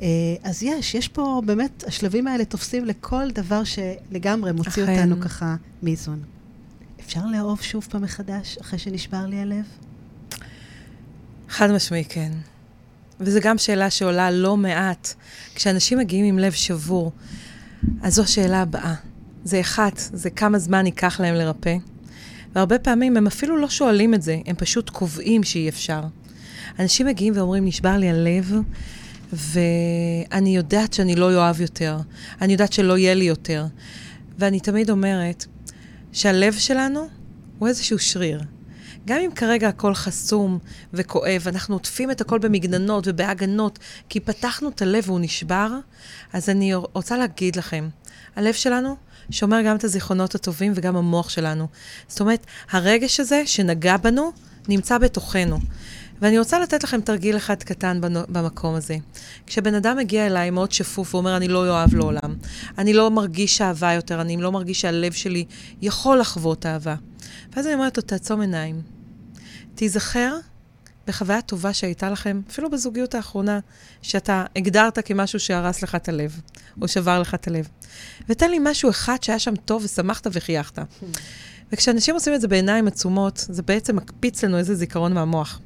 אה, 0.03 0.07
אז 0.43 0.63
יש, 0.63 0.95
יש 0.95 1.09
פה 1.09 1.43
באמת, 1.47 1.85
השלבים 1.87 2.27
האלה 2.27 2.45
תופסים 2.45 2.85
לכל 2.85 3.31
דבר 3.31 3.63
שלגמרי 3.65 4.53
מוציא 4.53 4.85
אכן. 4.85 4.93
אותנו 4.93 5.21
ככה 5.21 5.57
מאיזון. 5.83 6.36
אפשר 7.07 7.27
לאהוב 7.27 7.63
שוב 7.63 7.87
פעם 7.91 8.03
מחדש, 8.03 8.59
אחרי 8.61 8.79
שנשבר 8.79 9.27
לי 9.27 9.41
הלב? 9.41 9.65
חד 11.49 11.71
משמעי 11.71 12.05
כן. 12.05 12.33
וזו 13.21 13.41
גם 13.43 13.59
שאלה 13.59 13.91
שעולה 13.91 14.31
לא 14.31 14.57
מעט. 14.57 15.15
כשאנשים 15.55 15.99
מגיעים 15.99 16.25
עם 16.25 16.39
לב 16.39 16.53
שבור, 16.53 17.13
אז 18.03 18.15
זו 18.15 18.23
השאלה 18.23 18.63
הבאה. 18.63 18.95
זה 19.45 19.61
אחת, 19.61 19.99
זה 19.99 20.31
כמה 20.31 20.59
זמן 20.59 20.87
ייקח 20.87 21.21
להם 21.21 21.35
לרפא. 21.35 21.77
והרבה 22.55 22.79
פעמים 22.79 23.17
הם 23.17 23.27
אפילו 23.27 23.57
לא 23.57 23.69
שואלים 23.69 24.15
את 24.15 24.23
זה, 24.23 24.39
הם 24.47 24.57
פשוט 24.57 24.91
קובעים 24.91 25.43
שאי 25.43 25.69
אפשר. 25.69 26.01
אנשים 26.79 27.07
מגיעים 27.07 27.33
ואומרים, 27.37 27.65
נשבר 27.65 27.97
לי 27.97 28.11
הלב, 28.11 28.53
ואני 29.33 30.57
יודעת 30.57 30.93
שאני 30.93 31.17
לא 31.17 31.35
אוהב 31.35 31.61
יותר. 31.61 31.99
אני 32.41 32.53
יודעת 32.53 32.73
שלא 32.73 32.99
יהיה 32.99 33.15
לי 33.15 33.25
יותר. 33.25 33.67
ואני 34.39 34.61
תמיד 34.61 34.91
אומרת, 34.91 35.47
שהלב 36.17 36.55
שלנו 36.59 37.09
הוא 37.59 37.69
איזשהו 37.69 37.99
שריר. 37.99 38.41
גם 39.07 39.21
אם 39.21 39.31
כרגע 39.35 39.69
הכל 39.69 39.95
חסום 39.95 40.59
וכואב, 40.93 41.43
אנחנו 41.47 41.75
עוטפים 41.75 42.11
את 42.11 42.21
הכל 42.21 42.39
במגננות 42.39 43.05
ובהגנות, 43.07 43.79
כי 44.09 44.21
פתחנו 44.21 44.69
את 44.69 44.83
הלב 44.83 45.05
והוא 45.07 45.21
נשבר, 45.21 45.71
אז 46.33 46.49
אני 46.49 46.75
רוצה 46.75 47.17
להגיד 47.17 47.57
לכם, 47.57 47.89
הלב 48.37 48.55
שלנו 48.55 48.97
שומר 49.31 49.63
גם 49.63 49.77
את 49.77 49.85
הזיכרונות 49.85 50.35
הטובים 50.35 50.73
וגם 50.75 50.97
המוח 50.97 51.29
שלנו. 51.29 51.67
זאת 52.09 52.21
אומרת, 52.21 52.47
הרגש 52.71 53.21
הזה 53.21 53.43
שנגע 53.47 53.97
בנו, 53.97 54.33
נמצא 54.69 54.99
בתוכנו. 54.99 55.59
ואני 56.21 56.39
רוצה 56.39 56.61
לתת 56.61 56.85
לכם 56.85 57.01
תרגיל 57.01 57.37
אחד 57.37 57.63
קטן 57.63 58.01
במקום 58.29 58.75
הזה. 58.75 58.97
כשבן 59.47 59.75
אדם 59.75 59.97
מגיע 59.97 60.27
אליי 60.27 60.51
מאוד 60.51 60.73
שפוף 60.73 61.15
ואומר, 61.15 61.37
אני 61.37 61.49
לא 61.49 61.69
אוהב 61.69 61.95
לעולם, 61.95 62.35
אני 62.79 62.93
לא 62.93 63.11
מרגיש 63.11 63.61
אהבה 63.61 63.93
יותר, 63.93 64.21
אני 64.21 64.37
לא 64.37 64.53
מרגיש 64.53 64.81
שהלב 64.81 65.13
שלי 65.13 65.45
יכול 65.83 66.19
לחוות 66.19 66.67
אהבה. 66.67 66.95
ואז 67.57 67.67
אני 67.67 67.75
אומרת 67.75 67.97
לו, 67.97 68.03
תעצום 68.03 68.41
עיניים. 68.41 68.83
תיזכר 69.75 70.37
בחוויה 71.07 71.43
טובה 71.43 71.73
שהייתה 71.73 72.11
לכם, 72.11 72.41
אפילו 72.51 72.71
בזוגיות 72.71 73.15
האחרונה, 73.15 73.61
שאתה 74.03 74.45
הגדרת 74.57 74.99
כמשהו 75.07 75.41
שהרס 75.41 75.83
לך 75.83 75.95
את 75.95 76.09
הלב, 76.09 76.41
או 76.83 76.89
שבר 76.89 77.21
לך 77.21 77.35
את 77.35 77.49
הלב. 77.49 77.69
ותן 78.29 78.51
לי 78.51 78.59
משהו 78.63 78.91
אחד 78.91 79.17
שהיה 79.23 79.39
שם 79.39 79.57
טוב 79.57 79.85
ושמחת 79.85 80.27
וחייכת. 80.33 80.79
וכשאנשים 81.73 82.15
עושים 82.15 82.35
את 82.35 82.41
זה 82.41 82.49
בעיניים 82.49 82.87
עצומות, 82.87 83.47
זה 83.49 83.63
בעצם 83.63 83.97
מקפיץ 83.97 84.45
לנו 84.45 84.59
איזה 84.59 84.75
זיכרון 84.75 85.13
מהמוח. 85.13 85.61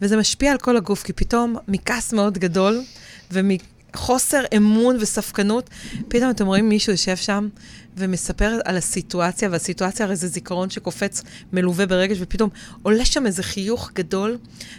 וזה 0.00 0.16
משפיע 0.16 0.52
על 0.52 0.58
כל 0.58 0.76
הגוף, 0.76 1.02
כי 1.02 1.12
פתאום 1.12 1.56
מכעס 1.68 2.12
מאוד 2.12 2.38
גדול 2.38 2.82
ומחוסר 3.30 4.42
אמון 4.56 4.96
וספקנות, 5.00 5.70
פתאום 6.08 6.30
אתם 6.30 6.46
רואים 6.46 6.68
מישהו 6.68 6.92
יושב 6.92 7.16
שם 7.16 7.48
ומספר 7.96 8.58
על 8.64 8.76
הסיטואציה, 8.76 9.48
והסיטואציה 9.52 10.06
הרי 10.06 10.16
זה 10.16 10.28
זיכרון 10.28 10.70
שקופץ 10.70 11.22
מלווה 11.52 11.86
ברגש, 11.86 12.16
ופתאום 12.20 12.50
עולה 12.82 13.04
שם 13.04 13.26
איזה 13.26 13.42
חיוך 13.42 13.90
גדול, 13.94 14.38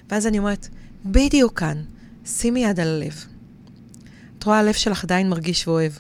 ואז 0.10 0.28
אני 0.28 0.40
אומרת, 0.40 0.68
בדיוק 1.06 1.60
כאן, 1.60 1.84
שימי 2.26 2.64
יד 2.66 2.80
על 2.80 2.88
הלב. 2.88 3.26
את 4.38 4.44
רואה, 4.44 4.60
הלב 4.60 4.74
שלך 4.74 5.04
עדיין 5.04 5.30
מרגיש 5.30 5.68
ואוהב. 5.68 5.92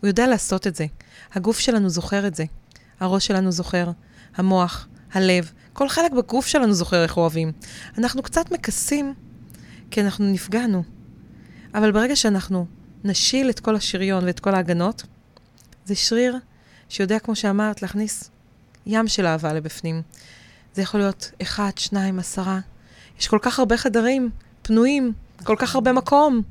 הוא 0.00 0.08
יודע 0.08 0.26
לעשות 0.26 0.66
את 0.66 0.74
זה. 0.74 0.86
הגוף 1.32 1.58
שלנו 1.58 1.90
זוכר 1.90 2.26
את 2.26 2.34
זה. 2.34 2.44
הראש 3.00 3.26
שלנו 3.26 3.52
זוכר, 3.52 3.90
המוח, 4.36 4.88
הלב, 5.12 5.52
כל 5.78 5.88
חלק 5.88 6.12
בגוף 6.12 6.46
שלנו 6.46 6.72
זוכר 6.72 7.02
איך 7.02 7.16
אוהבים. 7.16 7.52
אנחנו 7.98 8.22
קצת 8.22 8.52
מכסים 8.52 9.14
כי 9.90 10.00
אנחנו 10.00 10.24
נפגענו. 10.24 10.82
אבל 11.74 11.92
ברגע 11.92 12.16
שאנחנו 12.16 12.66
נשיל 13.04 13.50
את 13.50 13.60
כל 13.60 13.76
השריון 13.76 14.24
ואת 14.24 14.40
כל 14.40 14.54
ההגנות, 14.54 15.02
זה 15.84 15.94
שריר 15.94 16.38
שיודע, 16.88 17.18
כמו 17.18 17.36
שאמרת, 17.36 17.82
להכניס 17.82 18.30
ים 18.86 19.08
של 19.08 19.26
אהבה 19.26 19.52
לבפנים. 19.52 20.02
זה 20.74 20.82
יכול 20.82 21.00
להיות 21.00 21.30
אחד, 21.42 21.70
שניים, 21.76 22.18
עשרה. 22.18 22.60
יש 23.20 23.28
כל 23.28 23.38
כך 23.42 23.58
הרבה 23.58 23.76
חדרים 23.76 24.30
פנויים, 24.62 25.12
כל 25.44 25.56
כך 25.58 25.74
הרבה 25.74 25.92
מקום. 25.92 26.42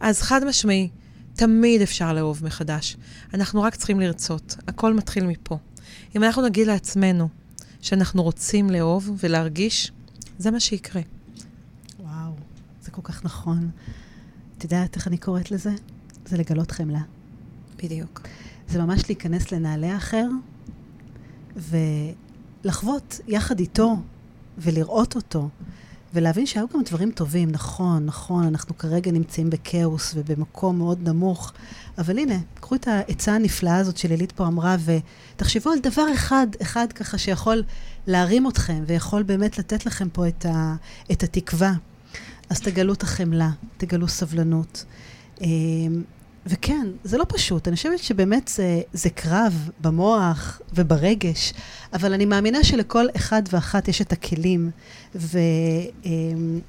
אז 0.00 0.22
חד 0.22 0.44
משמעי, 0.44 0.88
תמיד 1.34 1.82
אפשר 1.82 2.12
לאהוב 2.12 2.44
מחדש. 2.44 2.96
אנחנו 3.34 3.62
רק 3.62 3.76
צריכים 3.76 4.00
לרצות. 4.00 4.56
הכל 4.68 4.94
מתחיל 4.94 5.26
מפה. 5.26 5.58
אם 6.16 6.24
אנחנו 6.24 6.42
נגיד 6.42 6.66
לעצמנו 6.66 7.28
שאנחנו 7.88 8.22
רוצים 8.22 8.70
לאהוב 8.70 9.10
ולהרגיש, 9.22 9.92
זה 10.38 10.50
מה 10.50 10.60
שיקרה. 10.60 11.02
וואו, 12.00 12.32
זה 12.82 12.90
כל 12.90 13.02
כך 13.04 13.24
נכון. 13.24 13.70
את 14.58 14.64
יודעת 14.64 14.96
איך 14.96 15.08
אני 15.08 15.18
קוראת 15.18 15.50
לזה? 15.50 15.70
זה 16.26 16.36
לגלות 16.36 16.70
חמלה. 16.70 17.00
בדיוק. 17.76 18.20
זה 18.68 18.82
ממש 18.82 19.02
להיכנס 19.08 19.52
לנעלי 19.52 19.86
האחר 19.86 20.28
ולחוות 21.56 23.20
יחד 23.28 23.60
איתו 23.60 23.96
ולראות 24.58 25.16
אותו 25.16 25.48
ולהבין 26.14 26.46
שהיו 26.46 26.66
גם 26.74 26.82
דברים 26.82 27.10
טובים, 27.10 27.50
נכון, 27.50 28.06
נכון, 28.06 28.44
אנחנו 28.46 28.78
כרגע 28.78 29.10
נמצאים 29.10 29.50
בכאוס 29.50 30.12
ובמקום 30.16 30.78
מאוד 30.78 31.08
נמוך, 31.08 31.52
אבל 31.98 32.18
הנה, 32.18 32.38
קחו 32.60 32.74
את 32.74 32.88
העצה 32.88 33.34
הנפלאה 33.34 33.76
הזאת 33.76 33.96
שלילית 33.96 34.32
פה 34.32 34.46
אמרה, 34.46 34.76
ותחשבו 34.84 35.70
על 35.70 35.78
דבר 35.78 36.06
אחד, 36.14 36.46
אחד 36.62 36.92
ככה 36.92 37.18
שיכול 37.18 37.62
להרים 38.06 38.48
אתכם, 38.48 38.82
ויכול 38.86 39.22
באמת 39.22 39.58
לתת 39.58 39.86
לכם 39.86 40.08
פה 40.08 40.28
את, 40.28 40.46
ה, 40.46 40.74
את 41.12 41.22
התקווה. 41.22 41.72
אז 42.50 42.60
תגלו 42.60 42.92
את 42.92 43.02
החמלה, 43.02 43.50
תגלו 43.76 44.08
סבלנות. 44.08 44.84
וכן, 46.48 46.86
זה 47.04 47.18
לא 47.18 47.24
פשוט. 47.28 47.68
אני 47.68 47.76
חושבת 47.76 47.98
שבאמת 47.98 48.48
זה, 48.48 48.80
זה 48.92 49.10
קרב 49.10 49.70
במוח 49.80 50.60
וברגש, 50.74 51.52
אבל 51.92 52.12
אני 52.12 52.24
מאמינה 52.24 52.64
שלכל 52.64 53.06
אחד 53.16 53.42
ואחת 53.50 53.88
יש 53.88 54.02
את 54.02 54.12
הכלים, 54.12 54.70
ו, 55.14 55.38
אמ, 56.04 56.60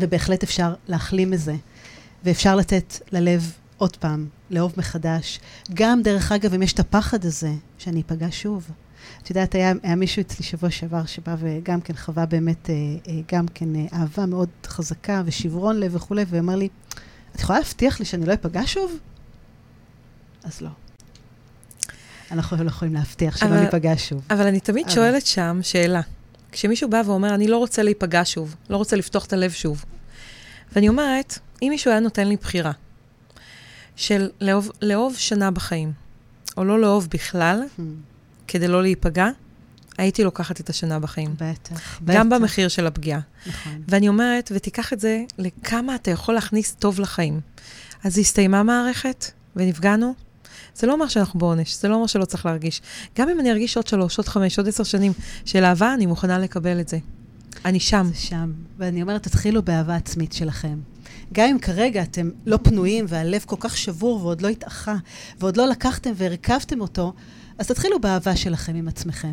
ובהחלט 0.00 0.42
אפשר 0.42 0.74
להחלים 0.88 1.30
מזה, 1.30 1.54
ואפשר 2.24 2.56
לתת 2.56 2.94
ללב 3.12 3.52
עוד 3.76 3.96
פעם, 3.96 4.26
לאהוב 4.50 4.72
מחדש. 4.76 5.40
גם, 5.74 6.02
דרך 6.02 6.32
אגב, 6.32 6.54
אם 6.54 6.62
יש 6.62 6.72
את 6.72 6.80
הפחד 6.80 7.24
הזה, 7.24 7.52
שאני 7.78 8.00
אפגע 8.00 8.26
שוב. 8.30 8.70
את 9.22 9.30
יודעת, 9.30 9.54
היה, 9.54 9.72
היה 9.82 9.94
מישהו 9.96 10.20
אצלי 10.20 10.44
שבוע 10.44 10.70
שעבר 10.70 11.06
שבא 11.06 11.36
וגם 11.38 11.80
כן 11.80 11.94
חווה 11.96 12.26
באמת, 12.26 12.70
אה, 12.70 12.74
אה, 13.08 13.20
גם 13.32 13.46
כן 13.54 13.76
אה, 13.76 13.86
אהבה 13.92 14.26
מאוד 14.26 14.48
חזקה 14.66 15.22
ושברון 15.24 15.80
לב 15.80 15.94
וכולי, 15.94 16.24
ואמר 16.28 16.56
לי, 16.56 16.68
את 17.38 17.42
יכולה 17.42 17.58
להבטיח 17.58 18.00
לי 18.00 18.06
שאני 18.06 18.26
לא 18.26 18.34
אפגע 18.34 18.62
שוב? 18.66 18.98
אז 20.44 20.60
לא. 20.60 20.68
אנחנו 22.30 22.64
לא 22.64 22.68
יכולים 22.68 22.94
להבטיח 22.94 23.36
שלא 23.36 23.60
ניפגע 23.60 23.92
שוב. 23.96 24.22
אבל 24.30 24.46
אני 24.46 24.60
תמיד 24.60 24.84
אבל... 24.86 24.94
שואלת 24.94 25.26
שם 25.26 25.58
שאלה. 25.62 26.00
כשמישהו 26.52 26.90
בא 26.90 27.02
ואומר, 27.06 27.34
אני 27.34 27.48
לא 27.48 27.58
רוצה 27.58 27.82
להיפגע 27.82 28.22
שוב, 28.24 28.56
לא 28.70 28.76
רוצה 28.76 28.96
לפתוח 28.96 29.24
את 29.24 29.32
הלב 29.32 29.50
שוב. 29.50 29.84
ואני 30.72 30.88
אומרת, 30.88 31.38
אם 31.62 31.66
מישהו 31.70 31.90
היה 31.90 32.00
נותן 32.00 32.28
לי 32.28 32.36
בחירה 32.36 32.72
של 33.96 34.30
לאהוב, 34.40 34.70
לאהוב 34.82 35.16
שנה 35.16 35.50
בחיים, 35.50 35.92
או 36.56 36.64
לא 36.64 36.80
לאהוב 36.80 37.08
בכלל, 37.10 37.62
hmm. 37.62 37.82
כדי 38.48 38.68
לא 38.68 38.82
להיפגע, 38.82 39.28
הייתי 39.98 40.24
לוקחת 40.24 40.60
את 40.60 40.70
השנה 40.70 40.98
בחיים. 40.98 41.34
בטח, 41.34 42.00
בטח. 42.02 42.14
גם 42.14 42.30
במחיר 42.30 42.68
של 42.68 42.86
הפגיעה. 42.86 43.20
נכון. 43.46 43.82
ואני 43.88 44.08
אומרת, 44.08 44.52
ותיקח 44.54 44.92
את 44.92 45.00
זה 45.00 45.22
לכמה 45.38 45.94
אתה 45.94 46.10
יכול 46.10 46.34
להכניס 46.34 46.74
טוב 46.78 47.00
לחיים. 47.00 47.40
אז 48.04 48.18
הסתיימה 48.18 48.62
מערכת, 48.62 49.30
ונפגענו. 49.56 50.14
זה 50.74 50.86
לא 50.86 50.92
אומר 50.92 51.08
שאנחנו 51.08 51.38
בעונש, 51.38 51.76
זה 51.76 51.88
לא 51.88 51.94
אומר 51.94 52.06
שלא 52.06 52.24
צריך 52.24 52.46
להרגיש. 52.46 52.82
גם 53.18 53.28
אם 53.28 53.40
אני 53.40 53.50
ארגיש 53.50 53.76
עוד 53.76 53.86
שלוש, 53.86 54.18
עוד 54.18 54.28
חמש, 54.28 54.58
עוד 54.58 54.68
עשר 54.68 54.84
שנים 54.84 55.12
של 55.44 55.64
אהבה, 55.64 55.94
אני 55.94 56.06
מוכנה 56.06 56.38
לקבל 56.38 56.80
את 56.80 56.88
זה. 56.88 56.98
אני 57.64 57.80
שם. 57.80 58.06
זה 58.14 58.20
שם. 58.20 58.52
ואני 58.78 59.02
אומרת, 59.02 59.22
תתחילו 59.22 59.62
באהבה 59.62 59.96
עצמית 59.96 60.32
שלכם. 60.32 60.78
גם 61.32 61.48
אם 61.48 61.58
כרגע 61.58 62.02
אתם 62.02 62.30
לא 62.46 62.58
פנויים 62.62 63.04
והלב 63.08 63.44
כל 63.46 63.56
כך 63.60 63.76
שבור 63.76 64.24
ועוד 64.24 64.40
לא 64.40 64.48
התאחה, 64.48 64.96
ועוד 65.40 65.56
לא 65.56 65.66
לקחתם 65.66 66.10
והרכבתם 66.14 66.80
אותו, 66.80 67.12
אז 67.58 67.66
תתחילו 67.66 68.00
באהבה 68.00 68.36
שלכם 68.36 68.74
עם 68.74 68.88
עצמכם. 68.88 69.32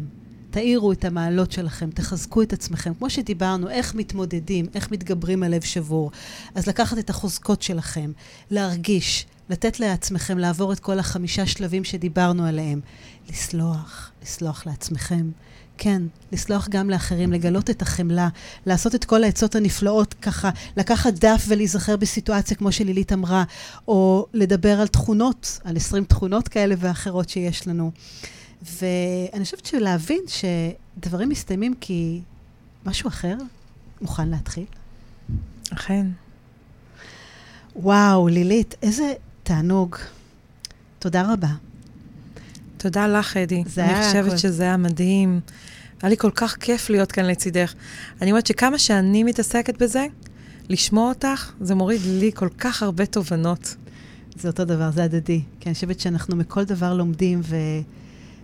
תאירו 0.55 0.91
את 0.91 1.05
המעלות 1.05 1.51
שלכם, 1.51 1.89
תחזקו 1.89 2.41
את 2.41 2.53
עצמכם. 2.53 2.93
כמו 2.93 3.09
שדיברנו, 3.09 3.69
איך 3.69 3.95
מתמודדים, 3.95 4.65
איך 4.75 4.91
מתגברים 4.91 5.43
על 5.43 5.55
לב 5.55 5.61
שבור. 5.61 6.11
אז 6.55 6.67
לקחת 6.67 6.97
את 6.97 7.09
החוזקות 7.09 7.61
שלכם, 7.61 8.11
להרגיש, 8.51 9.25
לתת 9.49 9.79
לעצמכם 9.79 10.37
לעבור 10.37 10.73
את 10.73 10.79
כל 10.79 10.99
החמישה 10.99 11.45
שלבים 11.45 11.83
שדיברנו 11.83 12.45
עליהם. 12.45 12.81
לסלוח, 13.29 14.11
לסלוח 14.23 14.65
לעצמכם. 14.65 15.29
כן, 15.77 16.01
לסלוח 16.31 16.67
גם 16.69 16.89
לאחרים, 16.89 17.33
לגלות 17.33 17.69
את 17.69 17.81
החמלה, 17.81 18.29
לעשות 18.65 18.95
את 18.95 19.05
כל 19.05 19.23
העצות 19.23 19.55
הנפלאות 19.55 20.13
ככה, 20.13 20.49
לקחת 20.77 21.13
דף 21.13 21.45
ולהיזכר 21.47 21.97
בסיטואציה 21.97 22.57
כמו 22.57 22.71
שלילית 22.71 23.13
אמרה, 23.13 23.43
או 23.87 24.27
לדבר 24.33 24.81
על 24.81 24.87
תכונות, 24.87 25.59
על 25.63 25.77
20 25.77 26.03
תכונות 26.03 26.47
כאלה 26.47 26.75
ואחרות 26.77 27.29
שיש 27.29 27.67
לנו. 27.67 27.91
ואני 28.71 29.43
חושבת 29.43 29.65
שלהבין 29.65 30.21
שדברים 30.27 31.29
מסתיימים 31.29 31.73
כי 31.81 32.21
משהו 32.85 33.07
אחר 33.07 33.35
מוכן 34.01 34.29
להתחיל. 34.29 34.65
אכן. 35.73 36.07
וואו, 37.75 38.27
לילית, 38.27 38.75
איזה 38.81 39.13
תענוג. 39.43 39.95
תודה 40.99 41.33
רבה. 41.33 41.47
תודה 42.77 43.07
לך, 43.07 43.37
אדי. 43.37 43.63
אני 43.77 44.05
חושבת. 44.05 44.39
שזה 44.39 44.63
היה 44.63 44.77
מדהים. 44.77 45.39
היה 46.01 46.09
לי 46.09 46.17
כל 46.17 46.31
כך 46.35 46.57
כיף 46.59 46.89
להיות 46.89 47.11
כאן 47.11 47.25
לצידך. 47.25 47.73
אני 48.21 48.31
אומרת 48.31 48.45
שכמה 48.47 48.77
שאני 48.77 49.23
מתעסקת 49.23 49.81
בזה, 49.81 50.05
לשמוע 50.69 51.09
אותך, 51.09 51.51
זה 51.61 51.75
מוריד 51.75 52.01
לי 52.05 52.31
כל 52.35 52.49
כך 52.57 52.83
הרבה 52.83 53.05
תובנות. 53.05 53.75
זה 54.35 54.47
אותו 54.47 54.65
דבר, 54.65 54.91
זה 54.91 55.03
הדדי. 55.03 55.41
כי 55.59 55.69
אני 55.69 55.73
חושבת 55.73 55.99
שאנחנו 55.99 56.35
מכל 56.35 56.63
דבר 56.63 56.93
לומדים, 56.93 57.41
ו... 57.43 57.55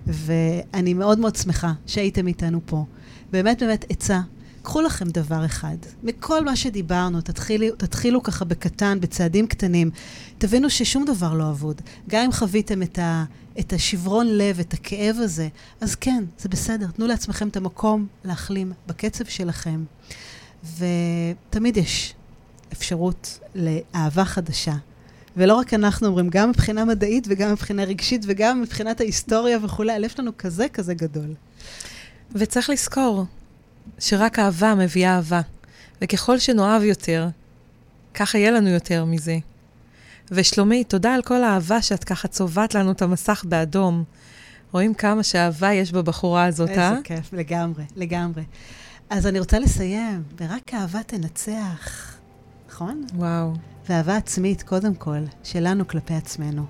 ואני 0.08 0.94
מאוד 0.94 1.20
מאוד 1.20 1.36
שמחה 1.36 1.74
שהייתם 1.86 2.28
איתנו 2.28 2.60
פה. 2.66 2.86
באמת 3.32 3.64
באמת 3.64 3.86
עצה, 3.90 4.22
קחו 4.62 4.82
לכם 4.82 5.10
דבר 5.10 5.46
אחד. 5.46 5.78
מכל 6.04 6.46
מה 6.46 6.56
שדיברנו, 6.56 7.22
תתחילו, 7.22 7.76
תתחילו 7.76 8.24
ככה 8.24 8.46
בקטן, 8.46 9.00
בצעדים 9.00 9.48
קטנים. 9.48 9.92
תבינו 10.38 10.70
ששום 10.70 11.06
דבר 11.06 11.34
לא 11.34 11.50
אבוד. 11.50 11.82
גם 12.10 12.24
אם 12.26 12.32
חוויתם 12.32 12.82
את, 12.82 13.00
ה, 13.00 13.24
את 13.60 13.74
השברון 13.74 14.28
לב, 14.28 14.60
את 14.60 14.74
הכאב 14.74 15.16
הזה, 15.20 15.48
אז 15.82 15.96
כן, 15.96 16.24
זה 16.40 16.50
בסדר. 16.50 16.88
תנו 16.88 17.08
לעצמכם 17.08 17.48
את 17.48 17.58
המקום 17.58 18.08
להחלים 18.26 18.72
בקצב 18.88 19.26
שלכם. 19.26 19.84
ותמיד 20.78 21.78
יש 21.78 22.14
אפשרות 22.74 23.40
לאהבה 23.56 24.26
חדשה, 24.26 24.76
ולא 25.38 25.56
רק 25.56 25.74
אנחנו 25.74 26.08
אומרים, 26.08 26.30
גם 26.30 26.50
מבחינה 26.50 26.86
מדעית 26.86 27.28
וגם 27.30 27.52
מבחינה 27.52 27.84
רגשית 27.84 28.22
וגם 28.28 28.62
מבחינת 28.62 29.02
ההיסטוריה 29.02 29.58
וכולי, 29.62 29.94
הלב 29.94 30.10
שלנו 30.10 30.32
כזה 30.38 30.68
כזה 30.70 30.94
גדול. 30.94 31.34
וצריך 32.32 32.70
לזכור 32.70 33.26
שרק 34.00 34.40
אהבה 34.40 34.76
מביאה 34.76 35.16
אהבה, 35.16 35.42
וככל 36.02 36.40
שנאהב 36.40 36.84
יותר, 36.84 37.28
ככה 38.14 38.38
יהיה 38.38 38.52
לנו 38.52 38.70
יותר 38.70 39.06
מזה. 39.06 39.38
ושלומי, 40.32 40.84
תודה 40.84 41.14
על 41.14 41.22
כל 41.22 41.44
האהבה 41.44 41.82
שאת 41.82 42.04
ככה 42.04 42.28
צובעת 42.28 42.76
לנו 42.76 42.92
את 42.92 43.02
המסך 43.02 43.44
באדום. 43.48 44.04
רואים 44.72 44.94
כמה 44.94 45.24
שאהבה 45.24 45.74
יש 45.74 45.92
בבחורה 45.92 46.46
הזאת, 46.46 46.70
איזה 46.70 46.82
אה? 46.82 46.92
איזה 46.92 47.02
כיף, 47.04 47.34
לגמרי, 47.34 47.84
לגמרי. 47.96 48.44
אז 49.10 49.28
אני 49.28 49.40
רוצה 49.40 49.60
לסיים, 49.60 50.24
ורק 50.38 50.74
אהבה 50.74 51.04
תנצח, 51.04 52.16
נכון? 52.70 53.06
וואו. 53.16 53.54
ואהבה 53.90 54.18
עצמית, 54.18 54.64
קודם 54.64 54.96
כל, 54.96 55.20
שלנו 55.44 55.88
כלפי 55.88 56.14
עצמנו. 56.14 56.66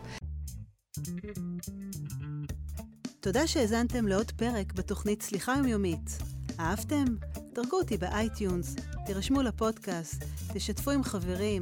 תודה 3.19 3.47
שהאזנתם 3.47 4.07
לעוד 4.07 4.31
פרק 4.31 4.73
בתוכנית 4.73 5.21
סליחה 5.21 5.53
יומיומית. 5.57 6.17
אהבתם? 6.59 7.05
דרגו 7.53 7.77
אותי 7.77 7.97
ב 7.97 8.07
iTunes, 8.07 8.75
תירשמו 9.05 9.41
לפודקאסט, 9.41 10.23
תשתפו 10.53 10.91
עם 10.91 11.03
חברים, 11.03 11.61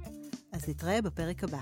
אז 0.52 0.68
נתראה 0.68 1.02
בפרק 1.02 1.44
הבא. 1.44 1.60